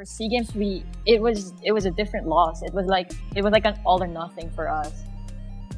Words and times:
for 0.00 0.06
SEA 0.06 0.28
Games, 0.28 0.54
we 0.54 0.82
it 1.04 1.20
was 1.20 1.52
it 1.62 1.72
was 1.72 1.84
a 1.84 1.90
different 1.90 2.26
loss. 2.26 2.62
It 2.62 2.72
was 2.72 2.86
like 2.86 3.12
it 3.36 3.44
was 3.44 3.52
like 3.52 3.66
an 3.66 3.78
all 3.84 4.02
or 4.02 4.06
nothing 4.06 4.48
for 4.52 4.66
us 4.66 5.04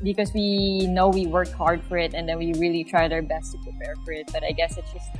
because 0.00 0.32
we 0.32 0.86
know 0.86 1.08
we 1.08 1.26
worked 1.26 1.50
hard 1.50 1.82
for 1.82 1.98
it 1.98 2.14
and 2.14 2.28
then 2.28 2.38
we 2.38 2.52
really 2.54 2.84
tried 2.84 3.12
our 3.12 3.20
best 3.20 3.50
to 3.50 3.58
prepare 3.58 3.96
for 4.04 4.12
it. 4.12 4.30
But 4.32 4.44
I 4.44 4.52
guess 4.52 4.78
it's 4.78 4.92
just 4.92 5.10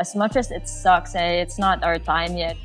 as 0.00 0.16
much 0.16 0.36
as 0.36 0.50
it 0.50 0.66
sucks 0.66 1.14
eh, 1.14 1.42
it's 1.44 1.58
not 1.58 1.84
our 1.84 1.98
time 1.98 2.34
yet. 2.34 2.56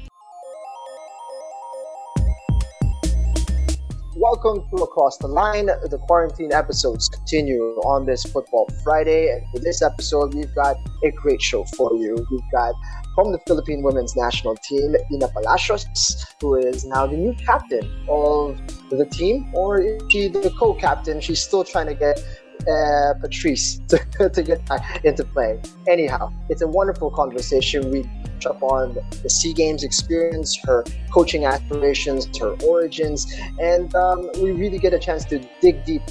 Welcome 4.16 4.64
to 4.70 4.84
Across 4.84 5.18
the 5.18 5.28
Line. 5.28 5.66
The 5.66 6.00
quarantine 6.08 6.54
episodes 6.54 7.10
continue 7.10 7.82
on 7.84 8.06
this 8.06 8.24
Football 8.24 8.70
Friday. 8.82 9.28
And 9.28 9.44
for 9.52 9.60
this 9.60 9.82
episode, 9.82 10.34
we've 10.34 10.56
got 10.56 10.78
a 11.04 11.12
great 11.12 11.42
show 11.42 11.66
for 11.76 11.94
you. 11.98 12.16
We've 12.32 12.52
got 12.54 12.74
from 13.16 13.32
the 13.32 13.40
Philippine 13.48 13.84
women's 13.84 14.16
national 14.16 14.56
team, 14.58 14.96
Inna 15.12 15.28
Palacios, 15.28 16.26
who 16.42 16.56
is 16.56 16.86
now 16.86 17.06
the 17.08 17.18
new 17.18 17.34
captain 17.34 17.90
of 18.10 18.60
the 18.90 19.06
team, 19.06 19.52
or 19.54 19.82
is 19.82 20.02
she 20.10 20.28
the 20.28 20.54
co-captain? 20.58 21.22
She's 21.22 21.42
still 21.42 21.64
trying 21.64 21.88
to 21.88 21.94
get 21.94 22.20
uh, 22.68 23.14
Patrice 23.22 23.80
to, 23.90 24.30
to 24.30 24.44
get 24.44 24.66
back 24.66 25.04
into 25.04 25.24
play. 25.24 25.60
Anyhow, 25.88 26.32
it's 26.50 26.62
a 26.62 26.68
wonderful 26.68 27.12
conversation. 27.12 27.92
We 27.92 28.04
touch 28.44 28.56
up 28.56 28.64
on 28.64 28.98
the 29.22 29.30
SEA 29.30 29.54
Games 29.54 29.84
experience, 29.84 30.58
her 30.64 30.84
coaching 31.12 31.46
aspirations, 31.46 32.28
her 32.38 32.56
origins, 32.64 33.28
and 33.60 33.94
um, 33.96 34.30
we 34.42 34.52
really 34.52 34.80
get 34.80 34.94
a 34.94 35.00
chance 35.00 35.26
to 35.26 35.40
dig 35.62 35.84
deep 35.86 36.02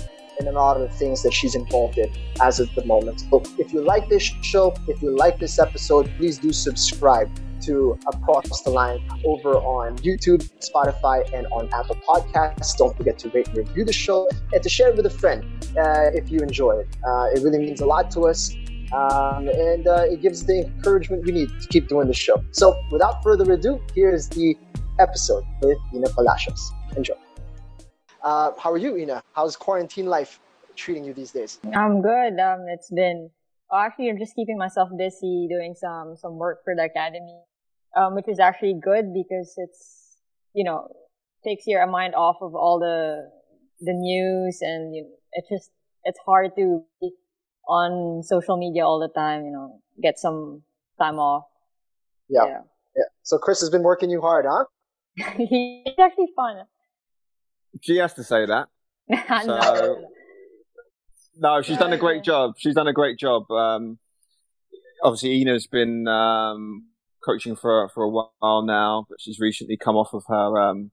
in 0.40 0.46
a 0.48 0.52
lot 0.52 0.80
of 0.80 0.90
the 0.90 0.96
things 0.96 1.22
that 1.22 1.32
she's 1.32 1.54
involved 1.54 1.98
in 1.98 2.10
as 2.40 2.60
of 2.60 2.74
the 2.74 2.84
moment. 2.84 3.20
So 3.30 3.42
if 3.58 3.72
you 3.72 3.82
like 3.82 4.08
this 4.08 4.22
show, 4.22 4.74
if 4.88 5.02
you 5.02 5.16
like 5.16 5.38
this 5.38 5.58
episode, 5.58 6.10
please 6.18 6.38
do 6.38 6.52
subscribe 6.52 7.30
to 7.62 7.98
Across 8.12 8.62
the 8.62 8.70
Line 8.70 9.00
over 9.24 9.54
on 9.54 9.96
YouTube, 9.98 10.48
Spotify, 10.60 11.32
and 11.32 11.46
on 11.48 11.68
Apple 11.72 11.96
Podcasts. 12.06 12.76
Don't 12.76 12.96
forget 12.96 13.18
to 13.18 13.28
rate 13.30 13.48
and 13.48 13.58
review 13.58 13.84
the 13.84 13.92
show 13.92 14.28
and 14.52 14.62
to 14.62 14.68
share 14.68 14.88
it 14.88 14.96
with 14.96 15.06
a 15.06 15.10
friend 15.10 15.44
uh, 15.78 16.10
if 16.12 16.30
you 16.30 16.40
enjoy 16.40 16.72
it. 16.72 16.88
Uh, 17.06 17.28
it 17.34 17.42
really 17.42 17.58
means 17.58 17.80
a 17.80 17.86
lot 17.86 18.10
to 18.12 18.22
us. 18.22 18.54
Um, 18.92 19.48
and 19.48 19.86
uh, 19.86 20.04
it 20.10 20.20
gives 20.20 20.44
the 20.44 20.66
encouragement 20.66 21.24
we 21.24 21.32
need 21.32 21.48
to 21.48 21.68
keep 21.68 21.88
doing 21.88 22.08
the 22.08 22.14
show. 22.14 22.44
So, 22.50 22.78
without 22.90 23.22
further 23.22 23.50
ado, 23.50 23.80
here's 23.94 24.28
the 24.28 24.54
episode 24.98 25.44
with 25.62 25.78
Inna 25.94 26.08
Palacios. 26.10 26.72
Enjoy. 26.94 27.21
Uh, 28.22 28.52
how 28.58 28.70
are 28.70 28.78
you, 28.78 28.96
Inna? 28.96 29.22
How's 29.34 29.56
quarantine 29.56 30.06
life 30.06 30.38
treating 30.76 31.04
you 31.04 31.12
these 31.12 31.32
days? 31.32 31.58
I'm 31.74 32.00
good. 32.00 32.38
Um, 32.38 32.66
it's 32.68 32.90
been 32.90 33.30
well, 33.70 33.80
actually 33.80 34.10
I'm 34.10 34.18
just 34.18 34.34
keeping 34.36 34.58
myself 34.58 34.90
busy 34.96 35.48
doing 35.50 35.74
some 35.74 36.16
some 36.16 36.38
work 36.38 36.60
for 36.64 36.74
the 36.76 36.84
academy, 36.84 37.40
um, 37.96 38.14
which 38.14 38.28
is 38.28 38.38
actually 38.38 38.78
good 38.82 39.12
because 39.12 39.54
it's 39.56 40.16
you 40.54 40.64
know 40.64 40.88
takes 41.44 41.66
your 41.66 41.84
mind 41.86 42.14
off 42.14 42.36
of 42.40 42.54
all 42.54 42.78
the 42.78 43.28
the 43.80 43.92
news 43.92 44.58
and 44.60 44.94
you 44.94 45.02
know, 45.02 45.08
it's 45.32 45.48
just 45.48 45.70
it's 46.04 46.18
hard 46.24 46.52
to 46.56 46.84
be 47.00 47.10
on 47.66 48.22
social 48.22 48.56
media 48.56 48.86
all 48.86 49.00
the 49.00 49.08
time. 49.08 49.44
You 49.44 49.52
know, 49.52 49.80
get 50.00 50.18
some 50.18 50.62
time 50.98 51.18
off. 51.18 51.44
Yeah. 52.28 52.44
Yeah. 52.44 52.60
yeah. 52.96 53.04
So 53.24 53.38
Chris 53.38 53.60
has 53.60 53.70
been 53.70 53.82
working 53.82 54.10
you 54.10 54.20
hard, 54.20 54.46
huh? 54.48 54.64
it's 55.16 55.98
actually 55.98 56.28
fun. 56.36 56.64
She 57.80 57.96
has 57.96 58.14
to 58.14 58.24
say 58.24 58.46
that. 58.46 58.68
So, 59.44 60.04
no, 61.36 61.62
she's 61.62 61.78
done 61.78 61.92
a 61.92 61.98
great 61.98 62.22
job. 62.22 62.54
She's 62.58 62.74
done 62.74 62.86
a 62.86 62.92
great 62.92 63.18
job. 63.18 63.50
Um, 63.50 63.98
obviously, 65.02 65.40
Inna's 65.40 65.66
been 65.66 66.06
um, 66.08 66.86
coaching 67.24 67.56
for 67.56 67.88
for 67.88 68.04
a 68.04 68.08
while 68.08 68.62
now, 68.62 69.06
but 69.08 69.20
she's 69.20 69.40
recently 69.40 69.76
come 69.76 69.96
off 69.96 70.12
of 70.12 70.24
her 70.28 70.60
um, 70.60 70.90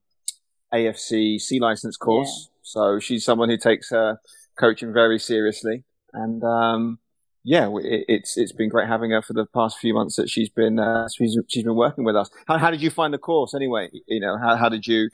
AFC 0.74 1.40
C 1.40 1.60
license 1.60 1.98
course. 1.98 2.50
Yeah. 2.50 2.60
So 2.64 3.00
she's 3.00 3.26
someone 3.26 3.50
who 3.50 3.58
takes 3.58 3.90
her 3.92 4.20
coaching 4.58 4.94
very 4.94 5.20
seriously, 5.20 5.84
and 6.14 6.44
um, 6.44 7.00
yeah, 7.44 7.70
it, 7.78 8.06
it's 8.08 8.38
it's 8.38 8.52
been 8.52 8.70
great 8.70 8.88
having 8.88 9.12
her 9.12 9.22
for 9.22 9.34
the 9.34 9.46
past 9.46 9.78
few 9.80 9.94
months 9.94 10.16
that 10.16 10.30
she's 10.30 10.50
been 10.50 10.80
uh, 10.80 11.08
she's 11.16 11.38
she's 11.48 11.64
been 11.64 11.76
working 11.76 12.04
with 12.04 12.16
us. 12.16 12.30
How, 12.48 12.58
how 12.58 12.72
did 12.72 12.82
you 12.82 12.90
find 12.90 13.14
the 13.14 13.18
course 13.18 13.54
anyway? 13.54 13.90
You 14.08 14.20
know, 14.20 14.38
how 14.38 14.56
how 14.56 14.70
did 14.70 14.88
you 14.88 15.10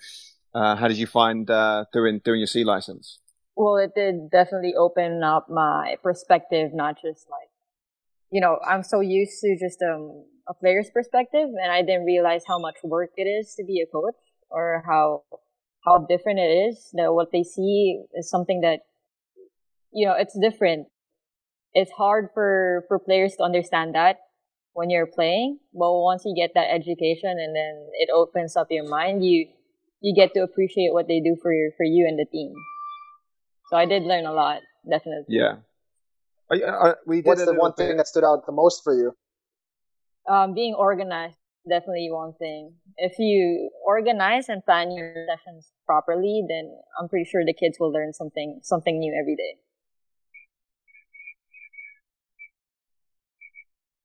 uh, 0.55 0.75
how 0.77 0.87
did 0.87 0.97
you 0.97 1.05
find 1.05 1.49
uh, 1.49 1.83
doing 1.91 2.21
doing 2.23 2.39
your 2.39 2.47
C 2.47 2.63
license? 2.63 3.19
Well, 3.55 3.77
it 3.77 3.91
did 3.95 4.31
definitely 4.31 4.73
open 4.75 5.21
up 5.23 5.47
my 5.49 5.97
perspective, 6.01 6.71
not 6.73 6.95
just 6.95 7.29
like, 7.29 7.49
you 8.31 8.41
know, 8.41 8.59
I'm 8.65 8.83
so 8.83 8.99
used 8.99 9.39
to 9.41 9.57
just 9.59 9.81
um, 9.81 10.25
a 10.47 10.53
player's 10.53 10.89
perspective, 10.93 11.49
and 11.61 11.71
I 11.71 11.81
didn't 11.81 12.05
realize 12.05 12.43
how 12.47 12.57
much 12.57 12.75
work 12.83 13.11
it 13.17 13.23
is 13.23 13.55
to 13.55 13.63
be 13.63 13.81
a 13.81 13.85
coach, 13.85 14.15
or 14.49 14.83
how 14.85 15.23
how 15.85 16.05
different 16.09 16.39
it 16.39 16.51
is. 16.69 16.89
That 16.93 17.13
what 17.13 17.31
they 17.31 17.43
see 17.43 18.01
is 18.13 18.29
something 18.29 18.61
that, 18.61 18.79
you 19.91 20.07
know, 20.07 20.15
it's 20.17 20.37
different. 20.39 20.87
It's 21.73 21.91
hard 21.91 22.29
for 22.33 22.85
for 22.87 22.97
players 22.97 23.35
to 23.37 23.43
understand 23.43 23.95
that 23.95 24.19
when 24.71 24.89
you're 24.89 25.07
playing, 25.07 25.59
but 25.73 25.93
once 25.93 26.23
you 26.25 26.33
get 26.35 26.51
that 26.55 26.73
education 26.73 27.31
and 27.31 27.55
then 27.55 27.87
it 27.93 28.09
opens 28.13 28.55
up 28.55 28.67
your 28.69 28.87
mind, 28.87 29.23
you 29.25 29.47
you 30.01 30.15
get 30.15 30.33
to 30.33 30.41
appreciate 30.41 30.93
what 30.93 31.07
they 31.07 31.19
do 31.19 31.35
for 31.41 31.53
your 31.53 31.71
for 31.77 31.83
you 31.83 32.05
and 32.07 32.17
the 32.19 32.25
team. 32.31 32.53
So 33.69 33.77
I 33.77 33.85
did 33.85 34.03
learn 34.03 34.25
a 34.25 34.33
lot, 34.33 34.61
definitely. 34.89 35.35
Yeah. 35.35 35.57
I, 36.51 36.61
I, 36.63 36.93
we 37.07 37.21
What's 37.21 37.43
the 37.43 37.53
one 37.55 37.73
bit. 37.75 37.87
thing 37.87 37.97
that 37.97 38.07
stood 38.07 38.23
out 38.23 38.45
the 38.45 38.51
most 38.51 38.83
for 38.83 38.93
you? 38.93 39.13
Um, 40.29 40.53
being 40.53 40.75
organized, 40.75 41.37
definitely 41.67 42.09
one 42.11 42.33
thing. 42.37 42.73
If 42.97 43.17
you 43.17 43.71
organize 43.85 44.49
and 44.49 44.63
plan 44.63 44.91
your 44.91 45.25
sessions 45.27 45.71
properly, 45.87 46.43
then 46.47 46.71
I'm 46.99 47.09
pretty 47.09 47.25
sure 47.25 47.43
the 47.43 47.53
kids 47.53 47.77
will 47.79 47.91
learn 47.91 48.13
something 48.13 48.59
something 48.61 48.99
new 48.99 49.17
every 49.19 49.35
day. 49.35 49.57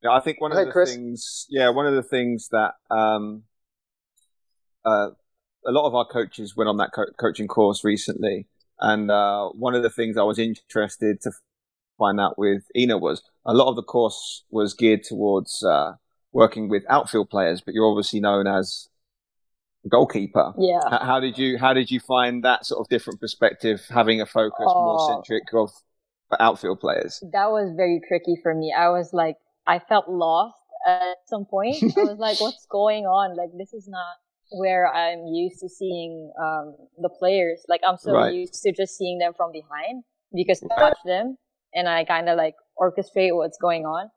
Yeah, 0.03 0.12
I 0.12 0.21
think 0.21 0.41
one 0.41 0.53
of 0.53 0.65
the 0.65 0.72
Chris. 0.72 0.95
things, 0.95 1.47
yeah, 1.51 1.69
one 1.69 1.87
of 1.87 1.95
the 1.95 2.03
things 2.03 2.49
that 2.53 2.72
um, 2.91 3.43
uh, 4.83 5.09
a 5.66 5.72
lot 5.72 5.87
of 5.87 5.94
our 5.94 6.06
coaches 6.06 6.56
went 6.56 6.69
on 6.69 6.76
that 6.78 6.91
co- 6.94 7.12
coaching 7.19 7.48
course 7.48 7.84
recently, 7.84 8.47
and 8.78 9.10
uh, 9.10 9.48
one 9.48 9.75
of 9.75 9.82
the 9.82 9.91
things 9.91 10.16
I 10.16 10.22
was 10.22 10.38
interested 10.38 11.21
to 11.22 11.32
find 11.98 12.19
out 12.19 12.38
with 12.38 12.65
Inna 12.75 12.98
was 12.98 13.22
a 13.44 13.54
lot 13.54 13.69
of 13.69 13.76
the 13.76 13.82
course 13.82 14.44
was 14.50 14.75
geared 14.75 15.04
towards 15.04 15.62
uh, 15.62 15.93
working 16.32 16.69
with 16.69 16.82
outfield 16.88 17.31
players, 17.31 17.60
but 17.60 17.75
you're 17.75 17.88
obviously 17.88 18.21
known 18.21 18.47
as 18.47 18.88
a 19.84 19.88
goalkeeper. 19.88 20.53
Yeah. 20.59 20.81
How, 20.88 21.04
how 21.04 21.21
did 21.21 21.38
you 21.38 21.59
How 21.59 21.72
did 21.72 21.91
you 21.91 22.00
find 22.00 22.42
that 22.44 22.66
sort 22.66 22.81
of 22.81 22.88
different 22.88 23.21
perspective, 23.21 23.82
having 23.88 24.21
a 24.21 24.27
focus 24.27 24.66
oh, 24.66 24.84
more 24.84 25.15
centric 25.15 25.44
of 25.54 25.71
outfield 26.38 26.81
players? 26.81 27.22
That 27.32 27.50
was 27.50 27.72
very 27.77 28.00
tricky 28.09 28.37
for 28.42 28.54
me. 28.54 28.75
I 28.77 28.88
was 28.88 29.10
like, 29.12 29.37
I 29.66 29.78
felt 29.78 30.09
lost 30.09 30.56
at 30.87 31.16
some 31.27 31.44
point. 31.44 31.82
I 31.82 32.03
was 32.03 32.19
like, 32.19 32.41
what's 32.41 32.66
going 32.71 33.04
on? 33.04 33.37
Like, 33.37 33.50
this 33.56 33.72
is 33.72 33.88
not 33.88 34.16
where 34.50 34.93
I'm 34.93 35.27
used 35.27 35.61
to 35.61 35.69
seeing 35.69 36.33
um, 36.41 36.77
the 36.99 37.09
players. 37.09 37.65
Like 37.69 37.81
I'm 37.87 37.97
so 37.99 38.12
right. 38.12 38.34
used 38.34 38.62
to 38.62 38.72
just 38.72 38.97
seeing 38.97 39.19
them 39.19 39.33
from 39.37 39.53
behind 39.53 40.05
because 40.33 40.62
I 40.62 40.81
watch 40.81 40.99
them 41.05 41.37
and 41.75 41.88
I 41.88 42.05
kind 42.05 42.28
of 42.28 42.37
like 42.37 42.55
orchestrate 42.78 43.34
what's 43.34 43.59
going 43.59 43.84
on. 43.84 44.10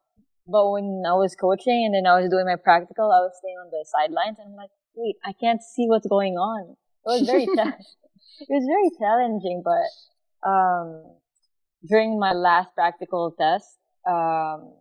But 0.48 0.72
when 0.72 1.04
I 1.08 1.14
was 1.14 1.36
coaching 1.36 1.84
and 1.86 1.96
then 1.96 2.06
I 2.06 2.20
was 2.20 2.30
doing 2.30 2.46
my 2.46 2.58
practical, 2.58 3.06
I 3.06 3.20
was 3.20 3.32
staying 3.40 3.56
on 3.64 3.70
the 3.72 3.86
sidelines 3.88 4.40
and 4.40 4.50
I'm 4.50 4.56
like, 4.56 4.72
wait, 4.96 5.16
I 5.24 5.34
can't 5.34 5.62
see 5.62 5.86
what's 5.88 6.08
going 6.08 6.34
on. 6.34 6.76
It 7.06 7.10
was 7.10 7.28
very 7.28 7.44
it 7.48 8.50
was 8.50 8.66
very 8.68 8.90
challenging, 9.00 9.64
but 9.64 10.48
um, 10.48 11.04
during 11.88 12.20
my 12.20 12.34
last 12.34 12.74
practical 12.76 13.34
test, 13.40 13.78
um, 14.08 14.74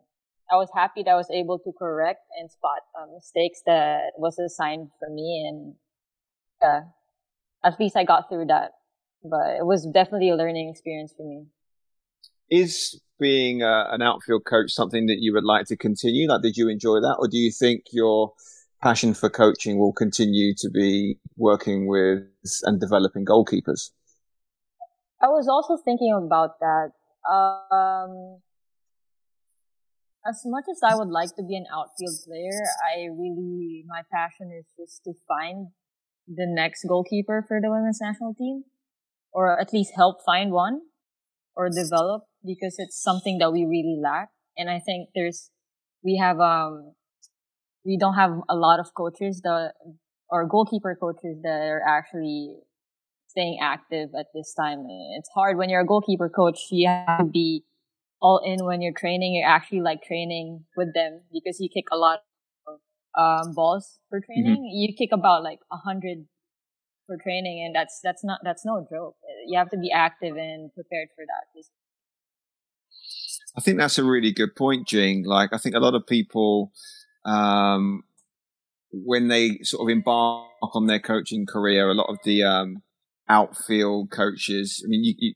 I 0.52 0.56
was 0.56 0.68
happy 0.74 1.02
that 1.04 1.10
I 1.10 1.16
was 1.16 1.30
able 1.30 1.58
to 1.60 1.72
correct 1.72 2.20
and 2.38 2.50
spot 2.50 2.80
uh, 2.94 3.06
mistakes 3.14 3.62
that 3.64 4.12
was 4.18 4.38
assigned 4.38 4.90
for 4.98 5.08
me, 5.08 5.48
and 5.48 5.74
uh, 6.62 6.80
at 7.64 7.80
least 7.80 7.96
I 7.96 8.04
got 8.04 8.28
through 8.28 8.46
that. 8.46 8.72
But 9.24 9.56
it 9.56 9.64
was 9.64 9.86
definitely 9.86 10.28
a 10.28 10.36
learning 10.36 10.68
experience 10.68 11.14
for 11.16 11.24
me. 11.26 11.46
Is 12.50 13.00
being 13.18 13.62
uh, 13.62 13.86
an 13.90 14.02
outfield 14.02 14.44
coach 14.44 14.72
something 14.72 15.06
that 15.06 15.20
you 15.20 15.32
would 15.32 15.44
like 15.44 15.66
to 15.68 15.76
continue? 15.76 16.28
Like, 16.28 16.42
did 16.42 16.58
you 16.58 16.68
enjoy 16.68 17.00
that, 17.00 17.16
or 17.18 17.28
do 17.28 17.38
you 17.38 17.50
think 17.50 17.84
your 17.90 18.34
passion 18.82 19.14
for 19.14 19.30
coaching 19.30 19.78
will 19.78 19.94
continue 19.94 20.52
to 20.58 20.68
be 20.68 21.18
working 21.38 21.86
with 21.86 22.26
and 22.64 22.78
developing 22.78 23.24
goalkeepers? 23.24 23.90
I 25.22 25.28
was 25.28 25.48
also 25.48 25.82
thinking 25.82 26.12
about 26.12 26.58
that. 26.60 26.90
Um, 27.30 28.42
as 30.26 30.42
much 30.44 30.64
as 30.70 30.80
I 30.84 30.94
would 30.94 31.08
like 31.08 31.34
to 31.36 31.42
be 31.42 31.56
an 31.56 31.66
outfield 31.72 32.16
player, 32.26 32.62
I 32.94 33.06
really, 33.06 33.84
my 33.86 34.02
passion 34.12 34.52
is 34.56 34.66
just 34.78 35.02
to 35.04 35.12
find 35.26 35.68
the 36.28 36.46
next 36.46 36.84
goalkeeper 36.88 37.44
for 37.46 37.60
the 37.60 37.70
women's 37.70 37.98
national 38.00 38.34
team, 38.34 38.64
or 39.32 39.60
at 39.60 39.72
least 39.72 39.92
help 39.96 40.18
find 40.24 40.52
one 40.52 40.80
or 41.56 41.68
develop 41.68 42.22
because 42.44 42.76
it's 42.78 43.00
something 43.00 43.38
that 43.38 43.52
we 43.52 43.64
really 43.64 43.98
lack. 44.00 44.30
And 44.56 44.70
I 44.70 44.78
think 44.78 45.08
there's, 45.14 45.50
we 46.04 46.16
have, 46.22 46.38
um, 46.40 46.94
we 47.84 47.98
don't 47.98 48.14
have 48.14 48.30
a 48.48 48.54
lot 48.54 48.78
of 48.78 48.94
coaches 48.94 49.40
that, 49.42 49.72
or 50.30 50.46
goalkeeper 50.46 50.96
coaches 50.98 51.38
that 51.42 51.68
are 51.68 51.82
actually 51.86 52.54
staying 53.26 53.58
active 53.60 54.10
at 54.16 54.26
this 54.34 54.54
time. 54.54 54.86
It's 55.18 55.28
hard 55.34 55.56
when 55.56 55.68
you're 55.68 55.80
a 55.80 55.86
goalkeeper 55.86 56.28
coach. 56.28 56.60
You 56.70 56.88
have 56.88 57.18
to 57.18 57.24
be 57.24 57.64
all 58.22 58.40
in 58.44 58.64
when 58.64 58.80
you're 58.80 58.94
training. 58.96 59.34
You're 59.34 59.48
actually 59.48 59.80
like 59.80 60.02
training 60.02 60.64
with 60.76 60.94
them 60.94 61.22
because 61.32 61.58
you 61.60 61.68
kick 61.68 61.86
a 61.92 61.96
lot 61.96 62.20
of 62.66 62.78
um, 63.18 63.52
balls 63.52 63.98
for 64.08 64.20
mm-hmm. 64.20 64.32
training. 64.32 64.62
Mm-hmm. 64.62 64.78
You 64.78 64.94
kick 64.96 65.10
about 65.12 65.42
like 65.42 65.58
a 65.70 65.76
hundred 65.76 66.26
for 67.06 67.18
training, 67.22 67.64
and 67.66 67.74
that's 67.74 68.00
that's 68.02 68.24
not 68.24 68.40
that's 68.44 68.64
no 68.64 68.86
joke. 68.88 69.16
You 69.46 69.58
have 69.58 69.70
to 69.70 69.76
be 69.76 69.90
active 69.92 70.36
and 70.36 70.72
prepared 70.72 71.08
for 71.14 71.24
that. 71.26 71.64
I 73.54 73.60
think 73.60 73.76
that's 73.78 73.98
a 73.98 74.04
really 74.04 74.32
good 74.32 74.56
point, 74.56 74.88
Jing. 74.88 75.24
Like 75.26 75.50
I 75.52 75.58
think 75.58 75.74
a 75.74 75.80
lot 75.80 75.94
of 75.94 76.06
people, 76.06 76.72
um, 77.26 78.04
when 78.92 79.28
they 79.28 79.58
sort 79.62 79.82
of 79.82 79.92
embark 79.92 80.46
on 80.74 80.86
their 80.86 81.00
coaching 81.00 81.44
career, 81.44 81.90
a 81.90 81.94
lot 81.94 82.08
of 82.08 82.18
the 82.24 82.44
um, 82.44 82.82
outfield 83.28 84.10
coaches. 84.10 84.82
I 84.84 84.88
mean, 84.88 85.04
you, 85.04 85.14
you, 85.18 85.34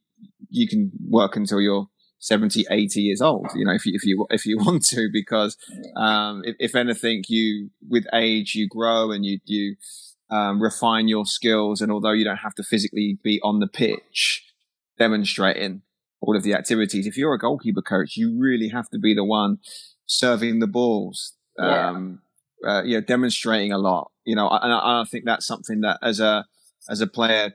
you 0.49 0.69
can 0.69 0.93
work 1.11 1.37
until 1.37 1.61
you're 1.61 1.89
70, 2.19 2.67
80 2.71 3.01
years 3.01 3.21
old, 3.21 3.47
you 3.55 3.65
know, 3.65 3.73
if 3.73 3.87
you, 3.87 3.93
if 3.95 4.05
you, 4.05 4.27
if 4.31 4.47
you 4.47 4.59
want 4.65 4.85
to, 4.87 5.09
because, 5.13 5.57
um, 5.97 6.43
if, 6.45 6.57
if 6.59 6.75
anything, 6.75 7.25
you, 7.29 7.71
with 7.89 8.07
age, 8.13 8.55
you 8.55 8.69
grow 8.69 9.11
and 9.11 9.25
you, 9.25 9.39
you, 9.45 9.77
um, 10.31 10.63
refine 10.63 11.09
your 11.09 11.27
skills. 11.27 11.81
And 11.81 11.93
although 11.93 12.13
you 12.13 12.25
don't 12.25 12.39
have 12.39 12.55
to 12.57 12.63
physically 12.63 13.19
be 13.23 13.41
on 13.43 13.61
the 13.61 13.69
pitch 13.69 14.45
demonstrating 14.99 15.83
all 16.21 16.37
of 16.37 16.43
the 16.43 16.55
activities, 16.55 17.07
if 17.07 17.17
you're 17.17 17.35
a 17.35 17.39
goalkeeper 17.39 17.83
coach, 17.83 18.17
you 18.17 18.37
really 18.39 18.69
have 18.69 18.89
to 18.91 18.99
be 18.99 19.15
the 19.15 19.25
one 19.25 19.59
serving 20.07 20.61
the 20.61 20.67
balls, 20.67 21.35
um, 21.59 22.21
yeah. 22.63 22.71
uh, 22.71 22.83
you 22.83 22.97
know, 22.97 23.01
demonstrating 23.01 23.73
a 23.73 23.79
lot, 23.79 24.11
you 24.25 24.35
know, 24.35 24.49
and 24.49 24.73
I, 24.73 25.03
I 25.03 25.05
think 25.05 25.25
that's 25.25 25.47
something 25.47 25.81
that 25.83 25.99
as 26.03 26.21
a, 26.21 26.47
as 26.89 27.01
a 27.01 27.07
player, 27.07 27.53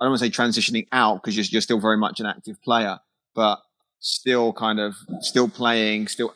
I 0.00 0.04
don't 0.04 0.10
want 0.10 0.20
to 0.20 0.26
say 0.26 0.30
transitioning 0.30 0.88
out 0.92 1.22
because 1.22 1.36
you're, 1.36 1.46
you're 1.50 1.60
still 1.60 1.80
very 1.80 1.98
much 1.98 2.20
an 2.20 2.26
active 2.26 2.60
player, 2.62 2.98
but 3.34 3.60
still 4.04 4.52
kind 4.52 4.78
of 4.78 4.94
still 5.20 5.48
playing, 5.48 6.06
still 6.08 6.34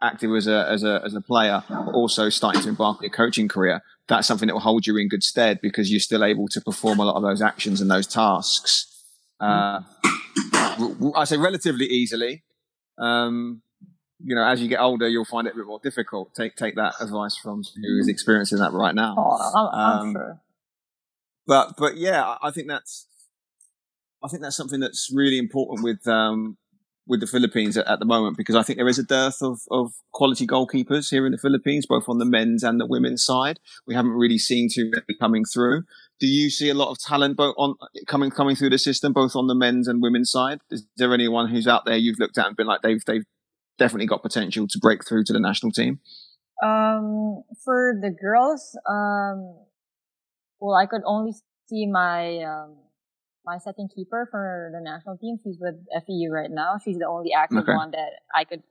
active 0.00 0.34
as 0.34 0.46
a 0.46 0.66
as 0.68 0.84
a 0.84 1.02
as 1.04 1.14
a 1.14 1.20
player, 1.20 1.62
but 1.68 1.92
also 1.92 2.28
starting 2.28 2.62
to 2.62 2.68
embark 2.68 2.98
on 2.98 3.02
your 3.02 3.10
coaching 3.10 3.48
career. 3.48 3.82
That's 4.08 4.26
something 4.26 4.46
that 4.46 4.54
will 4.54 4.60
hold 4.60 4.86
you 4.86 4.96
in 4.96 5.08
good 5.08 5.22
stead 5.22 5.60
because 5.60 5.90
you're 5.90 6.00
still 6.00 6.24
able 6.24 6.48
to 6.48 6.60
perform 6.60 7.00
a 7.00 7.04
lot 7.04 7.16
of 7.16 7.22
those 7.22 7.42
actions 7.42 7.80
and 7.80 7.90
those 7.90 8.06
tasks. 8.06 8.86
Uh, 9.40 9.80
I 11.16 11.24
say 11.24 11.36
relatively 11.36 11.86
easily. 11.86 12.44
Um, 12.98 13.62
you 14.24 14.36
know, 14.36 14.44
as 14.44 14.62
you 14.62 14.68
get 14.68 14.78
older, 14.78 15.08
you'll 15.08 15.24
find 15.24 15.48
it 15.48 15.54
a 15.54 15.56
bit 15.56 15.66
more 15.66 15.80
difficult. 15.82 16.34
Take 16.34 16.54
take 16.54 16.76
that 16.76 16.94
advice 17.00 17.36
from 17.36 17.62
who 17.76 17.98
is 17.98 18.08
experiencing 18.08 18.58
that 18.58 18.72
right 18.72 18.94
now. 18.94 19.16
Oh, 19.18 19.70
I'm, 19.74 19.98
um, 19.98 20.12
sure. 20.12 20.40
But 21.46 21.74
but 21.76 21.96
yeah, 21.96 22.36
I 22.40 22.52
think 22.52 22.68
that's 22.68 23.08
I 24.22 24.28
think 24.28 24.42
that's 24.42 24.56
something 24.56 24.78
that's 24.78 25.10
really 25.12 25.38
important 25.38 25.82
with 25.82 26.06
um, 26.06 26.56
with 27.06 27.20
the 27.20 27.26
Philippines 27.26 27.76
at, 27.76 27.86
at, 27.86 27.98
the 27.98 28.04
moment 28.04 28.36
because 28.36 28.54
I 28.54 28.62
think 28.62 28.76
there 28.76 28.88
is 28.88 28.98
a 28.98 29.02
dearth 29.02 29.42
of, 29.42 29.60
of 29.70 29.92
quality 30.12 30.46
goalkeepers 30.46 31.10
here 31.10 31.26
in 31.26 31.32
the 31.32 31.38
Philippines, 31.38 31.86
both 31.86 32.08
on 32.08 32.18
the 32.18 32.24
men's 32.24 32.62
and 32.62 32.80
the 32.80 32.86
women's 32.86 33.24
side. 33.24 33.58
We 33.86 33.94
haven't 33.94 34.12
really 34.12 34.38
seen 34.38 34.68
too 34.72 34.90
many 34.90 35.18
coming 35.20 35.44
through. 35.44 35.82
Do 36.20 36.26
you 36.26 36.50
see 36.50 36.68
a 36.68 36.74
lot 36.74 36.90
of 36.90 36.98
talent 36.98 37.36
both 37.36 37.54
on 37.58 37.74
coming 38.06 38.30
coming 38.30 38.54
through 38.54 38.70
the 38.70 38.78
system, 38.78 39.12
both 39.12 39.34
on 39.34 39.48
the 39.48 39.54
men's 39.54 39.88
and 39.88 40.00
women's 40.00 40.30
side? 40.30 40.60
Is 40.70 40.86
there 40.96 41.12
anyone 41.12 41.48
who's 41.48 41.66
out 41.66 41.84
there 41.84 41.96
you've 41.96 42.20
looked 42.20 42.38
at 42.38 42.46
and 42.46 42.56
been 42.56 42.66
like 42.66 42.82
they've 42.82 43.04
they've 43.04 43.24
definitely 43.78 44.06
got 44.06 44.22
potential 44.22 44.68
to 44.68 44.78
break 44.78 45.04
through 45.06 45.24
to 45.24 45.32
the 45.32 45.40
national 45.40 45.72
team? 45.72 45.98
Um, 46.62 47.42
for 47.64 47.98
the 48.00 48.10
girls, 48.10 48.78
um, 48.88 49.56
well, 50.60 50.76
I 50.76 50.86
could 50.86 51.02
only 51.04 51.32
see 51.68 51.86
my 51.86 52.38
um, 52.44 52.76
my 53.44 53.58
second 53.58 53.90
keeper 53.94 54.28
for 54.30 54.70
the 54.72 54.80
national 54.80 55.16
team. 55.18 55.36
She's 55.42 55.56
with 55.60 55.74
FEU 56.06 56.30
right 56.30 56.50
now. 56.50 56.78
She's 56.82 56.98
the 56.98 57.06
only 57.06 57.32
active 57.32 57.64
okay. 57.64 57.74
one 57.74 57.90
that 57.90 58.22
I 58.34 58.44
could 58.44 58.62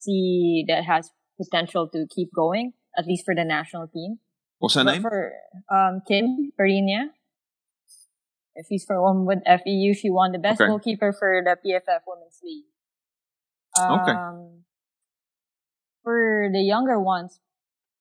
see 0.00 0.64
that 0.68 0.84
has 0.84 1.10
potential 1.40 1.88
to 1.88 2.06
keep 2.14 2.30
going, 2.34 2.72
at 2.96 3.06
least 3.06 3.24
for 3.24 3.34
the 3.34 3.44
national 3.44 3.88
team. 3.88 4.18
What's 4.58 4.74
her 4.74 4.84
but 4.84 4.92
name? 4.92 5.02
For 5.02 5.32
um, 5.70 6.02
Kim 6.06 6.52
Parina. 6.58 7.10
She's 8.68 8.84
from 8.84 9.26
with 9.26 9.40
FEU. 9.44 9.94
She 9.94 10.08
won 10.08 10.32
the 10.32 10.38
best 10.38 10.60
okay. 10.60 10.68
goalkeeper 10.68 11.12
for 11.12 11.42
the 11.44 11.56
PFF 11.60 12.00
Women's 12.06 12.40
League. 12.42 12.64
Um, 13.78 14.00
okay. 14.00 14.12
For 16.02 16.48
the 16.50 16.60
younger 16.60 16.98
ones, 16.98 17.38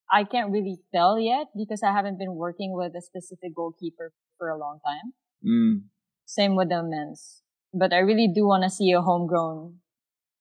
I 0.10 0.24
can't 0.24 0.52
really 0.52 0.78
tell 0.94 1.20
yet 1.20 1.48
because 1.58 1.82
I 1.84 1.92
haven't 1.92 2.18
been 2.18 2.36
working 2.36 2.72
with 2.74 2.94
a 2.96 3.02
specific 3.02 3.54
goalkeeper 3.54 4.14
for 4.38 4.50
a 4.50 4.58
long 4.58 4.80
time. 4.86 5.14
Mm. 5.44 5.84
Same 6.26 6.56
with 6.56 6.70
the 6.70 6.84
men's. 6.84 7.42
But 7.74 7.94
I 7.94 8.00
really 8.00 8.28
do 8.34 8.46
want 8.48 8.64
to 8.64 8.70
see 8.70 8.92
a 8.92 9.02
homegrown 9.02 9.80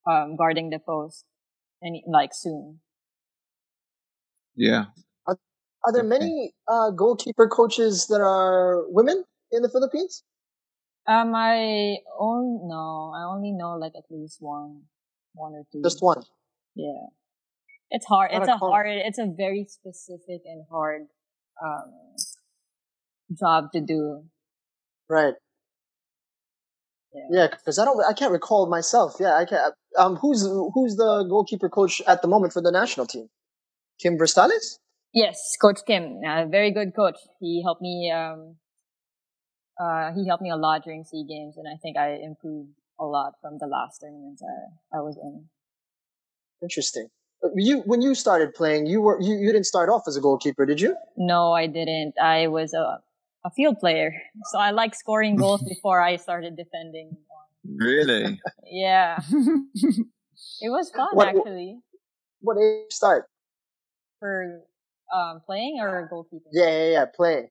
um, 0.07 0.35
guarding 0.35 0.69
the 0.69 0.79
post, 0.79 1.25
and 1.81 1.97
like 2.07 2.31
soon. 2.33 2.79
Yeah. 4.55 4.85
Are, 5.27 5.37
are 5.83 5.93
there 5.93 6.03
many 6.03 6.53
uh, 6.67 6.91
goalkeeper 6.91 7.47
coaches 7.47 8.07
that 8.07 8.21
are 8.21 8.85
women 8.89 9.25
in 9.51 9.61
the 9.61 9.69
Philippines? 9.69 10.23
Um, 11.07 11.35
I 11.35 11.97
own 12.17 12.67
no, 12.67 13.13
I 13.15 13.25
only 13.25 13.51
know 13.51 13.77
like 13.77 13.93
at 13.95 14.05
least 14.09 14.37
one, 14.39 14.83
one 15.33 15.53
or 15.53 15.63
two. 15.71 15.81
Just 15.83 16.01
one. 16.01 16.23
Yeah, 16.73 17.13
it's 17.91 18.07
hard. 18.07 18.31
Not 18.31 18.41
it's 18.41 18.49
a, 18.49 18.55
a 18.55 18.57
hard. 18.57 18.87
It's 18.89 19.19
a 19.19 19.27
very 19.27 19.67
specific 19.69 20.41
and 20.45 20.65
hard 20.69 21.03
um, 21.63 21.93
job 23.37 23.71
to 23.73 23.81
do. 23.81 24.23
Right. 25.09 25.33
Yeah, 27.31 27.47
because 27.47 27.79
I 27.79 27.85
don't, 27.85 28.03
I 28.03 28.13
can't 28.13 28.31
recall 28.31 28.67
myself. 28.67 29.15
Yeah, 29.19 29.35
I 29.35 29.45
can't. 29.45 29.73
Um, 29.97 30.17
who's 30.17 30.41
who's 30.41 30.95
the 30.97 31.25
goalkeeper 31.29 31.69
coach 31.69 32.01
at 32.07 32.21
the 32.21 32.27
moment 32.27 32.51
for 32.51 32.61
the 32.61 32.71
national 32.71 33.05
team? 33.05 33.29
Kim 34.01 34.17
Bristales. 34.17 34.79
Yes, 35.13 35.55
Coach 35.61 35.79
Kim, 35.87 36.19
a 36.27 36.45
very 36.45 36.71
good 36.71 36.93
coach. 36.93 37.15
He 37.39 37.63
helped 37.63 37.81
me. 37.81 38.11
Um, 38.11 38.57
uh, 39.81 40.11
he 40.13 40.27
helped 40.27 40.43
me 40.43 40.49
a 40.49 40.57
lot 40.57 40.83
during 40.83 41.05
Sea 41.05 41.25
Games, 41.27 41.55
and 41.57 41.67
I 41.67 41.77
think 41.81 41.97
I 41.97 42.15
improved 42.15 42.71
a 42.99 43.05
lot 43.05 43.33
from 43.41 43.57
the 43.59 43.67
last 43.67 43.99
tournament 44.01 44.39
I, 44.43 44.97
I 44.97 45.01
was 45.01 45.17
in. 45.21 45.45
Interesting. 46.61 47.07
You 47.55 47.81
when 47.85 48.01
you 48.01 48.13
started 48.15 48.53
playing, 48.53 48.87
you 48.87 49.01
were 49.01 49.21
you, 49.21 49.35
you 49.35 49.53
didn't 49.53 49.65
start 49.65 49.89
off 49.89 50.03
as 50.07 50.17
a 50.17 50.21
goalkeeper, 50.21 50.65
did 50.65 50.81
you? 50.81 50.97
No, 51.15 51.53
I 51.53 51.67
didn't. 51.67 52.15
I 52.21 52.47
was 52.47 52.73
a 52.73 52.99
a 53.45 53.51
field 53.51 53.79
player. 53.79 54.11
So 54.51 54.59
I 54.59 54.71
like 54.71 54.95
scoring 54.95 55.35
goals 55.35 55.61
before 55.69 56.01
I 56.01 56.17
started 56.17 56.57
defending. 56.57 57.15
Really? 57.63 58.39
yeah. 58.65 59.19
it 60.61 60.69
was 60.69 60.89
fun 60.89 61.09
what, 61.13 61.27
actually. 61.29 61.79
What 62.41 62.57
age 62.57 62.91
start? 62.91 63.27
For 64.19 64.61
um, 65.15 65.41
playing 65.45 65.79
or 65.79 66.09
goalkeeping? 66.11 66.49
Yeah, 66.51 66.69
yeah, 66.69 66.91
yeah, 66.91 67.05
playing. 67.15 67.49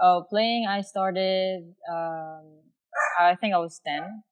Oh, 0.00 0.24
playing 0.28 0.66
I 0.66 0.80
started 0.80 1.74
um, 1.88 2.42
I 3.20 3.36
think 3.36 3.54
I 3.54 3.58
was 3.58 3.80
10 3.86 4.22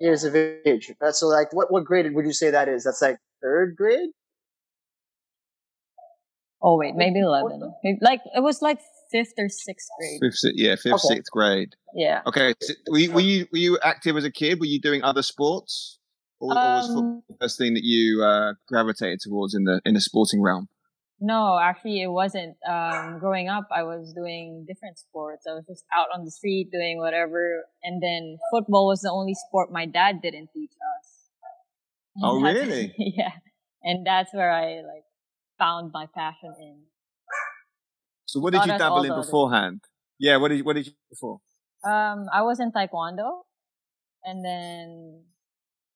years 0.00 0.24
of 0.24 0.34
age. 0.34 0.90
So 1.10 1.26
like 1.26 1.52
what 1.52 1.70
what 1.70 1.84
grade 1.84 2.12
would 2.14 2.24
you 2.24 2.32
say 2.32 2.50
that 2.50 2.68
is? 2.68 2.84
That's 2.84 3.02
like 3.02 3.18
third 3.42 3.76
grade? 3.76 4.10
Oh 6.60 6.76
wait, 6.76 6.94
maybe 6.96 7.20
eleven. 7.20 7.72
Maybe, 7.84 7.98
like 8.00 8.20
it 8.34 8.42
was 8.42 8.62
like 8.62 8.80
fifth 9.10 9.34
or 9.38 9.48
sixth 9.48 9.88
grade. 9.98 10.20
Fifth, 10.20 10.52
yeah, 10.54 10.74
fifth, 10.74 11.04
okay. 11.04 11.14
sixth 11.14 11.30
grade. 11.30 11.74
Yeah. 11.94 12.22
Okay. 12.26 12.54
So 12.60 12.74
were, 12.90 12.98
you, 12.98 13.12
were 13.12 13.20
you 13.20 13.46
were 13.52 13.58
you 13.58 13.78
active 13.82 14.16
as 14.16 14.24
a 14.24 14.30
kid? 14.30 14.58
Were 14.58 14.66
you 14.66 14.80
doing 14.80 15.02
other 15.02 15.22
sports, 15.22 15.98
or, 16.40 16.52
um, 16.52 16.58
or 16.58 16.76
was 16.76 16.86
football 16.86 17.02
um, 17.02 17.22
the 17.28 17.36
first 17.40 17.58
thing 17.58 17.74
that 17.74 17.84
you 17.84 18.22
uh, 18.24 18.54
gravitated 18.66 19.20
towards 19.20 19.54
in 19.54 19.64
the 19.64 19.80
in 19.84 19.94
the 19.94 20.00
sporting 20.00 20.42
realm? 20.42 20.68
No, 21.20 21.58
actually, 21.60 22.02
it 22.02 22.10
wasn't. 22.10 22.56
Um, 22.68 23.18
growing 23.18 23.48
up, 23.48 23.66
I 23.74 23.82
was 23.82 24.12
doing 24.12 24.64
different 24.68 24.98
sports. 24.98 25.46
I 25.48 25.54
was 25.54 25.64
just 25.66 25.84
out 25.96 26.06
on 26.14 26.24
the 26.24 26.30
street 26.30 26.70
doing 26.72 26.98
whatever, 26.98 27.64
and 27.82 28.00
then 28.02 28.38
football 28.52 28.86
was 28.86 29.00
the 29.00 29.10
only 29.10 29.34
sport 29.34 29.72
my 29.72 29.86
dad 29.86 30.22
didn't 30.22 30.50
teach 30.54 30.70
us. 30.70 32.22
oh, 32.22 32.40
really? 32.42 32.94
yeah, 32.98 33.32
and 33.82 34.06
that's 34.06 34.32
where 34.32 34.50
I 34.50 34.82
like 34.82 35.04
found 35.58 35.90
my 35.92 36.06
passion 36.14 36.54
in. 36.60 36.82
So 38.26 38.40
what 38.40 38.52
did 38.52 38.58
Not 38.58 38.68
you 38.68 38.78
dabble 38.78 39.04
in 39.04 39.14
beforehand? 39.14 39.80
Yeah, 40.18 40.36
what 40.36 40.48
did 40.48 40.58
you, 40.58 40.64
what 40.64 40.76
did 40.76 40.86
you 40.86 40.92
before? 41.10 41.40
Um, 41.84 42.26
I 42.32 42.42
was 42.42 42.60
in 42.60 42.72
taekwondo, 42.72 43.42
and 44.24 44.44
then 44.44 45.24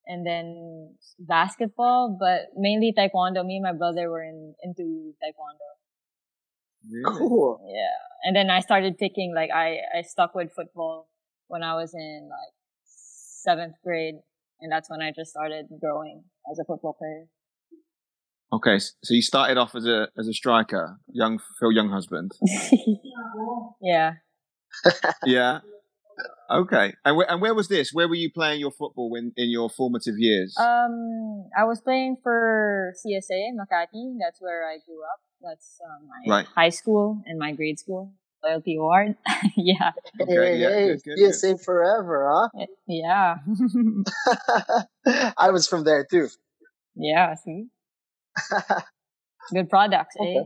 and 0.06 0.26
then 0.26 0.96
basketball, 1.18 2.16
but 2.18 2.48
mainly 2.56 2.94
taekwondo. 2.96 3.44
Me 3.44 3.56
and 3.56 3.64
my 3.64 3.72
brother 3.72 4.08
were 4.10 4.22
in 4.22 4.54
into 4.62 5.14
taekwondo. 5.22 5.68
Really? 6.90 7.18
Cool. 7.18 7.60
Yeah, 7.68 7.98
and 8.24 8.34
then 8.34 8.50
I 8.50 8.60
started 8.60 8.96
picking 8.98 9.34
like 9.34 9.50
I 9.54 9.78
I 9.96 10.02
stuck 10.02 10.34
with 10.34 10.52
football 10.54 11.08
when 11.48 11.62
I 11.62 11.74
was 11.74 11.92
in 11.94 12.28
like 12.30 12.54
seventh 12.84 13.74
grade, 13.84 14.16
and 14.60 14.70
that's 14.72 14.88
when 14.88 15.02
I 15.02 15.12
just 15.14 15.30
started 15.30 15.66
growing 15.80 16.24
as 16.50 16.58
a 16.58 16.64
football 16.64 16.96
player. 16.98 17.26
Okay, 18.52 18.78
so 18.78 19.14
you 19.14 19.22
started 19.22 19.56
off 19.56 19.74
as 19.74 19.86
a 19.86 20.08
as 20.18 20.28
a 20.28 20.34
striker, 20.34 20.98
young 21.10 21.40
Phil 21.58 21.70
Younghusband. 21.72 22.32
yeah. 23.80 24.12
yeah. 25.24 25.60
Okay, 26.50 26.92
and 27.02 27.16
where, 27.16 27.30
and 27.30 27.40
where 27.40 27.54
was 27.54 27.68
this? 27.68 27.94
Where 27.94 28.06
were 28.06 28.14
you 28.14 28.30
playing 28.30 28.60
your 28.60 28.70
football 28.70 29.14
in, 29.14 29.32
in 29.38 29.50
your 29.50 29.70
formative 29.70 30.16
years? 30.18 30.54
Um, 30.58 31.48
I 31.56 31.64
was 31.64 31.80
playing 31.80 32.18
for 32.22 32.92
CSA 32.98 33.48
in 33.48 33.56
Makati. 33.56 34.18
That's 34.20 34.38
where 34.38 34.68
I 34.68 34.76
grew 34.84 35.00
up. 35.02 35.20
That's 35.40 35.80
um, 35.86 36.08
my 36.08 36.36
right. 36.36 36.46
high 36.54 36.68
school 36.68 37.22
and 37.24 37.38
my 37.38 37.52
grade 37.52 37.78
school. 37.78 38.12
Loyalty 38.44 38.76
Award. 38.76 39.16
yeah. 39.56 39.92
Okay, 40.20 40.32
hey, 40.32 40.56
yeah, 40.58 40.68
hey, 40.68 40.86
good, 40.88 41.02
good, 41.04 41.18
CSA 41.18 41.52
good. 41.52 41.60
forever, 41.60 42.48
huh? 42.54 42.66
Yeah. 42.86 43.36
I 45.38 45.50
was 45.50 45.66
from 45.68 45.84
there 45.84 46.04
too. 46.04 46.28
Yeah. 46.96 47.34
See. 47.36 47.68
Good 49.52 49.68
products, 49.68 50.16
eh? 50.18 50.22
okay. 50.22 50.36
eh? 50.36 50.42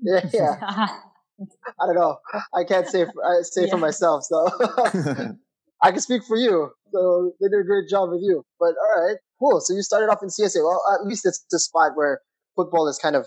Yeah, 0.00 0.20
yeah. 0.32 0.88
I 1.80 1.86
don't 1.86 1.94
know. 1.94 2.18
I 2.54 2.64
can't 2.64 2.86
say 2.86 3.04
for, 3.04 3.24
I 3.24 3.42
say 3.42 3.64
yeah. 3.64 3.70
for 3.70 3.78
myself, 3.78 4.24
so 4.24 4.48
I 5.82 5.90
can 5.90 6.00
speak 6.00 6.24
for 6.24 6.36
you. 6.36 6.70
So 6.92 7.32
they 7.40 7.48
did 7.48 7.60
a 7.60 7.64
great 7.64 7.88
job 7.88 8.10
with 8.10 8.20
you. 8.22 8.44
But 8.58 8.74
all 8.80 9.06
right, 9.06 9.16
cool. 9.38 9.60
So 9.60 9.74
you 9.74 9.82
started 9.82 10.10
off 10.10 10.22
in 10.22 10.28
CSA. 10.28 10.62
Well, 10.62 10.80
at 10.98 11.06
least 11.06 11.26
it's 11.26 11.44
the 11.50 11.58
spot 11.58 11.92
where 11.94 12.20
football 12.54 12.88
is 12.88 12.98
kind 12.98 13.16
of 13.16 13.26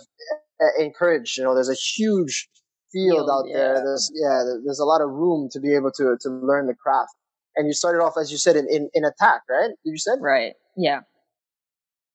eh, 0.61 0.83
encouraged. 0.83 1.37
You 1.37 1.43
know, 1.43 1.53
there's 1.53 1.69
a 1.69 1.75
huge 1.75 2.49
field, 2.91 3.17
field 3.17 3.29
out 3.29 3.45
yeah. 3.47 3.57
there. 3.57 3.73
There's 3.75 4.11
yeah, 4.13 4.43
there's 4.65 4.79
a 4.79 4.85
lot 4.85 5.01
of 5.01 5.09
room 5.09 5.49
to 5.51 5.59
be 5.59 5.75
able 5.75 5.91
to 5.93 6.17
to 6.21 6.29
learn 6.29 6.67
the 6.67 6.75
craft. 6.75 7.11
And 7.55 7.67
you 7.67 7.73
started 7.73 7.99
off, 7.99 8.13
as 8.19 8.31
you 8.31 8.37
said, 8.37 8.55
in 8.55 8.67
in, 8.69 8.89
in 8.93 9.05
attack, 9.05 9.41
right? 9.49 9.69
Did 9.69 9.91
you 9.91 9.97
said 9.97 10.19
right? 10.21 10.53
Yeah. 10.75 11.01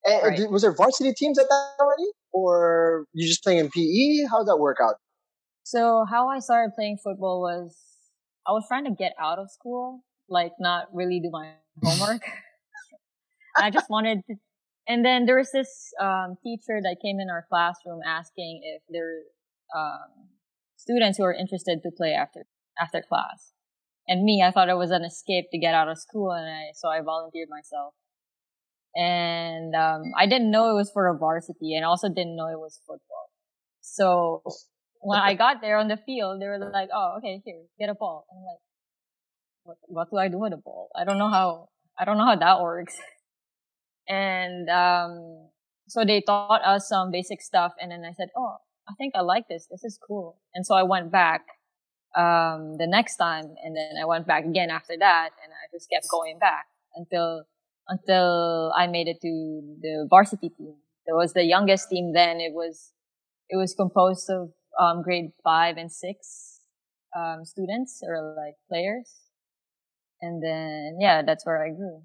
And 0.05 0.39
right. 0.39 0.51
was 0.51 0.63
there 0.63 0.75
varsity 0.75 1.13
teams 1.15 1.39
at 1.39 1.47
that 1.49 1.71
already, 1.81 2.11
or 2.33 3.07
you 3.13 3.27
just 3.27 3.43
playing 3.43 3.61
in 3.61 3.71
PE? 3.71 4.29
How 4.31 4.41
did 4.41 4.49
that 4.49 4.59
work 4.59 4.79
out? 4.83 4.97
So 5.63 6.05
how 6.11 6.29
I 6.29 6.41
started 6.41 6.73
playing 6.75 6.99
football 7.03 7.41
was 7.41 7.75
I 8.47 8.53
was 8.53 8.65
trying 8.69 8.85
to 8.85 8.91
get 8.91 9.13
out 9.19 9.39
of 9.39 9.51
school, 9.51 10.05
like 10.29 10.53
not 10.61 10.89
really 10.93 11.21
do 11.21 11.31
my 11.31 11.53
homework. 11.83 12.23
I 13.57 13.71
just 13.71 13.89
wanted 13.89 14.21
to, 14.29 14.35
and 14.87 15.05
then 15.05 15.25
there 15.25 15.39
was 15.39 15.51
this 15.53 15.93
um, 16.01 16.37
teacher 16.43 16.81
that 16.83 16.97
came 17.03 17.19
in 17.19 17.31
our 17.31 17.47
classroom 17.49 18.01
asking 18.05 18.61
if 18.63 18.83
there 18.91 19.23
um, 19.75 20.29
students 20.77 21.17
who 21.17 21.25
are 21.25 21.33
interested 21.33 21.81
to 21.83 21.91
play 21.97 22.13
after 22.13 22.45
after 22.79 23.01
class. 23.09 23.53
And 24.07 24.23
me, 24.23 24.43
I 24.47 24.51
thought 24.51 24.69
it 24.69 24.77
was 24.77 24.91
an 24.91 25.03
escape 25.03 25.47
to 25.53 25.59
get 25.59 25.73
out 25.73 25.89
of 25.89 25.99
school, 25.99 26.33
and 26.33 26.47
I 26.47 26.73
so 26.75 26.89
I 26.89 27.01
volunteered 27.01 27.49
myself 27.49 27.95
and 28.97 29.75
um, 29.75 30.13
I 30.17 30.27
didn't 30.27 30.51
know 30.51 30.71
it 30.71 30.75
was 30.75 30.91
for 30.93 31.09
a 31.09 31.17
varsity, 31.17 31.75
and 31.75 31.85
also 31.85 32.09
didn't 32.09 32.37
know 32.37 32.49
it 32.49 32.59
was 32.59 32.81
football. 32.87 33.31
So 33.81 34.43
when 35.01 35.19
I 35.19 35.35
got 35.35 35.61
there 35.61 35.77
on 35.79 35.89
the 35.89 35.97
field, 35.97 36.41
they 36.41 36.47
were 36.47 36.59
like, 36.59 36.91
"Oh, 36.93 37.17
okay, 37.19 37.43
here, 37.45 37.63
get 37.79 37.89
a 37.89 37.95
ball." 37.95 38.27
I'm 38.31 38.43
like, 38.45 38.61
"What? 39.65 39.79
What 39.87 40.11
do 40.11 40.17
I 40.19 40.29
do 40.29 40.39
with 40.39 40.53
a 40.53 40.57
ball? 40.57 40.91
I 40.95 41.05
don't 41.05 41.19
know 41.19 41.29
how. 41.29 41.69
I 41.99 42.05
don't 42.05 42.19
know 42.19 42.27
how 42.27 42.37
that 42.37 42.61
works." 42.63 42.97
And 44.07 44.69
um, 44.69 45.49
so 45.89 46.05
they 46.05 46.21
taught 46.21 46.61
us 46.63 46.89
some 46.89 47.11
basic 47.11 47.41
stuff, 47.41 47.73
and 47.81 47.91
then 47.91 48.05
I 48.05 48.13
said, 48.13 48.29
"Oh, 48.37 48.57
I 48.87 48.93
think 48.99 49.15
I 49.17 49.23
like 49.23 49.49
this. 49.49 49.67
This 49.71 49.83
is 49.83 49.99
cool." 50.07 50.37
And 50.55 50.67
so 50.67 50.75
I 50.75 50.83
went 50.83 51.11
back 51.11 51.41
um, 52.15 52.77
the 52.77 52.87
next 52.87 53.17
time, 53.17 53.57
and 53.65 53.75
then 53.75 53.97
I 54.01 54.05
went 54.05 54.27
back 54.27 54.45
again 54.45 54.69
after 54.69 54.95
that, 54.99 55.31
and 55.43 55.53
I 55.53 55.73
just 55.73 55.89
kept 55.89 56.07
going 56.11 56.39
back 56.39 56.67
until 56.95 57.45
until 57.89 58.73
I 58.77 58.87
made 58.87 59.09
it 59.09 59.21
to 59.23 59.77
the 59.81 60.07
varsity 60.09 60.51
team. 60.51 60.75
It 61.07 61.15
was 61.15 61.33
the 61.33 61.45
youngest 61.45 61.91
team 61.91 62.13
then. 62.15 62.41
It 62.41 62.53
was 62.53 62.93
it 63.49 63.57
was 63.57 63.75
composed 63.75 64.31
of 64.31 64.51
um, 64.81 65.03
grade 65.03 65.31
five 65.43 65.77
and 65.77 65.93
six 65.93 66.61
um, 67.17 67.45
students 67.45 68.01
or 68.03 68.35
like 68.37 68.55
players, 68.69 69.13
and 70.21 70.43
then 70.43 70.97
yeah, 71.01 71.23
that's 71.23 71.45
where 71.45 71.63
I 71.63 71.71
grew. 71.71 72.03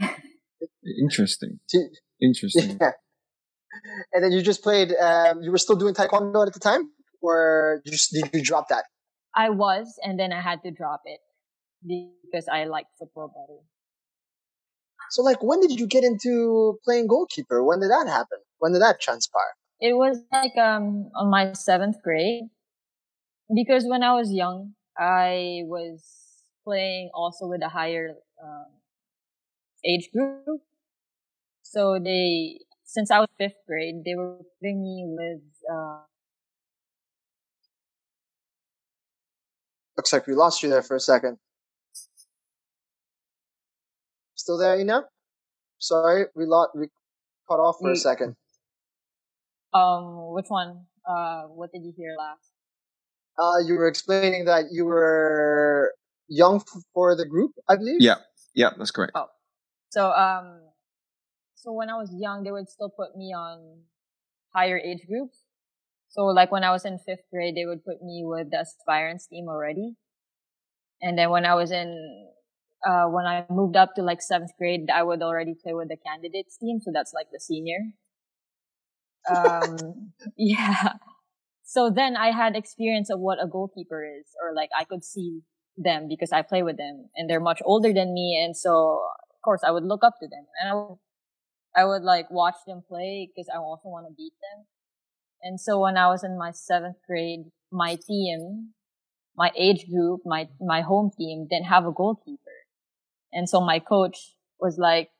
Interesting. 1.02 1.60
Interesting. 2.20 2.78
Yeah. 2.92 2.92
And 4.12 4.22
then 4.22 4.32
you 4.32 4.42
just 4.42 4.62
played. 4.62 4.92
Um, 4.94 5.42
you 5.42 5.50
were 5.50 5.56
still 5.56 5.76
doing 5.76 5.94
taekwondo 5.94 6.46
at 6.46 6.52
the 6.52 6.60
time, 6.60 6.90
or 7.22 7.80
did 7.86 7.94
you, 7.94 8.22
did 8.22 8.34
you 8.34 8.42
drop 8.42 8.68
that? 8.68 8.84
I 9.34 9.48
was, 9.48 9.98
and 10.04 10.20
then 10.20 10.30
I 10.30 10.42
had 10.42 10.62
to 10.64 10.70
drop 10.70 11.00
it 11.06 11.20
because 11.86 12.48
I 12.48 12.64
like 12.64 12.86
football 12.98 13.28
better. 13.28 13.60
So, 15.10 15.22
like, 15.22 15.42
when 15.42 15.60
did 15.60 15.78
you 15.78 15.86
get 15.86 16.04
into 16.04 16.78
playing 16.84 17.06
goalkeeper? 17.06 17.62
When 17.62 17.80
did 17.80 17.90
that 17.90 18.06
happen? 18.08 18.38
When 18.58 18.72
did 18.72 18.80
that 18.82 19.00
transpire? 19.00 19.54
It 19.80 19.94
was 19.94 20.18
like 20.32 20.56
um 20.56 21.10
on 21.16 21.28
my 21.30 21.52
seventh 21.52 21.96
grade, 22.02 22.44
because 23.54 23.84
when 23.84 24.02
I 24.02 24.14
was 24.14 24.32
young, 24.32 24.74
I 24.96 25.62
was 25.64 26.02
playing 26.64 27.10
also 27.14 27.46
with 27.46 27.62
a 27.62 27.68
higher 27.68 28.14
um, 28.42 28.66
age 29.84 30.08
group. 30.12 30.60
So 31.62 31.98
they, 32.02 32.58
since 32.84 33.10
I 33.10 33.18
was 33.18 33.28
fifth 33.38 33.58
grade, 33.66 34.04
they 34.04 34.14
were 34.14 34.38
putting 34.60 34.82
me 34.82 35.04
with. 35.08 35.42
Uh, 35.70 36.02
Looks 39.96 40.12
like 40.12 40.26
we 40.26 40.34
lost 40.34 40.62
you 40.62 40.70
there 40.70 40.82
for 40.82 40.96
a 40.96 41.00
second. 41.00 41.38
Still 44.42 44.58
there, 44.58 44.74
Inna? 44.74 45.04
Sorry, 45.78 46.24
we 46.34 46.46
lost, 46.46 46.70
we 46.74 46.88
cut 47.48 47.60
off 47.60 47.76
for 47.78 47.90
we, 47.90 47.92
a 47.92 47.96
second. 47.96 48.34
Um, 49.72 50.32
which 50.34 50.46
one? 50.48 50.86
Uh, 51.08 51.42
what 51.42 51.70
did 51.70 51.84
you 51.84 51.92
hear 51.96 52.16
last? 52.18 52.50
Uh, 53.38 53.64
you 53.64 53.74
were 53.74 53.86
explaining 53.86 54.46
that 54.46 54.64
you 54.72 54.84
were 54.84 55.94
young 56.26 56.60
for 56.92 57.14
the 57.14 57.24
group, 57.24 57.52
I 57.68 57.76
believe. 57.76 58.00
Yeah, 58.00 58.16
yeah, 58.52 58.70
that's 58.76 58.90
correct. 58.90 59.12
Oh, 59.14 59.28
so 59.90 60.10
um, 60.10 60.58
so 61.54 61.70
when 61.70 61.88
I 61.88 61.94
was 61.94 62.10
young, 62.12 62.42
they 62.42 62.50
would 62.50 62.68
still 62.68 62.90
put 62.90 63.16
me 63.16 63.32
on 63.32 63.82
higher 64.52 64.76
age 64.76 65.06
groups. 65.08 65.38
So 66.08 66.22
like 66.24 66.50
when 66.50 66.64
I 66.64 66.72
was 66.72 66.84
in 66.84 66.98
fifth 66.98 67.30
grade, 67.32 67.54
they 67.54 67.64
would 67.64 67.84
put 67.84 68.02
me 68.02 68.24
with 68.24 68.50
the 68.50 68.58
aspirants 68.58 69.28
team 69.28 69.46
already. 69.48 69.94
And 71.00 71.16
then 71.16 71.30
when 71.30 71.46
I 71.46 71.54
was 71.54 71.70
in 71.70 72.26
uh, 72.86 73.06
when 73.06 73.26
I 73.26 73.44
moved 73.50 73.76
up 73.76 73.94
to 73.96 74.02
like 74.02 74.22
seventh 74.22 74.52
grade, 74.58 74.88
I 74.92 75.02
would 75.02 75.22
already 75.22 75.54
play 75.54 75.74
with 75.74 75.88
the 75.88 75.96
candidates 75.96 76.56
team. 76.56 76.80
So 76.80 76.90
that's 76.92 77.12
like 77.12 77.28
the 77.32 77.40
senior. 77.40 77.78
Um, 79.34 80.12
yeah. 80.36 80.94
So 81.64 81.90
then 81.90 82.16
I 82.16 82.30
had 82.32 82.56
experience 82.56 83.08
of 83.10 83.20
what 83.20 83.42
a 83.42 83.46
goalkeeper 83.46 84.04
is, 84.04 84.26
or 84.42 84.54
like 84.54 84.70
I 84.78 84.84
could 84.84 85.04
see 85.04 85.42
them 85.76 86.06
because 86.08 86.32
I 86.32 86.42
play 86.42 86.62
with 86.62 86.76
them 86.76 87.08
and 87.16 87.30
they're 87.30 87.40
much 87.40 87.60
older 87.64 87.92
than 87.92 88.12
me. 88.12 88.40
And 88.44 88.56
so, 88.56 89.00
of 89.30 89.40
course, 89.44 89.62
I 89.66 89.70
would 89.70 89.84
look 89.84 90.04
up 90.04 90.14
to 90.20 90.28
them 90.28 90.44
and 90.60 90.70
I 90.70 90.74
would, 90.74 90.98
I 91.74 91.84
would 91.84 92.02
like 92.02 92.30
watch 92.30 92.56
them 92.66 92.82
play 92.86 93.30
because 93.34 93.48
I 93.52 93.58
also 93.58 93.88
want 93.88 94.06
to 94.06 94.14
beat 94.14 94.34
them. 94.52 94.66
And 95.42 95.60
so 95.60 95.80
when 95.80 95.96
I 95.96 96.08
was 96.08 96.22
in 96.22 96.38
my 96.38 96.50
seventh 96.52 96.96
grade, 97.06 97.46
my 97.70 97.96
team, 97.96 98.74
my 99.36 99.50
age 99.56 99.86
group, 99.90 100.20
my, 100.24 100.48
my 100.60 100.82
home 100.82 101.10
team 101.16 101.46
didn't 101.50 101.66
have 101.66 101.86
a 101.86 101.92
goalkeeper. 101.92 102.41
And 103.32 103.48
so 103.48 103.60
my 103.60 103.78
coach 103.78 104.34
was 104.60 104.78
like, 104.78 105.10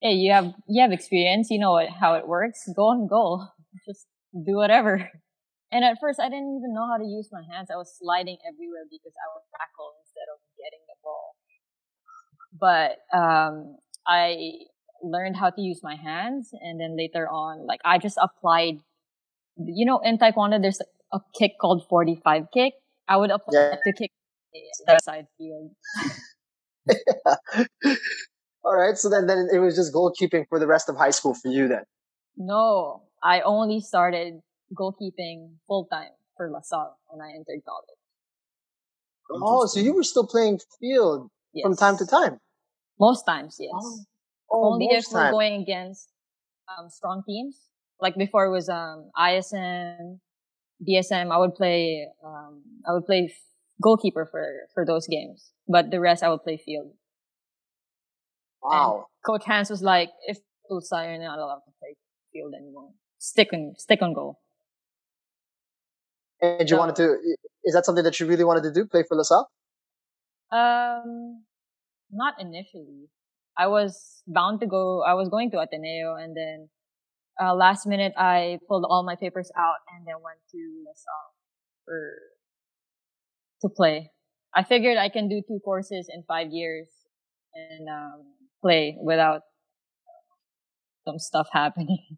Hey, 0.00 0.12
you 0.12 0.32
have, 0.32 0.52
you 0.68 0.82
have 0.82 0.92
experience. 0.92 1.48
You 1.50 1.58
know 1.58 1.80
how 2.00 2.14
it 2.14 2.28
works. 2.28 2.68
Go 2.76 2.92
and 2.92 3.08
go. 3.08 3.46
Just 3.86 4.06
do 4.32 4.56
whatever. 4.56 5.10
And 5.72 5.84
at 5.84 5.98
first 6.00 6.20
I 6.20 6.28
didn't 6.28 6.56
even 6.56 6.72
know 6.72 6.86
how 6.86 6.96
to 6.96 7.04
use 7.04 7.28
my 7.32 7.42
hands. 7.52 7.70
I 7.74 7.76
was 7.76 7.92
sliding 7.98 8.38
everywhere 8.46 8.86
because 8.88 9.12
I 9.18 9.26
would 9.34 9.42
tackle 9.50 9.98
instead 10.00 10.30
of 10.32 10.38
getting 10.56 10.78
the 10.86 10.94
ball. 11.02 11.34
But, 12.54 13.02
um, 13.12 13.76
I 14.06 14.70
learned 15.02 15.36
how 15.36 15.50
to 15.50 15.60
use 15.60 15.80
my 15.82 15.96
hands. 15.96 16.50
And 16.52 16.80
then 16.80 16.96
later 16.96 17.28
on, 17.28 17.66
like 17.66 17.80
I 17.84 17.98
just 17.98 18.16
applied, 18.22 18.78
you 19.58 19.84
know, 19.84 19.98
in 19.98 20.18
Taekwondo, 20.18 20.62
there's 20.62 20.80
a 21.12 21.20
kick 21.36 21.58
called 21.60 21.86
45 21.88 22.44
kick. 22.52 22.74
I 23.08 23.16
would 23.16 23.30
apply 23.30 23.60
yeah. 23.60 23.76
to 23.84 23.92
kick 23.92 24.10
the 24.86 24.98
side 25.02 25.26
field. 25.36 25.72
All 28.64 28.76
right. 28.76 28.96
So 28.96 29.08
then, 29.08 29.26
then 29.26 29.48
it 29.52 29.58
was 29.58 29.76
just 29.76 29.94
goalkeeping 29.94 30.46
for 30.48 30.58
the 30.58 30.66
rest 30.66 30.88
of 30.88 30.96
high 30.96 31.10
school 31.10 31.34
for 31.34 31.48
you 31.48 31.68
then. 31.68 31.84
No, 32.36 33.02
I 33.22 33.40
only 33.40 33.80
started 33.80 34.40
goalkeeping 34.74 35.54
full 35.66 35.86
time 35.86 36.10
for 36.36 36.50
LaSalle 36.50 36.98
when 37.08 37.20
I 37.20 37.30
entered 37.30 37.62
college. 37.64 37.98
Oh, 39.30 39.66
so 39.66 39.80
you 39.80 39.94
were 39.94 40.04
still 40.04 40.26
playing 40.26 40.60
field 40.80 41.30
yes. 41.52 41.64
from 41.64 41.76
time 41.76 41.96
to 41.98 42.06
time? 42.06 42.38
Most 43.00 43.24
times, 43.24 43.56
yes. 43.58 43.72
Oh, 43.74 43.98
oh 44.52 44.72
only 44.72 44.86
if 44.86 45.04
we're 45.10 45.30
going 45.30 45.62
against 45.62 46.08
um, 46.68 46.88
strong 46.88 47.22
teams. 47.26 47.58
Like 48.00 48.16
before 48.16 48.44
it 48.46 48.50
was 48.50 48.68
um, 48.68 49.10
ISM, 49.18 50.20
DSM. 50.86 51.32
I 51.32 51.38
would 51.38 51.54
play. 51.54 52.06
Um, 52.24 52.62
I 52.86 52.92
would 52.92 53.06
play 53.06 53.32
goalkeeper 53.82 54.26
for 54.30 54.44
for 54.74 54.84
those 54.86 55.06
games 55.06 55.52
but 55.68 55.90
the 55.90 56.00
rest 56.00 56.22
I 56.22 56.28
will 56.28 56.38
play 56.38 56.56
field. 56.56 56.92
Wow. 58.62 58.94
And 58.94 59.04
Coach 59.24 59.44
Hans 59.46 59.70
was 59.70 59.82
like, 59.82 60.10
if 60.26 60.38
Tulsa, 60.68 61.04
you're 61.04 61.18
not 61.18 61.38
allowed 61.38 61.62
to 61.66 61.72
play 61.80 61.96
field 62.32 62.54
anymore. 62.58 62.90
Stick 63.18 63.48
on, 63.52 63.74
stick 63.76 64.02
on 64.02 64.12
goal. 64.12 64.40
And 66.40 66.68
you 66.68 66.76
so, 66.76 66.78
wanted 66.78 66.96
to, 66.96 67.16
is 67.64 67.74
that 67.74 67.84
something 67.84 68.04
that 68.04 68.18
you 68.20 68.26
really 68.26 68.44
wanted 68.44 68.62
to 68.64 68.72
do, 68.72 68.86
play 68.86 69.04
for 69.08 69.16
LaSalle? 69.16 69.48
Um, 70.52 71.44
not 72.10 72.34
initially. 72.38 73.08
I 73.58 73.68
was 73.68 74.22
bound 74.26 74.60
to 74.60 74.66
go, 74.66 75.02
I 75.02 75.14
was 75.14 75.28
going 75.28 75.50
to 75.52 75.58
Ateneo 75.58 76.14
and 76.14 76.36
then, 76.36 76.68
uh, 77.40 77.54
last 77.54 77.86
minute 77.86 78.12
I 78.16 78.58
pulled 78.68 78.84
all 78.88 79.02
my 79.02 79.16
papers 79.16 79.50
out 79.58 79.76
and 79.94 80.06
then 80.06 80.14
went 80.22 80.38
to 80.52 80.84
LaSalle 80.86 81.34
for, 81.84 82.12
to 83.62 83.68
play. 83.68 84.10
I 84.54 84.64
figured 84.64 84.96
I 84.96 85.08
can 85.08 85.28
do 85.28 85.42
two 85.46 85.60
courses 85.64 86.08
in 86.12 86.24
five 86.26 86.48
years 86.50 86.88
and, 87.54 87.88
um, 87.88 88.22
play 88.62 88.96
without 89.02 89.42
some 91.06 91.18
stuff 91.18 91.48
happening. 91.52 92.16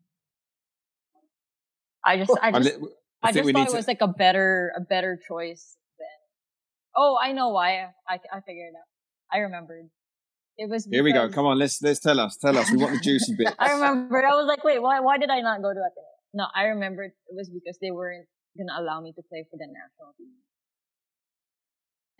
I 2.04 2.16
just, 2.16 2.32
I 2.40 2.52
just, 2.52 2.78
I, 3.22 3.28
I 3.28 3.32
just 3.32 3.50
thought 3.50 3.68
it 3.68 3.74
was 3.74 3.84
to... 3.84 3.90
like 3.90 4.00
a 4.00 4.08
better, 4.08 4.72
a 4.76 4.80
better 4.80 5.18
choice 5.28 5.76
than. 5.98 6.08
Oh, 6.96 7.18
I 7.20 7.32
know 7.32 7.50
why. 7.50 7.90
I, 8.08 8.14
I 8.32 8.40
figured 8.46 8.72
out. 8.74 8.88
I 9.30 9.38
remembered. 9.38 9.90
It 10.56 10.70
was. 10.70 10.88
Here 10.90 11.04
we 11.04 11.12
go. 11.12 11.28
Come 11.28 11.44
on, 11.46 11.58
let's 11.58 11.82
let's 11.82 12.00
tell 12.00 12.18
us. 12.18 12.36
Tell 12.36 12.56
us. 12.56 12.70
We 12.70 12.78
want 12.78 12.94
the 12.94 13.00
juicy 13.00 13.34
bit. 13.36 13.54
I 13.58 13.72
remembered. 13.72 14.24
I 14.24 14.34
was 14.34 14.46
like, 14.46 14.64
wait, 14.64 14.80
why 14.80 15.00
why 15.00 15.18
did 15.18 15.30
I 15.30 15.40
not 15.40 15.60
go 15.60 15.68
to 15.68 15.74
that? 15.74 15.92
No, 16.32 16.46
I 16.54 16.64
remembered 16.64 17.10
it 17.28 17.36
was 17.36 17.50
because 17.50 17.78
they 17.82 17.90
weren't 17.90 18.26
gonna 18.56 18.80
allow 18.80 19.00
me 19.00 19.12
to 19.12 19.22
play 19.28 19.44
for 19.50 19.56
the 19.56 19.66
national 19.66 20.14
team. 20.16 20.32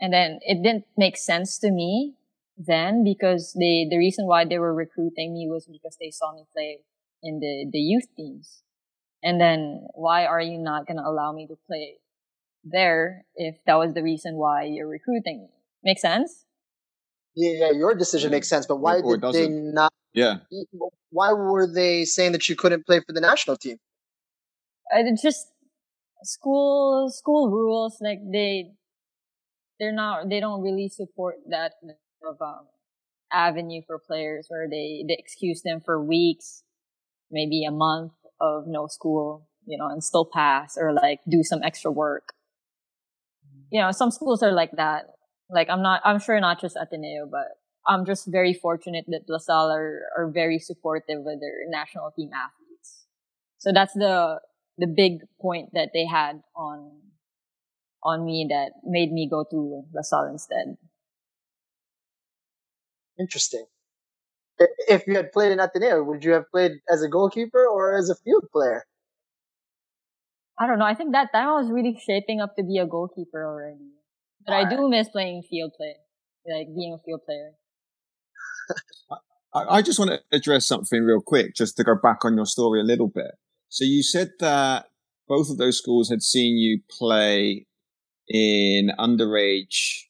And 0.01 0.13
then 0.13 0.39
it 0.43 0.63
didn't 0.63 0.85
make 0.97 1.17
sense 1.17 1.59
to 1.59 1.71
me 1.71 2.15
then 2.57 3.05
because 3.05 3.55
they 3.59 3.87
the 3.89 3.99
reason 3.99 4.27
why 4.27 4.45
they 4.45 4.59
were 4.59 4.75
recruiting 4.75 5.33
me 5.33 5.49
was 5.49 5.67
because 5.67 5.97
they 6.01 6.11
saw 6.11 6.33
me 6.33 6.45
play 6.53 6.79
in 7.23 7.41
the 7.41 7.69
the 7.73 7.79
youth 7.79 8.07
teams. 8.17 8.63
And 9.23 9.41
then 9.41 9.87
why 9.95 10.27
are 10.27 10.41
you 10.41 10.59
not 10.59 10.87
going 10.87 10.97
to 10.97 11.03
allow 11.03 11.33
me 11.33 11.47
to 11.49 11.57
play 11.67 11.99
there 12.65 13.25
if 13.35 13.57
that 13.67 13.75
was 13.75 13.95
the 13.95 14.03
reason 14.03 14.37
why 14.37 14.65
you're 14.65 14.89
recruiting 14.89 15.41
me? 15.43 15.49
Make 15.83 15.99
sense? 15.99 16.45
Yeah, 17.35 17.71
your 17.71 17.95
decision 17.95 18.31
makes 18.31 18.49
sense, 18.49 18.67
but 18.67 18.77
why 18.77 18.99
or 18.99 19.17
did 19.17 19.33
they 19.33 19.49
not? 19.49 19.93
Yeah. 20.13 20.39
Why 21.11 21.33
were 21.33 21.67
they 21.67 22.05
saying 22.05 22.33
that 22.33 22.49
you 22.49 22.57
couldn't 22.57 22.87
play 22.87 23.01
for 23.01 23.13
the 23.13 23.21
national 23.21 23.57
team? 23.57 23.79
It's 24.91 25.23
just 25.23 25.47
school 26.25 27.11
school 27.11 27.51
rules. 27.51 27.99
Like 28.01 28.19
they, 28.33 28.73
they're 29.79 29.93
not. 29.93 30.29
They 30.29 30.41
don't 30.41 30.63
really 30.63 30.89
support 30.89 31.37
that 31.51 31.73
of 32.27 32.37
um, 32.41 32.67
avenue 33.33 33.83
for 33.87 33.99
players 33.99 34.47
where 34.49 34.69
they 34.69 35.05
they 35.07 35.17
excuse 35.19 35.63
them 35.63 35.81
for 35.85 36.03
weeks, 36.03 36.63
maybe 37.31 37.65
a 37.65 37.71
month, 37.71 38.13
of 38.41 38.67
no 38.67 38.87
school, 38.87 39.49
you 39.67 39.77
know, 39.79 39.89
and 39.89 40.03
still 40.03 40.29
pass 40.33 40.77
or 40.77 40.93
like 40.93 41.21
do 41.29 41.43
some 41.43 41.63
extra 41.63 41.91
work. 41.91 42.33
You 43.71 43.81
know, 43.81 43.91
some 43.93 44.11
schools 44.11 44.43
are 44.43 44.53
like 44.53 44.73
that. 44.73 45.07
Like 45.51 45.69
I'm 45.69 45.83
not, 45.83 46.01
I'm 46.05 46.21
sure 46.21 46.39
not 46.41 46.61
just 46.61 46.77
Ateneo, 46.77 47.27
but 47.31 47.47
I'm 47.87 48.05
just 48.05 48.27
very 48.27 48.55
fortunate 48.55 49.05
that 49.09 49.23
LaSalle 49.29 49.71
are, 49.71 50.03
are 50.17 50.31
very 50.31 50.59
supportive 50.59 51.19
with 51.21 51.41
their 51.41 51.69
national 51.69 52.11
team 52.17 52.31
athletes. 52.35 53.07
So 53.59 53.73
that's 53.73 53.95
the, 53.95 54.41
the 54.77 54.87
big 54.87 55.21
point 55.41 55.71
that 55.73 55.91
they 55.93 56.07
had 56.07 56.43
on, 56.55 56.93
on 58.03 58.25
me 58.25 58.47
that 58.51 58.73
made 58.85 59.13
me 59.13 59.29
go 59.29 59.45
to 59.51 59.85
LaSalle 59.95 60.29
instead. 60.31 60.77
Interesting 63.19 63.67
if 64.89 65.07
you 65.07 65.15
had 65.17 65.33
played 65.33 65.53
in 65.53 65.61
Ateneo, 65.61 66.03
would 66.03 66.25
you 66.25 66.33
have 66.33 66.51
played 66.51 66.73
as 66.91 67.03
a 67.03 67.09
goalkeeper 67.09 67.67
or 67.67 67.97
as 67.97 68.11
a 68.11 68.15
field 68.17 68.45
player? 68.53 68.85
I 70.59 70.67
don't 70.67 70.79
know. 70.79 70.85
I 70.85 70.95
think 70.95 71.13
that 71.13 71.33
time 71.33 71.49
I 71.49 71.53
was 71.53 71.71
really 71.71 71.99
shaping 72.05 72.41
up 72.41 72.57
to 72.57 72.65
be 72.65 72.79
a 72.79 72.87
goalkeeper 72.87 73.47
already. 73.47 73.93
But 74.45 74.55
All 74.55 74.67
I 74.67 74.69
do 74.69 74.89
miss 74.89 75.09
playing 75.09 75.45
field 75.49 75.73
play, 75.77 75.95
like 76.51 76.67
being 76.75 76.95
a 76.95 76.99
field 77.05 77.21
player. 77.25 77.53
I, 79.55 79.77
I 79.77 79.83
just 79.83 79.99
want 79.99 80.11
to 80.11 80.21
address 80.37 80.67
something 80.67 81.03
real 81.03 81.21
quick, 81.21 81.55
just 81.55 81.77
to 81.77 81.85
go 81.85 81.95
back 81.95 82.25
on 82.25 82.37
your 82.37 82.47
story 82.47 82.81
a 82.81 82.85
little 82.85 83.09
bit. 83.09 83.33
So 83.69 83.85
you 83.85 84.03
said 84.03 84.31
that 84.41 84.87
both 85.29 85.49
of 85.51 85.59
those 85.59 85.79
schools 85.79 86.11
had 86.11 86.23
seen 86.23 86.57
you 86.57 86.81
play 86.91 87.67
in 88.29 88.91
underage 88.99 90.03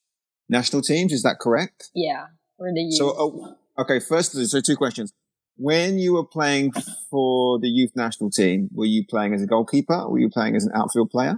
national 0.49 0.83
teams. 0.83 1.13
Is 1.13 1.23
that 1.23 1.39
correct? 1.41 1.91
Yeah, 1.95 2.27
for 2.57 2.69
the 2.73 2.83
youth. 2.83 2.95
So, 2.95 3.11
uh, 3.11 3.55
Okay, 3.79 4.01
first, 4.01 4.33
so 4.33 4.61
two 4.61 4.77
questions. 4.77 5.13
When 5.57 5.99
you 5.99 6.15
were 6.15 6.25
playing 6.25 6.73
for 7.11 7.61
the 7.61 7.69
youth 7.69 7.93
national 7.95 8.31
team, 8.31 8.69
were 8.73 8.87
you 8.87 9.05
playing 9.09 9.35
as 9.35 9.43
a 9.43 9.47
goalkeeper 9.47 9.95
or 9.95 10.13
were 10.13 10.19
you 10.19 10.29
playing 10.29 10.57
as 10.57 10.65
an 10.65 10.73
outfield 10.75 11.11
player? 11.11 11.37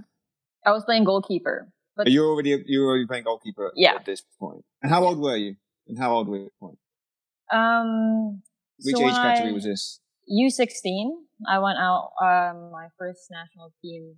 I 0.65 0.71
was 0.71 0.83
playing 0.83 1.03
goalkeeper. 1.03 1.71
But 1.95 2.09
you 2.09 2.25
already 2.25 2.63
you 2.65 2.81
were 2.81 2.87
already 2.87 3.05
playing 3.05 3.25
goalkeeper 3.25 3.71
yeah. 3.75 3.93
at 3.93 4.05
this 4.05 4.23
point. 4.39 4.63
And 4.81 4.91
how 4.91 5.03
old 5.03 5.19
were 5.19 5.35
you? 5.35 5.55
And 5.87 5.99
how 5.99 6.13
old 6.13 6.27
were 6.27 6.37
you 6.37 6.43
at 6.43 6.47
this 6.47 6.57
point? 6.59 6.77
Um, 7.51 8.41
which 8.79 8.95
so 8.95 9.07
age 9.07 9.13
category 9.13 9.51
I, 9.51 9.53
was 9.53 9.63
this? 9.65 9.99
U 10.27 10.49
sixteen. 10.49 11.25
I 11.47 11.59
went 11.59 11.77
out. 11.77 12.11
Um, 12.21 12.71
my 12.71 12.87
first 12.97 13.27
national 13.29 13.73
team 13.83 14.15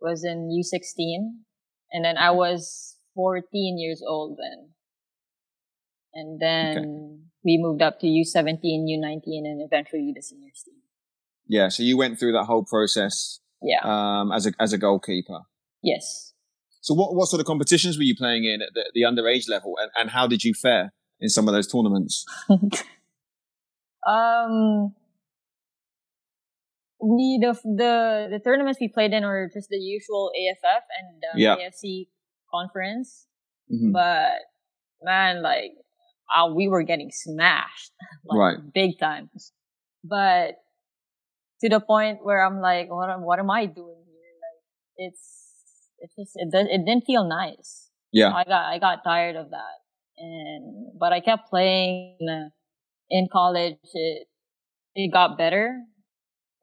was 0.00 0.24
in 0.24 0.50
U 0.50 0.62
sixteen, 0.62 1.44
and 1.94 2.04
then 2.04 2.18
I 2.18 2.32
was 2.32 2.96
fourteen 3.14 3.78
years 3.78 4.02
old 4.06 4.36
then. 4.36 4.68
And 6.16 6.38
then 6.38 6.78
okay 6.78 7.24
we 7.44 7.58
moved 7.58 7.82
up 7.82 8.00
to 8.00 8.06
U17, 8.06 8.60
U19, 8.62 9.22
and 9.44 9.62
eventually 9.62 10.12
the 10.14 10.22
seniors 10.22 10.62
team. 10.64 10.74
Yeah, 11.46 11.68
so 11.68 11.82
you 11.82 11.98
went 11.98 12.18
through 12.18 12.32
that 12.32 12.44
whole 12.44 12.64
process. 12.64 13.38
Yeah. 13.62 13.80
Um, 13.82 14.32
as 14.32 14.46
a 14.46 14.52
as 14.58 14.72
a 14.72 14.78
goalkeeper. 14.78 15.40
Yes. 15.82 16.32
So 16.80 16.94
what 16.94 17.14
what 17.14 17.26
sort 17.28 17.40
of 17.40 17.46
competitions 17.46 17.96
were 17.98 18.04
you 18.04 18.16
playing 18.16 18.44
in 18.44 18.62
at 18.62 18.70
the, 18.74 18.90
the 18.94 19.02
underage 19.02 19.48
level, 19.48 19.74
and, 19.80 19.90
and 19.98 20.10
how 20.10 20.26
did 20.26 20.42
you 20.42 20.54
fare 20.54 20.92
in 21.20 21.28
some 21.28 21.46
of 21.48 21.54
those 21.54 21.66
tournaments? 21.66 22.24
um, 24.06 24.94
we 27.04 27.38
the 27.40 27.52
the 27.64 28.28
the 28.32 28.40
tournaments 28.42 28.80
we 28.80 28.88
played 28.88 29.12
in 29.12 29.24
were 29.24 29.50
just 29.52 29.68
the 29.68 29.76
usual 29.76 30.30
AFF 30.32 30.84
and 30.98 31.22
um, 31.32 31.38
yeah. 31.38 31.56
AFC 31.56 32.08
conference, 32.52 33.26
mm-hmm. 33.70 33.92
but 33.92 34.40
man, 35.02 35.42
like 35.42 35.72
uh, 36.34 36.52
we 36.52 36.68
were 36.68 36.82
getting 36.82 37.10
smashed, 37.12 37.92
like, 38.24 38.38
right, 38.38 38.58
big 38.72 38.98
time. 38.98 39.30
But 40.02 40.56
to 41.60 41.68
the 41.68 41.80
point 41.80 42.18
where 42.22 42.44
I'm 42.44 42.60
like, 42.60 42.90
what 42.90 43.10
am, 43.10 43.22
what 43.22 43.38
am 43.38 43.50
I 43.50 43.66
doing 43.66 44.04
here? 44.06 44.34
Like, 44.44 45.08
it's, 45.08 45.44
it's 45.98 46.14
just, 46.14 46.32
it, 46.34 46.48
it 46.52 46.84
didn't 46.84 47.04
feel 47.06 47.26
nice. 47.26 47.90
Yeah. 48.12 48.32
I 48.32 48.44
got, 48.44 48.64
I 48.72 48.78
got 48.78 49.04
tired 49.04 49.36
of 49.36 49.50
that. 49.50 49.78
And, 50.18 50.98
but 50.98 51.12
I 51.12 51.20
kept 51.20 51.48
playing 51.48 52.18
in 53.10 53.28
college. 53.32 53.78
It, 53.94 54.28
it 54.94 55.12
got 55.12 55.38
better. 55.38 55.80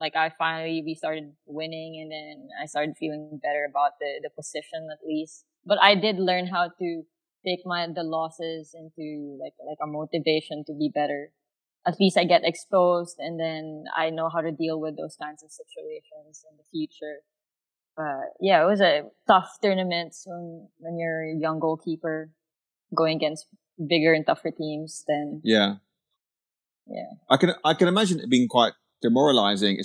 Like 0.01 0.15
I 0.15 0.31
finally, 0.37 0.81
we 0.83 0.95
started 0.95 1.31
winning 1.45 2.01
and 2.01 2.11
then 2.11 2.49
I 2.61 2.65
started 2.65 2.95
feeling 2.97 3.39
better 3.41 3.67
about 3.69 3.99
the, 3.99 4.19
the 4.23 4.31
position 4.35 4.89
at 4.91 5.05
least. 5.05 5.45
But 5.63 5.77
I 5.79 5.93
did 5.93 6.17
learn 6.17 6.47
how 6.47 6.71
to 6.79 7.03
take 7.45 7.59
my 7.65 7.87
the 7.93 8.03
losses 8.03 8.73
into 8.73 9.37
like 9.39 9.53
like 9.65 9.77
a 9.81 9.85
motivation 9.85 10.63
to 10.65 10.73
be 10.73 10.89
better. 10.93 11.31
At 11.85 11.99
least 11.99 12.17
I 12.17 12.25
get 12.25 12.41
exposed 12.43 13.17
and 13.19 13.39
then 13.39 13.85
I 13.95 14.09
know 14.09 14.29
how 14.29 14.41
to 14.41 14.51
deal 14.51 14.81
with 14.81 14.97
those 14.97 15.15
kinds 15.21 15.43
of 15.43 15.51
situations 15.51 16.43
in 16.49 16.57
the 16.57 16.65
future. 16.71 17.21
But 17.95 18.33
yeah, 18.39 18.63
it 18.63 18.65
was 18.65 18.81
a 18.81 19.03
tough 19.27 19.57
tournament 19.61 20.15
when 20.25 20.67
when 20.79 20.97
you're 20.97 21.29
a 21.29 21.37
young 21.37 21.59
goalkeeper 21.59 22.31
going 22.95 23.17
against 23.17 23.45
bigger 23.77 24.13
and 24.13 24.25
tougher 24.25 24.49
teams 24.49 25.03
then 25.07 25.41
Yeah. 25.43 25.75
Yeah. 26.87 27.21
I 27.29 27.37
can 27.37 27.53
I 27.63 27.75
can 27.75 27.87
imagine 27.87 28.19
it 28.19 28.29
being 28.29 28.47
quite 28.47 28.73
demoralizing, 29.01 29.79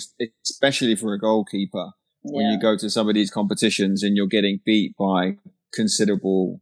especially 0.45 0.95
for 0.95 1.13
a 1.13 1.19
goalkeeper 1.19 1.91
when 2.23 2.45
yeah. 2.45 2.51
you 2.53 2.59
go 2.59 2.77
to 2.77 2.89
some 2.89 3.07
of 3.07 3.15
these 3.15 3.31
competitions 3.31 4.03
and 4.03 4.15
you're 4.15 4.27
getting 4.27 4.59
beat 4.65 4.95
by 4.97 5.37
considerable 5.73 6.61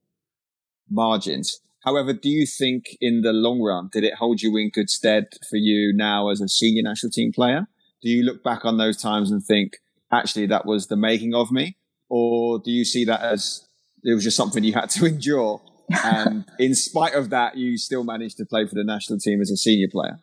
margins. 0.89 1.59
However, 1.83 2.13
do 2.13 2.29
you 2.29 2.45
think 2.47 2.97
in 2.99 3.21
the 3.21 3.33
long 3.33 3.61
run, 3.61 3.89
did 3.91 4.03
it 4.03 4.15
hold 4.15 4.41
you 4.41 4.57
in 4.57 4.71
good 4.71 4.89
stead 4.89 5.27
for 5.47 5.57
you 5.57 5.93
now 5.93 6.29
as 6.29 6.41
a 6.41 6.47
senior 6.47 6.81
national 6.83 7.11
team 7.11 7.31
player? 7.31 7.67
Do 8.01 8.09
you 8.09 8.23
look 8.23 8.43
back 8.43 8.65
on 8.65 8.77
those 8.77 8.97
times 8.97 9.31
and 9.31 9.43
think, 9.43 9.77
actually, 10.11 10.47
that 10.47 10.65
was 10.65 10.87
the 10.87 10.95
making 10.95 11.35
of 11.35 11.51
me? 11.51 11.77
Or 12.09 12.59
do 12.59 12.71
you 12.71 12.85
see 12.85 13.05
that 13.05 13.21
as 13.21 13.67
it 14.03 14.13
was 14.13 14.23
just 14.23 14.37
something 14.37 14.63
you 14.63 14.73
had 14.73 14.89
to 14.91 15.05
endure? 15.13 15.61
and 16.03 16.45
in 16.57 16.73
spite 16.73 17.13
of 17.13 17.29
that, 17.29 17.57
you 17.57 17.77
still 17.77 18.03
managed 18.03 18.37
to 18.37 18.45
play 18.45 18.65
for 18.65 18.73
the 18.73 18.83
national 18.83 19.19
team 19.19 19.39
as 19.39 19.51
a 19.51 19.57
senior 19.57 19.87
player? 19.87 20.19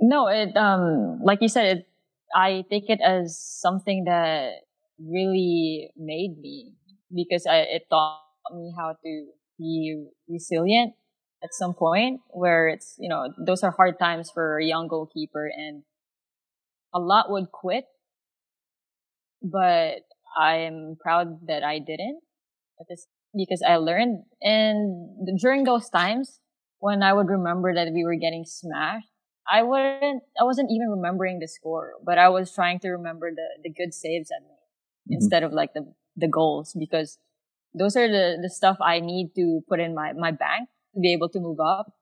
No, 0.00 0.28
it, 0.28 0.56
um, 0.56 1.20
like 1.22 1.40
you 1.40 1.48
said, 1.48 1.78
it, 1.78 1.88
I 2.34 2.64
take 2.70 2.90
it 2.90 3.00
as 3.00 3.38
something 3.40 4.04
that 4.04 4.50
really 4.98 5.90
made 5.96 6.38
me 6.38 6.74
because 7.14 7.46
I, 7.46 7.58
it 7.58 7.82
taught 7.90 8.20
me 8.54 8.72
how 8.76 8.96
to 9.02 9.26
be 9.58 10.06
resilient 10.28 10.94
at 11.42 11.50
some 11.52 11.74
point 11.74 12.20
where 12.28 12.68
it's, 12.68 12.96
you 12.98 13.08
know, 13.08 13.32
those 13.38 13.62
are 13.62 13.70
hard 13.70 13.98
times 13.98 14.30
for 14.32 14.58
a 14.58 14.64
young 14.64 14.88
goalkeeper 14.88 15.46
and 15.54 15.82
a 16.94 16.98
lot 16.98 17.30
would 17.30 17.50
quit. 17.52 17.84
But 19.42 20.00
I'm 20.36 20.96
proud 21.00 21.46
that 21.46 21.62
I 21.62 21.78
didn't 21.78 22.20
because 23.34 23.62
I 23.66 23.76
learned. 23.76 24.24
And 24.42 25.38
during 25.38 25.64
those 25.64 25.88
times 25.88 26.40
when 26.78 27.02
I 27.02 27.12
would 27.12 27.28
remember 27.28 27.74
that 27.74 27.92
we 27.92 28.04
were 28.04 28.16
getting 28.16 28.44
smashed, 28.44 29.08
I 29.50 29.62
wouldn't, 29.62 30.22
I 30.40 30.44
wasn't 30.44 30.70
even 30.70 30.88
remembering 30.88 31.38
the 31.38 31.48
score, 31.48 31.92
but 32.04 32.18
I 32.18 32.28
was 32.28 32.52
trying 32.52 32.80
to 32.80 32.90
remember 32.90 33.30
the, 33.30 33.62
the 33.62 33.70
good 33.70 33.94
saves 33.94 34.30
I 34.30 34.42
made 34.42 34.48
mm-hmm. 34.48 35.14
instead 35.14 35.42
of 35.42 35.52
like 35.52 35.72
the, 35.74 35.92
the 36.16 36.28
goals 36.28 36.74
because 36.78 37.18
those 37.74 37.96
are 37.96 38.08
the, 38.08 38.38
the 38.42 38.50
stuff 38.50 38.78
I 38.80 39.00
need 39.00 39.32
to 39.36 39.60
put 39.68 39.80
in 39.80 39.94
my, 39.94 40.12
my 40.14 40.30
bank 40.30 40.68
to 40.94 41.00
be 41.00 41.12
able 41.12 41.28
to 41.30 41.40
move 41.40 41.60
up. 41.60 41.92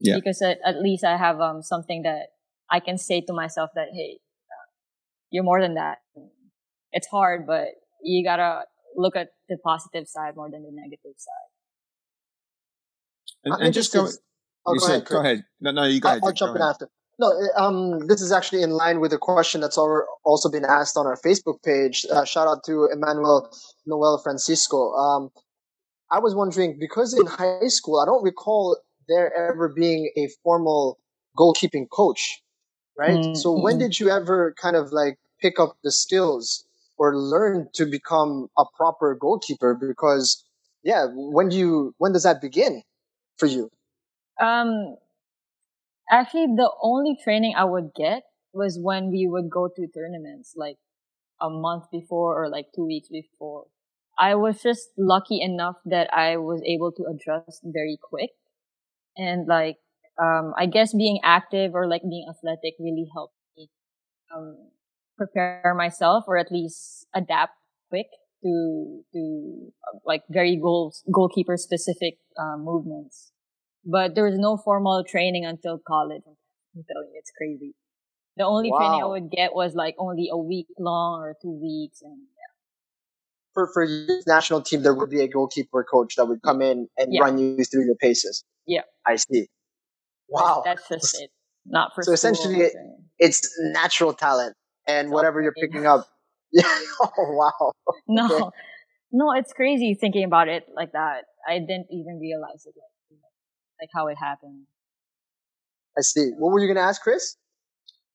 Yeah. 0.00 0.16
Because 0.16 0.40
at, 0.42 0.58
at 0.64 0.80
least 0.80 1.04
I 1.04 1.16
have, 1.16 1.40
um, 1.40 1.62
something 1.62 2.02
that 2.02 2.28
I 2.70 2.80
can 2.80 2.98
say 2.98 3.20
to 3.22 3.32
myself 3.32 3.70
that, 3.74 3.88
Hey, 3.92 4.18
uh, 4.50 4.68
you're 5.30 5.44
more 5.44 5.60
than 5.60 5.74
that. 5.74 5.98
It's 6.92 7.08
hard, 7.08 7.46
but 7.46 7.68
you 8.02 8.24
gotta 8.24 8.62
look 8.96 9.16
at 9.16 9.30
the 9.48 9.56
positive 9.58 10.08
side 10.08 10.36
more 10.36 10.50
than 10.50 10.62
the 10.62 10.70
negative 10.72 11.14
side. 11.16 11.50
And, 13.44 13.66
and 13.66 13.74
just 13.74 13.92
go, 13.92 14.08
oh, 14.66 14.74
go, 14.74 14.86
ahead, 14.86 15.04
go 15.04 15.20
ahead. 15.20 15.44
No, 15.60 15.70
no, 15.70 15.84
you 15.84 16.00
go 16.00 16.08
I'll, 16.08 16.14
ahead. 16.14 16.22
I'll 16.24 16.32
jump 16.32 16.56
in 16.56 16.62
after. 16.62 16.88
No, 17.18 17.32
um, 17.56 18.06
this 18.08 18.20
is 18.20 18.32
actually 18.32 18.62
in 18.62 18.70
line 18.70 19.00
with 19.00 19.12
a 19.12 19.18
question 19.18 19.60
that's 19.60 19.78
also 19.78 20.50
been 20.50 20.64
asked 20.64 20.96
on 20.96 21.06
our 21.06 21.16
Facebook 21.16 21.62
page. 21.62 22.04
Uh, 22.10 22.24
shout 22.24 22.48
out 22.48 22.64
to 22.64 22.88
Emmanuel 22.92 23.48
Noel 23.86 24.18
Francisco. 24.18 24.92
Um, 24.94 25.30
I 26.10 26.18
was 26.18 26.34
wondering 26.34 26.76
because 26.78 27.14
in 27.14 27.26
high 27.26 27.68
school, 27.68 28.00
I 28.00 28.04
don't 28.04 28.22
recall 28.22 28.78
there 29.08 29.32
ever 29.32 29.68
being 29.68 30.10
a 30.16 30.28
formal 30.42 30.98
goalkeeping 31.38 31.88
coach, 31.90 32.42
right? 32.98 33.18
Mm-hmm. 33.18 33.34
So 33.34 33.58
when 33.58 33.78
did 33.78 34.00
you 34.00 34.10
ever 34.10 34.54
kind 34.60 34.76
of 34.76 34.92
like 34.92 35.18
pick 35.40 35.60
up 35.60 35.76
the 35.84 35.92
skills 35.92 36.64
or 36.96 37.16
learn 37.16 37.68
to 37.74 37.86
become 37.86 38.48
a 38.58 38.64
proper 38.76 39.14
goalkeeper? 39.14 39.74
Because 39.74 40.44
yeah, 40.82 41.06
when 41.12 41.48
do 41.48 41.56
you 41.56 41.94
when 41.98 42.12
does 42.12 42.24
that 42.24 42.40
begin 42.40 42.82
for 43.38 43.46
you? 43.46 43.70
Um, 44.40 44.96
actually, 46.10 46.46
the 46.56 46.70
only 46.82 47.16
training 47.22 47.54
I 47.56 47.64
would 47.64 47.90
get 47.94 48.24
was 48.52 48.78
when 48.80 49.10
we 49.10 49.26
would 49.28 49.50
go 49.50 49.68
to 49.68 49.86
tournaments, 49.94 50.54
like 50.56 50.76
a 51.40 51.50
month 51.50 51.84
before 51.92 52.42
or 52.42 52.48
like 52.50 52.66
two 52.74 52.86
weeks 52.86 53.08
before. 53.08 53.66
I 54.18 54.36
was 54.36 54.62
just 54.62 54.90
lucky 54.96 55.40
enough 55.40 55.76
that 55.86 56.12
I 56.14 56.36
was 56.36 56.62
able 56.66 56.92
to 56.92 57.04
adjust 57.10 57.62
very 57.64 57.98
quick. 58.02 58.30
And 59.16 59.46
like, 59.48 59.76
um, 60.20 60.54
I 60.58 60.66
guess 60.66 60.94
being 60.94 61.20
active 61.24 61.74
or 61.74 61.88
like 61.88 62.02
being 62.02 62.26
athletic 62.30 62.74
really 62.80 63.06
helped 63.12 63.34
me, 63.56 63.70
um, 64.36 64.56
prepare 65.18 65.74
myself 65.76 66.24
or 66.28 66.38
at 66.38 66.52
least 66.52 67.06
adapt 67.14 67.54
quick 67.90 68.06
to, 68.44 69.02
to 69.12 69.72
uh, 69.88 69.98
like 70.06 70.22
very 70.30 70.56
goals, 70.56 71.04
goalkeeper 71.12 71.56
specific, 71.56 72.18
uh, 72.38 72.56
movements. 72.58 73.32
But 73.84 74.14
there 74.14 74.24
was 74.24 74.38
no 74.38 74.56
formal 74.56 75.04
training 75.04 75.44
until 75.44 75.78
college. 75.86 76.22
I'm 76.26 76.84
telling 76.90 77.08
you, 77.12 77.18
it's 77.18 77.30
crazy. 77.36 77.74
The 78.36 78.44
only 78.44 78.70
wow. 78.70 78.78
training 78.78 79.02
I 79.02 79.06
would 79.06 79.30
get 79.30 79.54
was 79.54 79.74
like 79.74 79.94
only 79.98 80.28
a 80.32 80.38
week 80.38 80.66
long 80.78 81.20
or 81.20 81.36
two 81.40 81.52
weeks 81.52 82.00
and 82.02 82.18
for 83.54 83.70
for 83.72 83.84
your 83.84 84.20
national 84.26 84.60
team, 84.62 84.82
there 84.82 84.94
would 84.94 85.08
be 85.08 85.22
a 85.22 85.28
goalkeeper 85.28 85.84
coach 85.84 86.16
that 86.16 86.26
would 86.26 86.42
come 86.42 86.60
in 86.60 86.88
and 86.98 87.14
yeah. 87.14 87.22
run 87.22 87.38
you 87.38 87.64
through 87.64 87.86
your 87.86 87.94
paces. 87.94 88.44
Yeah, 88.66 88.82
I 89.06 89.16
see. 89.16 89.46
Wow, 90.28 90.62
that's 90.64 90.86
just 90.88 91.22
it. 91.22 91.30
Not 91.64 91.92
for 91.94 92.02
so 92.02 92.12
essentially, 92.12 92.60
it, 92.60 92.72
it's 93.18 93.48
natural 93.60 94.12
talent 94.12 94.54
and 94.86 95.10
whatever 95.10 95.40
you're 95.40 95.54
picking 95.58 95.86
up. 95.86 96.06
Yeah. 96.56 96.62
oh 97.00 97.32
wow. 97.32 97.72
No, 98.06 98.26
okay. 98.26 98.56
no, 99.10 99.32
it's 99.32 99.52
crazy 99.52 99.96
thinking 100.00 100.22
about 100.22 100.46
it 100.46 100.66
like 100.72 100.92
that. 100.92 101.24
I 101.48 101.58
didn't 101.58 101.88
even 101.90 102.20
realize 102.20 102.64
it, 102.64 102.74
like, 102.76 102.93
like 103.80 103.90
how 103.94 104.06
it 104.08 104.16
happened. 104.18 104.66
I 105.96 106.02
see. 106.02 106.30
What 106.36 106.52
were 106.52 106.60
you 106.60 106.66
going 106.66 106.76
to 106.76 106.82
ask, 106.82 107.02
Chris? 107.02 107.36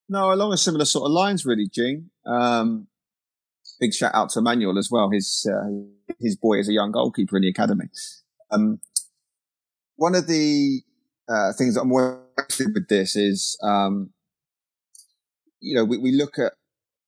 No, 0.08 0.32
along 0.32 0.52
a 0.52 0.56
similar 0.56 0.84
sort 0.84 1.06
of 1.06 1.12
lines, 1.12 1.46
really, 1.46 1.68
Gene. 1.72 2.10
Um, 2.26 2.88
big 3.78 3.94
shout 3.94 4.14
out 4.14 4.30
to 4.30 4.40
Emmanuel 4.40 4.78
as 4.78 4.88
well. 4.90 5.10
His 5.10 5.48
uh, 5.50 6.14
his 6.18 6.36
boy 6.36 6.58
is 6.58 6.68
a 6.68 6.72
young 6.72 6.90
goalkeeper 6.90 7.36
in 7.36 7.42
the 7.42 7.48
academy. 7.48 7.86
Um, 8.50 8.80
one 9.96 10.14
of 10.14 10.26
the 10.26 10.82
uh, 11.28 11.52
things 11.52 11.74
that 11.74 11.82
I'm 11.82 11.90
working 11.90 12.72
with 12.74 12.88
this 12.88 13.14
is, 13.14 13.56
um, 13.62 14.10
you 15.60 15.76
know, 15.76 15.84
we, 15.84 15.98
we 15.98 16.12
look 16.12 16.38
at 16.38 16.54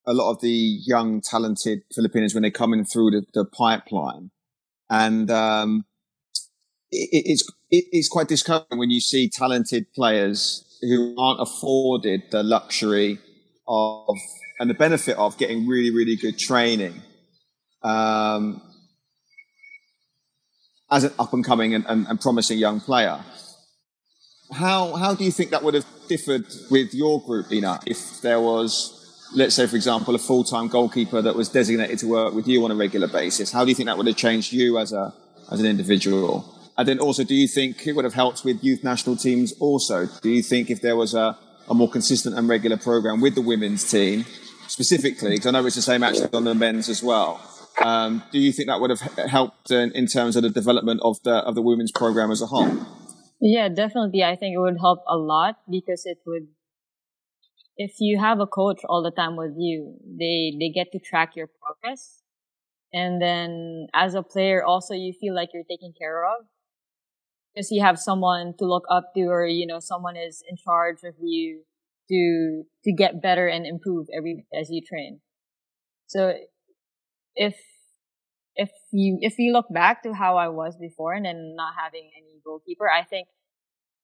a 0.07 0.13
lot 0.13 0.31
of 0.31 0.41
the 0.41 0.49
young, 0.87 1.21
talented 1.21 1.81
Filipinos 1.93 2.35
when 2.35 2.43
they 2.43 2.51
come 2.51 2.73
in 2.73 2.85
through 2.85 3.11
the, 3.11 3.25
the 3.35 3.45
pipeline, 3.45 4.31
and 4.89 5.31
um, 5.31 5.85
it, 6.93 7.23
it's 7.27 7.51
it, 7.71 7.85
it's 7.91 8.09
quite 8.09 8.29
discouraging 8.29 8.79
when 8.79 8.91
you 8.91 9.01
see 9.01 9.29
talented 9.29 9.93
players 9.95 10.65
who 10.83 11.15
aren't 11.19 11.41
afforded 11.41 12.23
the 12.31 12.43
luxury 12.43 13.19
of 13.67 14.17
and 14.61 14.69
the 14.71 14.75
benefit 14.75 15.17
of 15.17 15.37
getting 15.39 15.67
really, 15.67 15.91
really 15.91 16.15
good 16.15 16.39
training 16.39 17.03
um, 17.83 18.63
as 20.91 21.05
an 21.05 21.13
up 21.19 21.33
and 21.33 21.45
coming 21.45 21.75
and, 21.75 21.85
and, 21.89 22.07
and, 22.07 22.21
promising 22.21 22.59
young 22.59 22.81
player. 22.81 23.19
How 24.53 24.95
how 24.95 25.15
do 25.15 25.25
you 25.25 25.33
think 25.33 25.51
that 25.51 25.63
would 25.63 25.75
have 25.75 25.87
differed 26.09 26.45
with 26.71 26.95
your 26.95 27.23
group, 27.23 27.51
Inna, 27.51 27.81
if 27.87 28.21
there 28.21 28.41
was, 28.41 29.29
let's 29.35 29.55
say, 29.55 29.67
for 29.67 29.77
example, 29.77 30.15
a 30.15 30.19
full 30.19 30.45
time 30.45 30.69
goalkeeper 30.69 31.23
that 31.23 31.35
was 31.35 31.49
designated 31.49 31.99
to 32.01 32.07
work 32.07 32.35
with 32.35 32.47
you 32.47 32.65
on 32.65 32.71
a 32.71 32.77
regular 32.77 33.09
basis? 33.09 33.51
How 33.51 33.65
do 33.65 33.71
you 33.71 33.75
think 33.75 33.87
that 33.87 33.97
would 33.97 34.07
have 34.07 34.17
changed 34.17 34.53
you 34.53 34.79
as 34.79 34.93
a 34.93 35.15
as 35.51 35.59
an 35.59 35.67
individual? 35.67 36.62
And 36.79 36.89
then 36.89 36.99
also, 36.99 37.23
do 37.23 37.35
you 37.35 37.49
think 37.49 37.87
it 37.87 37.93
would 37.93 38.05
have 38.05 38.15
helped 38.15 38.45
with 38.45 38.65
youth 38.65 38.83
national 38.83 39.17
teams? 39.17 39.53
Also, 39.61 40.07
do 40.23 40.31
you 40.31 40.43
think 40.43 40.71
if 40.71 40.81
there 40.81 40.97
was 40.97 41.15
a 41.15 41.39
a 41.69 41.75
more 41.75 41.89
consistent 41.89 42.37
and 42.37 42.49
regular 42.49 42.77
program 42.77 43.21
with 43.21 43.35
the 43.35 43.41
women's 43.41 43.89
team, 43.89 44.25
specifically, 44.69 45.31
because 45.31 45.47
I 45.47 45.51
know 45.51 45.65
it's 45.67 45.77
the 45.77 45.83
same 45.83 46.03
actually 46.03 46.33
on 46.33 46.45
the 46.45 46.55
men's 46.55 46.89
as 46.89 47.03
well. 47.03 47.41
Um, 47.81 48.23
do 48.31 48.39
you 48.39 48.53
think 48.53 48.69
that 48.69 48.81
would 48.81 48.91
have 48.91 49.01
helped 49.01 49.71
in, 49.71 49.93
in, 49.93 50.07
terms 50.07 50.37
of 50.37 50.43
the 50.43 50.51
development 50.51 51.01
of 51.03 51.23
the 51.23 51.37
of 51.37 51.55
the 51.55 51.63
women's 51.63 51.91
program 51.91 52.31
as 52.31 52.43
a 52.43 52.47
whole? 52.47 52.71
Yeah, 53.41 53.69
definitely. 53.71 54.23
I 54.23 54.37
think 54.37 54.55
it 54.55 54.59
would 54.59 54.79
help 54.79 55.01
a 55.09 55.17
lot 55.17 55.57
because 55.71 56.03
it 56.05 56.19
would. 56.27 56.49
If 57.79 57.95
you 57.99 58.21
have 58.21 58.39
a 58.39 58.47
coach 58.47 58.81
all 58.87 59.03
the 59.03 59.11
time 59.11 59.37
with 59.37 59.55
you, 59.57 59.97
they 60.07 60.55
they 60.59 60.69
get 60.69 60.93
to 60.93 60.99
track 60.99 61.35
your 61.35 61.49
progress, 61.63 62.23
and 62.93 63.21
then 63.23 63.87
as 63.95 64.15
a 64.15 64.23
player, 64.23 64.63
also 64.63 64.93
you 64.93 65.15
feel 65.19 65.35
like 65.35 65.49
you're 65.55 65.65
taken 65.65 65.95
care 65.99 66.25
of 66.27 66.45
because 67.55 67.71
you 67.71 67.83
have 67.83 67.99
someone 67.99 68.55
to 68.59 68.65
look 68.65 68.85
up 68.91 69.13
to, 69.15 69.23
or 69.23 69.47
you 69.47 69.67
know, 69.67 69.81
someone 69.81 70.17
is 70.17 70.43
in 70.49 70.57
charge 70.57 71.03
of 71.05 71.15
you 71.21 71.63
to 72.09 72.65
to 72.85 72.93
get 72.93 73.23
better 73.23 73.47
and 73.47 73.67
improve 73.67 74.07
every 74.17 74.47
as 74.59 74.71
you 74.71 74.83
train. 74.83 75.21
So 76.07 76.35
if 77.35 77.57
if 78.55 78.71
you 78.93 79.19
if 79.21 79.39
you 79.39 79.53
look 79.53 79.67
back 79.71 80.03
to 80.03 80.13
how 80.13 80.37
I 80.37 80.49
was 80.49 80.77
before 80.77 81.15
and 81.15 81.25
then 81.25 81.55
not 81.57 81.75
having 81.79 82.11
any 82.17 82.41
goalkeeper, 82.45 82.89
I 82.91 83.05
think 83.05 83.29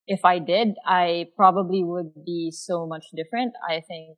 if 0.07 0.25
I 0.25 0.39
did, 0.39 0.75
I 0.87 1.27
probably 1.37 1.85
would 1.85 2.25
be 2.25 2.51
so 2.51 2.87
much 2.87 3.07
different. 3.15 3.53
I 3.69 3.81
think 3.81 4.17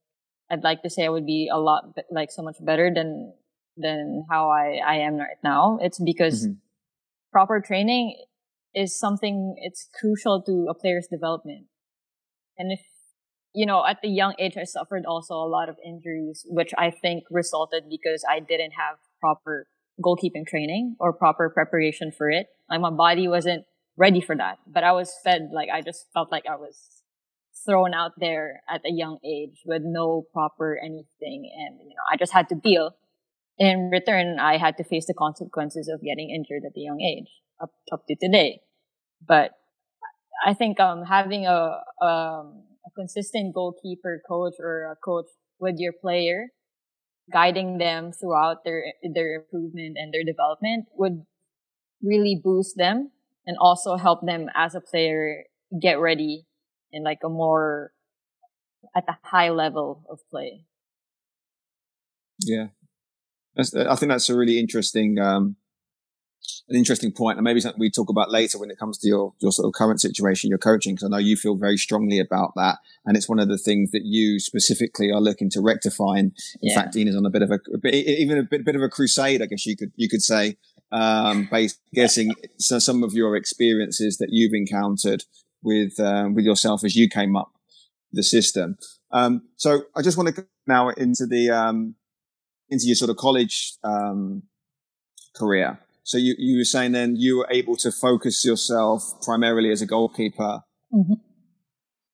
I'd 0.50 0.62
like 0.62 0.82
to 0.82 0.90
say 0.90 1.04
I 1.04 1.08
would 1.08 1.26
be 1.26 1.50
a 1.52 1.58
lot 1.58 1.96
like 2.10 2.30
so 2.30 2.42
much 2.42 2.56
better 2.60 2.90
than 2.94 3.34
than 3.76 4.24
how 4.30 4.50
I 4.50 4.80
I 4.86 4.96
am 4.96 5.16
right 5.16 5.40
now. 5.42 5.78
It's 5.82 5.98
because 5.98 6.46
mm-hmm. 6.46 6.54
proper 7.32 7.60
training 7.60 8.16
is 8.74 8.98
something 8.98 9.56
it's 9.58 9.88
crucial 9.98 10.42
to 10.42 10.66
a 10.70 10.74
player's 10.74 11.08
development. 11.10 11.66
And 12.56 12.72
if 12.72 12.80
you 13.54 13.66
know, 13.66 13.84
at 13.84 13.98
the 14.02 14.08
young 14.08 14.34
age, 14.38 14.56
I 14.56 14.64
suffered 14.64 15.04
also 15.06 15.34
a 15.34 15.48
lot 15.48 15.68
of 15.68 15.76
injuries, 15.84 16.46
which 16.48 16.72
I 16.78 16.90
think 16.90 17.24
resulted 17.30 17.84
because 17.90 18.24
I 18.28 18.40
didn't 18.40 18.72
have 18.72 18.98
proper 19.18 19.66
goalkeeping 20.02 20.46
training 20.46 20.96
or 21.00 21.12
proper 21.12 21.50
preparation 21.50 22.12
for 22.16 22.30
it. 22.30 22.46
Like 22.68 22.80
my 22.80 22.90
body 22.90 23.28
wasn't 23.28 23.64
ready 23.96 24.20
for 24.20 24.36
that, 24.36 24.58
but 24.66 24.84
I 24.84 24.92
was 24.92 25.12
fed, 25.24 25.50
like 25.52 25.68
I 25.72 25.82
just 25.82 26.06
felt 26.14 26.30
like 26.30 26.44
I 26.48 26.56
was 26.56 27.02
thrown 27.66 27.92
out 27.92 28.12
there 28.18 28.62
at 28.72 28.80
a 28.86 28.92
young 28.92 29.18
age 29.24 29.62
with 29.66 29.82
no 29.84 30.24
proper 30.32 30.78
anything. 30.82 31.50
And, 31.54 31.80
you 31.80 31.96
know, 31.96 32.06
I 32.10 32.16
just 32.16 32.32
had 32.32 32.48
to 32.50 32.54
deal. 32.54 32.92
In 33.58 33.90
return, 33.90 34.38
I 34.38 34.56
had 34.56 34.78
to 34.78 34.84
face 34.84 35.06
the 35.06 35.12
consequences 35.12 35.90
of 35.92 36.00
getting 36.00 36.30
injured 36.30 36.62
at 36.64 36.76
a 36.76 36.80
young 36.80 37.00
age 37.00 37.28
up, 37.60 37.72
up 37.92 38.06
to 38.08 38.16
today. 38.16 38.60
But 39.26 39.52
I 40.46 40.54
think, 40.54 40.80
um, 40.80 41.04
having 41.04 41.46
a, 41.46 41.80
um, 42.00 42.64
a 42.86 42.90
consistent 42.96 43.54
goalkeeper 43.54 44.22
coach 44.26 44.54
or 44.58 44.90
a 44.90 44.96
coach 44.96 45.26
with 45.58 45.76
your 45.78 45.92
player, 45.92 46.48
guiding 47.32 47.78
them 47.78 48.12
throughout 48.12 48.64
their 48.64 48.82
their 49.14 49.34
improvement 49.34 49.96
and 49.96 50.12
their 50.12 50.24
development 50.24 50.86
would 50.96 51.24
really 52.02 52.40
boost 52.42 52.76
them 52.76 53.10
and 53.46 53.56
also 53.60 53.96
help 53.96 54.24
them 54.26 54.48
as 54.54 54.74
a 54.74 54.80
player 54.80 55.44
get 55.80 56.00
ready 56.00 56.46
in 56.92 57.04
like 57.04 57.20
a 57.24 57.28
more 57.28 57.92
at 58.96 59.04
a 59.08 59.16
high 59.22 59.50
level 59.50 60.04
of 60.10 60.18
play. 60.30 60.64
Yeah, 62.40 62.68
I 63.56 63.62
think 63.94 64.10
that's 64.10 64.30
a 64.30 64.36
really 64.36 64.58
interesting, 64.58 65.18
um, 65.18 65.56
an 66.68 66.76
interesting 66.76 67.12
point, 67.12 67.38
and 67.38 67.44
maybe 67.44 67.60
something 67.60 67.80
we 67.80 67.90
talk 67.90 68.08
about 68.08 68.30
later 68.30 68.58
when 68.58 68.70
it 68.70 68.78
comes 68.78 68.98
to 68.98 69.08
your 69.08 69.32
your 69.40 69.52
sort 69.52 69.66
of 69.66 69.72
current 69.74 70.00
situation, 70.00 70.48
your 70.50 70.58
coaching, 70.58 70.94
because 70.94 71.06
I 71.06 71.08
know 71.08 71.18
you 71.18 71.36
feel 71.36 71.56
very 71.56 71.76
strongly 71.76 72.18
about 72.18 72.52
that, 72.56 72.78
and 73.04 73.16
it's 73.16 73.28
one 73.28 73.38
of 73.38 73.48
the 73.48 73.58
things 73.58 73.90
that 73.90 74.04
you 74.04 74.38
specifically 74.38 75.10
are 75.10 75.20
looking 75.20 75.50
to 75.50 75.60
rectify. 75.60 76.18
And 76.18 76.32
in 76.62 76.70
yeah. 76.70 76.74
fact, 76.74 76.92
Dean 76.92 77.08
is 77.08 77.16
on 77.16 77.26
a 77.26 77.30
bit 77.30 77.42
of 77.42 77.50
a, 77.50 77.60
even 77.94 78.38
a 78.38 78.42
bit, 78.42 78.64
bit 78.64 78.76
of 78.76 78.82
a 78.82 78.88
crusade, 78.88 79.42
I 79.42 79.46
guess 79.46 79.66
you 79.66 79.76
could 79.76 79.92
you 79.96 80.08
could 80.08 80.22
say, 80.22 80.56
um, 80.92 81.48
based 81.50 81.80
guessing 81.94 82.32
so 82.58 82.78
some 82.78 83.02
of 83.02 83.12
your 83.12 83.36
experiences 83.36 84.18
that 84.18 84.28
you've 84.30 84.54
encountered 84.54 85.24
with 85.62 85.98
um, 86.00 86.34
with 86.34 86.44
yourself 86.44 86.84
as 86.84 86.96
you 86.96 87.08
came 87.08 87.36
up 87.36 87.52
the 88.12 88.22
system. 88.22 88.76
Um, 89.12 89.42
so 89.56 89.82
I 89.96 90.02
just 90.02 90.16
want 90.16 90.28
to 90.28 90.42
go 90.42 90.48
now 90.66 90.88
into 90.90 91.26
the 91.26 91.50
um, 91.50 91.94
into 92.68 92.86
your 92.86 92.96
sort 92.96 93.10
of 93.10 93.16
college 93.16 93.74
um, 93.82 94.44
career. 95.34 95.78
So 96.02 96.18
you, 96.18 96.34
you 96.38 96.58
were 96.58 96.64
saying 96.64 96.92
then 96.92 97.16
you 97.16 97.38
were 97.38 97.48
able 97.50 97.76
to 97.76 97.92
focus 97.92 98.44
yourself 98.44 99.02
primarily 99.22 99.70
as 99.70 99.82
a 99.82 99.86
goalkeeper 99.86 100.62
mm-hmm. 100.92 101.14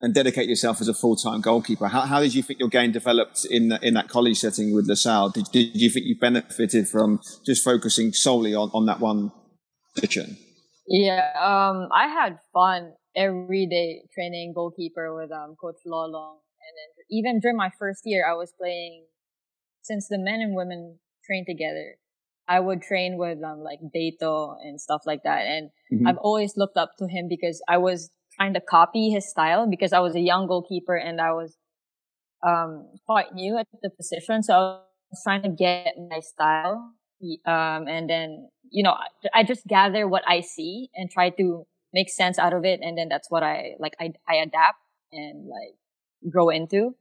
and 0.00 0.14
dedicate 0.14 0.48
yourself 0.48 0.80
as 0.80 0.88
a 0.88 0.94
full 0.94 1.16
time 1.16 1.40
goalkeeper. 1.40 1.88
How, 1.88 2.02
how 2.02 2.20
did 2.20 2.34
you 2.34 2.42
think 2.42 2.58
your 2.58 2.68
game 2.68 2.92
developed 2.92 3.44
in 3.44 3.72
in 3.82 3.94
that 3.94 4.08
college 4.08 4.38
setting 4.38 4.74
with 4.74 4.88
LaSalle? 4.88 5.30
Did, 5.30 5.46
did 5.52 5.70
you 5.74 5.90
think 5.90 6.06
you 6.06 6.16
benefited 6.18 6.88
from 6.88 7.20
just 7.44 7.64
focusing 7.64 8.12
solely 8.12 8.54
on, 8.54 8.70
on 8.74 8.86
that 8.86 9.00
one 9.00 9.32
position? 9.94 10.36
Yeah, 10.88 11.32
um, 11.40 11.88
I 11.92 12.06
had 12.06 12.38
fun 12.52 12.92
every 13.16 13.66
day 13.66 14.02
training 14.14 14.52
goalkeeper 14.54 15.14
with 15.14 15.32
um, 15.32 15.56
Coach 15.60 15.80
Lolong. 15.86 16.38
And 16.66 16.74
then 16.76 17.04
even 17.10 17.40
during 17.40 17.56
my 17.56 17.70
first 17.78 18.02
year, 18.04 18.28
I 18.28 18.34
was 18.34 18.52
playing, 18.58 19.06
since 19.82 20.08
the 20.08 20.18
men 20.18 20.40
and 20.40 20.54
women 20.54 20.98
trained 21.24 21.46
together, 21.48 21.96
I 22.48 22.60
would 22.60 22.82
train 22.82 23.18
with 23.18 23.42
um, 23.42 23.60
like 23.60 23.80
Deyto 23.94 24.56
and 24.62 24.80
stuff 24.80 25.02
like 25.06 25.22
that. 25.24 25.46
And 25.46 25.70
mm-hmm. 25.92 26.06
I've 26.06 26.18
always 26.18 26.56
looked 26.56 26.76
up 26.76 26.90
to 26.98 27.06
him 27.06 27.26
because 27.28 27.62
I 27.68 27.78
was 27.78 28.10
trying 28.36 28.54
to 28.54 28.60
copy 28.60 29.10
his 29.10 29.28
style 29.28 29.68
because 29.68 29.92
I 29.92 30.00
was 30.00 30.14
a 30.14 30.20
young 30.20 30.46
goalkeeper 30.46 30.94
and 30.94 31.20
I 31.20 31.32
was 31.32 31.56
um, 32.46 32.88
quite 33.06 33.34
new 33.34 33.58
at 33.58 33.66
the 33.82 33.90
position. 33.90 34.42
So 34.42 34.54
I 34.54 34.80
was 35.10 35.20
trying 35.24 35.42
to 35.42 35.48
get 35.48 35.94
my 36.10 36.20
style. 36.20 36.92
Um, 37.46 37.88
and 37.88 38.08
then, 38.08 38.48
you 38.70 38.82
know, 38.82 38.94
I 39.34 39.42
just 39.42 39.66
gather 39.66 40.06
what 40.06 40.22
I 40.28 40.40
see 40.40 40.90
and 40.94 41.10
try 41.10 41.30
to 41.30 41.66
make 41.92 42.10
sense 42.10 42.38
out 42.38 42.52
of 42.52 42.64
it. 42.64 42.80
And 42.82 42.96
then 42.96 43.08
that's 43.08 43.30
what 43.30 43.42
I, 43.42 43.72
like, 43.80 43.94
I, 43.98 44.12
I 44.28 44.36
adapt 44.36 44.78
and 45.12 45.48
like 45.48 46.30
grow 46.30 46.50
into. 46.50 46.94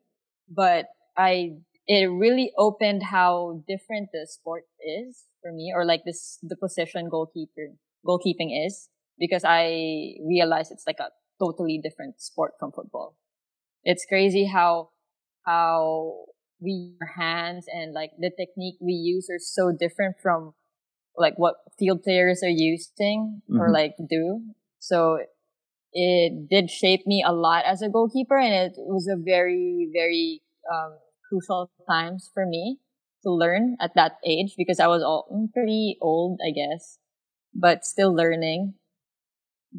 But 0.49 0.86
I, 1.17 1.58
it 1.88 2.06
really 2.06 2.52
opened 2.58 3.04
how 3.04 3.62
different 3.67 4.10
the 4.12 4.28
sport 4.30 4.63
is 4.80 5.26
for 5.41 5.52
me 5.52 5.71
or 5.76 5.86
like 5.86 6.02
this, 6.06 6.39
the 6.41 6.56
position 6.56 7.10
goalkeeper, 7.10 7.74
goalkeeping 8.06 8.65
is 8.65 8.89
because 9.19 9.43
I 9.45 10.15
realized 10.26 10.71
it's 10.71 10.88
like 10.88 11.00
a 11.00 11.10
totally 11.39 11.80
different 11.82 12.21
sport 12.21 12.54
from 12.60 12.71
football. 12.71 13.17
It's 13.84 14.06
crazy 14.06 14.45
how, 14.45 14.89
how 15.45 16.26
we 16.60 16.93
our 17.02 17.08
hands 17.08 17.65
and 17.71 17.93
like 17.93 18.12
the 18.17 18.32
technique 18.32 18.76
we 18.82 18.93
use 18.93 19.30
are 19.30 19.39
so 19.39 19.71
different 19.71 20.15
from 20.21 20.54
like 21.17 21.36
what 21.38 21.56
field 21.78 22.02
players 22.04 22.41
are 22.43 22.50
using 22.50 23.41
mm-hmm. 23.50 23.62
or 23.62 23.69
like 23.71 23.93
do. 24.10 24.41
So 24.80 25.19
it 25.93 26.50
did 26.50 26.71
shape 26.71 27.06
me 27.06 27.24
a 27.26 27.32
lot 27.32 27.63
as 27.65 27.82
a 27.82 27.89
goalkeeper 27.89 28.38
and 28.38 28.54
it 28.54 28.74
was 28.78 29.08
a 29.08 29.15
very, 29.15 29.89
very, 29.93 30.41
um, 30.74 30.98
crucial 31.36 31.69
times 31.88 32.30
for 32.34 32.45
me 32.45 32.80
to 33.24 33.32
learn 33.32 33.76
at 33.82 33.91
that 33.95 34.17
age 34.26 34.54
because 34.58 34.80
I 34.80 34.88
was 34.88 35.02
all 35.04 35.28
mm, 35.32 35.52
pretty 35.52 35.98
old, 36.02 36.39
I 36.45 36.52
guess, 36.52 37.00
but 37.54 37.86
still 37.86 38.13
learning. 38.13 38.76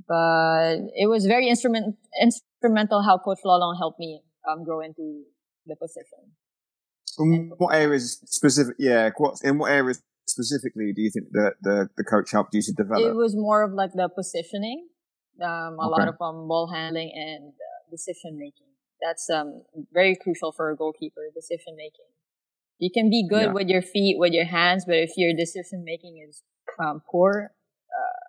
But 0.08 0.92
it 0.94 1.08
was 1.08 1.24
very 1.24 1.48
instrument, 1.48 1.96
instrumental 2.20 3.02
how 3.02 3.18
Coach 3.18 3.38
Lolong 3.44 3.78
helped 3.78 3.98
me 3.98 4.20
um, 4.50 4.64
grow 4.64 4.80
into 4.80 5.22
the 5.66 5.76
position. 5.76 6.36
In 7.18 7.52
what 7.56 7.74
areas 7.74 8.20
specific? 8.26 8.74
Yeah, 8.78 9.08
what 9.16 9.38
in 9.42 9.58
what 9.58 9.72
areas 9.72 10.02
specifically 10.28 10.92
do 10.94 11.00
you 11.00 11.10
think 11.10 11.28
that 11.32 11.54
the 11.62 11.88
the 11.96 12.04
coach 12.04 12.30
helped 12.30 12.54
you 12.54 12.60
to 12.60 12.72
develop? 12.72 13.08
It 13.08 13.16
was 13.16 13.34
more 13.34 13.62
of 13.62 13.72
like 13.72 13.92
the 13.94 14.10
positioning, 14.14 14.88
um, 15.40 15.48
a 15.48 15.88
okay. 15.88 15.88
lot 15.88 16.08
of 16.08 16.16
um, 16.20 16.46
ball 16.46 16.70
handling 16.70 17.10
and 17.14 17.54
uh, 17.54 17.90
decision 17.90 18.36
making. 18.36 18.75
That's 19.02 19.28
um 19.30 19.62
very 19.92 20.16
crucial 20.16 20.52
for 20.52 20.70
a 20.70 20.76
goalkeeper. 20.76 21.22
Decision 21.34 21.76
making. 21.76 22.06
You 22.78 22.90
can 22.92 23.08
be 23.08 23.26
good 23.28 23.46
yeah. 23.46 23.52
with 23.52 23.68
your 23.68 23.82
feet, 23.82 24.16
with 24.18 24.32
your 24.32 24.44
hands, 24.44 24.84
but 24.84 24.96
if 24.96 25.12
your 25.16 25.32
decision 25.34 25.82
making 25.84 26.22
is 26.28 26.42
um, 26.78 27.00
poor, 27.10 27.50
uh, 27.90 28.26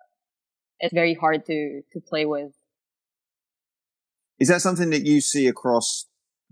it's 0.80 0.94
very 0.94 1.14
hard 1.14 1.46
to 1.48 1.82
to 1.92 2.00
play 2.00 2.26
with. 2.26 2.54
Is 4.40 4.50
that 4.50 4.62
something 4.62 4.90
that 4.92 5.06
you 5.06 5.20
see 5.20 5.48
across 5.48 6.06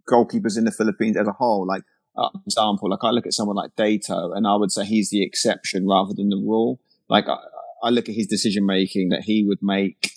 goalkeepers 0.10 0.58
in 0.58 0.66
the 0.66 0.72
Philippines 0.72 1.18
as 1.18 1.28
a 1.28 1.32
whole? 1.32 1.66
Like, 1.68 1.84
uh, 2.18 2.30
example, 2.46 2.90
like 2.90 3.04
I 3.04 3.12
look 3.12 3.28
at 3.28 3.34
someone 3.34 3.56
like 3.56 3.76
Deyto, 3.76 4.36
and 4.36 4.48
I 4.48 4.56
would 4.56 4.72
say 4.72 4.86
he's 4.86 5.10
the 5.10 5.24
exception 5.24 5.88
rather 5.88 6.14
than 6.14 6.30
the 6.30 6.38
rule. 6.38 6.80
Like 7.10 7.28
I, 7.28 7.38
I 7.84 7.90
look 7.90 8.10
at 8.10 8.16
his 8.16 8.28
decision 8.28 8.66
making 8.66 9.10
that 9.10 9.22
he 9.22 9.46
would 9.48 9.60
make 9.62 10.12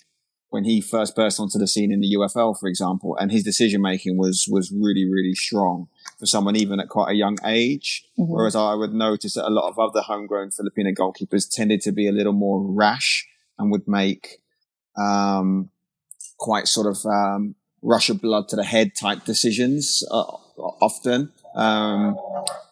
when 0.49 0.63
he 0.63 0.81
first 0.81 1.15
burst 1.15 1.39
onto 1.39 1.59
the 1.59 1.67
scene 1.67 1.91
in 1.91 2.01
the 2.01 2.15
UFL, 2.15 2.59
for 2.59 2.67
example, 2.67 3.15
and 3.17 3.31
his 3.31 3.43
decision 3.43 3.81
making 3.81 4.17
was 4.17 4.47
was 4.49 4.71
really 4.71 5.05
really 5.09 5.35
strong 5.35 5.87
for 6.19 6.25
someone 6.25 6.55
even 6.55 6.79
at 6.79 6.89
quite 6.89 7.11
a 7.11 7.15
young 7.15 7.37
age. 7.45 8.05
Mm-hmm. 8.17 8.31
Whereas 8.31 8.55
I 8.55 8.73
would 8.73 8.93
notice 8.93 9.35
that 9.35 9.47
a 9.47 9.49
lot 9.49 9.69
of 9.69 9.79
other 9.79 10.01
homegrown 10.01 10.51
Filipino 10.51 10.91
goalkeepers 10.91 11.49
tended 11.49 11.81
to 11.81 11.91
be 11.91 12.07
a 12.07 12.11
little 12.11 12.33
more 12.33 12.61
rash 12.61 13.27
and 13.57 13.71
would 13.71 13.87
make 13.87 14.41
um, 14.97 15.69
quite 16.37 16.67
sort 16.67 16.87
of 16.87 17.05
um, 17.05 17.55
rush 17.81 18.09
of 18.09 18.21
blood 18.21 18.47
to 18.49 18.55
the 18.55 18.63
head 18.63 18.95
type 18.95 19.25
decisions 19.25 20.03
uh, 20.11 20.23
often. 20.81 21.31
Um, 21.55 22.17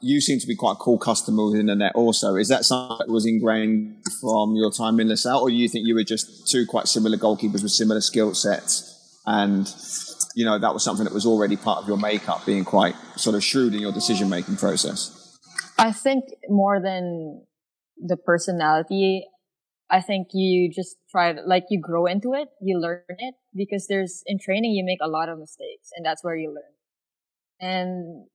you 0.02 0.22
seem 0.22 0.40
to 0.40 0.48
be 0.48 0.56
quite 0.56 0.74
a 0.74 0.76
cool 0.76 0.98
customer 0.98 1.46
within 1.46 1.66
the 1.66 1.76
net 1.76 1.94
also. 1.96 2.36
Is 2.36 2.48
that 2.50 2.66
something 2.66 2.98
that 3.00 3.12
was 3.12 3.26
ingrained 3.26 4.04
from 4.22 4.56
your 4.56 4.72
time 4.72 5.00
in 5.00 5.10
LaSalle 5.10 5.42
or 5.42 5.50
do 5.50 5.56
you 5.56 5.68
think 5.68 5.88
you 5.88 5.96
were 5.96 6.04
just 6.04 6.48
two 6.48 6.66
quite 6.66 6.88
similar 6.88 7.18
goalkeepers 7.18 7.64
with 7.64 7.72
similar 7.72 8.02
skill 8.02 8.34
sets 8.34 8.94
and 9.26 9.74
you 10.36 10.46
know 10.46 10.60
that 10.60 10.74
was 10.74 10.84
something 10.84 11.04
that 11.04 11.14
was 11.14 11.26
already 11.26 11.58
part 11.58 11.82
of 11.82 11.88
your 11.88 11.98
makeup 11.98 12.46
being 12.46 12.64
quite 12.64 12.96
sort 13.16 13.36
of 13.36 13.44
shrewd 13.44 13.74
in 13.74 13.82
your 13.82 13.92
decision 13.92 14.30
making 14.30 14.56
process? 14.56 15.38
I 15.78 15.92
think 15.92 16.26
more 16.48 16.80
than 16.82 17.44
the 17.98 18.18
personality, 18.18 19.26
I 19.90 20.02
think 20.02 20.28
you 20.34 20.72
just 20.72 20.98
try 21.10 21.34
like 21.46 21.66
you 21.70 21.82
grow 21.82 22.06
into 22.06 22.34
it, 22.34 22.50
you 22.62 22.80
learn 22.80 23.04
it 23.08 23.36
because 23.56 23.88
there's 23.88 24.22
in 24.26 24.38
training 24.40 24.72
you 24.72 24.86
make 24.86 25.00
a 25.02 25.08
lot 25.08 25.30
of 25.30 25.40
mistakes 25.40 25.90
and 25.96 26.06
that's 26.06 26.24
where 26.24 26.36
you 26.36 26.50
learn. 26.50 26.64
And 27.60 28.28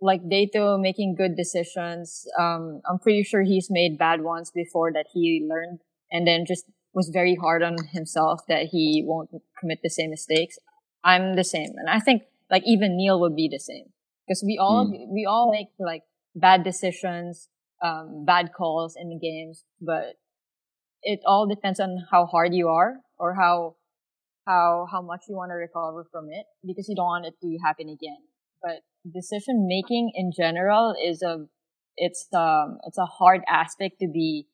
like 0.00 0.22
Deyto 0.22 0.80
making 0.80 1.16
good 1.16 1.36
decisions. 1.36 2.26
Um, 2.38 2.80
I'm 2.88 2.98
pretty 2.98 3.22
sure 3.22 3.42
he's 3.42 3.68
made 3.70 3.98
bad 3.98 4.22
ones 4.22 4.50
before 4.50 4.92
that 4.92 5.06
he 5.12 5.46
learned 5.48 5.80
and 6.10 6.26
then 6.26 6.44
just 6.46 6.64
was 6.94 7.10
very 7.12 7.34
hard 7.34 7.62
on 7.62 7.76
himself 7.92 8.40
that 8.48 8.66
he 8.66 9.04
won't 9.06 9.30
commit 9.58 9.80
the 9.82 9.90
same 9.90 10.10
mistakes. 10.10 10.58
I'm 11.04 11.36
the 11.36 11.44
same. 11.44 11.70
And 11.76 11.88
I 11.88 12.00
think 12.00 12.22
like 12.50 12.62
even 12.66 12.96
Neil 12.96 13.20
would 13.20 13.36
be 13.36 13.48
the 13.50 13.58
same 13.58 13.86
because 14.26 14.42
we 14.44 14.58
all, 14.58 14.86
mm. 14.86 15.12
we 15.12 15.26
all 15.26 15.50
make 15.52 15.68
like 15.78 16.02
bad 16.34 16.64
decisions, 16.64 17.48
um, 17.82 18.24
bad 18.24 18.50
calls 18.56 18.96
in 18.96 19.10
the 19.10 19.18
games, 19.18 19.64
but 19.80 20.14
it 21.02 21.20
all 21.26 21.46
depends 21.46 21.78
on 21.78 22.04
how 22.10 22.26
hard 22.26 22.54
you 22.54 22.68
are 22.68 22.96
or 23.18 23.34
how, 23.34 23.76
how, 24.46 24.86
how 24.90 25.02
much 25.02 25.22
you 25.28 25.36
want 25.36 25.50
to 25.50 25.54
recover 25.54 26.06
from 26.10 26.28
it 26.30 26.46
because 26.66 26.88
you 26.88 26.96
don't 26.96 27.06
want 27.06 27.26
it 27.26 27.34
to 27.40 27.58
happen 27.64 27.88
again. 27.88 28.18
But 28.62 28.80
decision 29.12 29.66
making 29.68 30.12
in 30.14 30.32
general 30.36 30.94
is 31.04 31.22
a 31.22 31.46
it's 31.96 32.26
um 32.34 32.78
it's 32.86 32.98
a 32.98 33.06
hard 33.06 33.42
aspect 33.48 33.98
to 34.00 34.08
be 34.08 34.46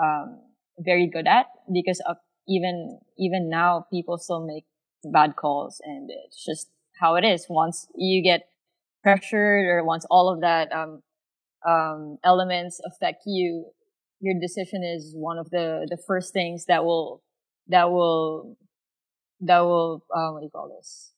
um 0.00 0.40
very 0.78 1.06
good 1.06 1.26
at 1.26 1.46
because 1.72 2.00
of 2.08 2.16
even 2.48 2.98
even 3.18 3.50
now 3.50 3.86
people 3.92 4.16
still 4.18 4.44
make 4.46 4.64
bad 5.04 5.36
calls 5.36 5.80
and 5.84 6.10
it's 6.26 6.44
just 6.44 6.68
how 7.00 7.14
it 7.14 7.24
is. 7.24 7.46
Once 7.48 7.86
you 7.94 8.22
get 8.22 8.48
pressured 9.02 9.66
or 9.66 9.84
once 9.84 10.04
all 10.10 10.28
of 10.32 10.40
that 10.40 10.72
um 10.72 11.02
um 11.66 12.18
elements 12.24 12.80
affect 12.84 13.22
you 13.26 13.66
your 14.20 14.34
decision 14.40 14.82
is 14.82 15.12
one 15.14 15.38
of 15.38 15.50
the 15.50 15.86
the 15.90 15.98
first 16.06 16.32
things 16.32 16.66
that 16.66 16.84
will 16.84 17.22
that 17.68 17.90
will 17.90 18.56
that 19.40 19.60
will 19.60 20.04
um 20.14 20.34
what 20.34 20.40
do 20.40 20.46
you 20.46 20.50
call 20.50 20.68
this 20.76 21.12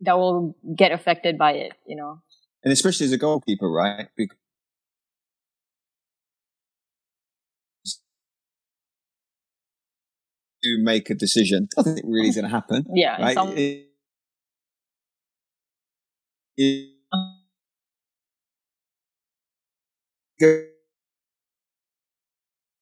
that 0.00 0.18
will 0.18 0.56
get 0.76 0.92
affected 0.92 1.38
by 1.38 1.52
it, 1.52 1.72
you 1.86 1.96
know. 1.96 2.20
And 2.64 2.72
especially 2.72 3.06
as 3.06 3.12
a 3.12 3.18
goalkeeper, 3.18 3.70
right? 3.70 4.08
Because 4.16 4.36
make 10.78 11.10
a 11.10 11.14
decision. 11.14 11.68
I 11.78 11.82
think 11.82 11.98
it 11.98 12.04
really 12.06 12.28
is 12.28 12.34
going 12.34 12.44
to 12.44 12.50
happen. 12.50 12.84
Yeah. 12.94 13.22
Right? 13.22 13.34
Some, 13.34 13.54
It- 13.56 13.86
it- 16.56 16.92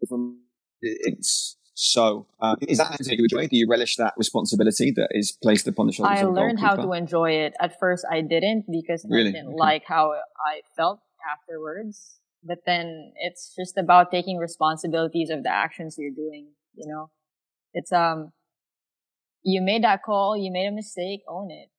from 0.09 0.41
it's 0.83 1.57
so 1.75 2.27
uh, 2.41 2.57
is 2.63 2.79
that 2.79 2.97
something 2.97 3.19
you 3.19 3.25
enjoy? 3.25 3.49
Do 3.49 3.57
you 3.57 3.69
relish 3.69 3.97
that 3.97 4.15
responsibility 4.17 4.93
that 4.93 5.09
is 5.11 5.33
placed 5.33 5.67
upon 5.67 5.87
the 5.87 5.93
shoulders 5.93 6.19
I 6.19 6.23
of 6.23 6.31
a 6.31 6.33
goalkeeper? 6.33 6.41
I 6.41 6.45
learned 6.47 6.61
how 6.61 6.77
to 6.77 6.93
enjoy 6.93 7.31
it. 7.33 7.55
At 7.61 7.79
first, 7.79 8.07
I 8.11 8.21
didn't 8.21 8.67
because 8.71 9.05
Really? 9.09 9.31
I 9.31 9.33
didn't 9.33 9.49
Okay. 9.49 9.57
like 9.59 9.85
how 9.87 10.13
I 10.13 10.63
felt 10.77 11.01
afterwards. 11.31 12.21
But 12.45 12.59
then 12.67 13.13
it's 13.17 13.55
just 13.57 13.79
about 13.79 14.11
taking 14.11 14.37
responsibilities 14.37 15.31
of 15.31 15.43
the 15.43 15.51
actions 15.51 15.97
you're 15.99 16.11
doing. 16.15 16.49
You 16.75 16.87
know, 16.93 17.11
it's 17.73 17.93
um, 17.93 18.33
you 19.43 19.63
made 19.63 19.85
that 19.85 20.03
call, 20.03 20.37
you 20.37 20.53
made 20.53 20.67
a 20.67 20.73
mistake, 20.73 21.23
own 21.29 21.51
it. 21.51 21.71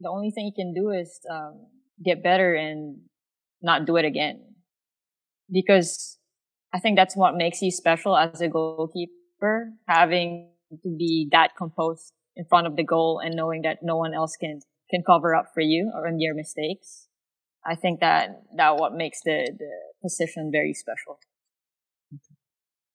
The 0.00 0.08
only 0.08 0.30
thing 0.30 0.46
you 0.46 0.52
can 0.54 0.74
do 0.74 0.90
is 0.90 1.20
um, 1.30 1.66
get 2.04 2.22
better 2.22 2.54
and 2.54 3.02
not 3.60 3.86
do 3.86 3.96
it 3.96 4.04
again. 4.04 4.42
Because 5.50 6.18
I 6.72 6.80
think 6.80 6.96
that's 6.96 7.16
what 7.16 7.36
makes 7.36 7.62
you 7.62 7.70
special 7.70 8.16
as 8.16 8.40
a 8.40 8.48
goalkeeper, 8.48 9.12
having 9.86 10.50
to 10.82 10.96
be 10.96 11.28
that 11.32 11.56
composed 11.56 12.12
in 12.36 12.44
front 12.46 12.66
of 12.66 12.76
the 12.76 12.84
goal 12.84 13.20
and 13.22 13.36
knowing 13.36 13.62
that 13.62 13.78
no 13.82 13.96
one 13.96 14.14
else 14.14 14.36
can 14.36 14.60
can 14.90 15.02
cover 15.04 15.34
up 15.34 15.46
for 15.54 15.60
you 15.60 15.90
or 15.94 16.06
on 16.06 16.20
your 16.20 16.34
mistakes. 16.34 17.08
I 17.64 17.74
think 17.74 18.00
that 18.00 18.42
that 18.56 18.76
what 18.76 18.94
makes 18.94 19.20
the 19.22 19.50
the 19.58 19.70
position 20.02 20.50
very 20.52 20.74
special. 20.74 21.18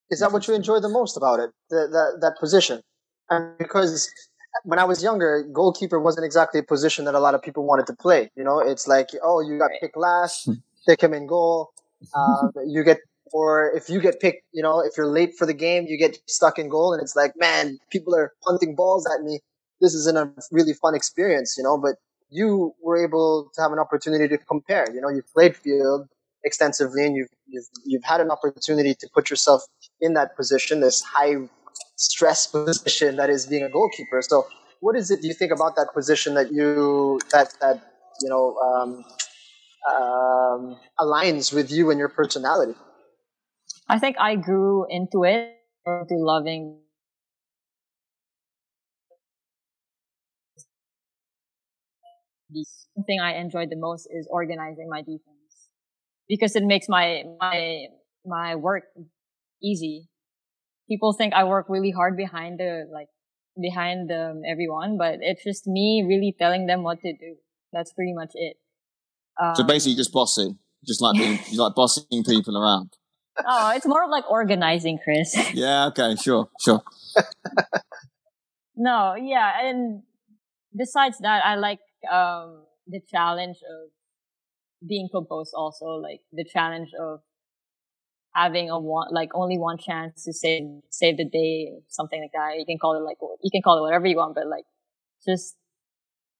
Is 0.10 0.20
that 0.20 0.32
what 0.32 0.48
you 0.48 0.54
enjoy 0.56 0.80
the 0.80 0.90
most 0.90 1.18
about 1.18 1.40
it? 1.40 1.52
The, 1.70 1.88
that 1.92 2.20
that 2.22 2.40
position? 2.40 2.82
And 3.30 3.58
because 3.58 4.10
when 4.64 4.80
I 4.80 4.86
was 4.86 5.04
younger, 5.04 5.44
goalkeeper 5.52 6.00
wasn't 6.00 6.26
exactly 6.26 6.60
a 6.60 6.64
position 6.64 7.06
that 7.06 7.16
a 7.16 7.20
lot 7.20 7.36
of 7.36 7.42
people 7.42 7.66
wanted 7.66 7.88
to 7.88 7.94
play. 7.94 8.32
You 8.36 8.44
know, 8.44 8.60
it's 8.60 8.88
like, 8.88 9.10
oh, 9.24 9.42
you 9.42 9.58
got 9.60 9.66
Right. 9.66 9.82
picked 9.82 9.98
last, 9.98 10.50
pick 10.88 11.02
him 11.02 11.14
in 11.14 11.28
goal. 11.28 11.72
Um, 12.16 12.52
you 12.68 12.84
get, 12.84 13.00
or 13.34 13.72
if 13.76 13.90
you 13.90 14.02
get 14.02 14.20
picked, 14.20 14.44
you 14.54 14.63
know, 14.63 14.82
if 14.82 14.98
you're 14.98 15.08
late 15.08 15.36
for 15.38 15.46
the 15.46 15.54
game, 15.54 15.86
you 15.88 15.98
get 15.98 16.18
stuck 16.28 16.60
in 16.60 16.70
goal, 16.70 16.94
and 16.94 17.02
it's 17.02 17.16
like, 17.16 17.34
man, 17.38 17.80
people 17.92 18.16
are 18.16 18.34
punting 18.44 18.76
balls 18.76 19.08
at 19.08 19.24
me. 19.24 19.40
This 19.82 19.94
isn't 19.94 20.18
a 20.18 20.32
really 20.52 20.74
fun 20.74 20.96
experience, 20.96 21.56
you 21.58 21.63
know. 21.63 21.78
But 21.78 21.96
you 22.30 22.74
were 22.82 22.98
able 22.98 23.52
to 23.56 23.62
have 23.62 23.72
an 23.72 23.80
opportunity 23.80 24.28
to 24.28 24.38
compare. 24.38 24.86
You 24.94 25.02
know, 25.02 25.10
you've 25.10 25.32
played 25.34 25.56
field 25.56 26.08
extensively, 26.44 27.06
and 27.06 27.16
you've 27.16 27.30
you've 27.48 27.68
you've 27.86 28.04
had 28.04 28.22
an 28.22 28.32
opportunity 28.32 28.96
to 28.96 29.10
put 29.13 29.30
yourself 29.30 29.63
in 30.02 30.13
that 30.13 30.36
position, 30.36 30.80
this 30.82 31.02
high 31.02 31.36
stress 31.96 32.48
position 32.48 33.18
that 33.18 33.30
is 33.30 33.46
being 33.46 33.63
a 33.63 33.70
goalkeeper. 33.70 34.22
So, 34.22 34.48
what 34.80 34.96
is 34.96 35.12
it 35.12 35.22
do 35.22 35.28
you 35.28 35.34
think 35.34 35.52
about 35.52 35.76
that 35.76 35.94
position 35.94 36.34
that 36.36 36.52
you 36.52 37.20
that 37.32 37.54
that 37.62 37.82
you 38.22 38.30
know 38.30 38.56
um, 38.58 39.06
um, 39.90 40.78
aligns 41.00 41.54
with 41.54 41.72
you 41.72 41.90
and 41.92 42.00
your 42.00 42.10
personality? 42.10 42.76
I 43.89 44.00
think 44.00 44.17
I 44.19 44.36
grew 44.36 44.86
into 44.89 45.23
it, 45.23 45.56
into 45.86 46.15
loving 46.17 46.82
the 52.50 53.04
thing 53.06 53.19
I 53.19 53.36
enjoyed 53.36 53.69
the 53.69 53.78
most 53.78 54.08
is 54.12 54.28
organizing 54.32 54.88
my 54.89 55.02
defense 55.02 55.69
because 56.28 56.56
it 56.56 56.63
makes 56.63 56.88
my 56.89 57.23
my 57.39 57.86
my 58.26 58.56
work 58.56 58.84
easy. 59.62 60.10
People 60.89 61.13
think 61.13 61.34
I 61.34 61.43
work 61.43 61.67
really 61.69 61.91
hard 61.91 62.15
behind 62.15 62.60
the 62.60 62.88
like 62.91 63.08
behind 63.60 64.12
um, 64.12 64.41
everyone, 64.47 64.97
but 64.97 65.19
it's 65.21 65.43
just 65.43 65.67
me 65.67 66.06
really 66.08 66.36
telling 66.38 66.67
them 66.67 66.84
what 66.84 67.02
to 67.02 67.13
do. 67.13 67.36
That's 67.73 67.91
pretty 67.93 68.13
much 68.13 68.32
it. 68.34 68.58
Um, 69.41 69.56
So 69.56 69.63
basically, 69.63 69.95
just 69.95 70.13
bossing, 70.13 70.58
just 70.86 71.02
like 71.02 71.17
being, 71.17 71.39
like 71.56 71.76
bossing 71.76 72.23
people 72.23 72.58
around. 72.58 72.95
Oh, 73.45 73.71
it's 73.76 73.86
more 73.86 74.04
of 74.04 74.10
like 74.10 74.30
organizing, 74.30 75.00
Chris. 75.04 75.36
Yeah. 75.54 75.88
Okay. 75.88 76.15
Sure. 76.15 76.50
Sure. 76.60 76.82
No, 78.76 79.15
yeah, 79.15 79.65
and 79.65 80.04
besides 80.76 81.17
that, 81.19 81.43
I 81.43 81.56
like 81.56 81.80
um 82.12 82.63
the 82.86 83.02
challenge 83.10 83.58
of 83.58 83.89
being 84.88 85.10
composed. 85.12 85.52
Also, 85.56 85.86
like 85.86 86.21
the 86.32 86.45
challenge 86.45 86.89
of 87.00 87.21
having 88.36 88.69
a 88.69 88.80
one, 88.80 89.08
like 89.12 89.30
only 89.34 89.58
one 89.58 89.80
chance 89.80 90.23
to 90.26 90.32
save 90.34 90.62
save 90.91 91.17
the 91.17 91.26
day, 91.26 91.71
something 91.88 92.21
like 92.21 92.32
that. 92.34 92.60
You 92.60 92.65
can 92.65 92.78
call 92.78 92.95
it 92.95 93.04
like 93.04 93.17
you 93.41 93.50
can 93.52 93.63
call 93.63 93.80
it 93.80 93.82
whatever 93.82 94.06
you 94.06 94.17
want, 94.17 94.36
but 94.36 94.47
like 94.47 94.65
just 95.26 95.56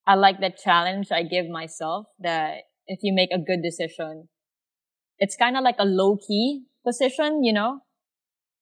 I 0.06 0.14
like 0.14 0.40
that 0.42 0.60
challenge 0.60 1.12
I 1.12 1.24
give 1.24 1.50
myself. 1.50 2.06
That 2.20 2.70
if 2.86 3.00
you 3.02 3.14
make 3.16 3.32
a 3.34 3.40
good 3.40 3.64
decision, 3.64 4.30
it's 5.18 5.36
kind 5.36 5.58
of 5.58 5.64
like 5.64 5.78
a 5.80 5.86
low 5.86 6.18
key 6.18 6.66
position, 6.88 7.44
you 7.44 7.54
know. 7.54 7.82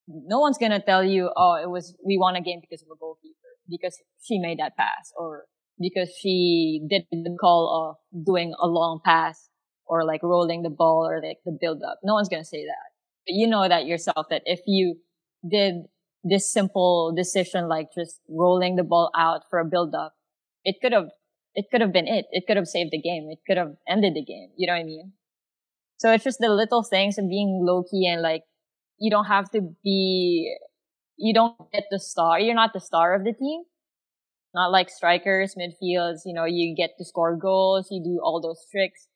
No 0.07 0.39
one's 0.39 0.57
gonna 0.57 0.81
tell 0.81 1.03
you, 1.03 1.31
oh, 1.35 1.55
it 1.61 1.69
was 1.69 1.95
we 2.05 2.17
won 2.17 2.35
a 2.35 2.41
game 2.41 2.59
because 2.61 2.81
of 2.83 2.89
a 2.91 2.99
goalkeeper 2.99 3.51
because 3.69 3.97
she 4.21 4.39
made 4.39 4.59
that 4.59 4.77
pass 4.77 5.11
or 5.17 5.45
because 5.79 6.09
she 6.19 6.81
did 6.89 7.03
the 7.11 7.35
call 7.39 7.97
of 8.13 8.23
doing 8.25 8.53
a 8.61 8.67
long 8.67 8.99
pass 9.03 9.49
or 9.85 10.05
like 10.05 10.23
rolling 10.23 10.63
the 10.63 10.69
ball 10.69 11.07
or 11.07 11.21
like 11.21 11.37
the 11.45 11.57
build 11.59 11.81
up. 11.87 11.99
No 12.03 12.13
one's 12.13 12.29
going 12.29 12.41
to 12.41 12.47
say 12.47 12.63
that. 12.65 12.91
But 13.27 13.33
you 13.33 13.47
know 13.47 13.67
that 13.67 13.85
yourself 13.85 14.27
that 14.29 14.43
if 14.45 14.61
you 14.65 14.97
did 15.49 15.85
this 16.23 16.51
simple 16.51 17.13
decision 17.15 17.67
like 17.67 17.87
just 17.95 18.19
rolling 18.29 18.75
the 18.75 18.83
ball 18.83 19.11
out 19.17 19.41
for 19.49 19.59
a 19.59 19.65
build 19.65 19.93
up, 19.93 20.13
it 20.63 20.75
could 20.81 20.93
have 20.93 21.09
it 21.53 21.65
could 21.71 21.81
have 21.81 21.93
been 21.93 22.07
it. 22.07 22.25
It 22.31 22.45
could 22.47 22.57
have 22.57 22.67
saved 22.67 22.91
the 22.91 23.01
game. 23.01 23.29
It 23.31 23.39
could 23.47 23.57
have 23.57 23.75
ended 23.87 24.13
the 24.15 24.23
game. 24.23 24.49
You 24.57 24.67
know 24.67 24.73
what 24.73 24.79
I 24.79 24.83
mean? 24.83 25.13
So 25.97 26.11
it's 26.11 26.23
just 26.23 26.39
the 26.39 26.49
little 26.49 26.83
things 26.83 27.17
of 27.17 27.29
being 27.29 27.61
low 27.63 27.83
key 27.83 28.07
and 28.07 28.21
like 28.21 28.43
you 28.99 29.09
don't 29.11 29.25
have 29.25 29.49
to 29.51 29.61
be 29.83 30.55
you 31.17 31.33
don't 31.33 31.55
get 31.71 31.85
the 31.91 31.99
star. 31.99 32.39
You're 32.39 32.55
not 32.55 32.73
the 32.73 32.79
star 32.81 33.13
of 33.15 33.23
the 33.23 33.33
team. 33.33 33.63
Not 34.53 34.71
like 34.71 34.89
strikers, 34.89 35.55
midfields, 35.55 36.21
you 36.25 36.33
know, 36.33 36.45
you 36.45 36.75
get 36.75 36.91
to 36.97 37.05
score 37.05 37.35
goals, 37.35 37.87
you 37.91 38.01
do 38.03 38.19
all 38.23 38.41
those 38.41 38.65
tricks. 38.71 39.07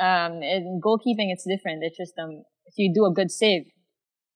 Um, 0.00 0.42
in 0.42 0.80
goalkeeping, 0.84 1.32
it's 1.32 1.46
different. 1.46 1.82
It's 1.82 1.96
just, 1.96 2.18
um, 2.18 2.44
if 2.66 2.74
you 2.76 2.92
do 2.94 3.06
a 3.06 3.12
good 3.12 3.30
save, 3.30 3.70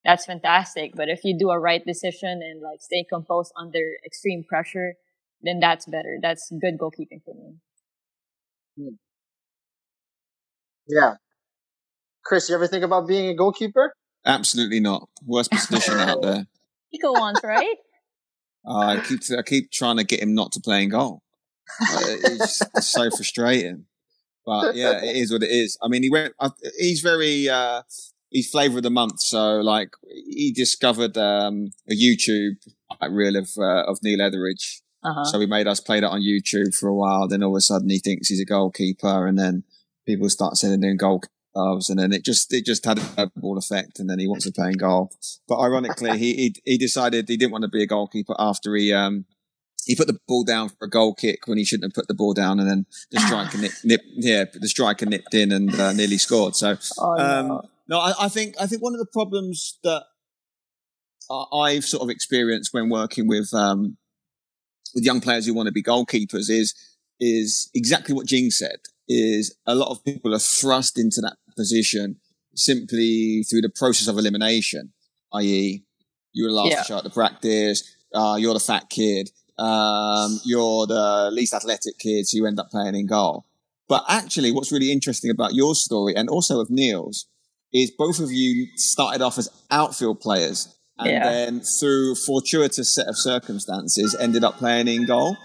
that's 0.05 0.27
fantastic. 0.27 0.93
But 0.97 1.09
if 1.09 1.21
you 1.25 1.37
do 1.39 1.51
a 1.51 1.59
right 1.61 1.85
decision 1.85 2.41
and 2.43 2.63
like 2.63 2.81
stay 2.83 3.05
composed 3.09 3.53
under 3.57 3.97
extreme 4.07 4.45
pressure, 4.45 4.95
then 5.43 5.61
that's 5.61 5.87
better. 5.87 6.19
That's 6.23 6.51
good 6.61 6.79
goalkeeping 6.79 7.23
for 7.25 7.35
me. 7.35 7.57
Yeah. 10.87 11.17
Chris, 12.25 12.49
you 12.49 12.55
ever 12.55 12.67
think 12.67 12.85
about 12.85 13.09
being 13.09 13.29
a 13.29 13.35
goalkeeper? 13.35 13.95
Absolutely 14.25 14.81
not. 14.81 15.09
Worst 15.27 15.51
position 15.51 15.99
out 15.99 16.23
there. 16.23 16.47
Eco 16.93 17.13
wants, 17.13 17.41
right? 17.43 17.77
Uh, 18.67 18.79
I 18.79 19.01
keep 19.01 19.21
I 19.37 19.43
keep 19.43 19.71
trying 19.71 19.97
to 19.97 20.05
get 20.05 20.23
him 20.23 20.35
not 20.35 20.53
to 20.53 20.61
play 20.61 20.83
in 20.83 20.91
goal. 20.91 21.23
Uh, 21.81 21.99
it's, 22.03 22.63
it's 22.75 22.87
so 22.89 23.11
frustrating. 23.17 23.87
But 24.45 24.75
yeah, 24.75 25.03
it 25.03 25.17
is 25.17 25.33
what 25.33 25.43
it 25.43 25.51
is. 25.51 25.79
I 25.83 25.89
mean, 25.89 26.03
he 26.03 26.11
went. 26.11 26.35
Uh, 26.39 26.51
he's 26.79 27.01
very. 27.01 27.49
Uh, 27.49 27.83
he's 28.31 28.51
flavour 28.51 28.79
of 28.79 28.83
the 28.83 28.91
month. 28.91 29.21
So 29.21 29.61
like, 29.61 29.91
he 30.03 30.53
discovered 30.53 31.17
um, 31.17 31.71
a 31.89 31.95
YouTube 31.95 32.57
like, 33.01 33.11
reel 33.11 33.37
of 33.37 33.51
uh, 33.59 33.85
of 33.85 33.99
Neil 34.03 34.21
Etheridge. 34.21 34.83
Uh-huh. 35.03 35.25
So 35.25 35.41
he 35.41 35.47
made 35.47 35.67
us 35.67 35.81
play 35.81 36.01
that 36.01 36.11
on 36.11 36.21
YouTube 36.21 36.75
for 36.75 36.89
a 36.89 36.95
while. 36.95 37.27
Then 37.29 37.43
all 37.43 37.55
of 37.55 37.59
a 37.59 37.61
sudden, 37.61 37.89
he 37.89 37.99
thinks 37.99 38.29
he's 38.29 38.41
a 38.41 38.45
goalkeeper, 38.45 39.27
and 39.27 39.39
then 39.39 39.65
people 40.07 40.29
start 40.29 40.57
sending 40.57 40.89
in 40.89 40.97
goal 40.97 41.23
gloves, 41.61 41.91
and 41.91 41.99
then 41.99 42.13
it 42.13 42.25
just 42.25 42.53
it 42.53 42.65
just 42.65 42.85
had 42.85 42.99
a 43.17 43.31
ball 43.37 43.59
effect, 43.59 43.99
and 43.99 44.09
then 44.09 44.19
he 44.19 44.27
wants 44.29 44.45
to 44.47 44.53
play 44.53 44.69
in 44.69 44.75
goal. 44.75 45.11
But 45.49 45.59
ironically, 45.61 46.19
he, 46.19 46.35
he 46.35 46.55
he 46.65 46.79
decided 46.79 47.29
he 47.29 47.37
didn't 47.37 47.53
want 47.53 47.63
to 47.63 47.69
be 47.69 47.83
a 47.83 47.87
goalkeeper 47.87 48.35
after 48.39 48.75
he 48.75 48.93
um 48.93 49.25
he 49.87 49.97
put 49.97 50.07
the 50.07 50.19
ball 50.29 50.45
down 50.45 50.69
for 50.69 50.85
a 50.85 50.91
goal 50.91 51.15
kick 51.15 51.47
when 51.47 51.59
he 51.59 51.65
shouldn't 51.65 51.85
have 51.91 51.95
put 51.95 52.09
the 52.09 52.15
ball 52.15 52.35
down, 52.35 52.61
and 52.61 52.69
then 52.69 52.87
the 53.11 53.21
striker 53.21 53.59
nip, 53.59 53.73
nip 53.85 54.01
yeah 54.15 54.45
the 54.53 54.69
striker 54.69 55.07
nipped 55.07 55.35
in 55.35 55.53
and 55.53 55.75
uh, 55.79 55.93
nearly 55.93 56.19
scored. 56.19 56.55
So 56.57 56.77
Oh, 56.99 57.19
um, 57.19 57.49
no. 57.49 57.63
no, 57.89 57.99
I, 57.99 58.13
I 58.23 58.29
think 58.29 58.55
I 58.61 58.67
think 58.67 58.83
one 58.83 58.95
of 58.95 59.01
the 59.01 59.07
problems 59.07 59.79
that 59.83 60.05
I've 61.53 61.85
sort 61.85 62.03
of 62.03 62.11
experienced 62.11 62.75
when 62.75 62.89
working 62.89 63.29
with 63.29 63.55
um, 63.55 63.97
with 64.95 65.05
young 65.05 65.21
players 65.21 65.47
who 65.47 65.55
want 65.55 65.67
to 65.69 65.73
be 65.73 65.83
goalkeepers 65.83 66.51
is 66.51 66.75
is 67.21 67.71
exactly 67.75 68.15
what 68.15 68.27
Jing 68.27 68.51
said. 68.51 68.81
Is 69.13 69.57
a 69.67 69.75
lot 69.75 69.91
of 69.91 70.05
people 70.05 70.33
are 70.35 70.39
thrust 70.39 70.97
into 70.97 71.21
that 71.23 71.37
position 71.57 72.21
simply 72.55 73.43
through 73.43 73.63
the 73.63 73.73
process 73.75 74.07
of 74.07 74.17
elimination, 74.19 74.93
i.e., 75.35 75.85
you 76.33 76.45
were 76.45 76.51
the 76.51 76.55
last 76.55 76.71
Yeah. 76.71 76.83
to 76.83 76.85
show 76.85 76.97
up 76.99 77.05
to 77.05 77.11
practice. 77.11 77.83
Uh, 78.15 78.37
you're 78.39 78.55
the 78.55 78.61
fat 78.61 78.89
kid. 78.89 79.31
Um, 79.59 80.41
you're 80.45 80.87
the 80.87 81.31
least 81.33 81.55
athletic 81.55 81.99
kid, 81.99 82.27
so 82.29 82.37
you 82.37 82.47
end 82.47 82.61
up 82.61 82.71
playing 82.71 82.95
in 82.95 83.07
goal. 83.07 83.47
But 83.89 84.05
actually, 84.09 84.53
what's 84.53 84.71
really 84.71 84.93
interesting 84.93 85.31
about 85.31 85.55
your 85.55 85.75
story 85.75 86.15
and 86.15 86.29
also 86.29 86.61
of 86.61 86.71
Neil's 86.71 87.27
is 87.73 87.91
both 87.91 88.21
of 88.21 88.31
you 88.31 88.69
started 88.77 89.23
off 89.23 89.39
as 89.39 89.49
outfield 89.71 90.21
players 90.21 90.77
and 90.99 91.11
yeah. 91.11 91.29
then 91.29 91.61
through 91.61 92.15
fortuitous 92.15 92.95
set 92.95 93.07
of 93.07 93.17
circumstances 93.17 94.15
ended 94.21 94.45
up 94.45 94.59
playing 94.59 94.89
in 94.89 95.07
goal. 95.07 95.37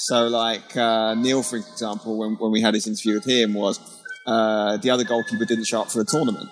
So 0.00 0.28
like 0.28 0.74
uh, 0.78 1.14
Neil, 1.14 1.42
for 1.42 1.56
example, 1.56 2.16
when, 2.16 2.36
when 2.36 2.50
we 2.50 2.62
had 2.62 2.72
this 2.74 2.86
interview 2.86 3.16
with 3.16 3.26
him 3.26 3.52
was 3.52 3.78
uh, 4.26 4.78
the 4.78 4.88
other 4.88 5.04
goalkeeper 5.04 5.44
didn't 5.44 5.66
show 5.66 5.82
up 5.82 5.90
for 5.90 5.98
the 5.98 6.06
tournament. 6.06 6.48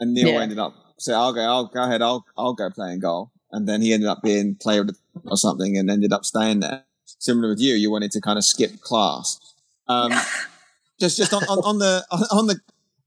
And 0.00 0.14
Neil 0.14 0.28
yeah. 0.28 0.40
ended 0.40 0.58
up 0.58 0.74
saying, 0.98 1.18
I'll 1.18 1.34
go, 1.34 1.42
I'll 1.42 1.66
go 1.66 1.82
ahead, 1.82 2.00
I'll, 2.00 2.24
I'll 2.38 2.54
go 2.54 2.70
play 2.70 2.94
in 2.94 3.00
goal. 3.00 3.30
And 3.52 3.68
then 3.68 3.82
he 3.82 3.92
ended 3.92 4.08
up 4.08 4.22
being 4.22 4.54
player 4.54 4.86
or 5.26 5.36
something 5.36 5.76
and 5.76 5.90
ended 5.90 6.14
up 6.14 6.24
staying 6.24 6.60
there. 6.60 6.84
Similar 7.04 7.50
with 7.50 7.60
you, 7.60 7.74
you 7.74 7.90
wanted 7.90 8.10
to 8.12 8.22
kind 8.22 8.38
of 8.38 8.44
skip 8.44 8.80
class. 8.80 9.38
Um, 9.86 10.12
just, 10.98 11.18
just 11.18 11.34
on, 11.34 11.42
on, 11.42 11.58
on 11.58 11.78
the, 11.78 12.06
on, 12.10 12.22
on 12.30 12.46
the, 12.46 12.60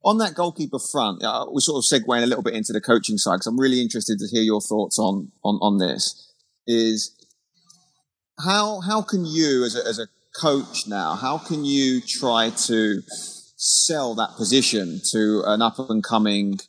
on 0.05 0.19
that 0.19 0.35
goalkeeper 0.35 0.77
front, 0.77 1.23
uh, 1.23 1.47
we're 1.49 1.59
sort 1.59 1.83
of 1.83 1.89
segueing 1.89 2.21
a 2.21 2.27
little 2.27 2.43
bit 2.43 2.53
into 2.53 2.71
the 2.71 2.81
coaching 2.81 3.17
side 3.17 3.37
because 3.37 3.47
I'm 3.47 3.59
really 3.59 3.81
interested 3.81 4.19
to 4.19 4.27
hear 4.27 4.43
your 4.43 4.61
thoughts 4.61 4.97
on 4.99 5.31
on 5.43 5.59
on 5.61 5.77
this. 5.77 6.27
Is 6.65 7.20
how 8.43 8.81
how 8.81 9.01
can 9.01 9.25
you 9.25 9.63
as 9.63 9.75
a, 9.75 9.87
as 9.87 9.99
a 9.99 10.07
coach 10.39 10.87
now? 10.87 11.15
How 11.15 11.37
can 11.37 11.65
you 11.65 12.01
try 12.01 12.49
to 12.67 13.01
sell 13.57 14.15
that 14.15 14.35
position 14.37 15.01
to 15.11 15.43
an 15.45 15.61
up 15.61 15.79
and 15.89 16.03
coming 16.03 16.59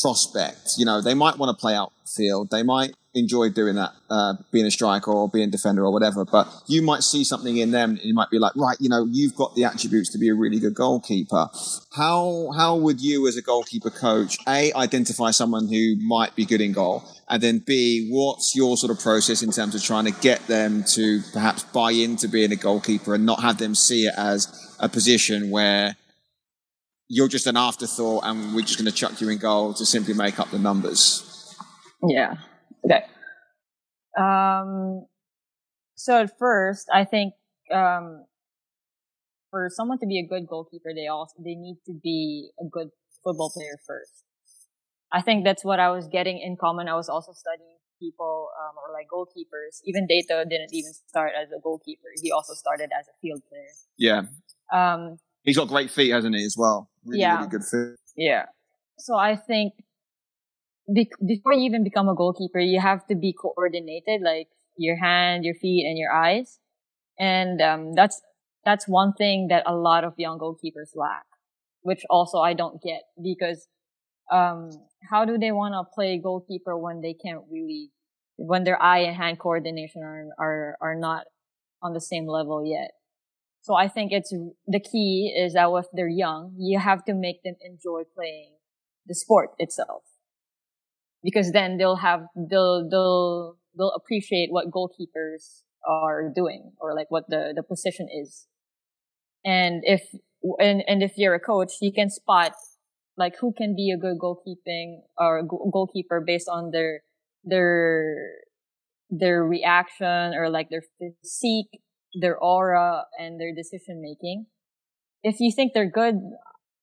prospect? 0.00 0.74
You 0.76 0.84
know, 0.84 1.00
they 1.00 1.14
might 1.14 1.38
want 1.38 1.56
to 1.56 1.60
play 1.60 1.74
outfield. 1.74 2.50
They 2.50 2.62
might 2.62 2.94
enjoy 3.18 3.50
doing 3.50 3.74
that, 3.76 3.92
uh, 4.10 4.34
being 4.52 4.66
a 4.66 4.70
striker 4.70 5.10
or 5.10 5.28
being 5.28 5.48
a 5.48 5.50
defender 5.50 5.84
or 5.84 5.92
whatever. 5.92 6.24
But 6.24 6.48
you 6.66 6.82
might 6.82 7.02
see 7.02 7.24
something 7.24 7.56
in 7.56 7.70
them, 7.70 7.90
and 7.90 8.02
you 8.02 8.14
might 8.14 8.30
be 8.30 8.38
like, 8.38 8.54
right, 8.56 8.76
you 8.80 8.88
know, 8.88 9.06
you've 9.10 9.34
got 9.34 9.54
the 9.54 9.64
attributes 9.64 10.10
to 10.12 10.18
be 10.18 10.28
a 10.28 10.34
really 10.34 10.58
good 10.58 10.74
goalkeeper. 10.74 11.48
How 11.94 12.50
how 12.56 12.76
would 12.76 13.00
you, 13.00 13.26
as 13.28 13.36
a 13.36 13.42
goalkeeper 13.42 13.90
coach, 13.90 14.38
a 14.46 14.72
identify 14.74 15.30
someone 15.30 15.68
who 15.68 15.96
might 15.96 16.34
be 16.34 16.44
good 16.44 16.60
in 16.60 16.72
goal, 16.72 17.04
and 17.28 17.42
then 17.42 17.58
b 17.58 18.08
what's 18.10 18.54
your 18.54 18.76
sort 18.76 18.90
of 18.90 19.02
process 19.02 19.42
in 19.42 19.50
terms 19.50 19.74
of 19.74 19.82
trying 19.82 20.04
to 20.04 20.20
get 20.20 20.46
them 20.46 20.84
to 20.94 21.20
perhaps 21.32 21.64
buy 21.64 21.90
into 21.90 22.28
being 22.28 22.52
a 22.52 22.56
goalkeeper 22.56 23.14
and 23.14 23.26
not 23.26 23.42
have 23.42 23.58
them 23.58 23.74
see 23.74 24.06
it 24.06 24.14
as 24.16 24.76
a 24.80 24.88
position 24.88 25.50
where 25.50 25.96
you're 27.08 27.28
just 27.28 27.46
an 27.46 27.56
afterthought 27.56 28.22
and 28.24 28.54
we're 28.54 28.62
just 28.62 28.78
going 28.78 28.90
to 28.90 28.96
chuck 28.96 29.20
you 29.20 29.28
in 29.30 29.38
goal 29.38 29.72
to 29.74 29.86
simply 29.86 30.14
make 30.14 30.38
up 30.38 30.50
the 30.50 30.58
numbers. 30.58 31.24
Yeah. 32.06 32.34
Okay. 32.90 33.04
Um, 34.18 35.06
so 35.96 36.20
at 36.22 36.38
first, 36.38 36.88
I 36.92 37.04
think 37.04 37.34
um, 37.72 38.24
for 39.50 39.68
someone 39.70 39.98
to 39.98 40.06
be 40.06 40.18
a 40.18 40.26
good 40.26 40.46
goalkeeper, 40.46 40.90
they 40.94 41.06
also 41.06 41.34
they 41.38 41.54
need 41.54 41.76
to 41.86 41.92
be 41.92 42.50
a 42.60 42.64
good 42.64 42.88
football 43.22 43.50
player 43.50 43.78
first. 43.86 44.24
I 45.12 45.22
think 45.22 45.44
that's 45.44 45.64
what 45.64 45.80
I 45.80 45.90
was 45.90 46.06
getting 46.08 46.38
in 46.38 46.56
common. 46.56 46.88
I 46.88 46.94
was 46.94 47.08
also 47.08 47.32
studying 47.32 47.76
people 47.98 48.48
um, 48.60 48.76
or 48.76 48.92
like 48.92 49.08
goalkeepers. 49.12 49.80
Even 49.84 50.06
Deyto 50.06 50.48
didn't 50.48 50.72
even 50.72 50.92
start 50.92 51.32
as 51.40 51.48
a 51.50 51.60
goalkeeper. 51.60 52.08
He 52.22 52.30
also 52.30 52.54
started 52.54 52.90
as 52.98 53.06
a 53.08 53.16
field 53.20 53.42
player. 53.48 53.72
Yeah. 53.96 54.22
Um, 54.72 55.18
He's 55.44 55.56
got 55.56 55.68
great 55.68 55.90
feet, 55.90 56.10
hasn't 56.10 56.36
he, 56.36 56.44
as 56.44 56.56
well? 56.58 56.90
Really, 57.04 57.20
yeah. 57.22 57.36
really 57.36 57.48
good 57.48 57.64
feet. 57.64 57.96
Yeah. 58.16 58.46
So 58.98 59.16
I 59.16 59.36
think 59.36 59.72
be- 60.92 61.10
before 61.26 61.52
you 61.52 61.64
even 61.64 61.84
become 61.84 62.08
a 62.08 62.14
goalkeeper, 62.14 62.58
you 62.60 62.80
have 62.80 63.06
to 63.08 63.14
be 63.14 63.32
coordinated, 63.32 64.22
like 64.22 64.48
your 64.76 64.96
hand, 64.96 65.44
your 65.44 65.54
feet, 65.54 65.86
and 65.86 65.98
your 65.98 66.12
eyes. 66.12 66.58
And 67.18 67.60
um, 67.60 67.94
that's 67.94 68.20
that's 68.64 68.88
one 68.88 69.12
thing 69.14 69.48
that 69.48 69.64
a 69.66 69.74
lot 69.74 70.04
of 70.04 70.14
young 70.18 70.38
goalkeepers 70.38 70.94
lack, 70.94 71.24
which 71.82 72.04
also 72.10 72.38
I 72.38 72.54
don't 72.54 72.82
get 72.82 73.02
because 73.22 73.68
um, 74.32 74.70
how 75.10 75.24
do 75.24 75.38
they 75.38 75.52
want 75.52 75.74
to 75.74 75.90
play 75.94 76.18
goalkeeper 76.18 76.76
when 76.78 77.00
they 77.00 77.14
can't 77.14 77.42
really, 77.50 77.90
when 78.36 78.64
their 78.64 78.80
eye 78.82 79.00
and 79.00 79.16
hand 79.16 79.38
coordination 79.38 80.02
are 80.02 80.28
are 80.38 80.76
are 80.80 80.94
not 80.94 81.24
on 81.82 81.94
the 81.94 82.00
same 82.00 82.26
level 82.26 82.64
yet? 82.64 82.92
So 83.62 83.74
I 83.74 83.88
think 83.88 84.12
it's 84.12 84.34
the 84.66 84.80
key 84.80 85.34
is 85.36 85.54
that 85.54 85.68
if 85.70 85.86
they're 85.92 86.08
young, 86.08 86.54
you 86.58 86.78
have 86.78 87.04
to 87.06 87.14
make 87.14 87.42
them 87.42 87.56
enjoy 87.60 88.02
playing 88.14 88.54
the 89.06 89.14
sport 89.14 89.50
itself 89.58 90.02
because 91.28 91.52
then 91.52 91.76
they'll 91.76 91.96
have 91.96 92.22
they'll 92.34 92.88
they'll 92.88 93.58
they'll 93.76 93.92
appreciate 93.92 94.48
what 94.50 94.70
goalkeepers 94.70 95.60
are 95.86 96.32
doing 96.34 96.72
or 96.80 96.94
like 96.94 97.10
what 97.10 97.24
the 97.28 97.52
the 97.54 97.62
position 97.62 98.08
is. 98.10 98.46
And 99.44 99.82
if 99.84 100.02
and, 100.58 100.82
and 100.88 101.02
if 101.02 101.18
you're 101.18 101.34
a 101.34 101.40
coach 101.40 101.72
you 101.82 101.92
can 101.92 102.08
spot 102.08 102.52
like 103.18 103.34
who 103.40 103.52
can 103.52 103.76
be 103.76 103.90
a 103.90 103.98
good 103.98 104.16
goalkeeping 104.18 105.00
or 105.18 105.42
goalkeeper 105.70 106.22
based 106.26 106.48
on 106.48 106.70
their 106.70 107.02
their 107.44 108.16
their 109.10 109.44
reaction 109.44 110.32
or 110.34 110.48
like 110.48 110.70
their 110.70 110.84
physique 110.98 111.82
their 112.22 112.38
aura 112.38 113.04
and 113.18 113.38
their 113.38 113.54
decision 113.54 114.00
making 114.00 114.46
if 115.22 115.40
you 115.40 115.52
think 115.54 115.72
they're 115.74 115.90
good 115.90 116.14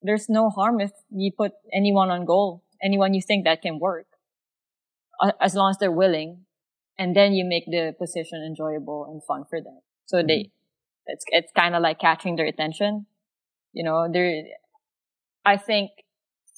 there's 0.04 0.30
no 0.30 0.50
harm 0.50 0.80
if 0.80 0.92
you 1.10 1.32
put 1.36 1.54
anyone 1.74 2.12
on 2.12 2.26
goal 2.26 2.64
anyone 2.84 3.16
you 3.16 3.22
think 3.26 3.46
that 3.46 3.62
can 3.62 3.80
work 3.80 4.06
as 5.42 5.56
long 5.56 5.70
as 5.72 5.78
they're 5.78 5.92
willing, 5.92 6.46
and 6.98 7.16
then 7.16 7.34
you 7.34 7.46
make 7.46 7.66
the 7.66 7.94
position 7.98 8.44
enjoyable 8.46 9.06
and 9.10 9.24
fun 9.24 9.46
for 9.50 9.62
them. 9.62 9.80
So 10.06 10.18
mm-hmm. 10.18 10.28
they, 10.28 10.52
it's 11.08 11.26
it's 11.30 11.52
kind 11.56 11.76
of 11.76 11.82
like 11.82 12.00
catching 12.00 12.36
their 12.36 12.48
attention. 12.48 13.06
You 13.74 13.84
know, 13.84 14.08
there. 14.12 14.44
I 15.46 15.58
think 15.58 15.92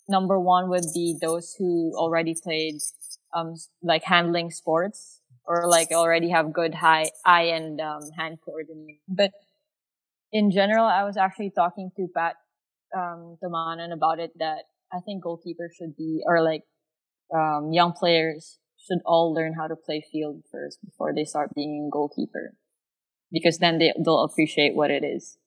number 0.07 0.39
one 0.39 0.69
would 0.69 0.85
be 0.93 1.17
those 1.19 1.55
who 1.57 1.91
already 1.95 2.35
played, 2.41 2.75
um, 3.35 3.55
like 3.83 4.03
handling 4.03 4.51
sports 4.51 5.21
or 5.45 5.67
like 5.67 5.91
already 5.91 6.29
have 6.29 6.53
good 6.53 6.75
high 6.75 7.09
eye 7.25 7.43
and 7.43 7.79
um, 7.81 8.01
hand 8.17 8.37
coordination. 8.43 8.99
But 9.07 9.31
in 10.31 10.51
general, 10.51 10.85
I 10.85 11.03
was 11.03 11.17
actually 11.17 11.51
talking 11.55 11.91
to 11.95 12.07
Pat 12.15 12.35
um, 12.95 13.37
Tamanan 13.43 13.93
about 13.93 14.19
it 14.19 14.31
that 14.39 14.63
I 14.91 14.99
think 15.05 15.23
goalkeepers 15.23 15.75
should 15.77 15.95
be, 15.97 16.21
or 16.25 16.41
like 16.41 16.63
um, 17.33 17.71
young 17.71 17.93
players 17.93 18.59
should 18.87 18.99
all 19.05 19.33
learn 19.33 19.53
how 19.53 19.67
to 19.67 19.75
play 19.75 20.03
field 20.11 20.43
first 20.51 20.79
before 20.83 21.13
they 21.13 21.25
start 21.25 21.53
being 21.55 21.89
goalkeeper, 21.91 22.55
because 23.31 23.57
then 23.57 23.79
they 23.79 23.93
they'll 24.03 24.23
appreciate 24.23 24.75
what 24.75 24.91
it 24.91 25.03
is. 25.03 25.37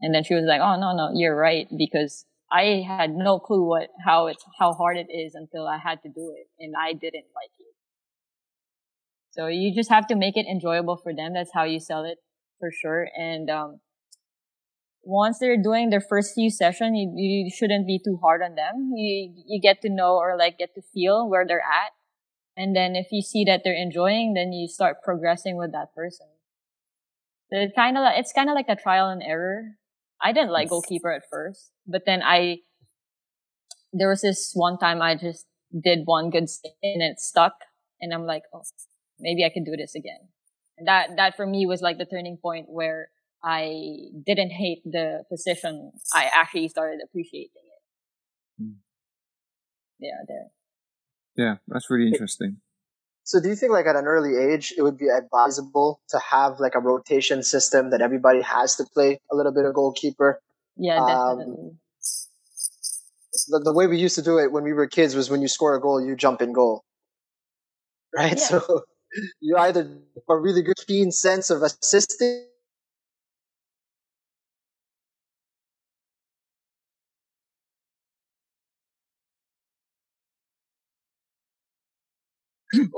And 0.00 0.14
then 0.14 0.24
she 0.24 0.34
was 0.34 0.44
like, 0.44 0.60
"Oh 0.60 0.78
no, 0.78 0.94
no, 0.94 1.10
you're 1.14 1.36
right," 1.36 1.66
because 1.76 2.24
I 2.50 2.84
had 2.86 3.10
no 3.10 3.38
clue 3.38 3.66
what 3.66 3.88
how 4.04 4.26
it's 4.26 4.44
how 4.58 4.72
hard 4.72 4.96
it 4.96 5.08
is 5.10 5.34
until 5.34 5.66
I 5.66 5.78
had 5.78 6.02
to 6.02 6.08
do 6.08 6.34
it, 6.36 6.48
and 6.58 6.74
I 6.78 6.92
didn't 6.92 7.30
like 7.34 7.52
it. 7.58 7.74
So 9.30 9.46
you 9.46 9.74
just 9.74 9.90
have 9.90 10.06
to 10.08 10.16
make 10.16 10.36
it 10.36 10.46
enjoyable 10.46 10.96
for 10.96 11.14
them. 11.14 11.34
That's 11.34 11.52
how 11.54 11.64
you 11.64 11.78
sell 11.78 12.04
it 12.04 12.18
for 12.58 12.70
sure. 12.72 13.08
And 13.16 13.48
um, 13.50 13.80
once 15.02 15.38
they're 15.38 15.60
doing 15.60 15.90
their 15.90 16.00
first 16.00 16.34
few 16.34 16.50
sessions, 16.50 16.92
you, 16.94 17.12
you 17.16 17.50
shouldn't 17.50 17.86
be 17.86 17.98
too 17.98 18.18
hard 18.22 18.42
on 18.42 18.54
them. 18.54 18.92
You, 18.94 19.32
you 19.46 19.60
get 19.60 19.80
to 19.82 19.88
know 19.88 20.16
or 20.16 20.36
like 20.36 20.58
get 20.58 20.74
to 20.74 20.82
feel 20.92 21.28
where 21.28 21.46
they're 21.46 21.60
at. 21.60 21.92
And 22.56 22.74
then 22.74 22.96
if 22.96 23.06
you 23.12 23.22
see 23.22 23.44
that 23.44 23.62
they're 23.64 23.74
enjoying, 23.74 24.34
then 24.34 24.52
you 24.52 24.68
start 24.68 25.02
progressing 25.02 25.56
with 25.56 25.72
that 25.72 25.94
person. 25.94 26.26
It's 27.50 27.74
kind 27.74 27.96
of 27.96 28.02
like, 28.02 28.18
it's 28.18 28.32
kind 28.32 28.50
of 28.50 28.54
like 28.54 28.68
a 28.68 28.76
trial 28.76 29.08
and 29.08 29.22
error. 29.22 29.76
I 30.20 30.32
didn't 30.32 30.50
like 30.50 30.68
goalkeeper 30.68 31.12
at 31.12 31.22
first, 31.30 31.70
but 31.86 32.02
then 32.04 32.20
I, 32.22 32.58
there 33.92 34.08
was 34.08 34.20
this 34.20 34.50
one 34.54 34.76
time 34.76 35.00
I 35.00 35.14
just 35.14 35.46
did 35.72 36.00
one 36.04 36.30
good 36.30 36.50
stint 36.50 36.74
and 36.82 37.02
it 37.02 37.20
stuck. 37.20 37.54
And 38.00 38.12
I'm 38.12 38.26
like, 38.26 38.42
oh, 38.52 38.62
maybe 39.18 39.44
I 39.44 39.50
can 39.50 39.64
do 39.64 39.76
this 39.76 39.94
again. 39.94 40.28
And 40.76 40.86
that, 40.86 41.10
that 41.16 41.36
for 41.36 41.46
me 41.46 41.66
was 41.66 41.80
like 41.80 41.98
the 41.98 42.04
turning 42.04 42.36
point 42.36 42.66
where 42.68 43.08
I 43.42 44.10
didn't 44.26 44.50
hate 44.50 44.82
the 44.84 45.24
position. 45.30 45.92
I 46.12 46.28
actually 46.32 46.68
started 46.68 47.00
appreciating 47.04 47.50
it. 47.54 48.62
Hmm. 48.62 48.72
Yeah, 50.00 50.10
there. 50.26 50.46
Yeah, 51.36 51.54
that's 51.68 51.88
really 51.90 52.08
interesting. 52.08 52.58
So 53.22 53.40
do 53.40 53.48
you 53.48 53.56
think 53.56 53.72
like 53.72 53.86
at 53.86 53.94
an 53.94 54.06
early 54.06 54.36
age 54.36 54.72
it 54.76 54.82
would 54.82 54.98
be 54.98 55.08
advisable 55.08 56.00
to 56.08 56.18
have 56.18 56.60
like 56.60 56.74
a 56.74 56.80
rotation 56.80 57.42
system 57.42 57.90
that 57.90 58.00
everybody 58.00 58.40
has 58.42 58.76
to 58.76 58.84
play 58.84 59.20
a 59.30 59.36
little 59.36 59.52
bit 59.52 59.64
of 59.64 59.74
goalkeeper? 59.74 60.40
Yeah, 60.76 60.98
um, 60.98 61.38
definitely. 61.38 61.64
Um, 61.64 61.78
the, 63.48 63.60
the 63.64 63.72
way 63.72 63.86
we 63.86 63.98
used 63.98 64.14
to 64.16 64.22
do 64.22 64.38
it 64.38 64.50
when 64.50 64.64
we 64.64 64.72
were 64.72 64.86
kids 64.86 65.14
was 65.14 65.30
when 65.30 65.42
you 65.42 65.48
score 65.48 65.74
a 65.76 65.80
goal, 65.80 66.04
you 66.04 66.16
jump 66.16 66.42
in 66.42 66.52
goal. 66.52 66.84
Right? 68.16 68.38
Yeah. 68.38 68.44
So 68.44 68.82
you 69.40 69.56
either 69.56 69.88
a 70.28 70.36
really 70.36 70.62
good 70.62 70.78
keen 70.86 71.12
sense 71.12 71.50
of 71.50 71.62
assisting 71.62 72.47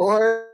or 0.00 0.46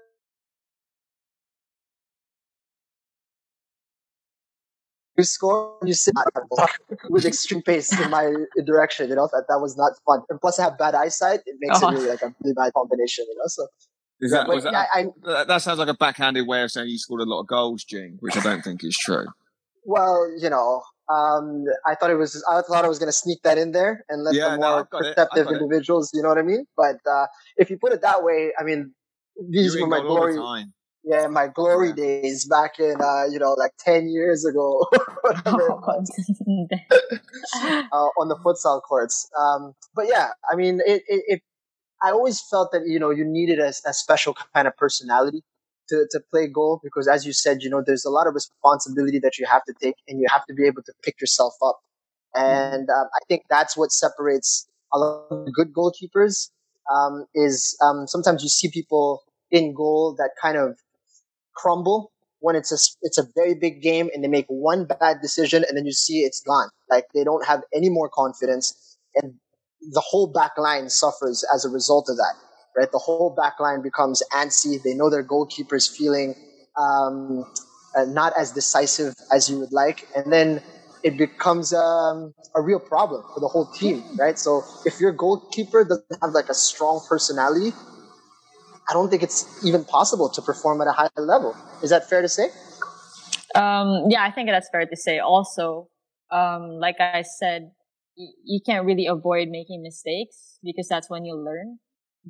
you 5.17 5.23
score, 5.23 5.79
you 5.85 5.95
sit 5.95 6.15
with 7.09 7.25
extreme 7.25 7.63
pace 7.63 7.97
in 7.99 8.11
my 8.11 8.35
direction. 8.67 9.09
You 9.09 9.15
know 9.15 9.29
that 9.33 9.45
that 9.49 9.61
was 9.61 9.77
not 9.77 9.93
fun. 10.05 10.23
And 10.31 10.41
plus, 10.41 10.59
I 10.59 10.65
have 10.65 10.77
bad 10.77 10.97
eyesight. 10.97 11.41
It 11.47 11.57
makes 11.61 11.81
oh. 11.81 11.89
it 11.89 11.93
really 11.93 12.09
like 12.09 12.23
a 12.23 12.35
really 12.43 12.55
bad 12.55 12.73
combination. 12.75 13.25
You 13.29 13.37
know, 13.37 13.47
so. 13.47 13.69
Is 14.19 14.33
that, 14.33 14.49
that, 14.49 14.73
yeah, 14.73 14.87
I, 14.95 15.45
that 15.45 15.61
sounds 15.61 15.79
like 15.79 15.89
a 15.89 15.95
backhanded 15.95 16.47
way 16.47 16.63
of 16.63 16.71
saying 16.71 16.89
you 16.89 16.99
scored 16.99 17.21
a 17.21 17.25
lot 17.25 17.41
of 17.41 17.47
goals, 17.47 17.85
Jing, 17.85 18.17
which 18.21 18.35
I 18.35 18.43
don't 18.43 18.65
think 18.65 18.83
is 18.83 18.97
true. 18.97 19.27
Well, 19.85 20.27
you 20.41 20.49
know, 20.49 20.81
um, 21.13 21.67
I 21.87 21.95
thought 21.95 22.11
it 22.11 22.17
was. 22.17 22.43
I 22.51 22.63
thought 22.63 22.85
I 22.85 22.89
was 22.89 22.99
going 22.99 23.09
to 23.09 23.13
sneak 23.13 23.43
that 23.43 23.59
in 23.59 23.73
there 23.73 24.05
and 24.09 24.25
let 24.25 24.35
yeah, 24.35 24.51
the 24.51 24.57
more 24.57 24.89
no, 24.91 24.99
perceptive 24.99 25.49
individuals. 25.49 26.11
It. 26.13 26.17
You 26.17 26.23
know 26.23 26.31
what 26.31 26.39
I 26.39 26.43
mean? 26.43 26.65
But 26.77 26.97
uh, 27.09 27.27
if 27.59 27.71
you 27.71 27.79
put 27.79 27.93
it 27.93 28.01
that 28.01 28.25
way, 28.25 28.53
I 28.59 28.65
mean, 28.65 28.95
these 29.51 29.79
were 29.79 29.87
my 29.87 30.01
glory. 30.01 30.65
Yeah, 31.05 31.29
my 31.29 31.47
glory 31.47 31.89
yeah. 31.91 31.95
days 31.95 32.47
back 32.47 32.81
in 32.81 32.97
uh, 33.01 33.25
you 33.31 33.39
know 33.39 33.53
like 33.53 33.73
ten 33.79 34.09
years 34.09 34.45
ago, 34.45 34.87
whatever 35.23 35.73
oh, 35.73 35.81
uh, 37.55 38.09
on 38.19 38.29
the 38.29 38.37
futsal 38.45 38.83
courts. 38.83 39.29
Um, 39.39 39.75
but 39.95 40.07
yeah, 40.09 40.31
I 40.51 40.57
mean, 40.57 40.81
it, 40.85 41.03
it, 41.07 41.23
it, 41.29 41.43
I 42.03 42.11
always 42.11 42.41
felt 42.41 42.73
that 42.73 42.83
you 42.87 42.99
know 42.99 43.11
you 43.11 43.25
needed 43.25 43.61
a, 43.61 43.73
a 43.87 43.95
special 43.95 44.35
kind 44.55 44.67
of 44.67 44.77
personality 44.77 45.43
to, 45.89 46.07
to 46.11 46.21
play 46.31 46.47
goal 46.47 46.81
because 46.83 47.09
as 47.09 47.27
you 47.27 47.33
said, 47.33 47.59
you 47.63 47.71
know, 47.71 47.83
there's 47.85 48.05
a 48.05 48.11
lot 48.11 48.27
of 48.27 48.35
responsibility 48.35 49.19
that 49.21 49.39
you 49.39 49.47
have 49.47 49.65
to 49.65 49.75
take 49.81 49.97
and 50.09 50.21
you 50.21 50.27
have 50.31 50.45
to 50.47 50.55
be 50.55 50.67
able 50.67 50.83
to 50.83 50.93
pick 51.03 51.21
yourself 51.21 51.55
up. 51.63 51.81
And 52.35 52.91
um, 52.91 53.07
I 53.15 53.19
think 53.29 53.43
that's 53.49 53.77
what 53.77 53.93
separates 53.93 54.69
a 54.93 54.99
lot 54.99 55.27
of 55.31 55.53
good 55.53 55.73
goalkeepers 55.73 56.51
um, 56.93 57.27
is 57.35 57.77
um, 57.83 58.07
sometimes 58.07 58.43
you 58.43 58.49
see 58.49 58.71
people 58.71 59.23
in 59.51 59.75
goal 59.75 60.15
that 60.19 60.31
kind 60.41 60.57
of 60.57 60.79
crumble 61.55 62.13
when 62.41 62.55
it's 62.57 62.73
a 62.73 62.79
it's 63.03 63.19
a 63.19 63.27
very 63.35 63.55
big 63.55 63.83
game 63.83 64.11
and 64.15 64.23
they 64.23 64.29
make 64.29 64.47
one 64.49 64.85
bad 64.85 65.21
decision 65.23 65.65
and 65.69 65.77
then 65.77 65.87
you 65.87 65.93
see 65.93 66.21
it's 66.21 66.41
gone. 66.41 66.69
Like 66.91 67.07
they 67.15 67.25
don't 67.25 67.47
have 67.47 67.63
any 67.75 67.89
more 67.89 68.09
confidence 68.09 68.99
and 69.15 69.35
the 69.93 70.01
whole 70.01 70.27
back 70.27 70.53
line 70.59 70.89
suffers 70.91 71.45
as 71.55 71.65
a 71.65 71.69
result 71.69 72.09
of 72.09 72.17
that 72.17 72.35
right? 72.77 72.93
The 72.93 72.99
whole 72.99 73.31
back 73.31 73.59
line 73.59 73.83
becomes 73.83 74.23
antsy. 74.33 74.81
They 74.83 74.95
know 74.95 75.11
their 75.11 75.23
goalkeeper's 75.23 75.89
feeling 75.89 76.35
um, 76.77 77.45
uh, 77.97 78.05
not 78.05 78.35
as 78.39 78.53
decisive 78.53 79.15
as 79.33 79.49
you 79.49 79.59
would 79.59 79.73
like. 79.73 80.07
And 80.15 80.33
then 80.33 80.63
it 81.03 81.17
becomes 81.17 81.73
um, 81.73 82.35
a 82.55 82.61
real 82.61 82.81
problem 82.81 83.25
for 83.33 83.41
the 83.41 83.49
whole 83.49 83.67
team, 83.67 84.05
right? 84.19 84.39
So 84.39 84.63
if 84.85 85.01
your 85.01 85.13
goalkeeper 85.13 85.85
doesn't 85.85 86.19
have 86.23 86.33
like 86.33 86.49
a 86.49 86.55
strong 86.55 87.01
personality, 87.09 87.73
I 88.89 88.93
don't 88.93 89.11
think 89.11 89.23
it's 89.23 89.65
even 89.65 89.85
possible 89.85 90.29
to 90.31 90.43
perform 90.43 90.81
at 90.81 90.87
a 90.87 90.93
high 90.93 91.09
level. 91.17 91.57
Is 91.83 91.91
that 91.91 92.09
fair 92.09 92.23
to 92.23 92.29
say? 92.29 92.49
Um, 93.55 94.07
yeah, 94.09 94.23
I 94.23 94.31
think 94.31 94.49
that's 94.49 94.69
fair 94.71 94.87
to 94.87 94.97
say. 94.97 95.19
Also, 95.19 95.89
um, 96.31 96.79
like 96.79 96.97
I 97.01 97.23
said, 97.23 97.71
you 98.17 98.61
can't 98.65 98.87
really 98.87 99.07
avoid 99.07 99.49
making 99.49 99.83
mistakes 99.83 100.59
because 100.63 100.89
that's 100.89 101.11
when 101.11 101.25
you 101.25 101.35
learn. 101.37 101.79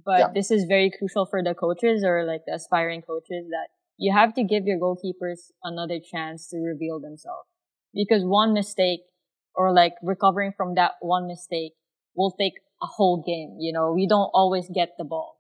But 0.05 0.19
yeah. 0.19 0.29
this 0.35 0.51
is 0.51 0.65
very 0.65 0.91
crucial 0.91 1.27
for 1.27 1.43
the 1.43 1.55
coaches 1.55 2.05
or 2.05 2.25
like 2.25 2.43
the 2.47 2.55
aspiring 2.55 3.03
coaches 3.03 3.47
that 3.51 3.69
you 3.97 4.13
have 4.13 4.35
to 4.35 4.45
give 4.45 4.67
your 4.67 4.79
goalkeepers 4.79 5.51
another 5.63 5.99
chance 5.99 6.49
to 6.49 6.59
reveal 6.59 7.01
themselves. 7.01 7.49
Because 7.95 8.23
one 8.25 8.53
mistake 8.53 9.01
or 9.55 9.73
like 9.73 9.95
recovering 10.03 10.53
from 10.57 10.75
that 10.75 10.93
one 11.01 11.27
mistake 11.27 11.73
will 12.15 12.35
take 12.39 12.55
a 12.83 12.87
whole 12.87 13.23
game. 13.27 13.57
You 13.59 13.73
know, 13.73 13.93
we 13.93 14.07
don't 14.07 14.31
always 14.35 14.69
get 14.75 14.91
the 14.99 15.05
ball. 15.05 15.36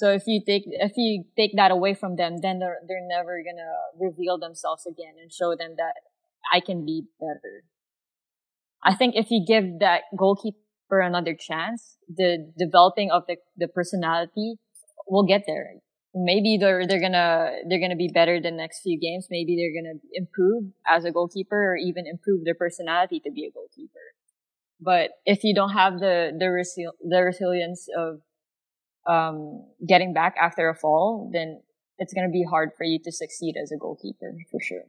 So 0.00 0.08
if 0.12 0.22
you 0.26 0.40
take, 0.40 0.62
if 0.64 0.92
you 0.96 1.24
take 1.36 1.50
that 1.56 1.70
away 1.70 1.92
from 1.92 2.16
them, 2.16 2.38
then 2.40 2.58
they're, 2.58 2.78
they're 2.88 3.06
never 3.06 3.42
gonna 3.44 3.70
reveal 4.00 4.38
themselves 4.38 4.86
again 4.86 5.20
and 5.20 5.30
show 5.30 5.54
them 5.54 5.74
that 5.76 5.92
I 6.50 6.60
can 6.60 6.86
be 6.86 7.04
better. 7.20 7.64
I 8.82 8.94
think 8.94 9.14
if 9.14 9.30
you 9.30 9.44
give 9.46 9.80
that 9.80 10.04
goalkeeper 10.16 11.00
another 11.00 11.36
chance, 11.38 11.98
the 12.08 12.50
developing 12.56 13.10
of 13.10 13.24
the, 13.28 13.36
the 13.58 13.68
personality 13.68 14.54
will 15.06 15.26
get 15.26 15.42
there. 15.46 15.74
Maybe 16.14 16.56
they're, 16.58 16.86
they're 16.86 17.02
gonna, 17.02 17.50
they're 17.68 17.78
gonna 17.78 17.94
be 17.94 18.08
better 18.08 18.40
the 18.40 18.50
next 18.50 18.80
few 18.80 18.98
games. 18.98 19.26
Maybe 19.30 19.54
they're 19.54 19.82
gonna 19.82 20.00
improve 20.14 20.72
as 20.88 21.04
a 21.04 21.12
goalkeeper 21.12 21.72
or 21.72 21.76
even 21.76 22.06
improve 22.06 22.46
their 22.46 22.54
personality 22.54 23.20
to 23.26 23.30
be 23.30 23.44
a 23.44 23.52
goalkeeper. 23.52 24.06
But 24.80 25.10
if 25.26 25.44
you 25.44 25.54
don't 25.54 25.74
have 25.74 26.00
the, 26.00 26.32
the, 26.38 26.46
resi- 26.46 26.96
the 27.06 27.20
resilience 27.22 27.86
of, 27.94 28.20
um, 29.06 29.64
getting 29.86 30.12
back 30.12 30.34
after 30.40 30.68
a 30.68 30.74
fall, 30.74 31.30
then 31.32 31.60
it's 31.98 32.14
gonna 32.14 32.30
be 32.30 32.44
hard 32.48 32.70
for 32.76 32.84
you 32.84 32.98
to 33.04 33.12
succeed 33.12 33.56
as 33.62 33.72
a 33.72 33.76
goalkeeper 33.76 34.34
for 34.50 34.60
sure. 34.60 34.84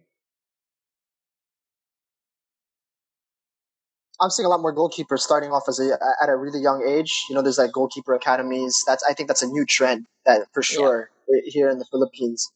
I'm 4.22 4.30
seeing 4.30 4.45
a 4.45 4.49
lot 4.49 4.62
more 4.62 4.74
goalkeepers 4.74 5.20
starting 5.20 5.51
off 5.51 5.64
as 5.68 5.80
a 5.80 5.97
at 6.22 6.30
a 6.30 6.36
really 6.36 6.62
young 6.62 6.86
age. 6.88 7.26
You 7.28 7.36
know, 7.36 7.41
there's 7.41 7.57
like 7.57 7.72
goalkeeper 7.72 8.14
academies. 8.14 8.84
That's 8.86 9.03
I 9.03 9.14
think 9.14 9.28
that's 9.28 9.41
a 9.41 9.47
new 9.47 9.66
trend 9.66 10.05
that 10.26 10.47
for 10.53 10.62
sure 10.62 11.09
yeah. 11.28 11.41
here 11.45 11.70
in 11.70 11.80
the 11.80 11.86
Philippines. 11.91 12.47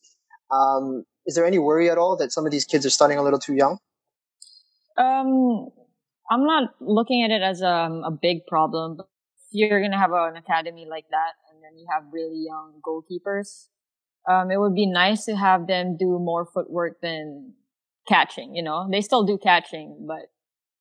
Um, 0.52 1.06
is 1.26 1.34
there 1.34 1.46
any 1.46 1.58
worry 1.58 1.90
at 1.90 1.98
all 1.98 2.16
that 2.18 2.32
some 2.32 2.46
of 2.46 2.52
these 2.52 2.66
kids 2.66 2.86
are 2.86 2.92
starting 2.92 3.18
a 3.18 3.24
little 3.24 3.40
too 3.40 3.56
young? 3.56 3.80
Um, 4.96 5.70
I'm 6.30 6.46
not 6.46 6.70
looking 6.80 7.24
at 7.24 7.32
it 7.32 7.42
as 7.42 7.62
a, 7.62 7.68
um, 7.68 8.04
a 8.04 8.12
big 8.12 8.46
problem. 8.46 8.98
But 8.98 9.08
you're 9.52 9.82
gonna 9.82 9.98
have 9.98 10.12
an 10.12 10.36
academy 10.36 10.86
like 10.88 11.06
that, 11.10 11.34
then 11.66 11.78
you 11.78 11.88
have 11.92 12.04
really 12.12 12.46
young 12.46 12.82
goalkeepers. 12.86 13.68
Um, 14.30 14.52
it 14.52 14.60
would 14.60 14.76
be 14.76 14.88
nice 14.88 15.26
to 15.26 15.36
have 15.36 15.68
them 15.68 15.98
do 15.98 16.20
more 16.20 16.46
footwork 16.46 17.02
than 17.02 17.54
catching. 18.08 18.56
You 18.56 18.64
know, 18.64 18.88
they 18.92 19.02
still 19.02 19.24
do 19.24 19.38
catching, 19.38 20.06
but 20.08 20.32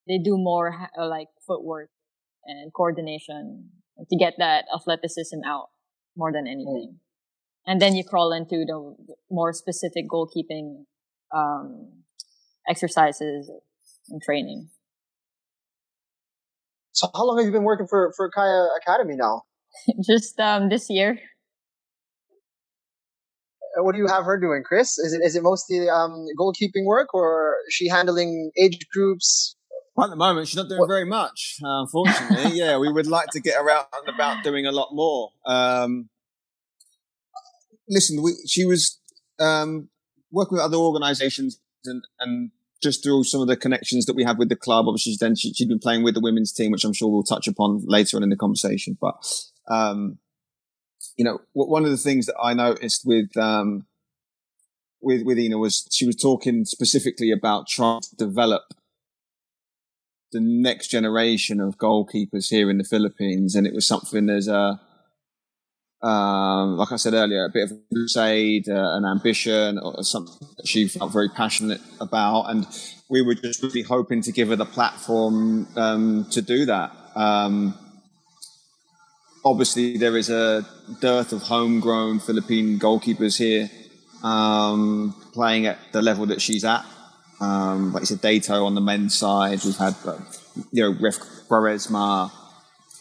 they 0.06 0.18
do 0.18 0.36
more 0.36 0.88
uh, 0.98 1.08
like 1.08 1.28
footwork 1.46 1.90
and 2.46 2.72
coordination 2.72 3.70
to 4.08 4.16
get 4.16 4.34
that 4.38 4.64
athleticism 4.74 5.38
out 5.46 5.68
more 6.16 6.32
than 6.32 6.46
anything. 6.46 6.98
And 7.66 7.80
then 7.80 7.94
you 7.94 8.04
crawl 8.04 8.32
into 8.32 8.64
the 8.66 8.94
more 9.30 9.52
specific 9.52 10.04
goalkeeping 10.08 10.84
um, 11.34 12.02
exercises 12.68 13.50
and 14.10 14.20
training. 14.22 14.68
So, 16.92 17.08
how 17.12 17.26
long 17.26 17.38
have 17.38 17.46
you 17.46 17.52
been 17.52 17.64
working 17.64 17.88
for 17.88 18.12
for 18.16 18.30
Kaya 18.30 18.68
Academy 18.80 19.16
now? 19.16 19.42
Just 20.06 20.38
um, 20.40 20.68
this 20.68 20.88
year. 20.88 21.18
What 23.76 23.92
do 23.92 23.98
you 23.98 24.06
have 24.06 24.24
her 24.24 24.38
doing, 24.38 24.62
Chris? 24.64 24.98
Is 24.98 25.12
it 25.14 25.22
is 25.24 25.34
it 25.34 25.42
mostly 25.42 25.88
um, 25.88 26.26
goalkeeping 26.38 26.84
work, 26.84 27.12
or 27.12 27.56
she 27.70 27.88
handling 27.88 28.52
age 28.56 28.78
groups, 28.92 29.56
at 30.02 30.10
the 30.10 30.16
moment, 30.16 30.48
she's 30.48 30.56
not 30.56 30.68
doing 30.68 30.86
very 30.88 31.04
much, 31.04 31.58
uh, 31.62 31.82
unfortunately. 31.82 32.52
yeah, 32.58 32.78
we 32.78 32.90
would 32.90 33.06
like 33.06 33.28
to 33.28 33.40
get 33.40 33.54
her 33.54 33.70
out 33.70 33.86
and 33.92 34.12
about 34.12 34.42
doing 34.42 34.66
a 34.66 34.72
lot 34.72 34.88
more. 34.92 35.30
Um, 35.46 36.08
listen, 37.88 38.20
we, 38.22 38.32
she 38.46 38.64
was 38.64 38.98
um, 39.38 39.88
working 40.32 40.56
with 40.56 40.62
other 40.62 40.76
organisations 40.76 41.60
and, 41.84 42.02
and 42.18 42.50
just 42.82 43.04
through 43.04 43.22
some 43.22 43.40
of 43.40 43.46
the 43.46 43.56
connections 43.56 44.04
that 44.06 44.16
we 44.16 44.24
have 44.24 44.36
with 44.36 44.48
the 44.48 44.56
club. 44.56 44.88
Obviously, 44.88 45.16
then 45.18 45.36
she, 45.36 45.54
had 45.56 45.68
been 45.68 45.78
playing 45.78 46.02
with 46.02 46.14
the 46.14 46.20
women's 46.20 46.52
team, 46.52 46.72
which 46.72 46.84
I'm 46.84 46.92
sure 46.92 47.08
we'll 47.08 47.22
touch 47.22 47.46
upon 47.46 47.84
later 47.86 48.16
on 48.16 48.24
in 48.24 48.30
the 48.30 48.36
conversation. 48.36 48.98
But 49.00 49.14
um, 49.68 50.18
you 51.16 51.24
know, 51.24 51.40
one 51.52 51.84
of 51.84 51.90
the 51.90 51.96
things 51.96 52.26
that 52.26 52.38
I 52.42 52.54
noticed 52.54 53.02
with 53.04 53.36
um, 53.36 53.86
with 55.00 55.22
with 55.24 55.38
Inna 55.38 55.58
was 55.58 55.86
she 55.92 56.06
was 56.06 56.16
talking 56.16 56.64
specifically 56.64 57.30
about 57.30 57.68
trying 57.68 58.00
to 58.00 58.16
develop 58.16 58.62
the 60.32 60.40
next 60.40 60.88
generation 60.88 61.60
of 61.60 61.78
goalkeepers 61.78 62.48
here 62.50 62.70
in 62.70 62.78
the 62.78 62.84
Philippines, 62.84 63.54
and 63.54 63.66
it 63.66 63.74
was 63.74 63.86
something 63.86 64.28
as 64.28 64.48
a 64.48 64.80
um, 66.02 66.76
like 66.76 66.92
I 66.92 66.96
said 66.96 67.14
earlier, 67.14 67.46
a 67.46 67.50
bit 67.50 67.70
of 67.70 67.78
a 67.78 67.80
crusade, 67.94 68.68
uh, 68.68 68.96
an 68.96 69.06
ambition, 69.06 69.78
or 69.78 70.02
something 70.04 70.48
that 70.58 70.68
she 70.68 70.86
felt 70.86 71.12
very 71.12 71.30
passionate 71.30 71.80
about, 72.00 72.50
and 72.50 72.66
we 73.08 73.22
were 73.22 73.34
just 73.34 73.62
really 73.62 73.82
hoping 73.82 74.20
to 74.22 74.32
give 74.32 74.48
her 74.48 74.56
the 74.56 74.66
platform 74.66 75.66
um, 75.76 76.26
to 76.30 76.42
do 76.42 76.66
that. 76.66 76.92
Um, 77.14 77.78
obviously, 79.44 79.96
there 79.96 80.16
is 80.16 80.30
a 80.30 80.66
dearth 81.00 81.32
of 81.32 81.42
homegrown 81.42 82.20
Philippine 82.20 82.78
goalkeepers 82.78 83.38
here 83.38 83.70
um, 84.22 85.14
playing 85.32 85.66
at 85.66 85.78
the 85.92 86.02
level 86.02 86.26
that 86.26 86.40
she's 86.40 86.64
at. 86.64 86.84
Um, 87.40 87.92
like 87.92 88.02
you 88.02 88.06
said, 88.06 88.22
Deyto 88.22 88.64
on 88.64 88.74
the 88.74 88.80
men's 88.80 89.16
side. 89.16 89.60
We've 89.64 89.76
had, 89.76 89.94
uh, 90.06 90.18
you 90.72 90.82
know, 90.82 90.96
Ref 91.00 91.18
Cuaresma. 91.48 92.30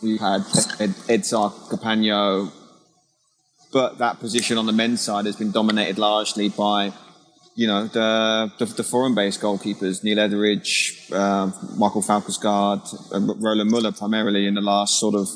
We've 0.01 0.19
had 0.19 0.41
Ed, 0.79 0.89
Edsar 1.07 1.69
Capano. 1.69 2.51
But 3.71 3.97
that 3.99 4.19
position 4.19 4.57
on 4.57 4.65
the 4.65 4.73
men's 4.73 5.01
side 5.01 5.25
has 5.25 5.35
been 5.35 5.51
dominated 5.51 5.97
largely 5.97 6.49
by, 6.49 6.91
you 7.55 7.67
know, 7.67 7.87
the 7.87 8.51
the, 8.59 8.65
the 8.65 8.83
foreign-based 8.83 9.39
goalkeepers, 9.39 10.03
Neil 10.03 10.19
Etheridge, 10.19 11.09
uh, 11.11 11.51
Michael 11.77 12.01
Falkesgaard, 12.01 13.13
and 13.13 13.41
Roland 13.41 13.71
Muller 13.71 13.91
primarily 13.91 14.45
in 14.45 14.55
the 14.55 14.61
last 14.61 14.99
sort 14.99 15.15
of 15.15 15.27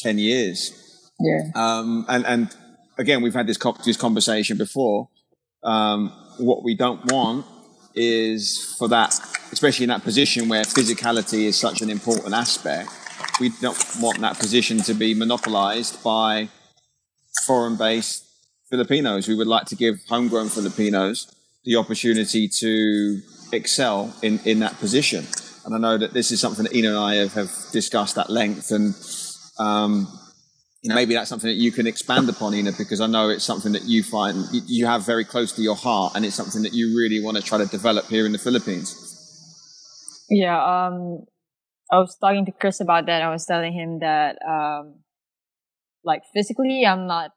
10 0.00 0.18
years. 0.18 1.10
Yeah. 1.20 1.50
Um, 1.54 2.04
and, 2.08 2.26
and 2.26 2.56
again, 2.98 3.22
we've 3.22 3.34
had 3.34 3.46
this, 3.46 3.58
this 3.84 3.96
conversation 3.96 4.56
before. 4.56 5.08
Um, 5.62 6.12
what 6.38 6.62
we 6.62 6.74
don't 6.74 7.04
want 7.10 7.46
is 7.94 8.76
for 8.78 8.88
that, 8.88 9.18
especially 9.52 9.84
in 9.84 9.88
that 9.88 10.02
position 10.04 10.48
where 10.48 10.62
physicality 10.62 11.44
is 11.44 11.58
such 11.58 11.80
an 11.80 11.90
important 11.90 12.34
aspect. 12.34 12.90
We 13.40 13.50
don't 13.60 13.82
want 14.00 14.20
that 14.20 14.38
position 14.38 14.78
to 14.82 14.94
be 14.94 15.14
monopolized 15.14 16.02
by 16.02 16.48
foreign-based 17.46 18.24
Filipinos. 18.70 19.28
We 19.28 19.34
would 19.34 19.46
like 19.46 19.66
to 19.66 19.76
give 19.76 20.00
homegrown 20.08 20.48
Filipinos 20.50 21.32
the 21.64 21.76
opportunity 21.76 22.48
to 22.48 23.20
excel 23.52 24.14
in, 24.22 24.40
in 24.44 24.60
that 24.60 24.78
position. 24.78 25.24
And 25.64 25.74
I 25.74 25.78
know 25.78 25.98
that 25.98 26.12
this 26.12 26.30
is 26.30 26.40
something 26.40 26.64
that 26.64 26.74
Inna 26.74 26.90
and 26.90 26.98
I 26.98 27.14
have, 27.16 27.32
have 27.34 27.52
discussed 27.72 28.18
at 28.18 28.30
length. 28.30 28.70
And 28.70 28.94
um, 29.58 30.06
you 30.82 30.90
know, 30.90 30.94
maybe 30.94 31.14
that's 31.14 31.28
something 31.28 31.48
that 31.48 31.56
you 31.56 31.72
can 31.72 31.86
expand 31.86 32.28
upon, 32.28 32.54
Inna, 32.54 32.72
because 32.76 33.00
I 33.00 33.06
know 33.06 33.28
it's 33.28 33.44
something 33.44 33.72
that 33.72 33.84
you 33.84 34.02
find 34.02 34.44
you 34.52 34.86
have 34.86 35.04
very 35.04 35.24
close 35.24 35.52
to 35.52 35.62
your 35.62 35.74
heart, 35.74 36.12
and 36.14 36.24
it's 36.24 36.36
something 36.36 36.62
that 36.62 36.72
you 36.74 36.96
really 36.96 37.22
want 37.22 37.36
to 37.36 37.42
try 37.42 37.58
to 37.58 37.66
develop 37.66 38.06
here 38.06 38.26
in 38.26 38.32
the 38.32 38.38
Philippines. 38.38 38.94
Yeah, 40.30 40.58
um, 40.58 41.24
I 41.90 41.98
was 41.98 42.16
talking 42.20 42.44
to 42.46 42.52
Chris 42.52 42.80
about 42.80 43.06
that. 43.06 43.22
I 43.22 43.30
was 43.30 43.46
telling 43.46 43.72
him 43.72 44.00
that, 44.00 44.36
um, 44.46 45.00
like 46.04 46.22
physically, 46.34 46.84
I'm 46.86 47.06
not 47.06 47.30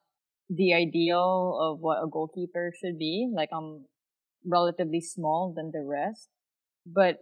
the 0.50 0.74
ideal 0.74 1.58
of 1.60 1.80
what 1.80 2.04
a 2.04 2.08
goalkeeper 2.08 2.74
should 2.80 2.98
be. 2.98 3.32
Like 3.34 3.50
I'm 3.52 3.86
relatively 4.46 5.02
small 5.02 5.54
than 5.56 5.72
the 5.72 5.84
rest, 5.84 6.30
but 6.86 7.18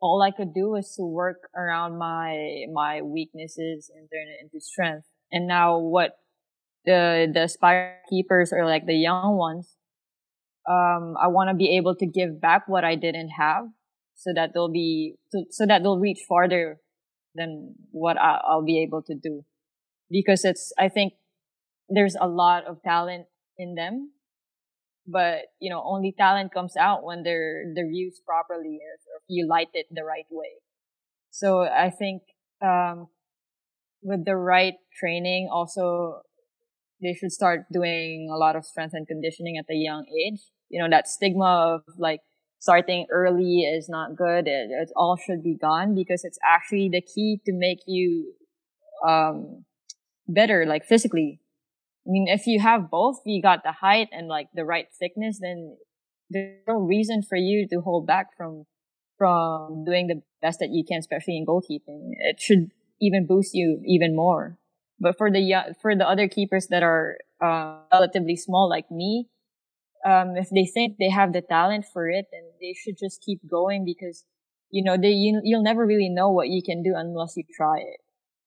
all 0.00 0.22
I 0.22 0.30
could 0.30 0.52
do 0.52 0.70
was 0.70 0.94
to 0.96 1.02
work 1.02 1.48
around 1.56 1.98
my 1.98 2.64
my 2.72 3.02
weaknesses 3.02 3.90
and 3.94 4.08
turn 4.10 4.28
it 4.28 4.44
into 4.44 4.64
strength. 4.64 5.06
And 5.32 5.46
now 5.46 5.78
what 5.78 6.12
the 6.84 7.30
the 7.32 7.44
aspiring 7.44 7.96
keepers 8.10 8.52
or 8.52 8.66
like 8.66 8.86
the 8.86 8.94
young 8.94 9.36
ones, 9.36 9.76
um, 10.68 11.14
I 11.20 11.28
want 11.28 11.50
to 11.50 11.54
be 11.54 11.76
able 11.76 11.94
to 11.96 12.06
give 12.06 12.40
back 12.40 12.68
what 12.68 12.84
I 12.84 12.94
didn't 12.94 13.30
have, 13.30 13.64
so 14.14 14.32
that 14.34 14.50
they'll 14.54 14.72
be 14.72 15.14
so, 15.30 15.44
so 15.50 15.66
that 15.66 15.82
they'll 15.82 15.98
reach 15.98 16.20
farther 16.28 16.78
than 17.34 17.74
what 17.90 18.18
I, 18.18 18.40
I'll 18.46 18.64
be 18.64 18.82
able 18.82 19.02
to 19.02 19.14
do. 19.14 19.44
Because 20.10 20.44
it's 20.44 20.72
I 20.78 20.88
think 20.88 21.14
there's 21.88 22.16
a 22.20 22.28
lot 22.28 22.64
of 22.66 22.82
talent 22.82 23.26
in 23.58 23.74
them, 23.74 24.12
but 25.06 25.46
you 25.58 25.70
know 25.70 25.82
only 25.84 26.14
talent 26.16 26.52
comes 26.52 26.76
out 26.76 27.04
when 27.04 27.22
they're 27.22 27.64
they're 27.74 27.90
used 27.90 28.24
properly 28.24 28.78
you 29.28 29.46
light 29.48 29.68
it 29.74 29.86
the 29.90 30.04
right 30.04 30.26
way. 30.30 30.60
So 31.30 31.62
I 31.62 31.90
think 31.90 32.22
um, 32.62 33.08
with 34.02 34.24
the 34.24 34.36
right 34.36 34.74
training, 34.98 35.48
also 35.52 36.22
they 37.02 37.12
should 37.12 37.32
start 37.32 37.66
doing 37.72 38.30
a 38.32 38.36
lot 38.36 38.56
of 38.56 38.64
strength 38.64 38.94
and 38.94 39.06
conditioning 39.06 39.58
at 39.58 39.66
a 39.70 39.76
young 39.76 40.06
age. 40.08 40.40
You 40.68 40.82
know, 40.82 40.88
that 40.90 41.08
stigma 41.08 41.44
of 41.44 41.82
like 41.98 42.20
starting 42.58 43.06
early 43.10 43.60
is 43.60 43.88
not 43.88 44.16
good. 44.16 44.48
It, 44.48 44.70
it 44.70 44.90
all 44.96 45.16
should 45.16 45.42
be 45.42 45.56
gone 45.56 45.94
because 45.94 46.24
it's 46.24 46.38
actually 46.44 46.88
the 46.88 47.02
key 47.02 47.40
to 47.44 47.52
make 47.52 47.80
you 47.86 48.32
um, 49.06 49.64
better, 50.26 50.64
like 50.66 50.84
physically. 50.84 51.40
I 52.06 52.10
mean, 52.10 52.28
if 52.28 52.46
you 52.46 52.60
have 52.60 52.90
both, 52.90 53.18
you 53.24 53.42
got 53.42 53.62
the 53.62 53.72
height 53.72 54.08
and 54.12 54.28
like 54.28 54.48
the 54.54 54.64
right 54.64 54.86
thickness, 54.98 55.38
then 55.40 55.76
there's 56.30 56.62
no 56.66 56.74
reason 56.74 57.22
for 57.22 57.36
you 57.36 57.68
to 57.68 57.80
hold 57.80 58.06
back 58.06 58.28
from 58.36 58.64
from 59.18 59.84
doing 59.84 60.06
the 60.06 60.22
best 60.42 60.60
that 60.60 60.70
you 60.70 60.84
can, 60.84 60.98
especially 60.98 61.36
in 61.36 61.46
goalkeeping. 61.46 62.12
It 62.20 62.40
should 62.40 62.70
even 63.00 63.26
boost 63.26 63.54
you 63.54 63.80
even 63.86 64.14
more. 64.14 64.58
But 64.98 65.18
for 65.18 65.30
the 65.30 65.76
for 65.80 65.94
the 65.94 66.08
other 66.08 66.28
keepers 66.28 66.68
that 66.68 66.82
are 66.82 67.18
uh, 67.42 67.80
relatively 67.92 68.36
small 68.36 68.68
like 68.68 68.90
me, 68.90 69.28
um, 70.06 70.36
if 70.36 70.48
they 70.50 70.64
think 70.64 70.96
they 70.98 71.10
have 71.10 71.32
the 71.32 71.42
talent 71.42 71.84
for 71.92 72.08
it, 72.08 72.26
then 72.32 72.42
they 72.60 72.72
should 72.72 72.96
just 72.98 73.22
keep 73.22 73.40
going 73.48 73.84
because 73.84 74.24
you 74.70 74.82
know 74.82 74.96
they 74.96 75.10
you, 75.10 75.40
you'll 75.44 75.62
never 75.62 75.84
really 75.84 76.08
know 76.08 76.30
what 76.30 76.48
you 76.48 76.62
can 76.62 76.82
do 76.82 76.94
unless 76.96 77.36
you 77.36 77.44
try 77.54 77.78
it. 77.78 78.00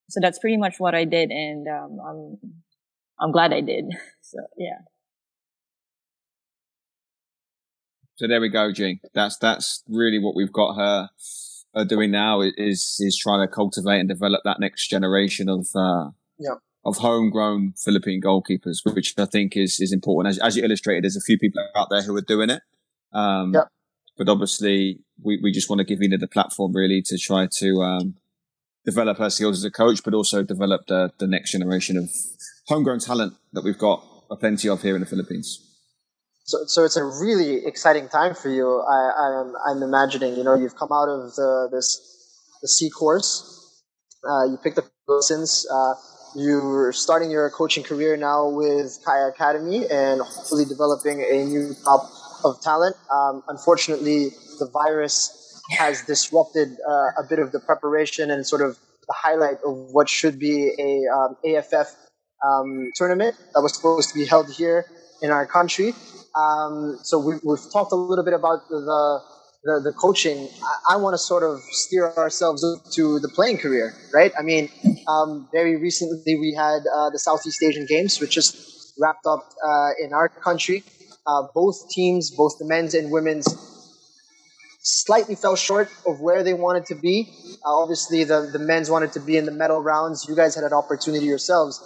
So 0.09 0.19
that's 0.21 0.39
pretty 0.39 0.57
much 0.57 0.79
what 0.79 0.95
I 0.95 1.05
did, 1.05 1.29
and 1.29 1.67
um, 1.67 1.99
I'm 1.99 2.53
I'm 3.19 3.31
glad 3.31 3.53
I 3.53 3.61
did. 3.61 3.85
So 4.21 4.37
yeah. 4.57 4.88
So 8.19 8.27
there 8.27 8.41
we 8.41 8.49
go, 8.49 8.69
Jing. 8.73 8.99
That's 9.13 9.37
that's 9.37 9.81
really 9.87 10.19
what 10.19 10.35
we've 10.35 10.51
got 10.51 10.75
her 10.75 11.09
doing 11.85 12.11
now 12.11 12.41
is 12.41 12.97
is 12.99 13.17
trying 13.17 13.47
to 13.47 13.49
cultivate 13.49 14.01
and 14.01 14.09
develop 14.09 14.41
that 14.43 14.59
next 14.59 14.89
generation 14.89 15.47
of 15.47 15.67
uh, 15.73 16.09
yeah. 16.37 16.55
of 16.83 16.97
homegrown 16.97 17.75
Philippine 17.81 18.21
goalkeepers, 18.21 18.79
which 18.93 19.17
I 19.17 19.23
think 19.23 19.55
is 19.55 19.79
is 19.79 19.93
important. 19.93 20.33
As, 20.33 20.39
as 20.39 20.57
you 20.57 20.65
illustrated, 20.65 21.05
there's 21.05 21.15
a 21.15 21.21
few 21.21 21.37
people 21.37 21.63
out 21.77 21.87
there 21.89 22.01
who 22.01 22.13
are 22.17 22.21
doing 22.21 22.49
it. 22.49 22.61
Um, 23.13 23.53
yeah. 23.53 23.63
But 24.17 24.27
obviously, 24.27 24.99
we, 25.23 25.39
we 25.41 25.53
just 25.53 25.69
want 25.69 25.79
to 25.79 25.85
give 25.85 26.01
Inna 26.01 26.17
the 26.17 26.27
platform 26.27 26.73
really 26.73 27.01
to 27.03 27.17
try 27.17 27.47
to 27.59 27.81
um, 27.81 28.15
develop 28.83 29.17
her 29.19 29.29
skills 29.29 29.59
as 29.59 29.63
a 29.63 29.71
coach, 29.71 30.03
but 30.03 30.13
also 30.13 30.43
develop 30.43 30.87
the, 30.87 31.13
the 31.19 31.27
next 31.27 31.53
generation 31.53 31.95
of 31.95 32.09
homegrown 32.67 32.99
talent 32.99 33.35
that 33.53 33.63
we've 33.63 33.77
got 33.77 34.05
a 34.29 34.35
plenty 34.35 34.67
of 34.67 34.81
here 34.81 34.95
in 34.95 34.99
the 34.99 35.07
Philippines. 35.07 35.68
So, 36.49 36.65
so 36.65 36.83
it's 36.83 36.97
a 36.97 37.03
really 37.03 37.63
exciting 37.63 38.09
time 38.09 38.33
for 38.33 38.49
you. 38.49 38.81
I, 38.81 39.11
I'm, 39.21 39.53
I'm 39.69 39.83
imagining, 39.83 40.35
you 40.35 40.43
know, 40.43 40.55
you've 40.55 40.75
come 40.75 40.89
out 40.91 41.07
of 41.07 41.35
the, 41.35 41.69
this, 41.71 42.01
the 42.63 42.67
C 42.67 42.89
course. 42.89 43.83
Uh, 44.27 44.45
you 44.45 44.57
picked 44.57 44.79
up 44.79 44.85
lessons. 45.07 45.67
Uh, 45.71 45.93
you're 46.35 46.91
starting 46.91 47.29
your 47.29 47.51
coaching 47.51 47.83
career 47.83 48.17
now 48.17 48.49
with 48.49 48.97
Kaya 49.05 49.27
Academy 49.27 49.85
and 49.91 50.21
hopefully 50.21 50.65
developing 50.65 51.21
a 51.21 51.45
new 51.45 51.75
crop 51.83 52.09
of 52.43 52.59
talent. 52.61 52.95
Um, 53.13 53.43
unfortunately, 53.47 54.29
the 54.57 54.67
virus 54.73 55.61
has 55.77 56.01
disrupted 56.01 56.69
uh, 56.81 57.21
a 57.21 57.25
bit 57.29 57.37
of 57.37 57.51
the 57.51 57.59
preparation 57.59 58.31
and 58.31 58.43
sort 58.43 58.63
of 58.63 58.79
the 59.07 59.13
highlight 59.13 59.57
of 59.63 59.75
what 59.91 60.09
should 60.09 60.39
be 60.39 60.71
a 60.79 61.15
um, 61.15 61.35
AFF 61.45 61.95
um, 62.43 62.89
tournament 62.95 63.35
that 63.53 63.61
was 63.61 63.75
supposed 63.75 64.09
to 64.09 64.15
be 64.15 64.25
held 64.25 64.51
here 64.51 64.87
in 65.21 65.31
our 65.31 65.45
country. 65.45 65.93
Um, 66.35 66.99
so 67.03 67.19
we, 67.19 67.33
have 67.33 67.71
talked 67.71 67.91
a 67.91 67.95
little 67.95 68.23
bit 68.23 68.33
about 68.33 68.67
the 68.69 69.21
the, 69.63 69.81
the 69.83 69.93
coaching. 69.93 70.47
I, 70.63 70.93
I 70.93 70.97
want 70.97 71.13
to 71.13 71.17
sort 71.17 71.43
of 71.43 71.59
steer 71.71 72.11
ourselves 72.11 72.63
up 72.63 72.91
to 72.93 73.19
the 73.19 73.27
playing 73.29 73.57
career, 73.57 73.93
right? 74.13 74.31
I 74.39 74.41
mean, 74.41 74.69
um, 75.07 75.49
very 75.51 75.75
recently 75.75 76.35
we 76.35 76.53
had 76.55 76.79
uh, 76.87 77.09
the 77.09 77.19
Southeast 77.19 77.61
Asian 77.63 77.85
Games, 77.85 78.19
which 78.19 78.31
just 78.31 78.93
wrapped 78.99 79.25
up 79.25 79.49
uh, 79.65 79.89
in 80.01 80.13
our 80.13 80.29
country. 80.29 80.83
Uh, 81.27 81.43
both 81.53 81.89
teams, 81.89 82.31
both 82.31 82.57
the 82.57 82.65
men's 82.65 82.93
and 82.93 83.11
women's, 83.11 83.45
slightly 84.81 85.35
fell 85.35 85.55
short 85.55 85.89
of 86.07 86.21
where 86.21 86.41
they 86.41 86.53
wanted 86.53 86.85
to 86.85 86.95
be. 86.95 87.29
Uh, 87.65 87.75
obviously, 87.75 88.23
the, 88.23 88.49
the 88.51 88.59
men's 88.59 88.89
wanted 88.89 89.11
to 89.11 89.19
be 89.19 89.35
in 89.37 89.45
the 89.45 89.51
medal 89.51 89.81
rounds. 89.81 90.25
You 90.27 90.35
guys 90.35 90.55
had 90.55 90.63
an 90.63 90.73
opportunity 90.73 91.25
yourselves 91.25 91.83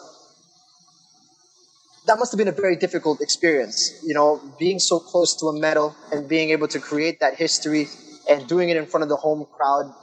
that 2.05 2.19
must 2.19 2.31
have 2.31 2.37
been 2.37 2.47
a 2.47 2.51
very 2.51 2.75
difficult 2.75 3.21
experience, 3.21 4.01
you 4.05 4.13
know, 4.13 4.41
being 4.59 4.79
so 4.79 4.99
close 4.99 5.35
to 5.37 5.47
a 5.47 5.59
medal 5.59 5.95
and 6.11 6.27
being 6.27 6.49
able 6.49 6.67
to 6.67 6.79
create 6.79 7.19
that 7.21 7.35
history 7.35 7.87
and 8.29 8.47
doing 8.47 8.69
it 8.69 8.77
in 8.77 8.85
front 8.85 9.03
of 9.03 9.09
the 9.09 9.15
home 9.15 9.45
crowd. 9.51 9.93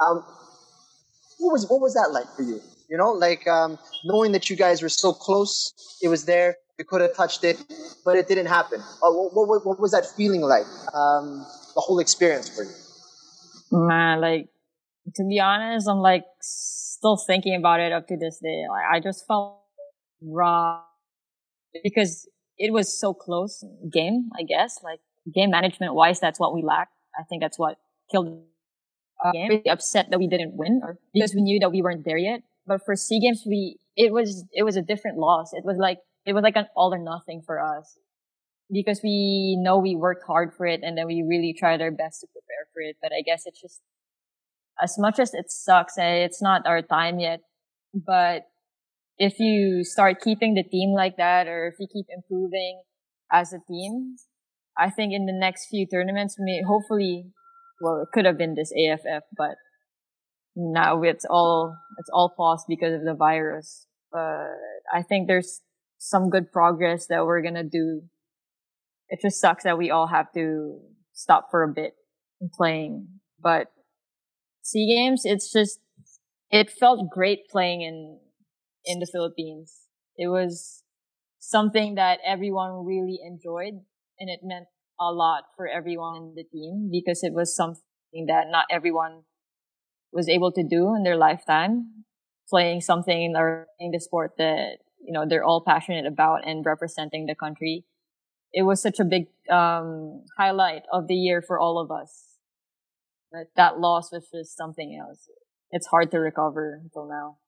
Um, 0.00 0.24
what 1.38 1.52
was 1.52 1.66
what 1.68 1.80
was 1.80 1.94
that 1.94 2.10
like 2.12 2.26
for 2.36 2.42
you? 2.42 2.60
You 2.88 2.96
know, 2.96 3.12
like 3.12 3.46
um, 3.48 3.78
knowing 4.04 4.32
that 4.32 4.48
you 4.48 4.56
guys 4.56 4.82
were 4.82 4.88
so 4.88 5.12
close, 5.12 5.72
it 6.02 6.08
was 6.08 6.24
there, 6.24 6.56
you 6.78 6.84
could 6.84 7.00
have 7.00 7.16
touched 7.16 7.42
it, 7.42 7.62
but 8.04 8.16
it 8.16 8.28
didn't 8.28 8.46
happen. 8.46 8.80
Uh, 8.80 9.10
what, 9.10 9.48
what, 9.48 9.66
what, 9.66 9.80
was 9.80 9.92
that 9.92 10.06
feeling 10.06 10.42
like? 10.42 10.66
Um, 10.94 11.44
the 11.74 11.80
whole 11.80 11.98
experience 11.98 12.48
for 12.48 12.64
you? 12.64 13.88
Man, 13.88 14.20
like 14.20 14.48
to 15.14 15.24
be 15.28 15.40
honest, 15.40 15.88
I'm 15.88 15.98
like 15.98 16.24
still 16.40 17.16
thinking 17.16 17.56
about 17.56 17.80
it 17.80 17.92
up 17.92 18.06
to 18.08 18.16
this 18.16 18.38
day. 18.42 18.64
Like 18.68 18.84
I 18.92 19.00
just 19.00 19.26
felt 19.26 19.58
raw 20.22 20.82
because 21.82 22.28
it 22.58 22.72
was 22.72 22.98
so 22.98 23.14
close 23.14 23.64
game, 23.92 24.30
I 24.38 24.42
guess. 24.42 24.80
Like 24.82 25.00
game 25.34 25.50
management 25.50 25.94
wise, 25.94 26.20
that's 26.20 26.40
what 26.40 26.54
we 26.54 26.62
lacked. 26.62 26.92
I 27.18 27.24
think 27.24 27.42
that's 27.42 27.58
what 27.58 27.78
killed 28.10 28.42
game. 29.32 29.48
Really 29.48 29.68
upset 29.68 30.10
that 30.10 30.18
we 30.18 30.28
didn't 30.28 30.56
win 30.56 30.80
or 30.82 30.98
because 31.14 31.34
we 31.34 31.42
knew 31.42 31.58
that 31.60 31.70
we 31.70 31.82
weren't 31.82 32.04
there 32.04 32.18
yet. 32.18 32.42
But 32.66 32.84
for 32.84 32.96
SEA 32.96 33.20
Games, 33.20 33.44
we, 33.46 33.78
it 33.96 34.12
was, 34.12 34.44
it 34.52 34.64
was 34.64 34.76
a 34.76 34.82
different 34.82 35.18
loss. 35.18 35.52
It 35.52 35.64
was 35.64 35.76
like, 35.78 35.98
it 36.24 36.32
was 36.32 36.42
like 36.42 36.56
an 36.56 36.66
all 36.76 36.92
or 36.92 36.98
nothing 36.98 37.42
for 37.46 37.60
us 37.60 37.96
because 38.70 39.00
we 39.02 39.56
know 39.60 39.78
we 39.78 39.94
worked 39.94 40.24
hard 40.26 40.52
for 40.52 40.66
it 40.66 40.80
and 40.82 40.98
then 40.98 41.06
we 41.06 41.22
really 41.26 41.54
tried 41.56 41.80
our 41.80 41.92
best 41.92 42.20
to 42.20 42.26
prepare 42.26 42.66
for 42.74 42.80
it. 42.80 42.96
But 43.00 43.12
I 43.12 43.22
guess 43.22 43.44
it's 43.46 43.60
just, 43.60 43.80
as 44.82 44.98
much 44.98 45.18
as 45.18 45.32
it 45.32 45.50
sucks, 45.50 45.96
eh, 45.96 46.24
it's 46.24 46.42
not 46.42 46.66
our 46.66 46.82
time 46.82 47.18
yet, 47.18 47.40
but 47.94 48.46
if 49.18 49.38
you 49.38 49.84
start 49.84 50.20
keeping 50.20 50.54
the 50.54 50.62
team 50.62 50.92
like 50.94 51.16
that 51.16 51.46
or 51.46 51.68
if 51.68 51.74
you 51.78 51.86
keep 51.92 52.06
improving 52.14 52.82
as 53.32 53.52
a 53.52 53.58
team, 53.68 54.16
I 54.78 54.90
think 54.90 55.12
in 55.12 55.26
the 55.26 55.32
next 55.32 55.68
few 55.68 55.86
tournaments, 55.86 56.36
may, 56.38 56.62
hopefully, 56.66 57.26
well, 57.80 58.02
it 58.02 58.08
could 58.12 58.26
have 58.26 58.38
been 58.38 58.54
this 58.54 58.72
AFF, 58.72 59.22
but 59.36 59.56
now 60.54 61.02
it's 61.02 61.24
all, 61.28 61.76
it's 61.98 62.10
all 62.12 62.32
paused 62.36 62.66
because 62.68 62.94
of 62.94 63.04
the 63.04 63.14
virus. 63.14 63.86
But 64.12 64.48
I 64.92 65.02
think 65.02 65.26
there's 65.26 65.60
some 65.98 66.28
good 66.28 66.52
progress 66.52 67.06
that 67.08 67.24
we're 67.24 67.42
going 67.42 67.54
to 67.54 67.64
do. 67.64 68.02
It 69.08 69.20
just 69.22 69.40
sucks 69.40 69.64
that 69.64 69.78
we 69.78 69.90
all 69.90 70.08
have 70.08 70.32
to, 70.34 70.80
stop 71.16 71.50
for 71.50 71.64
a 71.64 71.72
bit 71.72 71.94
and 72.40 72.52
playing. 72.52 73.08
But 73.40 73.72
SEA 74.62 74.94
Games, 74.94 75.22
it's 75.24 75.52
just 75.52 75.80
it 76.50 76.70
felt 76.70 77.10
great 77.10 77.48
playing 77.50 77.82
in 77.82 78.20
in 78.86 79.00
the 79.00 79.06
Philippines. 79.06 79.74
It 80.16 80.28
was 80.28 80.84
something 81.38 81.96
that 81.96 82.20
everyone 82.24 82.86
really 82.86 83.18
enjoyed 83.22 83.74
and 84.18 84.30
it 84.30 84.40
meant 84.42 84.66
a 84.98 85.12
lot 85.12 85.44
for 85.56 85.68
everyone 85.68 86.16
in 86.16 86.34
the 86.34 86.44
team 86.44 86.88
because 86.90 87.22
it 87.22 87.34
was 87.34 87.54
something 87.54 88.26
that 88.26 88.46
not 88.48 88.64
everyone 88.70 89.22
was 90.12 90.28
able 90.28 90.52
to 90.52 90.62
do 90.62 90.94
in 90.94 91.02
their 91.02 91.16
lifetime. 91.16 92.04
Playing 92.48 92.80
something 92.80 93.34
or 93.36 93.66
playing 93.76 93.90
the 93.90 93.98
sport 93.98 94.34
that 94.38 94.78
you 95.04 95.12
know 95.12 95.26
they're 95.28 95.42
all 95.42 95.64
passionate 95.66 96.06
about 96.06 96.46
and 96.46 96.64
representing 96.64 97.26
the 97.26 97.34
country. 97.34 97.84
It 98.52 98.62
was 98.62 98.80
such 98.80 99.00
a 99.00 99.04
big 99.04 99.26
um, 99.50 100.22
highlight 100.38 100.82
of 100.92 101.08
the 101.08 101.16
year 101.16 101.42
for 101.42 101.58
all 101.58 101.80
of 101.80 101.90
us. 101.90 102.38
But 103.32 103.48
that 103.56 103.80
loss 103.80 104.12
was 104.12 104.28
just 104.32 104.56
something 104.56 104.96
else. 104.96 105.28
It's 105.72 105.88
hard 105.88 106.12
to 106.12 106.18
recover 106.18 106.80
until 106.84 107.08
now 107.08 107.38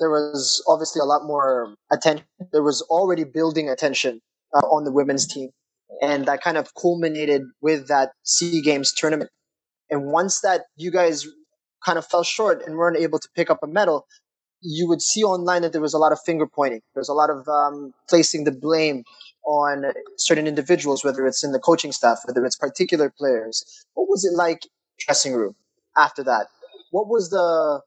there 0.00 0.10
was 0.10 0.62
obviously 0.66 1.00
a 1.00 1.04
lot 1.04 1.22
more 1.24 1.74
attention 1.92 2.24
there 2.52 2.62
was 2.62 2.82
already 2.82 3.24
building 3.24 3.68
attention 3.68 4.20
uh, 4.54 4.66
on 4.66 4.84
the 4.84 4.92
women's 4.92 5.26
team 5.26 5.50
and 6.02 6.26
that 6.26 6.42
kind 6.42 6.56
of 6.56 6.74
culminated 6.74 7.42
with 7.60 7.88
that 7.88 8.10
SEA 8.24 8.62
Games 8.62 8.92
tournament 8.92 9.30
and 9.90 10.06
once 10.06 10.40
that 10.40 10.62
you 10.76 10.90
guys 10.90 11.26
kind 11.84 11.98
of 11.98 12.06
fell 12.06 12.22
short 12.22 12.62
and 12.66 12.76
weren't 12.76 12.96
able 12.96 13.18
to 13.18 13.28
pick 13.34 13.50
up 13.50 13.58
a 13.62 13.66
medal, 13.66 14.06
you 14.62 14.86
would 14.88 15.02
see 15.02 15.22
online 15.22 15.62
that 15.62 15.72
there 15.72 15.80
was 15.80 15.94
a 15.94 15.98
lot 15.98 16.12
of 16.12 16.20
finger 16.24 16.46
pointing. 16.46 16.80
There's 16.94 17.08
a 17.08 17.14
lot 17.14 17.30
of 17.30 17.48
um, 17.48 17.92
placing 18.08 18.44
the 18.44 18.52
blame 18.52 19.04
on 19.44 19.92
certain 20.18 20.46
individuals, 20.46 21.02
whether 21.02 21.26
it's 21.26 21.42
in 21.42 21.52
the 21.52 21.58
coaching 21.58 21.92
staff, 21.92 22.20
whether 22.26 22.44
it's 22.44 22.56
particular 22.56 23.12
players. 23.16 23.64
What 23.94 24.08
was 24.08 24.24
it 24.24 24.36
like 24.36 24.66
dressing 24.98 25.32
room 25.32 25.54
after 25.96 26.22
that? 26.24 26.48
What 26.90 27.08
was 27.08 27.30
the 27.30 27.80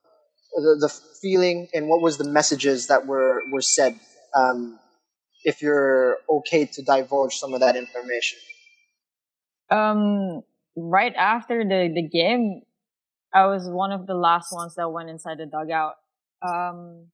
the, 0.56 0.78
the 0.80 0.90
feeling 1.22 1.68
and 1.74 1.88
what 1.88 2.02
was 2.02 2.18
the 2.18 2.24
messages 2.24 2.88
that 2.88 3.06
were 3.06 3.42
were 3.52 3.62
said? 3.62 4.00
Um, 4.36 4.80
if 5.44 5.62
you're 5.62 6.18
okay 6.30 6.66
to 6.66 6.82
divulge 6.82 7.36
some 7.36 7.54
of 7.54 7.60
that 7.60 7.76
information. 7.76 8.40
Um, 9.70 10.42
right 10.76 11.14
after 11.16 11.64
the 11.64 11.92
the 11.94 12.08
game, 12.08 12.62
I 13.34 13.48
was 13.48 13.68
one 13.68 13.92
of 13.92 14.06
the 14.06 14.14
last 14.14 14.52
ones 14.52 14.76
that 14.76 14.90
went 14.92 15.10
inside 15.10 15.40
the 15.40 15.48
dugout. 15.48 15.96
Um, 16.46 17.08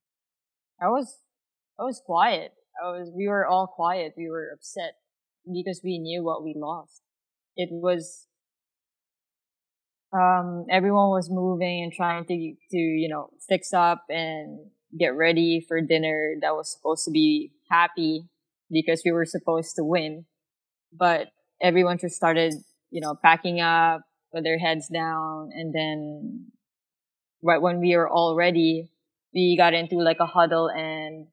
I 0.81 0.87
was, 0.87 1.17
I 1.79 1.83
was 1.83 2.01
quiet. 2.05 2.51
I 2.83 2.87
was, 2.91 3.11
we 3.15 3.27
were 3.27 3.45
all 3.45 3.67
quiet. 3.67 4.13
We 4.17 4.29
were 4.29 4.49
upset 4.53 4.93
because 5.51 5.81
we 5.83 5.99
knew 5.99 6.23
what 6.23 6.43
we 6.43 6.55
lost. 6.57 7.01
It 7.55 7.69
was, 7.71 8.27
um, 10.13 10.65
everyone 10.69 11.09
was 11.09 11.29
moving 11.29 11.83
and 11.83 11.93
trying 11.93 12.25
to, 12.25 12.33
to, 12.71 12.77
you 12.77 13.09
know, 13.09 13.29
fix 13.47 13.73
up 13.73 14.05
and 14.09 14.59
get 14.97 15.15
ready 15.15 15.63
for 15.67 15.81
dinner 15.81 16.35
that 16.41 16.55
was 16.55 16.71
supposed 16.71 17.05
to 17.05 17.11
be 17.11 17.51
happy 17.69 18.27
because 18.71 19.01
we 19.05 19.11
were 19.11 19.25
supposed 19.25 19.75
to 19.75 19.83
win. 19.83 20.25
But 20.91 21.27
everyone 21.61 21.99
just 21.99 22.15
started, 22.15 22.53
you 22.89 23.01
know, 23.01 23.15
packing 23.21 23.61
up, 23.61 24.01
with 24.33 24.43
their 24.43 24.59
heads 24.59 24.87
down. 24.87 25.49
And 25.53 25.73
then 25.73 26.51
right 27.43 27.61
when 27.61 27.79
we 27.79 27.95
were 27.95 28.09
all 28.09 28.35
ready, 28.35 28.91
we 29.33 29.57
got 29.57 29.73
into 29.73 29.97
like 29.97 30.19
a 30.19 30.25
huddle 30.25 30.69
and, 30.69 31.27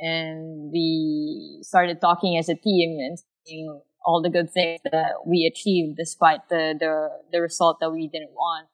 and 0.00 0.70
we 0.72 1.60
started 1.62 2.00
talking 2.00 2.36
as 2.36 2.48
a 2.48 2.54
team 2.54 2.98
and 2.98 3.18
saying 3.46 3.80
all 4.04 4.22
the 4.22 4.30
good 4.30 4.50
things 4.50 4.80
that 4.90 5.26
we 5.26 5.46
achieved 5.46 5.96
despite 5.96 6.48
the, 6.48 6.74
the, 6.78 7.08
the 7.30 7.40
result 7.40 7.78
that 7.80 7.90
we 7.90 8.08
didn't 8.08 8.32
want. 8.32 8.66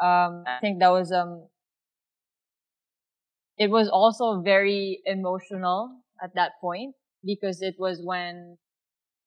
Um, 0.00 0.44
I 0.46 0.58
think 0.60 0.80
that 0.80 0.90
was, 0.90 1.12
um, 1.12 1.46
it 3.56 3.70
was 3.70 3.88
also 3.88 4.40
very 4.42 5.00
emotional 5.06 5.96
at 6.22 6.34
that 6.34 6.52
point 6.60 6.94
because 7.24 7.62
it 7.62 7.76
was 7.78 8.00
when 8.02 8.58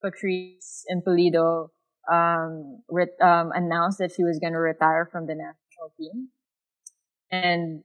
Patrice 0.04 0.84
and 0.88 1.04
um, 2.12 2.82
re- 2.90 3.08
um, 3.22 3.52
announced 3.54 4.00
that 4.00 4.12
she 4.16 4.24
was 4.24 4.40
going 4.40 4.54
to 4.54 4.60
retire 4.60 5.08
from 5.12 5.28
the 5.28 5.36
national 5.36 5.94
team. 5.98 6.30
And 7.32 7.84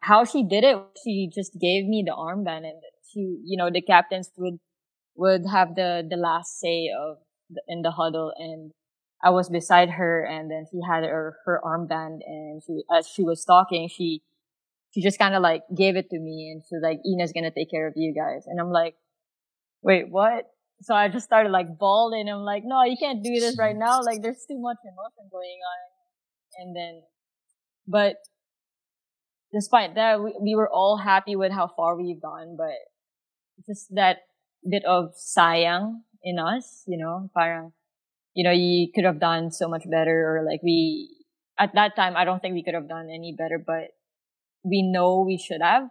how 0.00 0.24
she 0.24 0.42
did 0.42 0.64
it, 0.64 0.78
she 1.04 1.30
just 1.32 1.58
gave 1.60 1.86
me 1.86 2.02
the 2.06 2.12
armband 2.12 2.64
and 2.64 2.80
she, 3.12 3.38
you 3.44 3.56
know, 3.56 3.70
the 3.70 3.82
captains 3.82 4.30
would, 4.36 4.58
would 5.20 5.42
have 5.50 5.74
the, 5.76 6.02
the 6.08 6.16
last 6.16 6.58
say 6.58 6.88
of 6.88 7.18
the, 7.50 7.62
in 7.68 7.82
the 7.82 7.92
huddle 7.92 8.32
and 8.36 8.72
I 9.22 9.30
was 9.30 9.50
beside 9.50 9.90
her 9.90 10.24
and 10.24 10.50
then 10.50 10.64
she 10.70 10.80
had 10.88 11.04
her, 11.04 11.36
her 11.44 11.60
armband 11.62 12.20
and 12.26 12.62
she, 12.66 12.82
as 12.90 13.06
she 13.06 13.22
was 13.22 13.44
talking, 13.44 13.88
she, 13.88 14.22
she 14.92 15.02
just 15.02 15.18
kind 15.18 15.34
of 15.34 15.42
like 15.42 15.62
gave 15.76 15.96
it 15.96 16.08
to 16.10 16.18
me 16.18 16.50
and 16.50 16.62
she's 16.64 16.82
like, 16.82 16.98
Inna's 17.04 17.32
gonna 17.32 17.52
take 17.52 17.70
care 17.70 17.86
of 17.86 17.94
you 17.96 18.14
guys. 18.14 18.44
And 18.46 18.58
I'm 18.58 18.72
like, 18.72 18.94
wait, 19.82 20.08
what? 20.08 20.46
so 20.82 20.94
I 20.94 21.08
just 21.08 21.26
started 21.26 21.50
like 21.50 21.78
bawling. 21.78 22.28
I'm 22.28 22.40
like, 22.40 22.62
no, 22.64 22.82
you 22.84 22.96
can't 22.98 23.22
do 23.22 23.38
this 23.38 23.56
right 23.58 23.76
now. 23.76 24.00
Like 24.02 24.22
there's 24.22 24.44
too 24.48 24.58
much 24.58 24.78
emotion 24.84 25.28
going 25.30 25.58
on. 25.70 26.62
And 26.62 26.76
then, 26.76 27.02
but 27.86 28.16
despite 29.52 29.94
that, 29.96 30.22
we, 30.22 30.34
we 30.40 30.54
were 30.54 30.70
all 30.70 30.96
happy 30.96 31.36
with 31.36 31.52
how 31.52 31.70
far 31.76 31.96
we've 31.96 32.20
gone, 32.20 32.56
but 32.56 32.76
just 33.66 33.94
that 33.94 34.18
bit 34.68 34.84
of 34.84 35.14
sayang 35.14 36.00
in 36.22 36.38
us, 36.38 36.82
you 36.86 36.98
know, 36.98 37.30
parang, 37.34 37.72
you 38.34 38.44
know, 38.44 38.50
you 38.50 38.88
could 38.94 39.04
have 39.04 39.20
done 39.20 39.50
so 39.50 39.68
much 39.68 39.84
better 39.90 40.36
or 40.36 40.44
like 40.44 40.62
we, 40.62 41.08
at 41.58 41.74
that 41.74 41.96
time, 41.96 42.16
I 42.16 42.24
don't 42.24 42.40
think 42.40 42.54
we 42.54 42.62
could 42.62 42.74
have 42.74 42.88
done 42.88 43.08
any 43.10 43.34
better, 43.36 43.58
but 43.58 43.88
we 44.62 44.82
know 44.82 45.24
we 45.26 45.38
should 45.38 45.62
have, 45.62 45.88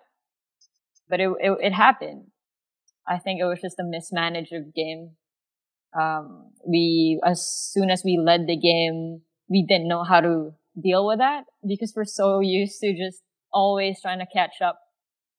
but 1.10 1.20
it, 1.20 1.30
it, 1.40 1.58
it 1.62 1.74
happened 1.74 2.28
I 3.10 3.18
think 3.18 3.42
it 3.42 3.46
was 3.46 3.60
just 3.60 3.80
a 3.80 3.84
mismanaged 3.84 4.54
game. 4.76 5.16
Um, 6.00 6.52
we, 6.66 7.20
as 7.26 7.44
soon 7.74 7.90
as 7.90 8.04
we 8.06 8.20
led 8.24 8.46
the 8.46 8.56
game, 8.56 9.22
we 9.50 9.66
didn't 9.68 9.88
know 9.88 10.04
how 10.04 10.22
to 10.22 10.54
deal 10.80 11.08
with 11.08 11.18
that 11.18 11.46
because 11.68 11.94
we're 11.96 12.06
so 12.06 12.40
used 12.40 12.80
to 12.82 12.96
just 12.96 13.24
always 13.52 14.00
trying 14.00 14.20
to 14.20 14.28
catch 14.32 14.62
up 14.62 14.80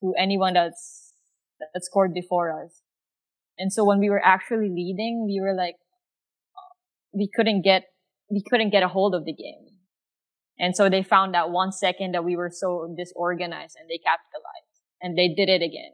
to 0.01 0.13
anyone 0.19 0.55
that's, 0.55 1.15
that 1.61 1.85
scored 1.85 2.13
before 2.13 2.65
us. 2.65 2.83
And 3.61 3.71
so 3.71 3.85
when 3.85 3.99
we 3.99 4.09
were 4.09 4.25
actually 4.25 4.71
leading, 4.71 5.27
we 5.27 5.39
were 5.39 5.55
like, 5.55 5.77
we 7.13 7.29
couldn't 7.33 7.61
get, 7.61 7.83
we 8.31 8.43
couldn't 8.43 8.71
get 8.71 8.83
a 8.83 8.89
hold 8.89 9.15
of 9.15 9.27
the 9.27 9.35
game. 9.35 9.67
And 10.59 10.75
so 10.75 10.89
they 10.89 11.03
found 11.03 11.35
that 11.35 11.51
one 11.51 11.71
second 11.71 12.13
that 12.13 12.25
we 12.25 12.37
were 12.37 12.51
so 12.51 12.95
disorganized 12.97 13.77
and 13.79 13.89
they 13.89 13.99
capitalized 13.99 14.81
and 15.03 15.17
they 15.17 15.29
did 15.29 15.51
it 15.51 15.63
again. 15.63 15.93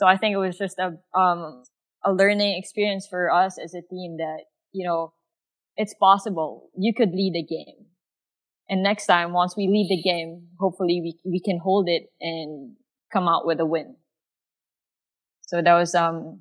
So 0.00 0.06
I 0.06 0.16
think 0.16 0.32
it 0.32 0.38
was 0.38 0.56
just 0.56 0.78
a, 0.78 0.96
um, 1.18 1.62
a 2.02 2.12
learning 2.12 2.56
experience 2.56 3.06
for 3.08 3.30
us 3.30 3.58
as 3.62 3.74
a 3.74 3.82
team 3.82 4.16
that, 4.16 4.44
you 4.72 4.86
know, 4.86 5.12
it's 5.76 5.94
possible. 6.00 6.70
You 6.74 6.94
could 6.94 7.10
lead 7.10 7.34
a 7.36 7.44
game. 7.46 7.84
And 8.68 8.82
next 8.82 9.06
time, 9.06 9.34
once 9.34 9.54
we 9.58 9.68
lead 9.68 9.88
the 9.90 10.02
game, 10.02 10.48
hopefully 10.58 11.02
we, 11.02 11.30
we 11.30 11.40
can 11.40 11.60
hold 11.62 11.88
it 11.88 12.04
and 12.18 12.76
come 13.12 13.28
out 13.28 13.46
with 13.46 13.60
a 13.60 13.66
win. 13.66 13.96
So 15.46 15.62
that 15.62 15.74
was, 15.74 15.94
um, 15.94 16.40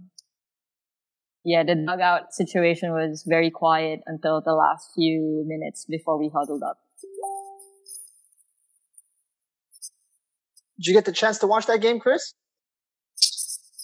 yeah, 1.44 1.64
the 1.64 1.76
dugout 1.76 2.34
situation 2.34 2.92
was 2.92 3.24
very 3.28 3.52
quiet 3.52 4.02
until 4.08 4.42
the 4.42 4.54
last 4.54 4.90
few 4.96 5.44
minutes 5.48 5.86
before 5.86 6.18
we 6.18 6.30
huddled 6.34 6.64
up. 6.64 6.80
Did 10.78 10.88
you 10.88 10.94
get 10.94 11.06
the 11.06 11.12
chance 11.12 11.38
to 11.40 11.48
watch 11.48 11.68
that 11.68 11.82
game, 11.82 12.00
Chris? 12.00 12.34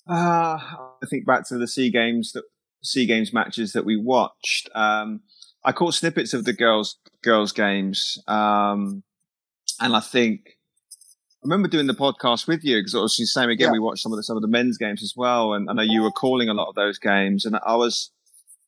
Uh, 0.10 0.58
I 0.58 1.06
think 1.10 1.26
back 1.26 1.48
to 1.48 1.58
the 1.58 1.68
SEA 1.68 1.92
Games 1.92 2.34
that 2.34 2.44
SEA 2.84 3.06
Games 3.06 3.32
matches 3.32 3.74
that 3.74 3.86
we 3.86 3.96
watched. 3.96 4.70
Um, 4.74 5.22
I 5.64 5.72
caught 5.72 5.94
snippets 5.94 6.34
of 6.34 6.46
the 6.46 6.54
girls 6.54 6.98
girls 7.24 7.52
games, 7.52 8.18
um, 8.28 9.04
and 9.80 9.96
I 9.96 10.00
think 10.00 10.58
I 11.44 11.48
remember 11.48 11.68
doing 11.68 11.88
the 11.88 11.96
podcast 11.96 12.48
with 12.48 12.64
you 12.64 12.78
because 12.78 12.94
obviously 12.94 13.24
the 13.24 13.28
same 13.28 13.50
again. 13.50 13.70
Yeah. 13.70 13.72
We 13.72 13.80
watched 13.80 14.04
some 14.04 14.14
of 14.14 14.18
the 14.18 14.24
some 14.24 14.38
of 14.38 14.44
the 14.44 14.48
men's 14.48 14.78
games 14.78 15.02
as 15.02 15.14
well, 15.18 15.54
and 15.54 15.68
I 15.72 15.74
know 15.74 15.82
you 15.82 16.04
were 16.04 16.12
calling 16.12 16.50
a 16.50 16.54
lot 16.54 16.70
of 16.70 16.76
those 16.76 17.00
games, 17.00 17.46
and 17.46 17.58
I 17.66 17.76
was 17.76 18.12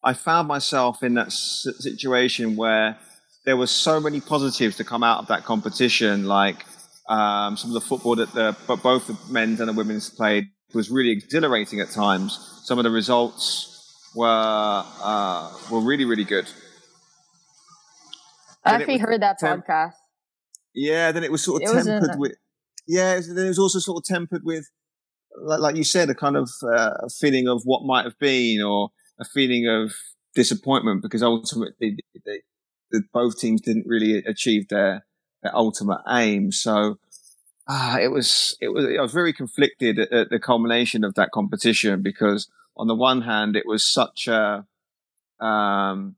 I 0.03 0.13
found 0.13 0.47
myself 0.47 1.03
in 1.03 1.13
that 1.13 1.31
situation 1.31 2.55
where 2.55 2.97
there 3.45 3.57
were 3.57 3.67
so 3.67 3.99
many 3.99 4.21
positives 4.21 4.77
to 4.77 4.83
come 4.83 5.03
out 5.03 5.19
of 5.19 5.27
that 5.27 5.43
competition, 5.43 6.25
like 6.25 6.65
um, 7.07 7.57
some 7.57 7.69
of 7.69 7.75
the 7.75 7.81
football 7.81 8.15
that 8.15 8.33
the 8.33 8.57
but 8.65 8.81
both 8.81 9.05
the 9.05 9.17
men's 9.31 9.59
and 9.59 9.69
the 9.69 9.73
women's 9.73 10.09
played 10.09 10.47
was 10.73 10.89
really 10.89 11.11
exhilarating 11.11 11.79
at 11.79 11.91
times. 11.91 12.61
Some 12.63 12.79
of 12.79 12.85
the 12.85 12.89
results 12.89 14.09
were 14.15 14.83
uh, 15.03 15.53
were 15.69 15.81
really 15.81 16.05
really 16.05 16.23
good. 16.23 16.49
I 18.65 18.75
actually 18.75 18.97
heard 18.97 19.21
that 19.21 19.37
temp- 19.37 19.67
podcast. 19.67 19.93
Yeah, 20.73 21.11
then 21.11 21.23
it 21.23 21.31
was 21.31 21.43
sort 21.43 21.61
of 21.61 21.69
it 21.69 21.83
tempered 21.83 22.17
with. 22.17 22.31
Yeah, 22.87 23.15
it 23.15 23.27
was 23.27 23.59
also 23.59 23.79
sort 23.79 23.97
of 23.97 24.03
tempered 24.03 24.43
with, 24.43 24.69
like, 25.41 25.59
like 25.59 25.75
you 25.75 25.83
said, 25.83 26.09
a 26.09 26.15
kind 26.15 26.35
of 26.35 26.49
uh, 26.63 27.07
feeling 27.19 27.47
of 27.47 27.61
what 27.63 27.83
might 27.85 28.05
have 28.05 28.19
been, 28.19 28.61
or 28.61 28.89
a 29.19 29.25
feeling 29.25 29.67
of 29.67 29.93
disappointment 30.35 31.01
because 31.01 31.23
ultimately 31.23 31.97
they, 32.25 32.41
they, 32.91 32.99
both 33.13 33.39
teams 33.39 33.61
didn't 33.61 33.87
really 33.87 34.17
achieve 34.25 34.67
their 34.69 35.05
their 35.41 35.55
ultimate 35.55 36.01
aim. 36.09 36.51
So 36.51 36.99
ah, 37.67 37.99
it 37.99 38.09
was 38.09 38.57
it 38.61 38.69
was 38.69 38.85
I 38.85 39.01
was 39.01 39.13
very 39.13 39.33
conflicted 39.33 39.99
at, 39.99 40.11
at, 40.11 40.29
the 40.29 40.39
culmination 40.39 41.03
of 41.03 41.15
that 41.15 41.31
competition 41.31 42.01
because 42.01 42.49
on 42.75 42.87
the 42.87 42.95
one 42.95 43.21
hand 43.21 43.55
it 43.55 43.65
was 43.65 43.83
such 43.87 44.27
a 44.27 44.65
um, 45.39 46.15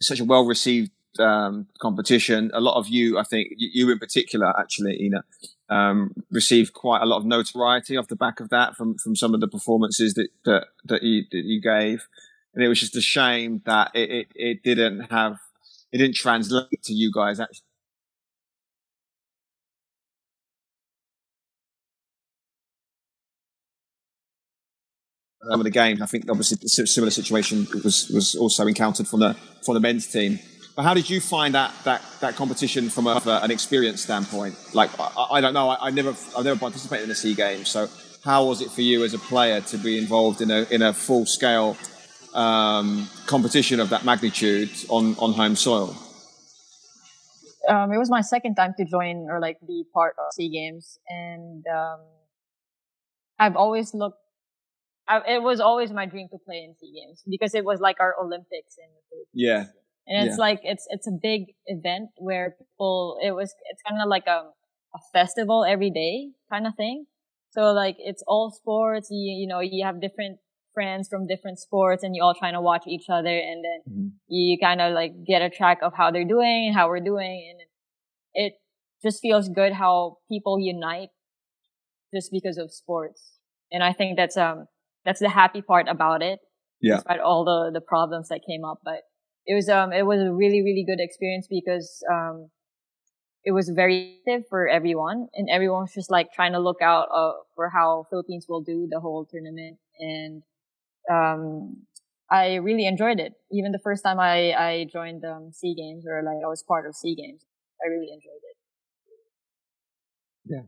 such 0.00 0.20
a 0.20 0.24
well 0.24 0.44
received 0.44 0.90
um, 1.18 1.66
competition. 1.80 2.50
A 2.54 2.60
lot 2.60 2.78
of 2.78 2.88
you, 2.88 3.18
I 3.18 3.22
think, 3.22 3.48
you 3.56 3.90
in 3.90 3.98
particular, 3.98 4.52
actually, 4.58 4.96
Inna, 4.96 5.24
um, 5.68 6.12
received 6.30 6.72
quite 6.72 7.02
a 7.02 7.06
lot 7.06 7.18
of 7.18 7.24
notoriety 7.24 7.96
off 7.96 8.08
the 8.08 8.16
back 8.16 8.40
of 8.40 8.50
that 8.50 8.76
from 8.76 8.96
from 8.98 9.16
some 9.16 9.34
of 9.34 9.40
the 9.40 9.48
performances 9.48 10.14
that 10.14 10.28
that 10.44 10.66
that 10.84 11.02
you, 11.02 11.22
that 11.30 11.44
you 11.44 11.60
gave, 11.60 12.06
and 12.54 12.64
it 12.64 12.68
was 12.68 12.80
just 12.80 12.96
a 12.96 13.00
shame 13.00 13.62
that 13.66 13.90
it, 13.94 14.10
it, 14.10 14.26
it 14.34 14.62
didn't 14.62 15.10
have 15.10 15.38
it 15.92 15.98
didn't 15.98 16.16
translate 16.16 16.82
to 16.82 16.92
you 16.92 17.10
guys 17.12 17.40
actually 17.40 17.64
some 25.50 25.60
of 25.60 25.64
the 25.64 25.70
games. 25.70 26.00
I 26.00 26.06
think 26.06 26.30
obviously 26.30 26.58
a 26.64 26.86
similar 26.86 27.10
situation 27.10 27.66
was 27.82 28.08
was 28.10 28.34
also 28.34 28.66
encountered 28.66 29.06
from 29.06 29.20
the 29.20 29.34
from 29.64 29.74
the 29.74 29.80
men's 29.80 30.06
team. 30.06 30.38
But 30.76 30.82
how 30.82 30.94
did 30.94 31.08
you 31.08 31.20
find 31.20 31.54
that 31.54 31.72
that 31.84 32.02
that 32.20 32.34
competition 32.34 32.90
from 32.90 33.06
a, 33.06 33.20
an 33.42 33.50
experience 33.50 34.02
standpoint? 34.02 34.56
Like 34.74 34.90
I, 34.98 35.26
I 35.32 35.40
don't 35.40 35.54
know, 35.54 35.68
I, 35.68 35.88
I, 35.88 35.90
never 35.90 36.10
I've 36.36 36.44
never 36.44 36.58
participated 36.58 37.04
in 37.04 37.10
a 37.10 37.14
Sea 37.14 37.34
Games, 37.34 37.68
so 37.68 37.88
how 38.24 38.46
was 38.46 38.60
it 38.60 38.70
for 38.70 38.80
you 38.80 39.04
as 39.04 39.14
a 39.14 39.18
player 39.18 39.60
to 39.60 39.78
be 39.78 39.98
involved 39.98 40.40
in 40.40 40.50
a 40.50 40.66
in 40.70 40.82
a 40.82 40.92
full 40.92 41.26
scale 41.26 41.76
um, 42.34 43.08
competition 43.26 43.78
of 43.78 43.90
that 43.90 44.04
magnitude 44.04 44.70
on 44.88 45.14
on 45.18 45.32
home 45.32 45.54
soil? 45.54 45.96
Um, 47.68 47.92
it 47.92 47.98
was 47.98 48.10
my 48.10 48.20
second 48.20 48.56
time 48.56 48.74
to 48.76 48.84
join 48.84 49.28
or 49.30 49.40
like 49.40 49.58
be 49.66 49.84
part 49.94 50.16
of 50.18 50.32
Sea 50.34 50.50
Games, 50.50 50.98
and 51.08 51.64
um, 51.68 52.00
I've 53.38 53.56
always 53.56 53.94
looked 53.94 54.18
I, 55.06 55.20
it 55.36 55.42
was 55.42 55.60
always 55.60 55.92
my 55.92 56.06
dream 56.06 56.28
to 56.30 56.38
play 56.38 56.64
in 56.64 56.74
Sea 56.76 56.92
Games 56.92 57.22
because 57.28 57.54
it 57.54 57.64
was 57.64 57.80
like 57.80 58.00
our 58.00 58.14
Olympics 58.20 58.76
in 58.78 58.88
the 58.88 59.00
Philippines. 59.10 59.28
Yeah. 59.34 59.66
And 60.06 60.26
it's 60.26 60.36
yeah. 60.36 60.44
like 60.44 60.60
it's 60.62 60.86
it's 60.90 61.06
a 61.06 61.12
big 61.22 61.54
event 61.66 62.10
where 62.16 62.56
people 62.58 63.18
it 63.22 63.32
was 63.32 63.54
it's 63.70 63.82
kind 63.88 64.02
of 64.02 64.08
like 64.08 64.26
a 64.26 64.50
a 64.94 64.98
festival 65.12 65.64
every 65.64 65.90
day 65.90 66.30
kind 66.50 66.66
of 66.66 66.74
thing. 66.76 67.06
So 67.50 67.72
like 67.72 67.96
it's 67.98 68.22
all 68.26 68.50
sports. 68.50 69.08
You 69.10 69.32
you 69.40 69.48
know 69.48 69.60
you 69.60 69.84
have 69.84 70.00
different 70.00 70.38
friends 70.74 71.08
from 71.08 71.26
different 71.26 71.58
sports 71.58 72.02
and 72.02 72.14
you 72.16 72.22
all 72.22 72.34
trying 72.34 72.52
to 72.54 72.60
watch 72.60 72.82
each 72.86 73.06
other 73.08 73.28
and 73.28 73.64
then 73.64 73.80
mm-hmm. 73.88 74.08
you 74.26 74.58
kind 74.60 74.80
of 74.80 74.92
like 74.92 75.12
get 75.24 75.40
a 75.40 75.48
track 75.48 75.78
of 75.82 75.92
how 75.96 76.10
they're 76.10 76.26
doing 76.26 76.66
and 76.66 76.74
how 76.74 76.88
we're 76.88 76.98
doing 76.98 77.48
and 77.48 77.60
it, 77.60 78.46
it 78.46 78.52
just 79.04 79.22
feels 79.22 79.48
good 79.48 79.72
how 79.72 80.16
people 80.28 80.58
unite 80.58 81.10
just 82.12 82.32
because 82.32 82.58
of 82.58 82.72
sports. 82.72 83.38
And 83.70 83.82
I 83.82 83.92
think 83.92 84.16
that's 84.16 84.36
um 84.36 84.66
that's 85.04 85.20
the 85.20 85.28
happy 85.28 85.62
part 85.62 85.86
about 85.88 86.22
it. 86.22 86.40
Yeah. 86.80 86.96
Despite 86.96 87.20
all 87.20 87.44
the, 87.44 87.70
the 87.72 87.80
problems 87.80 88.28
that 88.28 88.40
came 88.46 88.64
up, 88.64 88.80
but 88.84 89.02
it 89.46 89.54
was, 89.54 89.68
um, 89.68 89.92
it 89.92 90.06
was 90.06 90.20
a 90.20 90.32
really, 90.32 90.62
really 90.62 90.84
good 90.86 91.00
experience 91.00 91.46
because, 91.48 92.02
um, 92.10 92.50
it 93.44 93.52
was 93.52 93.68
very 93.68 94.20
active 94.26 94.48
for 94.48 94.66
everyone 94.66 95.28
and 95.34 95.48
everyone 95.50 95.82
was 95.82 95.92
just 95.92 96.10
like 96.10 96.32
trying 96.32 96.52
to 96.52 96.58
look 96.58 96.80
out, 96.80 97.08
uh, 97.14 97.32
for 97.54 97.68
how 97.68 98.06
Philippines 98.08 98.46
will 98.48 98.62
do 98.62 98.88
the 98.90 99.00
whole 99.00 99.26
tournament. 99.26 99.76
And, 99.98 100.42
um, 101.10 101.86
I 102.30 102.54
really 102.56 102.86
enjoyed 102.86 103.20
it. 103.20 103.34
Even 103.52 103.72
the 103.72 103.78
first 103.78 104.02
time 104.02 104.18
I, 104.18 104.52
I 104.54 104.86
joined, 104.90 105.24
um, 105.24 105.52
Sea 105.52 105.74
Games 105.74 106.06
or 106.06 106.22
like 106.22 106.42
I 106.42 106.48
was 106.48 106.62
part 106.62 106.86
of 106.86 106.96
Sea 106.96 107.14
Games, 107.14 107.44
I 107.84 107.88
really 107.88 108.08
enjoyed 108.10 108.42
it. 108.50 108.56
Yeah. 110.46 110.62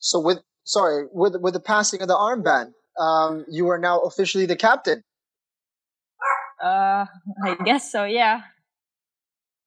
So 0.00 0.20
with, 0.20 0.38
sorry, 0.64 1.06
with, 1.12 1.36
with 1.40 1.54
the 1.54 1.60
passing 1.60 2.02
of 2.02 2.08
the 2.08 2.14
armband, 2.14 2.72
um, 3.00 3.46
you 3.48 3.68
are 3.68 3.78
now 3.78 4.00
officially 4.00 4.44
the 4.44 4.56
captain. 4.56 5.02
Uh, 6.62 7.06
I 7.44 7.56
guess 7.64 7.92
so. 7.92 8.04
Yeah. 8.04 8.42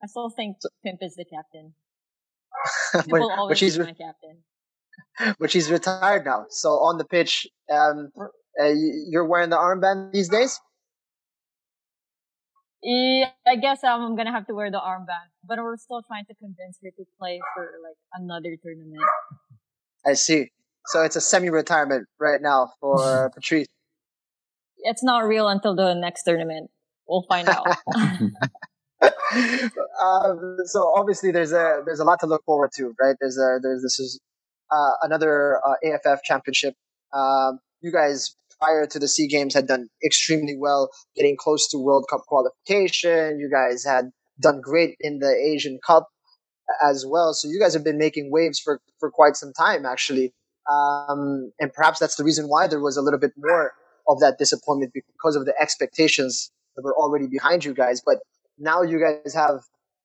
I 0.03 0.07
still 0.07 0.29
think 0.29 0.57
Pimp 0.83 0.99
is 1.01 1.15
the 1.15 1.25
captain. 1.25 1.73
but, 3.09 3.21
always 3.21 3.51
but 3.51 3.57
she's 3.57 3.79
my 3.79 3.93
captain. 3.93 4.37
But 5.39 5.51
she's 5.51 5.69
retired 5.69 6.25
now. 6.25 6.45
So 6.49 6.69
on 6.69 6.97
the 6.97 7.05
pitch, 7.05 7.47
um, 7.71 8.11
uh, 8.59 8.71
you're 9.07 9.25
wearing 9.25 9.49
the 9.49 9.57
armband 9.57 10.11
these 10.11 10.29
days. 10.29 10.59
Yeah, 12.83 13.29
I 13.45 13.55
guess 13.57 13.83
um, 13.83 14.01
I'm 14.01 14.15
gonna 14.15 14.31
have 14.31 14.47
to 14.47 14.55
wear 14.55 14.71
the 14.71 14.79
armband, 14.79 15.29
but 15.47 15.59
we're 15.59 15.77
still 15.77 16.01
trying 16.01 16.25
to 16.25 16.35
convince 16.35 16.79
her 16.83 16.89
to 16.89 17.05
play 17.19 17.39
for 17.53 17.63
like 17.83 17.97
another 18.15 18.55
tournament. 18.61 19.03
I 20.05 20.13
see. 20.13 20.51
So 20.87 21.03
it's 21.03 21.15
a 21.15 21.21
semi-retirement 21.21 22.07
right 22.19 22.41
now 22.41 22.71
for 22.79 23.29
Patrice. 23.35 23.67
It's 24.79 25.03
not 25.03 25.27
real 25.27 25.47
until 25.47 25.75
the 25.75 25.93
next 25.93 26.23
tournament. 26.23 26.71
We'll 27.11 27.25
find 27.27 27.49
out. 27.49 27.67
um, 27.91 28.31
so 30.65 30.93
obviously 30.95 31.31
there's 31.31 31.51
a 31.51 31.81
there's 31.85 31.99
a 31.99 32.05
lot 32.05 32.21
to 32.21 32.25
look 32.25 32.45
forward 32.45 32.71
to, 32.77 32.93
right? 33.01 33.17
There's 33.19 33.37
a 33.37 33.59
there's 33.61 33.81
this 33.83 33.99
is 33.99 34.21
uh, 34.71 34.91
another 35.01 35.59
uh, 35.67 35.73
AFF 35.83 36.23
championship. 36.23 36.73
Um, 37.13 37.59
you 37.81 37.91
guys 37.91 38.33
prior 38.61 38.87
to 38.87 38.97
the 38.97 39.09
Sea 39.09 39.27
Games 39.27 39.53
had 39.53 39.67
done 39.67 39.89
extremely 40.05 40.55
well, 40.57 40.89
getting 41.13 41.35
close 41.37 41.67
to 41.71 41.77
World 41.77 42.05
Cup 42.09 42.21
qualification. 42.27 43.39
You 43.39 43.49
guys 43.51 43.83
had 43.83 44.11
done 44.39 44.61
great 44.61 44.95
in 45.01 45.19
the 45.19 45.35
Asian 45.35 45.79
Cup 45.85 46.07
as 46.81 47.05
well. 47.05 47.33
So 47.33 47.49
you 47.49 47.59
guys 47.59 47.73
have 47.73 47.83
been 47.83 47.97
making 47.97 48.31
waves 48.31 48.57
for 48.57 48.79
for 49.01 49.11
quite 49.11 49.35
some 49.35 49.51
time, 49.51 49.85
actually. 49.85 50.33
Um, 50.71 51.51
and 51.59 51.73
perhaps 51.73 51.99
that's 51.99 52.15
the 52.15 52.23
reason 52.23 52.45
why 52.45 52.67
there 52.67 52.79
was 52.79 52.95
a 52.95 53.01
little 53.01 53.19
bit 53.19 53.33
more 53.35 53.73
of 54.07 54.21
that 54.21 54.37
disappointment 54.37 54.93
because 54.93 55.35
of 55.35 55.43
the 55.43 55.53
expectations 55.59 56.51
that 56.75 56.83
were 56.83 56.95
already 56.95 57.27
behind 57.27 57.65
you 57.65 57.73
guys. 57.73 58.01
But 58.05 58.17
now 58.57 58.81
you 58.81 58.99
guys 58.99 59.33
have 59.33 59.61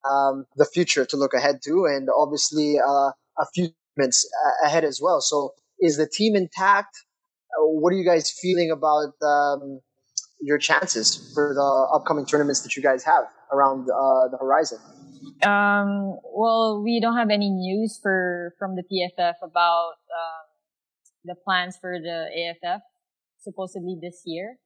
um, 0.09 0.47
the 0.57 0.65
future 0.65 1.05
to 1.07 1.17
look 1.17 1.35
ahead 1.35 1.61
to, 1.65 1.87
and 1.87 2.09
obviously 2.17 2.77
uh, 2.79 3.11
a 3.39 3.47
few 3.55 3.69
months 3.97 4.29
ahead 4.65 4.85
as 4.85 5.01
well. 5.03 5.21
So, 5.21 5.53
is 5.81 5.97
the 5.97 6.09
team 6.09 6.37
intact? 6.37 6.97
Uh, 7.59 7.67
what 7.67 7.93
are 7.93 7.97
you 7.97 8.05
guys 8.05 8.31
feeling 8.31 8.71
about 8.71 9.13
um, 9.23 9.81
your 10.41 10.59
chances 10.59 11.33
for 11.35 11.55
the 11.55 11.97
upcoming 11.97 12.27
tournaments 12.27 12.63
that 12.63 12.77
you 12.77 12.83
guys 12.83 13.05
have 13.05 13.25
around 13.53 13.89
uh, 13.91 14.29
the 14.31 14.39
horizon? 14.41 14.79
Um, 15.43 16.19
well, 16.25 16.83
we 16.83 17.01
don't 17.01 17.17
have 17.17 17.31
any 17.31 17.51
news 17.51 17.99
for 18.03 18.55
from 18.59 18.77
the 18.77 18.83
PFF 18.83 19.35
about 19.43 19.95
um, 20.15 20.47
the 21.25 21.35
plans 21.35 21.77
for 21.81 21.99
the 21.99 22.29
AFF 22.65 22.83
supposedly 23.39 23.97
this 24.01 24.23
year. 24.25 24.57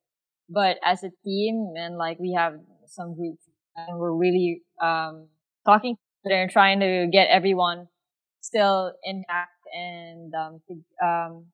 But 0.50 0.78
as 0.84 1.04
a 1.04 1.10
team 1.24 1.74
and 1.76 1.96
like 1.96 2.18
we 2.18 2.34
have 2.36 2.54
some 2.86 3.14
groups 3.14 3.48
and 3.76 3.98
we're 3.98 4.12
really 4.12 4.62
um, 4.82 5.28
talking 5.64 5.96
and 6.24 6.50
trying 6.50 6.80
to 6.80 7.08
get 7.10 7.28
everyone 7.30 7.86
still 8.40 8.92
intact 9.04 9.52
and 9.72 10.32
um, 10.34 10.60
to, 10.66 11.06
um, 11.06 11.46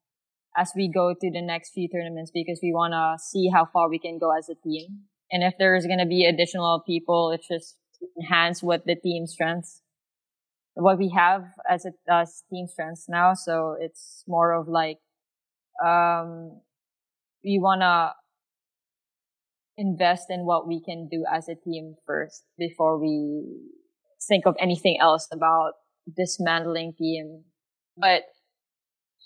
as 0.56 0.72
we 0.74 0.90
go 0.92 1.12
to 1.12 1.30
the 1.30 1.42
next 1.42 1.72
few 1.72 1.88
tournaments 1.88 2.30
because 2.32 2.60
we 2.62 2.72
want 2.72 2.92
to 2.92 3.22
see 3.22 3.50
how 3.52 3.66
far 3.66 3.90
we 3.90 3.98
can 3.98 4.18
go 4.18 4.30
as 4.36 4.48
a 4.48 4.54
team. 4.66 5.02
And 5.30 5.42
if 5.42 5.54
there's 5.58 5.86
going 5.86 5.98
to 5.98 6.06
be 6.06 6.24
additional 6.24 6.82
people, 6.86 7.32
it's 7.32 7.48
just 7.48 7.76
enhance 8.18 8.62
what 8.62 8.86
the 8.86 8.96
team 8.96 9.26
strengths, 9.26 9.82
what 10.74 10.98
we 10.98 11.12
have 11.14 11.44
as 11.68 11.84
a 11.84 11.90
as 12.10 12.44
team 12.50 12.66
strengths 12.66 13.06
now. 13.08 13.34
So 13.34 13.76
it's 13.78 14.24
more 14.26 14.52
of 14.52 14.68
like, 14.68 14.98
um, 15.84 16.60
we 17.44 17.58
want 17.58 17.82
to 17.82 18.12
invest 19.76 20.26
in 20.30 20.46
what 20.46 20.66
we 20.66 20.80
can 20.80 21.08
do 21.08 21.24
as 21.30 21.48
a 21.48 21.54
team 21.54 21.96
first 22.06 22.44
before 22.58 22.98
we 22.98 23.44
think 24.28 24.46
of 24.46 24.56
anything 24.58 24.98
else 25.00 25.28
about 25.32 25.72
dismantling 26.16 26.94
team. 26.98 27.44
But, 27.96 28.22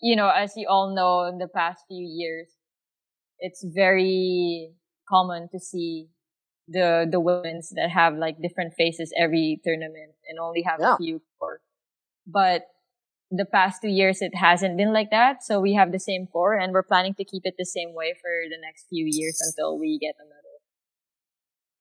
you 0.03 0.16
know, 0.16 0.28
as 0.28 0.53
you 0.57 0.66
all 0.68 0.94
know, 0.94 1.26
in 1.26 1.38
the 1.38 1.48
past 1.48 1.84
few 1.88 2.05
years, 2.05 2.48
it's 3.38 3.64
very 3.64 4.72
common 5.09 5.48
to 5.53 5.59
see 5.59 6.09
the 6.68 7.07
the 7.11 7.18
women's 7.18 7.70
that 7.70 7.90
have 7.90 8.14
like 8.14 8.36
different 8.40 8.74
faces 8.74 9.12
every 9.18 9.61
tournament 9.64 10.12
and 10.28 10.38
only 10.38 10.62
have 10.62 10.78
yeah. 10.80 10.94
a 10.94 10.96
few 10.96 11.20
core. 11.38 11.61
But 12.26 12.62
the 13.31 13.45
past 13.45 13.81
two 13.83 13.89
years 13.89 14.20
it 14.20 14.35
hasn't 14.35 14.76
been 14.76 14.93
like 14.93 15.11
that. 15.11 15.43
So 15.45 15.61
we 15.61 15.74
have 15.74 15.93
the 15.93 16.01
same 16.01 16.26
core 16.26 16.55
and 16.59 16.72
we're 16.72 16.83
planning 16.83 17.14
to 17.14 17.24
keep 17.24 17.43
it 17.45 17.55
the 17.59 17.64
same 17.64 17.95
way 17.95 18.14
for 18.20 18.31
the 18.51 18.59
next 18.61 18.87
few 18.89 19.07
years 19.09 19.39
until 19.47 19.78
we 19.78 19.99
get 19.99 20.14
another. 20.18 20.37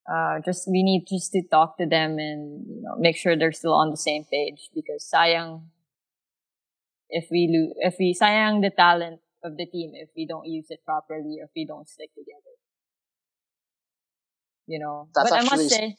Uh, 0.09 0.41
just 0.43 0.67
we 0.67 0.81
need 0.83 1.05
just 1.07 1.31
to 1.33 1.41
talk 1.51 1.77
to 1.77 1.85
them 1.85 2.17
and 2.17 2.65
you 2.67 2.81
know 2.81 2.95
make 2.97 3.15
sure 3.15 3.37
they're 3.37 3.51
still 3.51 3.73
on 3.73 3.91
the 3.91 3.97
same 3.97 4.23
page 4.25 4.69
because 4.73 5.07
sayang 5.13 5.61
if 7.09 7.27
we 7.29 7.47
lose 7.47 7.73
if 7.77 7.95
we 7.99 8.15
sayang 8.19 8.61
the 8.61 8.71
talent 8.71 9.19
of 9.43 9.55
the 9.57 9.67
team 9.67 9.91
if 9.93 10.09
we 10.17 10.25
don't 10.25 10.47
use 10.47 10.65
it 10.69 10.79
properly 10.83 11.37
or 11.39 11.45
if 11.45 11.51
we 11.55 11.63
don't 11.63 11.87
stick 11.87 12.09
together. 12.15 12.57
you 14.69 14.79
know. 14.79 15.09
That's 15.13 15.31
but 15.31 15.39
I 15.39 15.43
must 15.43 15.69
say, 15.69 15.97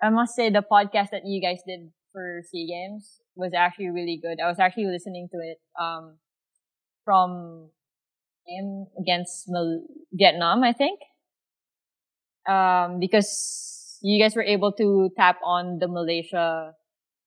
I 0.00 0.10
must 0.10 0.36
say 0.36 0.50
the 0.50 0.62
podcast 0.62 1.10
that 1.10 1.22
you 1.24 1.40
guys 1.40 1.60
did 1.66 1.90
for 2.12 2.42
Sea 2.44 2.66
Games 2.68 3.20
was 3.36 3.52
actually 3.54 3.90
really 3.90 4.18
good. 4.20 4.40
I 4.42 4.48
was 4.48 4.58
actually 4.58 4.86
listening 4.86 5.28
to 5.32 5.38
it, 5.38 5.58
um, 5.80 6.18
from 7.04 7.70
game 8.46 8.86
against 8.98 9.50
Vietnam, 10.12 10.64
I 10.64 10.72
think. 10.72 11.00
Um, 12.48 13.00
because 13.00 13.98
you 14.02 14.22
guys 14.22 14.36
were 14.36 14.42
able 14.42 14.72
to 14.72 15.10
tap 15.16 15.38
on 15.44 15.78
the 15.78 15.88
Malaysia, 15.88 16.74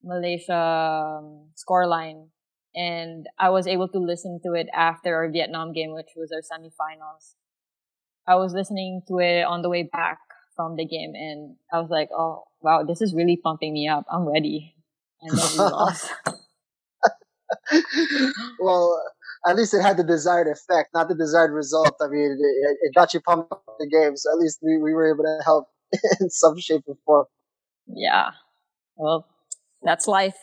Malaysia 0.04 1.20
um, 1.20 1.50
scoreline 1.56 2.30
and 2.76 3.28
I 3.38 3.50
was 3.50 3.68
able 3.68 3.88
to 3.90 4.00
listen 4.00 4.40
to 4.46 4.54
it 4.54 4.68
after 4.74 5.16
our 5.16 5.30
Vietnam 5.30 5.74
game, 5.74 5.94
which 5.94 6.14
was 6.16 6.32
our 6.32 6.42
semifinals. 6.42 7.36
I 8.28 8.36
was 8.36 8.54
listening 8.54 9.02
to 9.08 9.20
it 9.20 9.44
on 9.44 9.62
the 9.62 9.70
way 9.70 9.84
back 9.84 10.20
from 10.56 10.76
the 10.76 10.86
game, 10.86 11.14
and 11.16 11.56
I 11.74 11.80
was 11.80 11.90
like, 11.90 12.10
"Oh, 12.14 12.46
wow, 12.62 12.84
this 12.84 13.02
is 13.02 13.14
really 13.14 13.38
pumping 13.38 13.74
me 13.74 13.88
up. 13.88 14.06
I'm 14.12 14.28
ready." 14.28 14.76
And 15.22 15.38
then 15.38 15.48
we 15.54 15.58
lost. 15.58 16.12
well, 18.60 19.02
at 19.48 19.56
least 19.56 19.74
it 19.74 19.82
had 19.82 19.98
the 19.98 20.04
desired 20.04 20.48
effect, 20.48 20.90
not 20.94 21.08
the 21.08 21.16
desired 21.16 21.52
result. 21.52 21.96
I 22.02 22.08
mean, 22.08 22.38
it, 22.40 22.78
it 22.82 22.96
got 22.96 23.14
you 23.14 23.22
pumped 23.22 23.52
up 23.52 23.64
the 23.80 23.88
game, 23.88 24.16
so 24.16 24.32
at 24.32 24.38
least 24.38 24.60
we, 24.62 24.78
we 24.78 24.94
were 24.94 25.10
able 25.14 25.24
to 25.24 25.40
help 25.44 25.68
in 26.20 26.30
some 26.30 26.60
shape 26.60 26.84
or 26.88 26.96
form. 27.06 27.26
Yeah. 27.88 28.32
Well, 28.96 29.26
that's 29.82 30.08
life. 30.08 30.36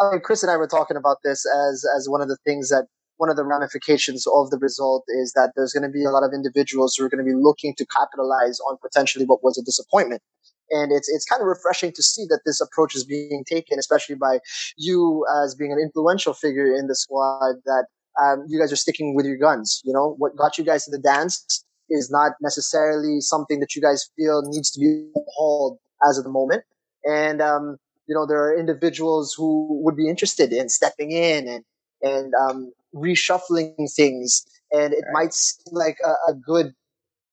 Uh, 0.00 0.18
Chris 0.22 0.42
and 0.42 0.50
I 0.50 0.56
were 0.56 0.66
talking 0.66 0.96
about 0.96 1.18
this 1.24 1.44
as 1.46 1.84
as 1.96 2.08
one 2.08 2.20
of 2.20 2.28
the 2.28 2.38
things 2.44 2.70
that 2.70 2.86
one 3.16 3.30
of 3.30 3.36
the 3.36 3.44
ramifications 3.44 4.26
of 4.26 4.50
the 4.50 4.58
result 4.58 5.04
is 5.08 5.32
that 5.34 5.52
there's 5.54 5.72
going 5.72 5.84
to 5.84 5.92
be 5.92 6.04
a 6.04 6.10
lot 6.10 6.24
of 6.24 6.32
individuals 6.34 6.96
who 6.96 7.04
are 7.04 7.08
going 7.08 7.24
to 7.24 7.30
be 7.30 7.36
looking 7.36 7.74
to 7.76 7.86
capitalize 7.86 8.58
on 8.68 8.76
potentially 8.82 9.24
what 9.24 9.42
was 9.42 9.58
a 9.58 9.62
disappointment. 9.62 10.22
And 10.70 10.92
it's 10.92 11.08
it's 11.08 11.24
kind 11.24 11.40
of 11.42 11.46
refreshing 11.46 11.92
to 11.92 12.02
see 12.02 12.24
that 12.30 12.40
this 12.46 12.60
approach 12.60 12.94
is 12.94 13.04
being 13.04 13.44
taken, 13.48 13.78
especially 13.78 14.16
by 14.16 14.38
you 14.76 15.26
as 15.42 15.54
being 15.54 15.72
an 15.72 15.78
influential 15.78 16.32
figure 16.32 16.74
in 16.74 16.86
the 16.86 16.94
squad. 16.94 17.56
That 17.64 17.86
um, 18.22 18.44
you 18.48 18.58
guys 18.58 18.72
are 18.72 18.76
sticking 18.76 19.14
with 19.14 19.26
your 19.26 19.36
guns. 19.36 19.82
You 19.84 19.92
know 19.92 20.14
what 20.18 20.36
got 20.36 20.58
you 20.58 20.64
guys 20.64 20.84
to 20.84 20.90
the 20.90 20.98
dance 20.98 21.64
is 21.90 22.10
not 22.10 22.32
necessarily 22.40 23.20
something 23.20 23.60
that 23.60 23.76
you 23.76 23.82
guys 23.82 24.08
feel 24.16 24.42
needs 24.42 24.70
to 24.70 24.80
be 24.80 25.10
hauled 25.34 25.78
as 26.08 26.16
of 26.16 26.24
the 26.24 26.30
moment. 26.30 26.64
And 27.04 27.42
um, 27.42 27.76
you 28.06 28.14
know, 28.14 28.26
there 28.26 28.38
are 28.38 28.58
individuals 28.58 29.34
who 29.36 29.80
would 29.82 29.96
be 29.96 30.08
interested 30.08 30.52
in 30.52 30.68
stepping 30.68 31.12
in 31.12 31.48
and, 31.48 31.64
and, 32.02 32.32
um, 32.34 32.72
reshuffling 32.94 33.74
things. 33.94 34.44
And 34.70 34.92
it 34.92 35.04
might 35.12 35.32
seem 35.32 35.72
like 35.72 35.96
a, 36.04 36.32
a 36.32 36.34
good 36.34 36.74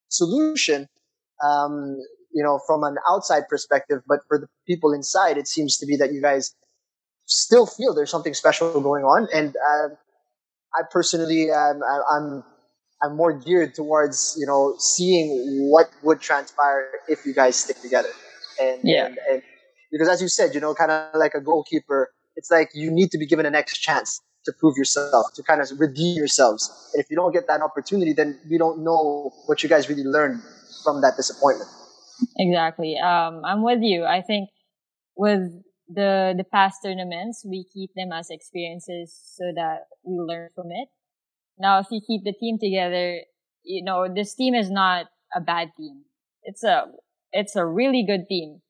solution, 0.09 0.87
um, 1.43 1.97
you 2.33 2.43
know, 2.43 2.59
from 2.65 2.83
an 2.83 2.97
outside 3.09 3.43
perspective, 3.49 4.01
but 4.07 4.19
for 4.27 4.37
the 4.37 4.47
people 4.67 4.93
inside, 4.93 5.37
it 5.37 5.47
seems 5.47 5.77
to 5.77 5.85
be 5.85 5.95
that 5.97 6.13
you 6.13 6.21
guys 6.21 6.55
still 7.25 7.65
feel 7.65 7.93
there's 7.93 8.11
something 8.11 8.33
special 8.33 8.79
going 8.81 9.03
on. 9.03 9.27
And, 9.33 9.55
uh, 9.55 9.95
I 10.73 10.83
personally, 10.89 11.51
um, 11.51 11.81
I, 11.83 11.99
I'm, 12.15 12.43
I'm 13.03 13.15
more 13.15 13.33
geared 13.33 13.75
towards, 13.75 14.35
you 14.39 14.45
know, 14.45 14.75
seeing 14.77 15.69
what 15.69 15.89
would 16.03 16.21
transpire 16.21 16.87
if 17.07 17.25
you 17.25 17.33
guys 17.33 17.55
stick 17.55 17.81
together. 17.81 18.09
And, 18.61 18.79
yeah. 18.83 19.07
and, 19.07 19.17
and 19.29 19.41
because 19.91 20.07
as 20.07 20.21
you 20.21 20.27
said, 20.27 20.53
you 20.53 20.61
know, 20.61 20.73
kind 20.73 20.91
of 20.91 21.13
like 21.15 21.33
a 21.33 21.41
goalkeeper, 21.41 22.09
it's 22.35 22.49
like 22.49 22.69
you 22.73 22.89
need 22.89 23.11
to 23.11 23.17
be 23.17 23.25
given 23.25 23.45
a 23.45 23.49
next 23.49 23.79
chance 23.79 24.21
to 24.45 24.53
prove 24.59 24.77
yourself, 24.77 25.25
to 25.35 25.43
kind 25.43 25.61
of 25.61 25.67
redeem 25.77 26.15
yourselves. 26.17 26.91
And 26.93 27.03
if 27.03 27.09
you 27.09 27.15
don't 27.15 27.33
get 27.33 27.47
that 27.47 27.61
opportunity, 27.61 28.13
then 28.13 28.39
we 28.49 28.57
don't 28.57 28.83
know 28.83 29.31
what 29.45 29.61
you 29.61 29.69
guys 29.69 29.89
really 29.89 30.03
learned 30.03 30.41
from 30.83 31.01
that 31.01 31.17
disappointment. 31.17 31.69
Exactly. 32.37 32.97
Um, 32.97 33.41
I'm 33.45 33.63
with 33.63 33.79
you. 33.81 34.05
I 34.05 34.21
think 34.21 34.49
with 35.17 35.41
the 35.89 36.33
the 36.37 36.45
past 36.45 36.79
tournaments, 36.83 37.45
we 37.47 37.65
keep 37.73 37.91
them 37.95 38.11
as 38.13 38.29
experiences 38.29 39.13
so 39.37 39.51
that 39.55 39.87
we 40.03 40.15
learn 40.19 40.49
from 40.55 40.67
it. 40.71 40.89
Now, 41.59 41.79
if 41.79 41.87
you 41.91 42.01
keep 42.05 42.23
the 42.23 42.33
team 42.33 42.57
together, 42.59 43.21
you 43.63 43.83
know, 43.83 44.07
this 44.13 44.35
team 44.35 44.55
is 44.55 44.71
not 44.71 45.07
a 45.35 45.41
bad 45.41 45.69
team. 45.77 46.03
It's 46.43 46.63
a 46.63 46.85
it's 47.33 47.55
a 47.55 47.65
really 47.65 48.05
good 48.07 48.27
team. 48.29 48.61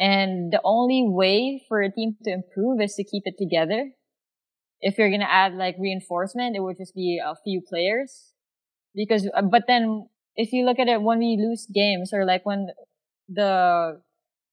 And 0.00 0.52
the 0.52 0.60
only 0.64 1.04
way 1.08 1.62
for 1.68 1.82
a 1.82 1.92
team 1.92 2.16
to 2.24 2.32
improve 2.32 2.80
is 2.80 2.94
to 2.96 3.04
keep 3.04 3.24
it 3.26 3.36
together. 3.38 3.92
If 4.80 4.98
you're 4.98 5.10
to 5.10 5.30
add 5.32 5.54
like 5.54 5.76
reinforcement, 5.78 6.56
it 6.56 6.60
would 6.60 6.76
just 6.76 6.94
be 6.94 7.20
a 7.24 7.34
few 7.44 7.60
players. 7.60 8.32
Because, 8.94 9.28
uh, 9.34 9.42
but 9.42 9.64
then 9.68 10.08
if 10.36 10.52
you 10.52 10.64
look 10.66 10.78
at 10.78 10.88
it 10.88 11.02
when 11.02 11.18
we 11.20 11.38
lose 11.40 11.66
games 11.74 12.12
or 12.12 12.24
like 12.26 12.46
when 12.46 12.68
the, 13.28 14.00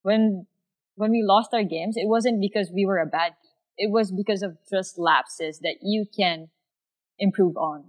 when, 0.04 0.48
when 0.96 1.12
we 1.12 1.24
lost 1.24 1.50
our 1.54 1.64
games, 1.64 1.96
it 1.98 2.08
wasn't 2.08 2.42
because 2.42 2.72
we 2.74 2.86
were 2.86 3.00
a 3.00 3.06
bad 3.06 3.34
team. 3.42 3.52
It 3.78 3.92
was 3.92 4.12
because 4.12 4.42
of 4.42 4.58
just 4.72 4.98
lapses 4.98 5.60
that 5.60 5.78
you 5.82 6.06
can 6.16 6.50
improve 7.20 7.58
on. 7.58 7.84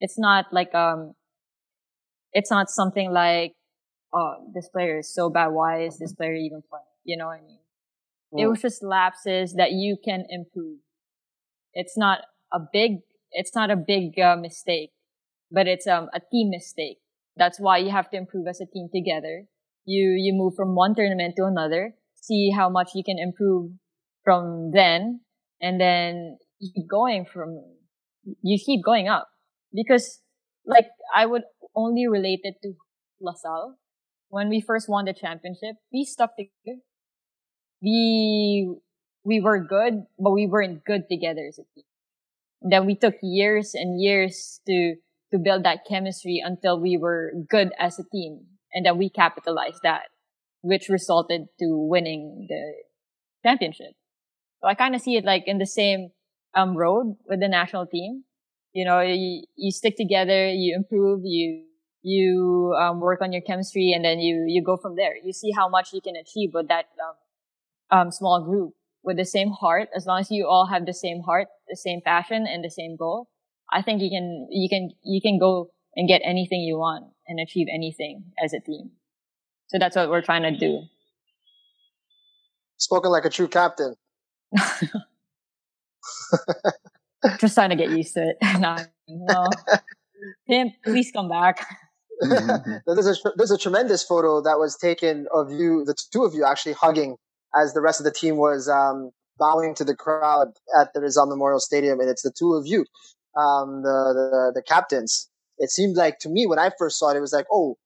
It's 0.00 0.18
not 0.18 0.46
like, 0.52 0.74
um, 0.74 1.14
it's 2.32 2.50
not 2.50 2.68
something 2.68 3.12
like 3.12 3.54
oh, 4.16 4.34
this 4.54 4.68
player 4.68 4.98
is 4.98 5.12
so 5.12 5.30
bad. 5.30 5.48
Why 5.48 5.82
is 5.82 5.98
this 5.98 6.14
player 6.14 6.34
even 6.34 6.62
playing? 6.68 6.84
You 7.04 7.16
know 7.16 7.26
what 7.26 7.38
I 7.38 7.46
mean? 7.46 7.58
Well, 8.30 8.44
it 8.44 8.48
was 8.48 8.62
just 8.62 8.82
lapses 8.82 9.54
that 9.54 9.72
you 9.72 9.96
can 10.02 10.24
improve. 10.28 10.78
It's 11.74 11.96
not 11.96 12.20
a 12.52 12.60
big, 12.60 12.98
it's 13.30 13.54
not 13.54 13.70
a 13.70 13.76
big 13.76 14.18
uh, 14.18 14.36
mistake, 14.36 14.90
but 15.50 15.66
it's 15.66 15.86
um, 15.86 16.08
a 16.14 16.20
team 16.20 16.50
mistake. 16.50 16.98
That's 17.36 17.60
why 17.60 17.78
you 17.78 17.90
have 17.90 18.10
to 18.10 18.16
improve 18.16 18.46
as 18.48 18.60
a 18.60 18.66
team 18.66 18.88
together. 18.92 19.44
You, 19.86 20.16
you 20.18 20.34
move 20.34 20.54
from 20.56 20.74
one 20.74 20.94
tournament 20.94 21.34
to 21.38 21.44
another, 21.46 21.94
see 22.16 22.50
how 22.50 22.68
much 22.68 22.90
you 22.94 23.04
can 23.04 23.18
improve 23.18 23.72
from 24.24 24.72
then, 24.72 25.20
and 25.62 25.80
then 25.80 26.38
you 26.58 26.72
keep 26.74 26.88
going 26.88 27.24
from, 27.24 27.62
you 28.42 28.58
keep 28.64 28.84
going 28.84 29.08
up. 29.08 29.28
Because, 29.72 30.20
like, 30.66 30.88
I 31.14 31.26
would 31.26 31.44
only 31.74 32.08
relate 32.08 32.40
it 32.44 32.56
to 32.62 32.74
LaSalle 33.20 33.76
when 34.28 34.48
we 34.48 34.60
first 34.60 34.88
won 34.88 35.04
the 35.06 35.14
championship, 35.14 35.76
we 35.92 36.04
stuck 36.04 36.36
together. 36.36 36.80
We, 37.82 38.76
we 39.24 39.40
were 39.40 39.60
good, 39.60 40.04
but 40.18 40.32
we 40.32 40.46
weren't 40.46 40.84
good 40.84 41.08
together 41.10 41.46
as 41.48 41.58
a 41.58 41.64
team. 41.74 41.84
then 42.62 42.86
we 42.86 42.96
took 42.96 43.16
years 43.22 43.74
and 43.74 44.00
years 44.00 44.60
to, 44.66 44.96
to 45.32 45.38
build 45.38 45.64
that 45.64 45.84
chemistry 45.88 46.42
until 46.44 46.80
we 46.80 46.98
were 46.98 47.32
good 47.48 47.72
as 47.78 47.98
a 47.98 48.04
team. 48.12 48.46
And 48.76 48.84
then 48.84 48.98
we 48.98 49.08
capitalized 49.08 49.80
that, 49.82 50.10
which 50.60 50.90
resulted 50.90 51.46
to 51.58 51.66
winning 51.88 52.46
the 52.46 52.74
championship. 53.42 53.94
So 54.60 54.68
I 54.68 54.74
kind 54.74 54.94
of 54.94 55.00
see 55.00 55.16
it 55.16 55.24
like 55.24 55.44
in 55.46 55.56
the 55.56 55.66
same, 55.66 56.10
um, 56.54 56.76
road 56.76 57.16
with 57.26 57.40
the 57.40 57.48
national 57.48 57.86
team. 57.86 58.24
You 58.74 58.84
know, 58.84 59.00
you, 59.00 59.44
you 59.56 59.70
stick 59.70 59.96
together, 59.96 60.50
you 60.50 60.76
improve, 60.76 61.22
you 61.24 61.64
you 62.06 62.76
um, 62.78 63.00
work 63.00 63.20
on 63.20 63.32
your 63.32 63.42
chemistry 63.42 63.92
and 63.92 64.04
then 64.04 64.20
you 64.20 64.44
you 64.46 64.62
go 64.62 64.76
from 64.76 64.94
there 64.94 65.14
you 65.24 65.32
see 65.32 65.50
how 65.50 65.68
much 65.68 65.92
you 65.92 66.00
can 66.00 66.14
achieve 66.14 66.50
with 66.54 66.68
that 66.68 66.84
um, 67.04 67.98
um, 67.98 68.10
small 68.12 68.44
group 68.44 68.74
with 69.02 69.16
the 69.16 69.24
same 69.24 69.50
heart 69.50 69.88
as 69.94 70.06
long 70.06 70.20
as 70.20 70.30
you 70.30 70.46
all 70.46 70.66
have 70.66 70.86
the 70.86 70.94
same 70.94 71.22
heart 71.22 71.48
the 71.68 71.76
same 71.76 72.00
passion 72.00 72.46
and 72.46 72.62
the 72.62 72.70
same 72.70 72.94
goal 72.96 73.26
i 73.72 73.82
think 73.82 74.00
you 74.00 74.08
can 74.08 74.46
you 74.50 74.68
can 74.68 74.90
you 75.02 75.20
can 75.20 75.36
go 75.36 75.68
and 75.96 76.06
get 76.06 76.20
anything 76.24 76.60
you 76.60 76.78
want 76.78 77.06
and 77.28 77.40
achieve 77.40 77.66
anything 77.72 78.24
as 78.42 78.52
a 78.52 78.60
team 78.60 78.90
so 79.68 79.78
that's 79.78 79.96
what 79.96 80.08
we're 80.10 80.22
trying 80.22 80.42
to 80.42 80.56
do 80.56 80.82
spoken 82.78 83.10
like 83.10 83.24
a 83.24 83.30
true 83.30 83.48
captain 83.48 83.94
just 87.40 87.54
trying 87.54 87.70
to 87.70 87.76
get 87.76 87.90
used 87.90 88.14
to 88.14 88.22
it 88.30 88.36
no, 88.60 88.76
no. 89.08 89.46
Tim, 90.48 90.72
please 90.84 91.10
come 91.12 91.28
back. 91.28 91.66
Mm-hmm. 92.22 92.72
there's 92.86 93.06
a 93.06 93.14
there's 93.36 93.50
a 93.50 93.58
tremendous 93.58 94.02
photo 94.02 94.40
that 94.40 94.58
was 94.58 94.76
taken 94.76 95.26
of 95.34 95.50
you, 95.50 95.84
the 95.84 95.94
two 96.12 96.24
of 96.24 96.32
you 96.32 96.46
actually 96.46 96.72
hugging 96.72 97.16
as 97.54 97.74
the 97.74 97.82
rest 97.82 98.00
of 98.00 98.04
the 98.04 98.10
team 98.10 98.36
was 98.36 98.68
um, 98.68 99.10
bowing 99.38 99.74
to 99.74 99.84
the 99.84 99.94
crowd 99.94 100.48
at 100.80 100.94
the 100.94 101.00
Rizal 101.00 101.26
Memorial 101.26 101.60
Stadium, 101.60 102.00
and 102.00 102.08
it's 102.08 102.22
the 102.22 102.32
two 102.36 102.54
of 102.54 102.66
you, 102.66 102.86
um, 103.38 103.82
the, 103.82 104.14
the 104.14 104.52
the 104.54 104.62
captains. 104.62 105.28
It 105.58 105.70
seemed 105.70 105.96
like 105.96 106.18
to 106.20 106.28
me 106.28 106.46
when 106.46 106.58
I 106.58 106.70
first 106.78 106.98
saw 106.98 107.10
it, 107.10 107.16
it 107.16 107.20
was 107.20 107.32
like, 107.32 107.46
oh, 107.52 107.76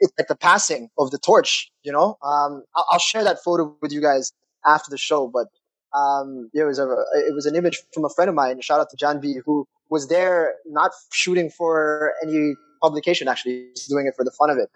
it's 0.00 0.12
like 0.18 0.28
the 0.28 0.36
passing 0.36 0.90
of 0.98 1.10
the 1.10 1.18
torch. 1.18 1.70
You 1.82 1.92
know, 1.92 2.16
um, 2.22 2.64
I'll, 2.76 2.86
I'll, 2.92 2.98
share 2.98 3.24
that 3.24 3.38
photo 3.44 3.76
with 3.82 3.92
you 3.92 4.00
guys 4.00 4.32
after 4.66 4.90
the 4.90 4.98
show, 4.98 5.28
but 5.28 5.48
um, 5.96 6.50
it 6.54 6.64
was 6.64 6.78
a 6.78 6.84
it 7.28 7.34
was 7.34 7.46
an 7.46 7.56
image 7.56 7.82
from 7.92 8.04
a 8.04 8.08
friend 8.10 8.28
of 8.28 8.34
mine. 8.34 8.60
Shout 8.60 8.80
out 8.80 8.90
to 8.90 8.96
John 8.96 9.20
B, 9.20 9.38
who 9.44 9.66
was 9.90 10.08
there 10.08 10.54
not 10.66 10.92
shooting 11.12 11.50
for 11.50 12.14
any 12.22 12.54
publication 12.82 13.28
actually. 13.28 13.68
He's 13.74 13.86
doing 13.86 14.06
it 14.06 14.14
for 14.16 14.24
the 14.24 14.30
fun 14.30 14.50
of 14.50 14.58
it. 14.58 14.70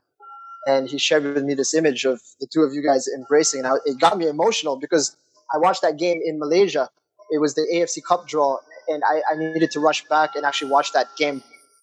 And 0.67 0.89
he 0.89 0.99
shared 0.99 1.25
with 1.25 1.43
me 1.43 1.55
this 1.55 1.75
image 1.75 2.05
of 2.05 2.21
the 2.41 2.47
two 2.47 2.63
of 2.63 2.73
you 2.73 2.83
guys 2.83 3.09
embracing. 3.09 3.65
And 3.65 3.81
it 3.85 3.99
got 3.99 4.17
me 4.17 4.29
emotional 4.29 4.77
because 4.77 5.17
I 5.53 5.59
watched 5.59 5.83
that 5.83 5.99
game 5.99 6.21
in 6.25 6.39
Malaysia. 6.39 6.89
It 7.31 7.41
was 7.41 7.55
the 7.55 7.67
AFC 7.73 8.05
Cup 8.05 8.29
draw, 8.29 8.59
and 8.89 9.03
I, 9.05 9.23
I 9.33 9.37
needed 9.37 9.71
to 9.73 9.81
rush 9.81 10.05
back 10.05 10.37
and 10.37 10.45
actually 10.45 10.71
watch 10.71 10.93
that 10.93 11.09
game 11.17 11.43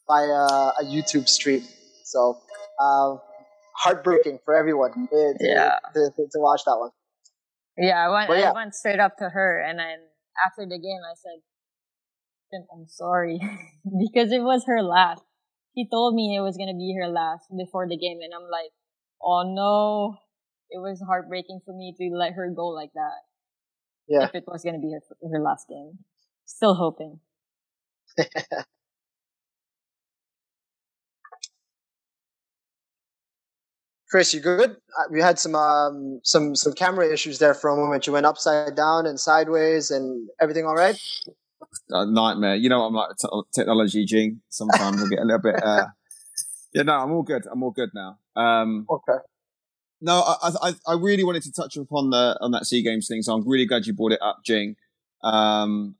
by 0.10 0.24
a, 0.24 0.82
a 0.82 0.84
YouTube 0.84 1.30
stream. 1.30 1.64
So 2.04 2.40
uh, 2.82 3.18
heartbreaking 3.78 4.40
for 4.44 4.58
everyone 4.58 4.92
to, 5.08 5.36
yeah. 5.40 5.78
to, 5.94 6.10
to, 6.18 6.24
to, 6.24 6.40
watch 6.40 6.62
that 6.66 6.78
one. 6.78 6.90
Yeah, 7.78 8.08
I 8.08 8.10
went, 8.10 8.42
yeah. 8.42 8.50
I 8.50 8.54
went 8.54 8.74
straight 8.74 9.00
up 9.00 9.18
to 9.18 9.30
her, 9.30 9.62
and 9.62 9.78
then 9.78 10.00
after 10.46 10.66
the 10.66 10.80
game, 10.80 11.00
I 11.06 11.14
said, 11.16 11.40
I'm 12.74 12.88
sorry 12.88 13.40
because 14.02 14.32
it 14.32 14.42
was 14.42 14.66
her 14.66 14.82
last. 14.82 15.22
She 15.78 15.88
told 15.90 16.16
me 16.16 16.36
it 16.36 16.42
was 16.42 16.58
gonna 16.58 16.74
be 16.74 16.98
her 17.00 17.08
last 17.08 17.46
before 17.56 17.88
the 17.88 17.96
game, 17.96 18.18
and 18.24 18.34
I'm 18.34 18.50
like, 18.50 18.72
oh 19.22 19.44
no, 19.46 20.18
it 20.72 20.80
was 20.80 21.00
heartbreaking 21.08 21.62
for 21.64 21.74
me 21.76 21.94
to 21.96 22.10
let 22.16 22.34
her 22.34 22.52
go 22.54 22.68
like 22.68 22.90
that. 22.96 23.22
Yeah. 24.08 24.26
If 24.26 24.34
it 24.34 24.46
was 24.48 24.64
gonna 24.64 24.80
be 24.80 24.92
her 24.92 25.30
her 25.32 25.40
last 25.40 25.68
game, 25.70 26.00
still 26.46 26.74
hoping. 26.74 27.20
Chris, 34.10 34.34
you 34.34 34.40
good? 34.40 34.72
Uh, 34.72 35.04
we 35.12 35.22
had 35.22 35.38
some 35.38 35.56
um, 35.56 36.20
some 36.24 36.56
some 36.56 36.74
camera 36.74 37.12
issues 37.12 37.38
there 37.38 37.54
for 37.54 37.70
a 37.70 37.76
moment. 37.76 38.08
You 38.08 38.14
went 38.14 38.26
upside 38.26 38.76
down 38.76 39.06
and 39.06 39.20
sideways, 39.20 39.92
and 39.92 40.28
everything 40.42 40.66
all 40.66 40.76
right? 40.76 41.00
A 41.92 42.06
nightmare. 42.08 42.56
You 42.56 42.70
know, 42.70 42.82
I'm 42.82 42.94
like 42.94 43.16
t- 43.22 43.28
technology 43.54 44.06
Jing. 44.06 44.42
Sometimes 44.50 45.04
I 45.04 45.08
get 45.08 45.20
a 45.20 45.26
little 45.26 45.42
bit. 45.42 45.64
Uh, 45.64 45.86
yeah, 46.74 46.82
no, 46.84 46.94
I'm 46.94 47.12
all 47.12 47.22
good. 47.22 47.46
I'm 47.52 47.62
all 47.62 47.70
good 47.70 47.90
now. 47.94 48.18
Um, 48.36 48.88
okay. 48.90 49.20
No, 50.02 50.24
I, 50.42 50.52
I, 50.62 50.74
I 50.88 50.94
really 50.94 51.24
wanted 51.24 51.44
to 51.44 51.52
touch 51.52 51.78
upon 51.78 52.10
the 52.10 52.36
on 52.42 52.52
that 52.52 52.66
Sea 52.66 52.82
Games 52.82 53.08
thing, 53.08 53.22
so 53.22 53.34
I'm 53.34 53.48
really 53.48 53.66
glad 53.66 53.86
you 53.86 53.94
brought 53.94 54.14
it 54.14 54.22
up, 54.24 54.40
Jing. 54.44 54.76
Um, 55.24 55.96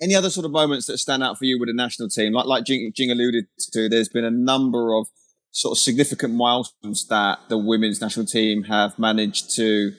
any 0.00 0.16
other 0.16 0.30
sort 0.30 0.44
of 0.44 0.50
moments 0.50 0.86
that 0.86 0.98
stand 0.98 1.22
out 1.22 1.38
for 1.38 1.44
you 1.44 1.60
with 1.60 1.68
the 1.68 1.74
national 1.74 2.08
team? 2.08 2.32
Like 2.32 2.46
like 2.46 2.64
Jing, 2.64 2.90
Jing 2.92 3.12
alluded 3.12 3.46
to, 3.72 3.88
there's 3.88 4.08
been 4.08 4.24
a 4.24 4.30
number 4.30 4.92
of 4.94 5.06
sort 5.52 5.76
of 5.76 5.78
significant 5.78 6.34
milestones 6.34 7.06
that 7.08 7.38
the 7.48 7.58
women's 7.58 8.00
national 8.00 8.26
team 8.26 8.64
have 8.64 8.98
managed 8.98 9.54
to 9.56 9.92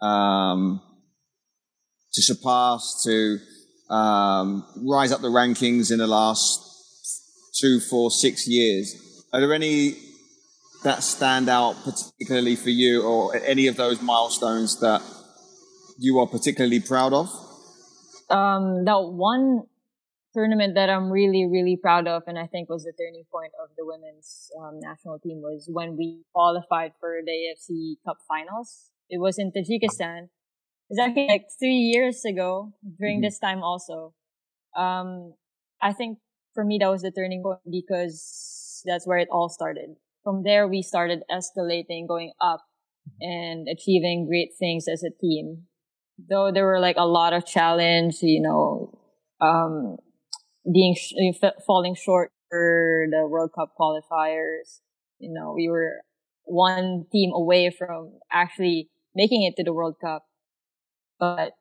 um, 0.00 0.82
to 2.14 2.22
surpass, 2.22 3.02
to 3.04 3.38
um, 3.94 4.64
rise 4.76 5.12
up 5.12 5.20
the 5.20 5.28
rankings 5.28 5.92
in 5.92 5.98
the 5.98 6.06
last 6.06 6.60
two, 7.60 7.80
four, 7.80 8.10
six 8.10 8.48
years. 8.48 9.24
Are 9.32 9.40
there 9.40 9.52
any 9.52 9.96
that 10.84 11.02
stand 11.02 11.48
out 11.48 11.76
particularly 11.84 12.56
for 12.56 12.70
you, 12.70 13.02
or 13.02 13.36
any 13.36 13.66
of 13.68 13.76
those 13.76 14.02
milestones 14.02 14.80
that 14.80 15.02
you 15.98 16.18
are 16.18 16.26
particularly 16.26 16.80
proud 16.80 17.12
of? 17.12 17.28
Um, 18.30 18.84
that 18.84 19.00
one 19.00 19.64
tournament 20.34 20.74
that 20.74 20.90
I'm 20.90 21.10
really, 21.10 21.46
really 21.46 21.78
proud 21.80 22.06
of, 22.08 22.24
and 22.26 22.38
I 22.38 22.46
think 22.46 22.68
was 22.68 22.84
the 22.84 22.92
turning 22.92 23.24
point 23.32 23.52
of 23.62 23.70
the 23.78 23.86
women's 23.86 24.50
um, 24.60 24.80
national 24.80 25.18
team, 25.20 25.40
was 25.40 25.68
when 25.70 25.96
we 25.96 26.22
qualified 26.34 26.92
for 27.00 27.20
the 27.24 27.30
AFC 27.30 27.94
Cup 28.04 28.18
Finals. 28.28 28.90
It 29.08 29.20
was 29.20 29.38
in 29.38 29.52
Tajikistan. 29.52 30.28
It's 30.90 31.00
actually 31.00 31.28
like 31.28 31.46
three 31.58 31.76
years 31.76 32.24
ago 32.24 32.74
during 32.98 33.18
mm-hmm. 33.18 33.24
this 33.24 33.38
time 33.38 33.62
also. 33.62 34.14
Um, 34.76 35.34
I 35.80 35.92
think 35.92 36.18
for 36.54 36.64
me 36.64 36.78
that 36.80 36.90
was 36.90 37.02
the 37.02 37.10
turning 37.10 37.42
point 37.42 37.60
because 37.70 38.82
that's 38.84 39.06
where 39.06 39.18
it 39.18 39.28
all 39.30 39.48
started. 39.48 39.96
From 40.22 40.42
there, 40.42 40.66
we 40.66 40.82
started 40.82 41.22
escalating, 41.30 42.08
going 42.08 42.32
up 42.40 42.64
and 43.20 43.68
achieving 43.68 44.26
great 44.26 44.50
things 44.58 44.86
as 44.88 45.02
a 45.02 45.10
team. 45.10 45.64
Though 46.18 46.50
there 46.52 46.64
were 46.64 46.80
like 46.80 46.96
a 46.96 47.06
lot 47.06 47.32
of 47.32 47.44
challenge, 47.44 48.18
you 48.22 48.40
know, 48.40 48.98
um, 49.40 49.96
being 50.70 50.96
falling 51.66 51.94
short 51.94 52.32
for 52.48 53.06
the 53.10 53.26
World 53.26 53.50
Cup 53.54 53.72
qualifiers. 53.78 54.80
You 55.18 55.32
know, 55.32 55.52
we 55.54 55.68
were 55.68 56.02
one 56.44 57.06
team 57.12 57.32
away 57.34 57.70
from 57.76 58.18
actually 58.32 58.90
making 59.14 59.42
it 59.42 59.56
to 59.56 59.64
the 59.64 59.72
World 59.72 59.96
Cup. 60.00 60.24
But 61.18 61.52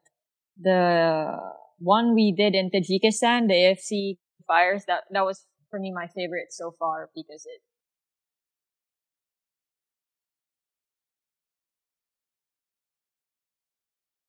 the 0.59 1.37
one 1.79 2.13
we 2.13 2.33
did 2.35 2.55
in 2.55 2.69
Tajikistan, 2.69 3.47
the 3.47 3.53
AFC 3.53 4.17
Fires, 4.47 4.83
that 4.87 5.03
that 5.11 5.25
was 5.25 5.45
for 5.69 5.79
me 5.79 5.91
my 5.91 6.07
favorite 6.07 6.51
so 6.51 6.73
far 6.77 7.09
because 7.15 7.45
it 7.45 7.61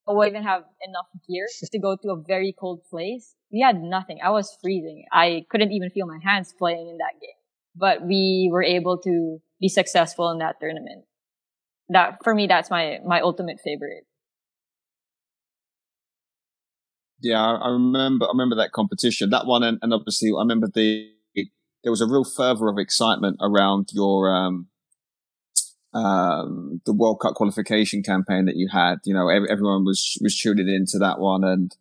or 0.06 0.26
even 0.26 0.42
have 0.42 0.62
enough 0.86 1.06
gear 1.28 1.46
to 1.72 1.78
go 1.78 1.96
to 2.02 2.10
a 2.10 2.22
very 2.26 2.54
cold 2.58 2.82
place. 2.90 3.34
We 3.52 3.60
had 3.60 3.80
nothing. 3.80 4.18
I 4.22 4.30
was 4.30 4.56
freezing. 4.62 5.04
I 5.12 5.44
couldn't 5.50 5.72
even 5.72 5.90
feel 5.90 6.06
my 6.06 6.18
hands 6.22 6.54
playing 6.56 6.88
in 6.88 6.98
that 6.98 7.20
game. 7.20 7.30
But 7.76 8.06
we 8.06 8.48
were 8.52 8.62
able 8.62 8.98
to 8.98 9.38
be 9.60 9.68
successful 9.68 10.30
in 10.30 10.38
that 10.38 10.56
tournament. 10.60 11.04
That, 11.88 12.18
for 12.22 12.34
me, 12.34 12.46
that's 12.46 12.70
my, 12.70 12.98
my 13.04 13.20
ultimate 13.20 13.58
favorite. 13.62 14.04
Yeah, 17.20 17.40
I 17.40 17.70
remember, 17.70 18.26
I 18.26 18.28
remember 18.28 18.56
that 18.56 18.72
competition, 18.72 19.30
that 19.30 19.46
one. 19.46 19.62
And, 19.62 19.78
and 19.82 19.94
obviously 19.94 20.30
I 20.36 20.40
remember 20.40 20.68
the, 20.72 21.10
there 21.82 21.90
was 21.90 22.00
a 22.00 22.06
real 22.06 22.24
fervor 22.24 22.68
of 22.68 22.78
excitement 22.78 23.38
around 23.40 23.88
your, 23.92 24.34
um, 24.34 24.68
um, 25.94 26.80
the 26.84 26.92
World 26.92 27.20
Cup 27.20 27.34
qualification 27.34 28.02
campaign 28.02 28.46
that 28.46 28.56
you 28.56 28.68
had. 28.68 28.96
You 29.04 29.14
know, 29.14 29.28
every, 29.28 29.48
everyone 29.50 29.84
was 29.84 30.18
was 30.20 30.38
tuning 30.38 30.68
into 30.68 30.98
that 30.98 31.20
one, 31.20 31.44
and 31.44 31.74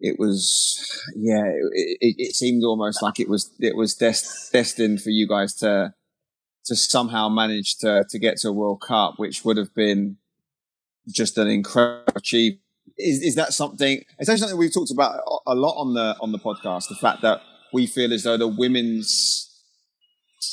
it 0.00 0.18
was, 0.18 1.02
yeah, 1.16 1.44
it, 1.44 1.98
it, 2.00 2.14
it 2.18 2.36
seemed 2.36 2.62
almost 2.64 3.02
like 3.02 3.18
it 3.18 3.28
was 3.28 3.50
it 3.58 3.76
was 3.76 3.94
des- 3.94 4.52
destined 4.52 5.02
for 5.02 5.10
you 5.10 5.26
guys 5.28 5.54
to 5.54 5.94
to 6.66 6.76
somehow 6.76 7.28
manage 7.28 7.76
to 7.78 8.04
to 8.08 8.18
get 8.18 8.36
to 8.38 8.48
a 8.48 8.52
World 8.52 8.80
Cup, 8.80 9.14
which 9.16 9.44
would 9.44 9.56
have 9.56 9.74
been 9.74 10.16
just 11.08 11.36
an 11.36 11.48
incredible 11.48 12.12
achievement. 12.14 12.60
Is 12.96 13.22
is 13.22 13.34
that 13.34 13.52
something? 13.52 14.04
It's 14.18 14.28
actually 14.28 14.38
something 14.38 14.58
we've 14.58 14.72
talked 14.72 14.92
about 14.92 15.20
a 15.46 15.54
lot 15.54 15.74
on 15.80 15.94
the 15.94 16.16
on 16.20 16.30
the 16.30 16.38
podcast. 16.38 16.88
The 16.88 16.94
fact 16.94 17.22
that 17.22 17.40
we 17.72 17.88
feel 17.88 18.12
as 18.12 18.22
though 18.22 18.36
the 18.36 18.46
women's 18.46 19.50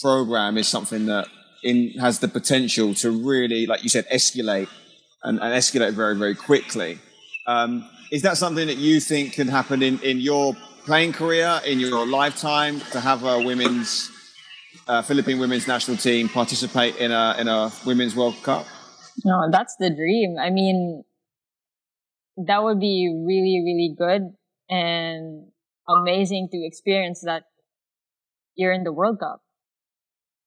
program 0.02 0.58
is 0.58 0.68
something 0.68 1.06
that 1.06 1.28
in 1.64 1.92
has 2.00 2.20
the 2.20 2.28
potential 2.28 2.94
to 2.96 3.12
really, 3.12 3.66
like 3.66 3.84
you 3.84 3.90
said, 3.90 4.08
escalate 4.10 4.68
and, 5.24 5.40
and 5.40 5.54
escalate 5.54 5.94
very, 5.94 6.16
very 6.16 6.36
quickly. 6.36 7.00
Um, 7.48 7.88
is 8.12 8.22
that 8.24 8.38
something 8.38 8.68
that 8.68 8.78
you 8.78 9.00
think 9.00 9.34
can 9.34 9.48
happen 9.48 9.82
in, 9.82 10.00
in 10.02 10.20
your 10.20 10.56
playing 10.86 11.14
career, 11.14 11.62
in 11.66 11.80
your 11.80 12.06
lifetime, 12.06 12.80
to 12.92 13.00
have 13.00 13.24
a 13.24 13.42
women's 13.42 14.12
uh, 14.88 15.02
Philippine 15.02 15.40
women's 15.40 15.68
national 15.68 15.98
team 15.98 16.28
participate 16.28 16.98
in 16.98 17.12
a 17.12 17.36
in 17.40 17.48
a 17.48 17.72
women's 17.86 18.16
World 18.16 18.36
Cup? 18.44 18.66
No, 19.24 19.50
that's 19.52 19.76
the 19.78 19.90
dream. 19.90 20.38
I 20.40 20.50
mean, 20.50 21.04
that 22.38 22.64
would 22.64 22.80
be 22.80 23.08
really, 23.26 23.62
really 23.64 23.96
good 23.98 24.34
and 24.70 25.48
amazing 25.88 26.50
to 26.52 26.66
experience 26.66 27.22
that 27.22 27.44
you're 28.56 28.72
in 28.72 28.84
the 28.84 28.94
World 28.94 29.20
Cup. 29.20 29.42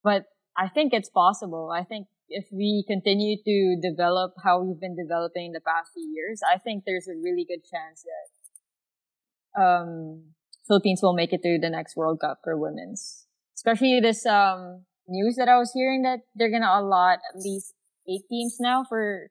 But 0.03 0.25
I 0.57 0.69
think 0.69 0.93
it's 0.93 1.11
possible. 1.11 1.71
I 1.75 1.85
think 1.85 2.07
if 2.29 2.47
we 2.53 2.85
continue 2.87 3.37
to 3.45 3.77
develop 3.83 4.35
how 4.43 4.63
we've 4.63 4.81
been 4.81 4.97
developing 4.97 5.53
the 5.53 5.61
past 5.61 5.91
few 5.93 6.11
years, 6.15 6.41
I 6.43 6.59
think 6.59 6.85
there's 6.87 7.09
a 7.09 7.15
really 7.15 7.45
good 7.45 7.63
chance 7.65 8.05
that 8.05 9.61
um, 9.61 10.35
Philippines 10.67 11.01
will 11.03 11.15
make 11.15 11.33
it 11.33 11.43
to 11.43 11.59
the 11.61 11.71
next 11.71 11.97
World 11.97 12.21
Cup 12.21 12.39
for 12.43 12.57
women's. 12.59 13.27
Especially 13.57 14.01
this 14.01 14.27
um, 14.27 14.85
news 15.09 15.37
that 15.37 15.49
I 15.49 15.57
was 15.59 15.73
hearing 15.73 16.03
that 16.03 16.21
they're 16.35 16.51
gonna 16.51 16.71
allot 16.71 17.19
at 17.35 17.41
least 17.41 17.75
eight 18.09 18.23
teams 18.29 18.57
now 18.61 18.85
for 18.89 19.29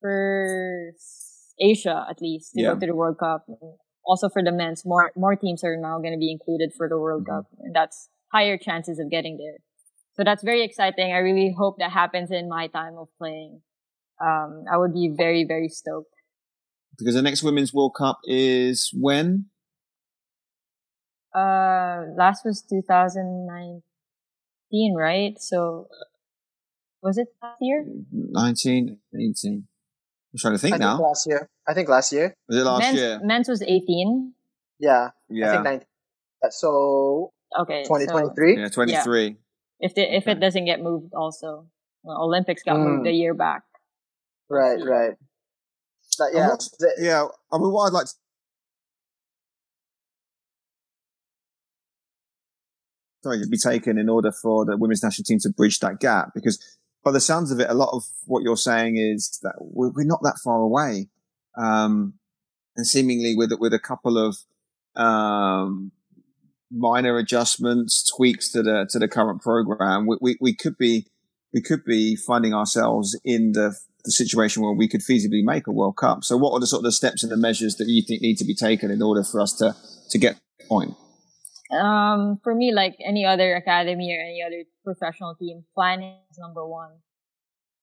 for 0.00 0.92
Asia 1.60 2.06
at 2.08 2.22
least 2.22 2.52
to 2.54 2.62
yeah. 2.62 2.74
go 2.74 2.80
to 2.80 2.86
the 2.86 2.96
World 2.96 3.18
Cup. 3.18 3.46
Also 4.04 4.28
for 4.28 4.42
the 4.42 4.52
men's, 4.52 4.84
more 4.84 5.12
more 5.16 5.36
teams 5.36 5.62
are 5.62 5.76
now 5.76 5.98
gonna 5.98 6.18
be 6.18 6.30
included 6.30 6.72
for 6.76 6.88
the 6.88 6.98
World 6.98 7.24
mm-hmm. 7.24 7.36
Cup, 7.36 7.46
and 7.60 7.74
that's 7.74 8.08
higher 8.32 8.56
chances 8.56 8.98
of 8.98 9.10
getting 9.10 9.36
there. 9.36 9.58
So 10.14 10.24
that's 10.24 10.42
very 10.42 10.64
exciting. 10.64 11.12
I 11.12 11.18
really 11.18 11.54
hope 11.56 11.76
that 11.78 11.90
happens 11.90 12.30
in 12.30 12.48
my 12.48 12.66
time 12.66 12.96
of 12.98 13.08
playing. 13.18 13.60
Um, 14.20 14.64
I 14.70 14.76
would 14.76 14.92
be 14.92 15.12
very, 15.16 15.44
very 15.46 15.68
stoked. 15.68 16.12
Because 16.98 17.14
the 17.14 17.22
next 17.22 17.42
Women's 17.42 17.72
World 17.72 17.94
Cup 17.96 18.18
is 18.24 18.90
when? 18.92 19.46
Uh, 21.34 22.02
last 22.18 22.44
was 22.44 22.62
2019, 22.68 24.94
right? 24.94 25.32
So, 25.38 25.86
was 27.02 27.16
it 27.16 27.28
last 27.42 27.56
year? 27.60 27.86
19, 28.12 28.98
18. 29.14 29.66
I'm 30.32 30.38
trying 30.38 30.54
to 30.54 30.58
think 30.58 30.74
I 30.74 30.78
now. 30.78 30.96
Think 30.96 31.06
last 31.06 31.26
year. 31.26 31.48
I 31.66 31.74
think 31.74 31.88
last 31.88 32.12
year. 32.12 32.34
Was 32.48 32.58
it 32.58 32.64
last 32.64 32.80
men's, 32.80 32.98
year? 32.98 33.20
Men's 33.22 33.48
was 33.48 33.62
18. 33.62 34.34
Yeah. 34.78 35.10
Yeah. 35.30 35.48
I 35.48 35.52
think 35.52 35.64
19. 35.64 35.86
So, 36.50 37.32
okay. 37.58 37.84
2023? 37.84 38.56
So, 38.56 38.60
yeah, 38.60 38.68
23. 38.68 39.36
Yeah. 39.80 39.86
If 39.86 39.94
the, 39.94 40.16
if 40.16 40.28
it 40.28 40.40
doesn't 40.40 40.64
get 40.64 40.82
moved 40.82 41.14
also. 41.14 41.66
Well, 42.02 42.22
Olympics 42.22 42.62
got 42.62 42.76
mm. 42.76 42.84
moved 42.84 43.06
a 43.06 43.12
year 43.12 43.34
back. 43.34 43.62
Right, 44.48 44.78
right. 44.82 45.12
But 46.18 46.28
yeah. 46.34 46.56
yeah, 46.98 47.26
I 47.52 47.58
mean, 47.58 47.70
what 47.70 47.86
I'd 47.86 47.92
like 47.92 48.06
to 48.06 48.12
sorry, 53.22 53.40
to 53.40 53.46
be 53.46 53.58
taken 53.58 53.98
in 53.98 54.08
order 54.08 54.32
for 54.32 54.64
the 54.64 54.76
women's 54.76 55.02
national 55.02 55.24
team 55.24 55.38
to 55.40 55.50
bridge 55.50 55.78
that 55.80 56.00
gap? 56.00 56.30
Because 56.34 56.78
by 57.04 57.10
the 57.10 57.20
sounds 57.20 57.50
of 57.50 57.60
it, 57.60 57.68
a 57.70 57.74
lot 57.74 57.90
of 57.92 58.04
what 58.26 58.42
you're 58.42 58.56
saying 58.56 58.96
is 58.96 59.38
that 59.42 59.54
we're, 59.58 59.90
we're 59.90 60.04
not 60.04 60.20
that 60.22 60.38
far 60.42 60.60
away. 60.60 61.08
Um, 61.56 62.14
and 62.76 62.86
seemingly 62.86 63.34
with, 63.36 63.52
with 63.58 63.74
a 63.74 63.78
couple 63.78 64.16
of, 64.18 64.36
um, 64.96 65.92
minor 66.70 67.18
adjustments, 67.18 68.10
tweaks 68.16 68.50
to 68.52 68.62
the, 68.62 68.86
to 68.90 68.98
the 68.98 69.08
current 69.08 69.42
program, 69.42 70.06
we, 70.06 70.16
we, 70.20 70.36
we 70.40 70.54
could 70.54 70.78
be, 70.78 71.06
we 71.52 71.60
could 71.60 71.84
be 71.84 72.16
finding 72.16 72.54
ourselves 72.54 73.18
in 73.24 73.52
the, 73.52 73.74
the 74.04 74.12
situation 74.12 74.62
where 74.62 74.72
we 74.72 74.88
could 74.88 75.00
feasibly 75.00 75.42
make 75.42 75.66
a 75.66 75.72
World 75.72 75.96
Cup. 75.96 76.24
So 76.24 76.36
what 76.36 76.52
are 76.52 76.60
the 76.60 76.66
sort 76.66 76.80
of 76.80 76.84
the 76.84 76.92
steps 76.92 77.22
and 77.22 77.32
the 77.32 77.36
measures 77.36 77.76
that 77.76 77.88
you 77.88 78.02
think 78.06 78.22
need 78.22 78.36
to 78.36 78.44
be 78.44 78.54
taken 78.54 78.90
in 78.90 79.02
order 79.02 79.24
for 79.24 79.40
us 79.40 79.52
to, 79.54 79.74
to 80.10 80.18
get 80.18 80.36
the 80.58 80.66
point? 80.66 80.94
Um, 81.72 82.38
for 82.42 82.54
me, 82.54 82.72
like 82.72 82.96
any 83.06 83.24
other 83.24 83.54
academy 83.54 84.16
or 84.16 84.20
any 84.20 84.42
other 84.44 84.64
professional 84.84 85.34
team, 85.34 85.64
planning 85.74 86.18
is 86.30 86.38
number 86.38 86.66
one. 86.66 86.90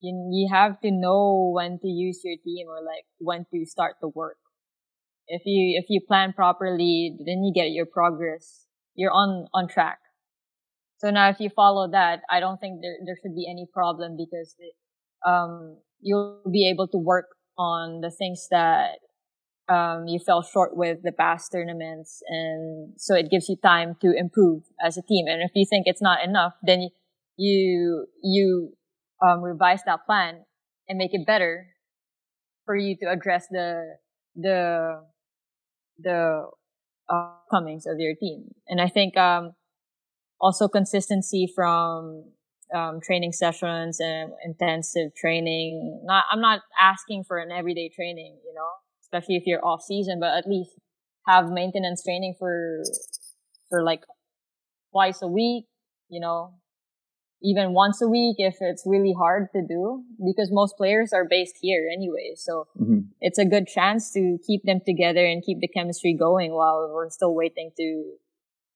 You, 0.02 0.30
you 0.32 0.50
have 0.52 0.80
to 0.82 0.92
know 0.92 1.52
when 1.54 1.80
to 1.80 1.88
use 1.88 2.22
your 2.24 2.36
team 2.44 2.68
or 2.68 2.84
like 2.84 3.06
when 3.20 3.46
to 3.54 3.66
start 3.66 3.96
the 4.02 4.10
work. 4.10 4.38
If 5.28 5.42
you, 5.46 5.78
if 5.78 5.86
you 5.90 6.02
plan 6.08 6.34
properly, 6.34 7.18
then 7.26 7.44
you 7.44 7.52
get 7.54 7.72
your 7.72 7.86
progress. 7.86 8.67
You're 8.98 9.14
on, 9.14 9.48
on 9.54 9.70
track. 9.70 10.00
So 10.98 11.12
now 11.12 11.30
if 11.30 11.40
you 11.40 11.50
follow 11.50 11.90
that, 11.92 12.22
I 12.30 12.42
don't 12.42 12.58
think 12.58 12.82
there, 12.82 12.98
there 13.06 13.16
should 13.22 13.36
be 13.36 13.48
any 13.50 13.68
problem 13.72 14.18
because, 14.18 14.56
um, 15.26 15.78
you'll 16.02 16.42
be 16.52 16.70
able 16.70 16.88
to 16.90 16.98
work 16.98 17.28
on 17.58 18.02
the 18.02 18.12
things 18.12 18.48
that 18.52 19.00
um, 19.70 20.08
you 20.08 20.20
fell 20.20 20.42
short 20.42 20.76
with 20.76 21.00
the 21.04 21.12
past 21.12 21.52
tournaments. 21.52 22.22
And 22.28 22.94
so 22.98 23.16
it 23.16 23.30
gives 23.30 23.50
you 23.50 23.58
time 23.62 23.96
to 24.02 24.12
improve 24.16 24.64
as 24.84 24.98
a 24.98 25.02
team. 25.02 25.26
And 25.28 25.42
if 25.42 25.52
you 25.54 25.66
think 25.70 25.84
it's 25.86 26.02
not 26.02 26.24
enough, 26.24 26.54
then 26.64 26.90
you, 27.38 28.08
you, 28.24 28.74
um, 29.22 29.42
revise 29.42 29.82
that 29.86 30.06
plan 30.06 30.46
and 30.88 30.98
make 30.98 31.14
it 31.14 31.26
better 31.26 31.68
for 32.66 32.76
you 32.76 32.96
to 33.02 33.10
address 33.10 33.48
the, 33.52 33.98
the, 34.36 35.04
the 36.00 36.50
uh, 37.10 37.32
comings 37.50 37.86
of 37.86 38.00
your 38.00 38.16
team. 38.16 38.54
And 38.68 38.82
I 38.82 38.88
think, 38.88 39.18
um, 39.18 39.54
also 40.40 40.68
consistency 40.68 41.52
from, 41.56 42.26
um, 42.74 43.00
training 43.02 43.32
sessions 43.32 44.00
and 44.00 44.32
intensive 44.44 45.16
training. 45.16 46.02
Not, 46.04 46.26
I'm 46.32 46.42
not 46.42 46.62
asking 46.80 47.24
for 47.24 47.38
an 47.38 47.52
everyday 47.52 47.90
training, 47.90 48.38
you 48.46 48.54
know, 48.54 48.68
especially 49.02 49.36
if 49.36 49.44
you're 49.46 49.66
off 49.66 49.82
season, 49.82 50.20
but 50.20 50.38
at 50.38 50.48
least 50.48 50.72
have 51.28 51.50
maintenance 51.50 52.04
training 52.04 52.36
for, 52.38 52.84
for 53.70 53.84
like 53.84 54.02
twice 54.92 55.22
a 55.22 55.28
week, 55.28 55.66
you 56.10 56.20
know, 56.20 56.54
even 57.42 57.74
once 57.74 58.02
a 58.02 58.08
week 58.08 58.36
if 58.40 58.56
it's 58.60 58.84
really 58.86 59.14
hard 59.18 59.48
to 59.54 59.62
do 59.62 60.04
because 60.26 60.50
most 60.52 60.76
players 60.78 61.14
are 61.14 61.26
based 61.26 61.56
here 61.62 61.88
anyway. 61.92 62.34
So 62.36 62.68
mm-hmm. 62.80 63.00
it's 63.22 63.38
a 63.38 63.46
good 63.46 63.68
chance 63.68 64.12
to 64.14 64.38
keep 64.46 64.64
them 64.64 64.80
together 64.86 65.26
and 65.26 65.44
keep 65.44 65.60
the 65.60 65.68
chemistry 65.68 66.16
going 66.18 66.54
while 66.54 66.90
we're 66.92 67.10
still 67.10 67.36
waiting 67.36 67.72
to, 67.78 68.14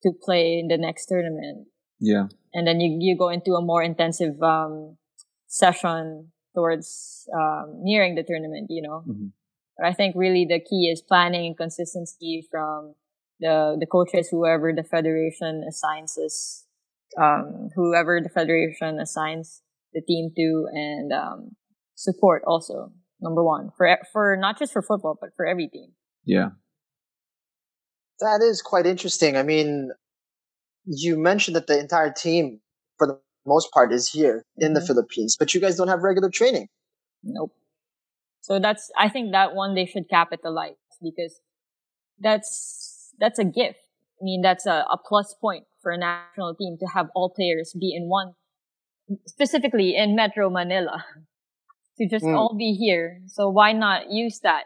to 0.04 0.12
play 0.24 0.60
in 0.60 0.68
the 0.68 0.78
next 0.78 1.08
tournament. 1.08 1.68
Yeah. 2.00 2.28
And 2.54 2.68
then 2.68 2.80
you, 2.80 2.98
you 3.00 3.18
go 3.18 3.30
into 3.30 3.54
a 3.54 3.62
more 3.62 3.82
intensive, 3.82 4.42
um, 4.42 4.98
session 5.48 6.32
towards, 6.56 7.28
um, 7.34 7.80
nearing 7.82 8.16
the 8.16 8.24
tournament, 8.24 8.68
you 8.70 8.82
know. 8.82 9.04
Mm-hmm. 9.08 9.28
But 9.78 9.88
I 9.88 9.94
think 9.94 10.16
really 10.16 10.46
the 10.48 10.60
key 10.60 10.90
is 10.92 11.02
planning 11.02 11.48
and 11.48 11.58
consistency 11.58 12.48
from 12.52 12.94
the, 13.40 13.76
the 13.80 13.88
coaches, 13.88 14.30
whoever 14.30 14.72
the 14.74 14.84
federation 14.84 15.64
assigns 15.68 16.18
us, 16.18 16.66
um, 17.20 17.70
whoever 17.76 18.20
the 18.22 18.30
federation 18.30 19.00
assigns 19.00 19.62
the 19.94 20.02
team 20.02 20.32
to 20.36 20.68
and, 20.72 21.12
um, 21.12 21.52
support 21.96 22.44
also. 22.46 22.92
Number 23.20 23.44
one 23.44 23.70
for, 23.78 24.00
for 24.12 24.36
not 24.36 24.58
just 24.58 24.74
for 24.74 24.82
football, 24.82 25.18
but 25.20 25.30
for 25.36 25.46
every 25.46 25.68
team. 25.68 25.92
Yeah. 26.26 26.50
That 28.20 28.42
is 28.42 28.62
quite 28.62 28.86
interesting. 28.86 29.38
I 29.38 29.44
mean, 29.44 29.92
you 30.86 31.18
mentioned 31.18 31.56
that 31.56 31.68
the 31.68 31.80
entire 31.80 32.12
team, 32.12 32.62
for 32.98 33.08
the 33.08 33.20
most 33.46 33.72
part, 33.72 33.94
is 33.94 34.10
here 34.10 34.44
in 34.58 34.70
mm-hmm. 34.70 34.74
the 34.76 34.82
Philippines, 34.82 35.36
but 35.38 35.54
you 35.54 35.62
guys 35.62 35.76
don't 35.76 35.88
have 35.88 36.02
regular 36.02 36.30
training. 36.30 36.68
Nope. 37.24 37.52
So 38.42 38.60
that's, 38.60 38.90
I 38.98 39.10
think 39.10 39.34
that 39.34 39.54
one 39.54 39.76
they 39.76 39.86
should 39.86 40.10
capitalize 40.10 40.74
because 41.02 41.40
that's, 42.20 43.14
that's 43.20 43.38
a 43.38 43.44
gift. 43.44 43.78
I 44.20 44.24
mean, 44.24 44.42
that's 44.42 44.66
a, 44.66 44.86
a 44.92 44.98
plus 45.08 45.36
point 45.40 45.66
for 45.82 45.92
a 45.92 45.98
national 45.98 46.56
team 46.56 46.78
to 46.80 46.86
have 46.88 47.08
all 47.16 47.30
players 47.30 47.74
be 47.80 47.94
in 47.96 48.10
one, 48.10 48.34
specifically 49.28 49.96
in 49.96 50.16
Metro 50.16 50.50
Manila, 50.50 51.06
to 51.98 52.08
just 52.08 52.26
mm. 52.26 52.38
all 52.38 52.56
be 52.58 52.74
here. 52.74 53.22
So 53.28 53.50
why 53.50 53.74
not 53.74 54.12
use 54.12 54.40
that? 54.44 54.66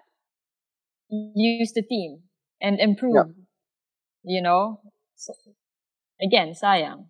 Use 1.10 1.72
the 1.74 1.84
team 1.84 2.24
and 2.62 2.80
improve, 2.80 3.16
yep. 3.16 3.26
you 4.24 4.42
know? 4.42 4.82
So, 5.16 5.34
again, 6.22 6.54
sayang. 6.62 7.08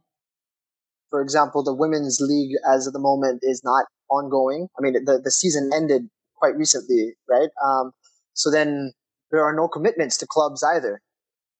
For 1.09 1.21
example, 1.21 1.63
the 1.63 1.73
women's 1.73 2.19
league 2.19 2.55
as 2.69 2.87
of 2.87 2.93
the 2.93 2.99
moment 2.99 3.39
is 3.41 3.61
not 3.63 3.85
ongoing. 4.09 4.67
I 4.77 4.81
mean, 4.81 4.93
the, 5.05 5.21
the 5.23 5.31
season 5.31 5.71
ended 5.73 6.09
quite 6.35 6.55
recently, 6.55 7.13
right? 7.29 7.49
Um, 7.65 7.91
so 8.33 8.51
then 8.51 8.91
there 9.31 9.43
are 9.43 9.55
no 9.55 9.67
commitments 9.67 10.17
to 10.17 10.27
clubs 10.27 10.63
either. 10.63 11.01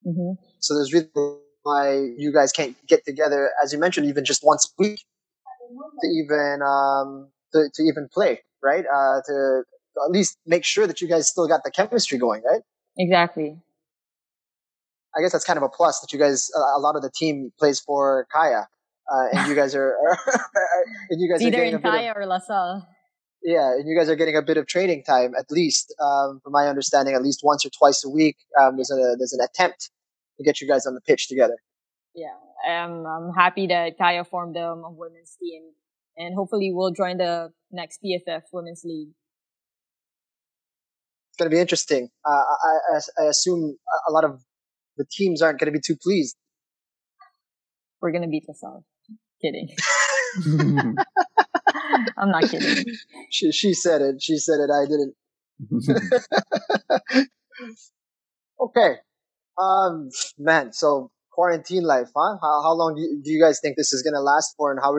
Mm-hmm. 0.05 0.33
So 0.59 0.75
there's 0.75 0.93
really 0.93 1.39
why 1.65 1.95
you 2.15 2.31
guys 2.31 2.51
can't 2.51 2.75
get 2.87 3.03
together, 3.05 3.49
as 3.61 3.73
you 3.73 3.79
mentioned, 3.79 4.05
even 4.07 4.23
just 4.23 4.43
once 4.43 4.71
a 4.71 4.81
week 4.81 4.99
to 6.01 6.07
even 6.07 6.59
um, 6.61 7.29
to, 7.53 7.69
to 7.73 7.83
even 7.83 8.07
play, 8.13 8.41
right? 8.63 8.85
Uh, 8.85 9.21
to 9.25 9.63
at 10.05 10.11
least 10.11 10.37
make 10.45 10.63
sure 10.63 10.85
that 10.85 11.01
you 11.01 11.07
guys 11.07 11.27
still 11.27 11.47
got 11.47 11.61
the 11.63 11.71
chemistry 11.71 12.19
going, 12.19 12.43
right? 12.43 12.61
Exactly. 12.97 13.57
I 15.17 15.21
guess 15.21 15.31
that's 15.31 15.45
kind 15.45 15.57
of 15.57 15.63
a 15.63 15.69
plus 15.69 16.01
that 16.01 16.13
you 16.13 16.19
guys, 16.19 16.51
a 16.55 16.79
lot 16.79 16.95
of 16.95 17.01
the 17.01 17.09
team 17.09 17.51
plays 17.57 17.79
for 17.79 18.27
Kaya, 18.31 18.67
uh, 19.11 19.27
and 19.31 19.47
you 19.47 19.55
guys 19.55 19.73
are, 19.73 19.95
and 21.09 21.19
you 21.19 21.31
guys 21.31 21.41
either 21.41 21.61
are 21.61 21.63
in 21.63 21.81
Kaya 21.81 22.11
of, 22.11 22.17
or 22.17 22.25
LaSalle. 22.27 22.87
Yeah, 23.41 23.71
and 23.71 23.87
you 23.87 23.97
guys 23.97 24.09
are 24.09 24.15
getting 24.15 24.35
a 24.35 24.41
bit 24.41 24.57
of 24.57 24.67
training 24.67 25.03
time 25.03 25.33
at 25.39 25.49
least, 25.49 25.95
um, 25.99 26.41
from 26.43 26.51
my 26.51 26.67
understanding, 26.67 27.15
at 27.15 27.23
least 27.23 27.41
once 27.43 27.65
or 27.65 27.69
twice 27.69 28.03
a 28.05 28.09
week. 28.09 28.37
Um, 28.61 28.75
there's 28.75 28.91
a 28.91 29.15
there's 29.17 29.33
an 29.33 29.43
attempt 29.43 29.89
to 30.37 30.43
get 30.43 30.61
you 30.61 30.67
guys 30.67 30.85
on 30.85 30.93
the 30.93 31.01
pitch 31.01 31.27
together. 31.27 31.57
Yeah, 32.13 32.35
I'm 32.67 33.05
I'm 33.05 33.33
happy 33.33 33.67
that 33.67 33.97
Kaya 33.97 34.23
formed 34.23 34.55
a 34.57 34.75
women's 34.75 35.35
team, 35.41 35.63
and 36.17 36.33
hopefully 36.35 36.71
we'll 36.73 36.91
join 36.91 37.17
the 37.17 37.51
next 37.71 37.99
PFF 38.03 38.43
Women's 38.53 38.83
League. 38.85 39.09
It's 41.29 41.37
going 41.37 41.51
to 41.51 41.55
be 41.55 41.59
interesting. 41.59 42.09
Uh, 42.25 42.31
I, 42.31 42.95
I, 42.95 43.23
I 43.23 43.27
assume 43.27 43.75
a 44.07 44.11
lot 44.11 44.23
of 44.23 44.41
the 44.95 45.05
teams 45.11 45.41
aren't 45.41 45.59
going 45.59 45.65
to 45.65 45.77
be 45.77 45.81
too 45.85 45.97
pleased. 46.01 46.37
We're 48.01 48.11
going 48.11 48.21
to 48.21 48.29
beat 48.29 48.45
LaSalle. 48.47 48.85
Kidding. 49.41 49.75
I'm 52.17 52.31
not 52.31 52.49
kidding. 52.49 52.85
She 53.29 53.51
she 53.51 53.73
said 53.73 54.01
it. 54.01 54.21
She 54.21 54.37
said 54.37 54.59
it. 54.59 54.69
I 54.71 54.85
didn't. 54.85 55.15
okay. 58.61 58.95
Um, 59.57 60.09
man. 60.37 60.73
So 60.73 61.11
quarantine 61.31 61.83
life, 61.83 62.09
huh? 62.15 62.37
How 62.41 62.63
how 62.63 62.73
long 62.73 62.95
do 62.95 63.01
you, 63.01 63.21
do 63.23 63.31
you 63.31 63.41
guys 63.41 63.59
think 63.61 63.75
this 63.77 63.93
is 63.93 64.01
gonna 64.01 64.21
last 64.21 64.55
for? 64.57 64.71
And 64.71 64.79
how, 64.81 64.95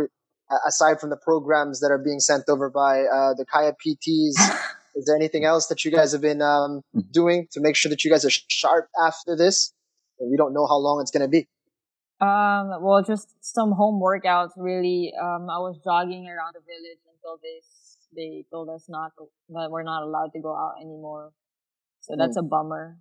aside 0.67 1.01
from 1.01 1.11
the 1.11 1.17
programs 1.17 1.81
that 1.81 1.91
are 1.91 1.99
being 1.99 2.21
sent 2.21 2.45
over 2.49 2.71
by 2.71 3.01
uh, 3.01 3.35
the 3.35 3.45
Kaya 3.51 3.73
PTs, 3.73 4.37
is 4.95 5.07
there 5.07 5.17
anything 5.17 5.45
else 5.45 5.67
that 5.67 5.85
you 5.85 5.91
guys 5.91 6.13
have 6.13 6.21
been 6.21 6.43
um, 6.43 6.83
doing 7.11 7.49
to 7.53 7.61
make 7.61 7.75
sure 7.75 7.91
that 7.91 8.05
you 8.05 8.11
guys 8.11 8.25
are 8.25 8.31
sharp 8.49 8.89
after 9.05 9.37
this? 9.37 9.73
And 10.21 10.31
we 10.31 10.37
don't 10.37 10.55
know 10.55 10.67
how 10.67 10.77
long 10.77 11.01
it's 11.01 11.11
gonna 11.11 11.29
be. 11.29 11.49
Um, 12.21 12.81
well, 12.81 13.03
just 13.07 13.35
some 13.43 13.73
home 13.73 14.01
workouts. 14.01 14.53
Really, 14.57 15.13
um, 15.21 15.51
I 15.51 15.59
was 15.59 15.79
jogging 15.85 16.29
around 16.29 16.55
the 16.55 16.61
village 16.61 17.01
until 17.13 17.39
they 17.43 17.61
they 18.15 18.45
told 18.51 18.71
us 18.71 18.87
not 18.89 19.13
that 19.51 19.71
we're 19.71 19.83
not 19.83 20.03
allowed 20.03 20.33
to 20.33 20.41
go 20.41 20.55
out 20.55 20.77
anymore. 20.81 21.33
So 22.01 22.15
mm. 22.15 22.19
that's 22.19 22.37
a 22.37 22.43
bummer. 22.43 22.97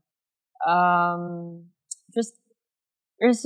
Um, 0.68 1.66
just 2.14 2.34
there's 3.20 3.46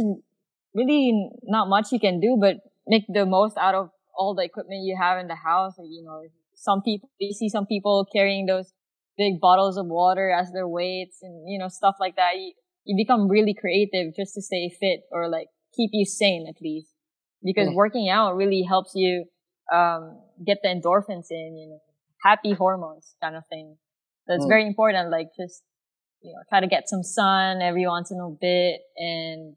really 0.73 1.29
not 1.43 1.69
much 1.69 1.91
you 1.91 1.99
can 1.99 2.19
do, 2.19 2.37
but 2.39 2.57
make 2.87 3.03
the 3.07 3.25
most 3.25 3.57
out 3.57 3.75
of 3.75 3.89
all 4.15 4.35
the 4.35 4.43
equipment 4.43 4.81
you 4.83 4.97
have 4.99 5.19
in 5.19 5.27
the 5.27 5.35
house. 5.35 5.75
You 5.77 6.03
know, 6.03 6.23
some 6.55 6.81
people 6.81 7.09
you 7.19 7.33
see 7.33 7.49
some 7.49 7.65
people 7.65 8.05
carrying 8.13 8.45
those 8.45 8.73
big 9.17 9.39
bottles 9.39 9.77
of 9.77 9.85
water 9.87 10.29
as 10.31 10.51
their 10.51 10.67
weights 10.67 11.19
and 11.21 11.49
you 11.49 11.59
know 11.59 11.67
stuff 11.67 11.95
like 11.99 12.15
that. 12.15 12.37
You, 12.37 12.53
you 12.85 12.95
become 12.95 13.27
really 13.27 13.53
creative 13.53 14.15
just 14.15 14.33
to 14.35 14.41
stay 14.41 14.69
fit 14.69 15.01
or 15.11 15.29
like 15.29 15.47
keep 15.75 15.91
you 15.93 16.05
sane 16.05 16.47
at 16.49 16.61
least 16.61 16.93
because 17.43 17.69
working 17.73 18.09
out 18.09 18.35
really 18.35 18.63
helps 18.63 18.91
you 18.95 19.25
um, 19.73 20.19
get 20.45 20.57
the 20.63 20.69
endorphins 20.69 21.27
in, 21.29 21.57
you 21.57 21.69
know, 21.69 21.79
happy 22.23 22.53
hormones 22.53 23.15
kind 23.21 23.35
of 23.35 23.43
thing. 23.49 23.77
It's 24.27 24.45
mm. 24.45 24.49
very 24.49 24.65
important, 24.65 25.09
like 25.09 25.29
just, 25.37 25.63
you 26.21 26.33
know, 26.33 26.39
try 26.49 26.59
to 26.59 26.67
get 26.67 26.89
some 26.89 27.03
sun 27.03 27.61
every 27.61 27.85
once 27.87 28.11
in 28.11 28.19
a 28.19 28.29
bit 28.29 28.81
and 28.97 29.55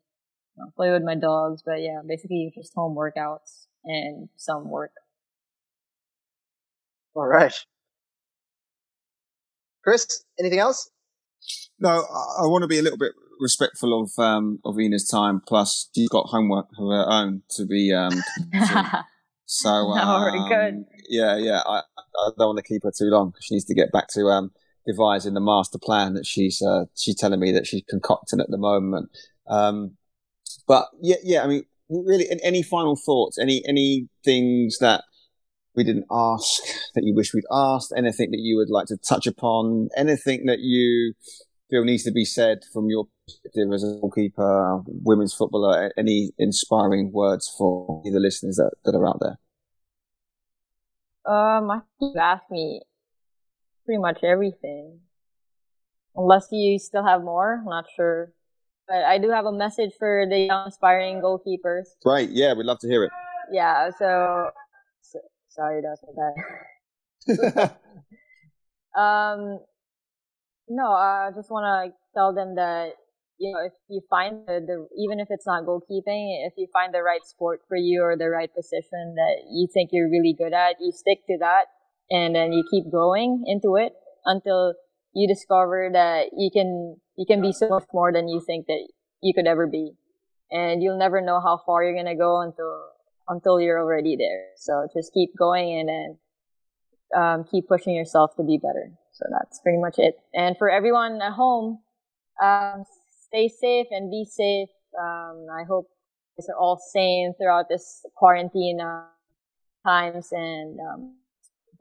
you 0.57 0.59
know, 0.59 0.71
play 0.77 0.91
with 0.91 1.03
my 1.03 1.15
dogs. 1.15 1.63
But 1.65 1.81
yeah, 1.81 2.01
basically 2.07 2.53
just 2.55 2.73
home 2.75 2.97
workouts 2.97 3.67
and 3.85 4.29
some 4.37 4.69
work. 4.69 4.93
All 7.15 7.27
right. 7.27 7.55
Chris, 9.83 10.25
anything 10.39 10.61
else? 10.61 10.91
No, 11.79 11.89
I, 11.89 12.45
I 12.45 12.47
want 12.47 12.63
to 12.63 12.69
be 12.69 12.79
a 12.79 12.83
little 12.83 12.99
bit 12.99 13.13
respectful 13.41 14.01
of 14.01 14.13
um, 14.23 14.61
of 14.65 14.79
Inna's 14.79 15.09
time. 15.09 15.43
Plus, 15.47 15.91
she's 15.95 16.09
got 16.09 16.27
homework 16.27 16.67
of 16.79 16.89
her 16.89 17.11
own 17.11 17.43
to 17.51 17.67
be. 17.67 17.93
Um, 17.93 18.13
so 19.47 19.69
um, 19.69 20.49
good. 20.49 20.85
Yeah, 21.09 21.37
yeah. 21.37 21.61
I, 21.67 21.83
I 21.99 22.31
don't 22.39 22.55
want 22.55 22.59
to 22.59 22.63
keep 22.63 22.85
her 22.85 22.93
too 22.97 23.07
long. 23.07 23.35
She 23.41 23.55
needs 23.55 23.65
to 23.67 23.75
get 23.75 23.91
back 23.93 24.07
to 24.15 24.27
um, 24.27 24.53
devising 24.87 25.35
the 25.35 25.41
master 25.41 25.79
plan 25.79 26.15
that 26.15 26.27
she's 26.27 26.63
uh, 26.63 26.85
she's 26.97 27.17
telling 27.17 27.41
me 27.41 27.53
that 27.53 27.67
she's 27.67 27.83
concocting 27.89 28.41
at 28.41 28.51
the 28.51 28.59
moment. 28.59 29.11
Um, 29.47 29.97
but 30.67 30.89
yeah, 31.01 31.17
yeah. 31.23 31.43
I 31.43 31.47
mean, 31.47 31.65
really, 31.89 32.27
any 32.43 32.63
final 32.63 32.97
thoughts? 32.97 33.39
Any 33.39 33.63
any 33.67 34.09
things 34.25 34.79
that 34.79 35.05
we 35.75 35.85
didn't 35.85 36.07
ask 36.11 36.63
that 36.95 37.05
you 37.05 37.15
wish 37.15 37.33
we'd 37.33 37.45
asked? 37.51 37.93
Anything 37.97 38.31
that 38.31 38.41
you 38.41 38.57
would 38.57 38.71
like 38.71 38.87
to 38.87 38.97
touch 38.97 39.27
upon? 39.27 39.89
Anything 39.97 40.47
that 40.47 40.61
you 40.61 41.15
feel 41.71 41.85
needs 41.85 42.05
to 42.05 42.13
be 42.13 42.25
said 42.25 42.59
from 42.73 42.89
your 42.89 43.07
perspective 43.27 43.73
as 43.73 43.85
a 43.85 43.99
goalkeeper, 44.01 44.83
women's 44.87 45.35
footballer? 45.35 45.93
Any 45.97 46.33
inspiring 46.39 47.13
words 47.13 47.53
for 47.57 48.03
the 48.05 48.21
listeners 48.21 48.57
that, 48.57 48.73
that 48.85 48.95
are 48.95 49.07
out 49.07 49.21
there? 49.21 49.39
Um, 51.25 51.71
I 51.71 51.81
think 52.01 52.15
you 52.17 52.21
asked 52.21 52.51
me 52.51 52.83
pretty 53.85 54.01
much 54.01 54.23
everything. 54.23 55.01
Unless 56.15 56.49
you 56.51 56.79
still 56.79 57.05
have 57.05 57.23
more, 57.23 57.61
I'm 57.61 57.65
not 57.65 57.87
sure. 57.97 58.33
But 58.87 59.05
I 59.05 59.19
do 59.19 59.31
have 59.31 59.47
a 59.47 59.53
message 59.53 59.93
for 59.99 60.27
the 60.29 60.39
young 60.39 60.69
aspiring 60.69 61.23
goalkeepers. 61.23 61.87
Right, 62.05 62.29
yeah, 62.29 62.53
we'd 62.53 62.67
love 62.67 62.81
to 62.81 62.89
hear 62.89 63.05
it. 63.05 63.13
Yeah, 63.51 63.91
so, 63.99 64.51
so 65.01 65.21
sorry 65.49 65.81
that's 65.83 66.03
that. 67.27 67.77
um, 69.01 69.61
no, 70.69 70.93
I 70.93 71.31
just 71.35 71.51
want 71.51 71.65
to 71.65 71.95
tell 72.15 72.35
them 72.35 72.57
that 72.57 72.93
you 73.39 73.53
know 73.53 73.61
if 73.65 73.73
you 73.89 74.01
find 74.11 74.47
the, 74.47 74.61
the 74.61 74.87
even 74.99 75.21
if 75.21 75.29
it's 75.31 75.47
not 75.47 75.65
goalkeeping, 75.65 76.47
if 76.47 76.55
you 76.57 76.67
find 76.73 76.93
the 76.93 77.03
right 77.03 77.25
sport 77.25 77.61
for 77.69 77.77
you 77.77 78.03
or 78.03 78.17
the 78.17 78.29
right 78.29 78.53
position 78.55 79.15
that 79.17 79.45
you 79.51 79.69
think 79.73 79.91
you're 79.93 80.11
really 80.11 80.35
good 80.37 80.53
at, 80.53 80.77
you 80.81 80.93
stick 80.93 81.27
to 81.27 81.39
that 81.41 81.67
and 82.11 82.35
then 82.35 82.53
you 82.53 82.65
keep 82.71 82.91
going 82.91 83.45
into 83.47 83.77
it 83.77 83.93
until 84.25 84.75
you 85.15 85.29
discover 85.29 85.91
that 85.93 86.31
you 86.37 86.51
can 86.51 86.97
you 87.17 87.27
can 87.27 87.41
be 87.41 87.53
so 87.53 87.69
much 87.69 87.85
more 87.93 88.13
than 88.13 88.29
you 88.29 88.41
think 88.41 88.67
that 88.67 88.89
you 89.21 89.35
could 89.35 89.47
ever 89.47 89.67
be. 89.67 89.93
And 90.51 90.83
you'll 90.83 90.99
never 90.99 91.21
know 91.21 91.41
how 91.41 91.61
far 91.65 91.83
you're 91.85 91.97
gonna 91.97 92.17
go 92.17 92.41
until 92.41 92.83
until 93.29 93.61
you're 93.61 93.79
already 93.79 94.17
there. 94.17 94.49
So 94.57 94.89
just 94.95 95.13
keep 95.13 95.37
going 95.37 95.79
and 95.81 95.89
then 95.89 96.19
um, 97.15 97.45
keep 97.45 97.69
pushing 97.69 97.95
yourself 97.95 98.37
to 98.37 98.43
be 98.43 98.59
better. 98.59 98.93
So 99.13 99.27
that's 99.31 99.61
pretty 99.61 99.79
much 99.79 99.99
it. 99.99 100.17
And 100.35 100.57
for 100.57 100.71
everyone 100.71 101.21
at 101.23 101.33
home 101.33 101.81
um, 102.43 102.85
stay 103.27 103.49
safe 103.49 103.87
and 103.91 104.11
be 104.11 104.25
safe. 104.25 104.69
Um, 104.99 105.47
i 105.51 105.65
hope 105.65 105.89
you 106.39 106.45
are 106.51 106.57
all 106.57 106.77
sane 106.77 107.33
throughout 107.39 107.69
this 107.71 108.05
quarantine 108.15 108.79
uh, 108.79 109.05
times 109.87 110.29
and 110.33 110.79
um, 110.81 111.15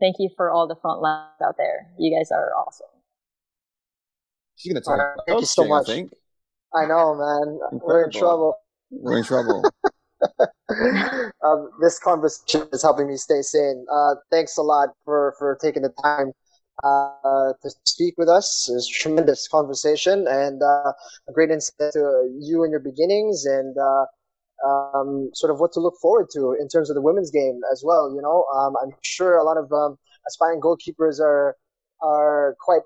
thank 0.01 0.17
you 0.19 0.29
for 0.35 0.51
all 0.51 0.67
the 0.67 0.75
front 0.81 1.01
lines 1.01 1.39
out 1.43 1.55
there. 1.57 1.87
You 1.97 2.17
guys 2.17 2.31
are 2.31 2.51
awesome. 2.57 2.87
She's 4.57 4.73
gonna 4.73 4.81
talk. 4.81 4.99
Uh, 4.99 5.21
thank 5.27 5.41
you 5.41 5.47
so 5.47 5.65
much. 5.65 5.87
I, 5.89 5.93
think. 5.93 6.13
I 6.75 6.85
know, 6.85 7.15
man. 7.15 7.59
Incredible. 7.71 7.87
We're 7.87 8.03
in 8.03 8.11
trouble. 8.11 8.57
We're 8.91 9.17
in 9.19 9.23
trouble. 9.23 9.63
um, 11.43 11.69
this 11.81 11.99
conversation 11.99 12.67
is 12.71 12.81
helping 12.81 13.07
me 13.07 13.17
stay 13.17 13.41
sane. 13.41 13.85
Uh, 13.91 14.15
thanks 14.29 14.57
a 14.57 14.61
lot 14.61 14.89
for, 15.05 15.33
for 15.39 15.57
taking 15.61 15.81
the 15.81 15.93
time 16.03 16.31
uh, 16.83 17.53
to 17.61 17.71
speak 17.85 18.15
with 18.17 18.29
us. 18.29 18.67
It 18.69 18.73
was 18.73 18.89
a 18.89 18.93
tremendous 18.93 19.47
conversation 19.47 20.27
and 20.27 20.61
uh, 20.61 20.93
a 21.27 21.31
great 21.33 21.51
insight 21.51 21.93
to 21.93 22.29
you 22.39 22.63
and 22.63 22.71
your 22.71 22.79
beginnings 22.79 23.45
and 23.45 23.75
uh, 23.77 24.05
um, 24.65 25.29
sort 25.33 25.51
of 25.51 25.59
what 25.59 25.71
to 25.73 25.79
look 25.79 25.95
forward 26.01 26.27
to 26.33 26.55
in 26.59 26.67
terms 26.67 26.89
of 26.89 26.95
the 26.95 27.01
women's 27.01 27.31
game 27.31 27.61
as 27.71 27.83
well. 27.85 28.13
You 28.13 28.21
know, 28.21 28.45
um, 28.55 28.75
I'm 28.81 28.91
sure 29.01 29.38
a 29.38 29.43
lot 29.43 29.57
of 29.57 29.71
um, 29.71 29.97
aspiring 30.27 30.61
goalkeepers 30.61 31.19
are 31.19 31.55
are 32.01 32.55
quite 32.59 32.81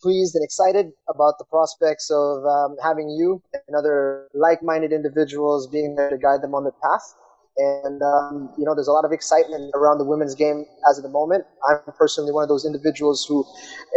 pleased 0.00 0.34
and 0.34 0.44
excited 0.44 0.86
about 1.08 1.38
the 1.38 1.44
prospects 1.44 2.10
of 2.10 2.44
um, 2.44 2.76
having 2.82 3.08
you 3.10 3.42
and 3.66 3.76
other 3.76 4.28
like-minded 4.34 4.92
individuals 4.92 5.66
being 5.66 5.96
there 5.96 6.10
to 6.10 6.18
guide 6.18 6.42
them 6.42 6.54
on 6.54 6.64
the 6.64 6.72
path. 6.82 7.14
And 7.58 8.02
um, 8.02 8.52
you 8.58 8.64
know, 8.66 8.74
there's 8.74 8.88
a 8.88 8.92
lot 8.92 9.06
of 9.06 9.12
excitement 9.12 9.72
around 9.74 9.98
the 9.98 10.04
women's 10.04 10.34
game 10.34 10.66
as 10.90 10.98
of 10.98 11.04
the 11.04 11.10
moment. 11.10 11.44
I'm 11.66 11.78
personally 11.96 12.30
one 12.30 12.42
of 12.42 12.50
those 12.50 12.66
individuals 12.66 13.24
who 13.26 13.46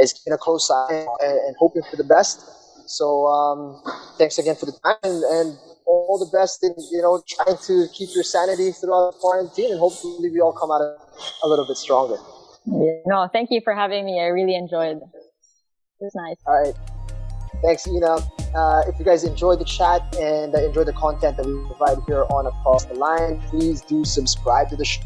is 0.01 0.13
keeping 0.13 0.31
a 0.31 0.37
close 0.37 0.71
eye 0.71 1.05
and, 1.19 1.39
and 1.47 1.55
hoping 1.59 1.81
for 1.89 1.97
the 1.97 2.05
best. 2.05 2.39
So 2.89 3.27
um, 3.27 3.83
thanks 4.17 4.39
again 4.39 4.55
for 4.55 4.65
the 4.65 4.71
time 4.83 4.95
and, 5.03 5.23
and 5.23 5.57
all 5.89 6.19
the 6.19 6.37
best 6.37 6.63
in 6.63 6.73
you 6.91 7.01
know 7.01 7.21
trying 7.27 7.57
to 7.57 7.87
keep 7.93 8.09
your 8.13 8.23
sanity 8.23 8.71
throughout 8.71 9.15
quarantine, 9.19 9.71
and 9.71 9.79
hopefully 9.79 10.29
we 10.29 10.39
all 10.39 10.53
come 10.53 10.71
out 10.71 10.81
a 10.81 11.47
little 11.47 11.65
bit 11.65 11.77
stronger. 11.77 12.17
No, 12.65 13.27
thank 13.33 13.49
you 13.51 13.61
for 13.63 13.73
having 13.73 14.05
me. 14.05 14.21
I 14.21 14.27
really 14.27 14.55
enjoyed. 14.55 14.97
It 14.97 16.05
was 16.05 16.15
nice. 16.15 16.37
All 16.45 16.61
right. 16.61 16.75
Thanks, 17.63 17.87
Inna. 17.87 18.19
Uh, 18.55 18.83
if 18.87 18.97
you 18.97 19.03
guys 19.03 19.23
enjoyed 19.23 19.59
the 19.59 19.65
chat 19.65 20.01
and 20.15 20.55
uh, 20.55 20.59
enjoyed 20.59 20.87
the 20.87 20.93
content 20.93 21.35
that 21.37 21.45
we 21.45 21.53
provide 21.67 21.97
here 22.07 22.23
on 22.29 22.47
Across 22.47 22.85
the 22.85 22.93
Line, 22.93 23.41
please 23.49 23.81
do 23.81 24.05
subscribe 24.05 24.69
to 24.69 24.75
the 24.75 24.85
show 24.85 25.01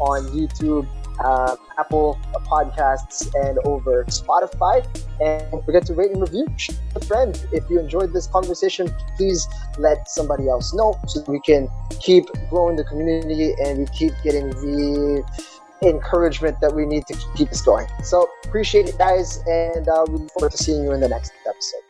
on 0.00 0.26
YouTube, 0.28 0.86
uh, 1.20 1.56
Apple 1.78 2.18
Podcasts, 2.46 3.28
and 3.46 3.58
over 3.64 4.04
Spotify. 4.04 4.86
And 5.20 5.50
don't 5.50 5.64
forget 5.64 5.86
to 5.86 5.94
rate 5.94 6.12
and 6.12 6.20
review. 6.20 6.46
A 6.94 7.00
friend. 7.04 7.40
If 7.52 7.68
you 7.68 7.80
enjoyed 7.80 8.12
this 8.12 8.26
conversation, 8.26 8.92
please 9.16 9.46
let 9.78 10.08
somebody 10.08 10.48
else 10.48 10.74
know 10.74 10.98
so 11.06 11.24
we 11.28 11.40
can 11.40 11.68
keep 12.00 12.26
growing 12.50 12.76
the 12.76 12.84
community 12.84 13.54
and 13.64 13.80
we 13.80 13.86
keep 13.86 14.12
getting 14.22 14.50
the 14.50 15.24
encouragement 15.82 16.60
that 16.60 16.74
we 16.74 16.84
need 16.84 17.06
to 17.06 17.16
keep 17.36 17.50
this 17.50 17.62
going. 17.62 17.86
So 18.02 18.28
appreciate 18.44 18.88
it, 18.88 18.98
guys, 18.98 19.42
and 19.46 19.88
uh, 19.88 20.04
we 20.08 20.18
look 20.18 20.30
forward 20.32 20.52
to 20.52 20.58
seeing 20.58 20.82
you 20.82 20.92
in 20.92 21.00
the 21.00 21.08
next 21.08 21.32
episode. 21.46 21.87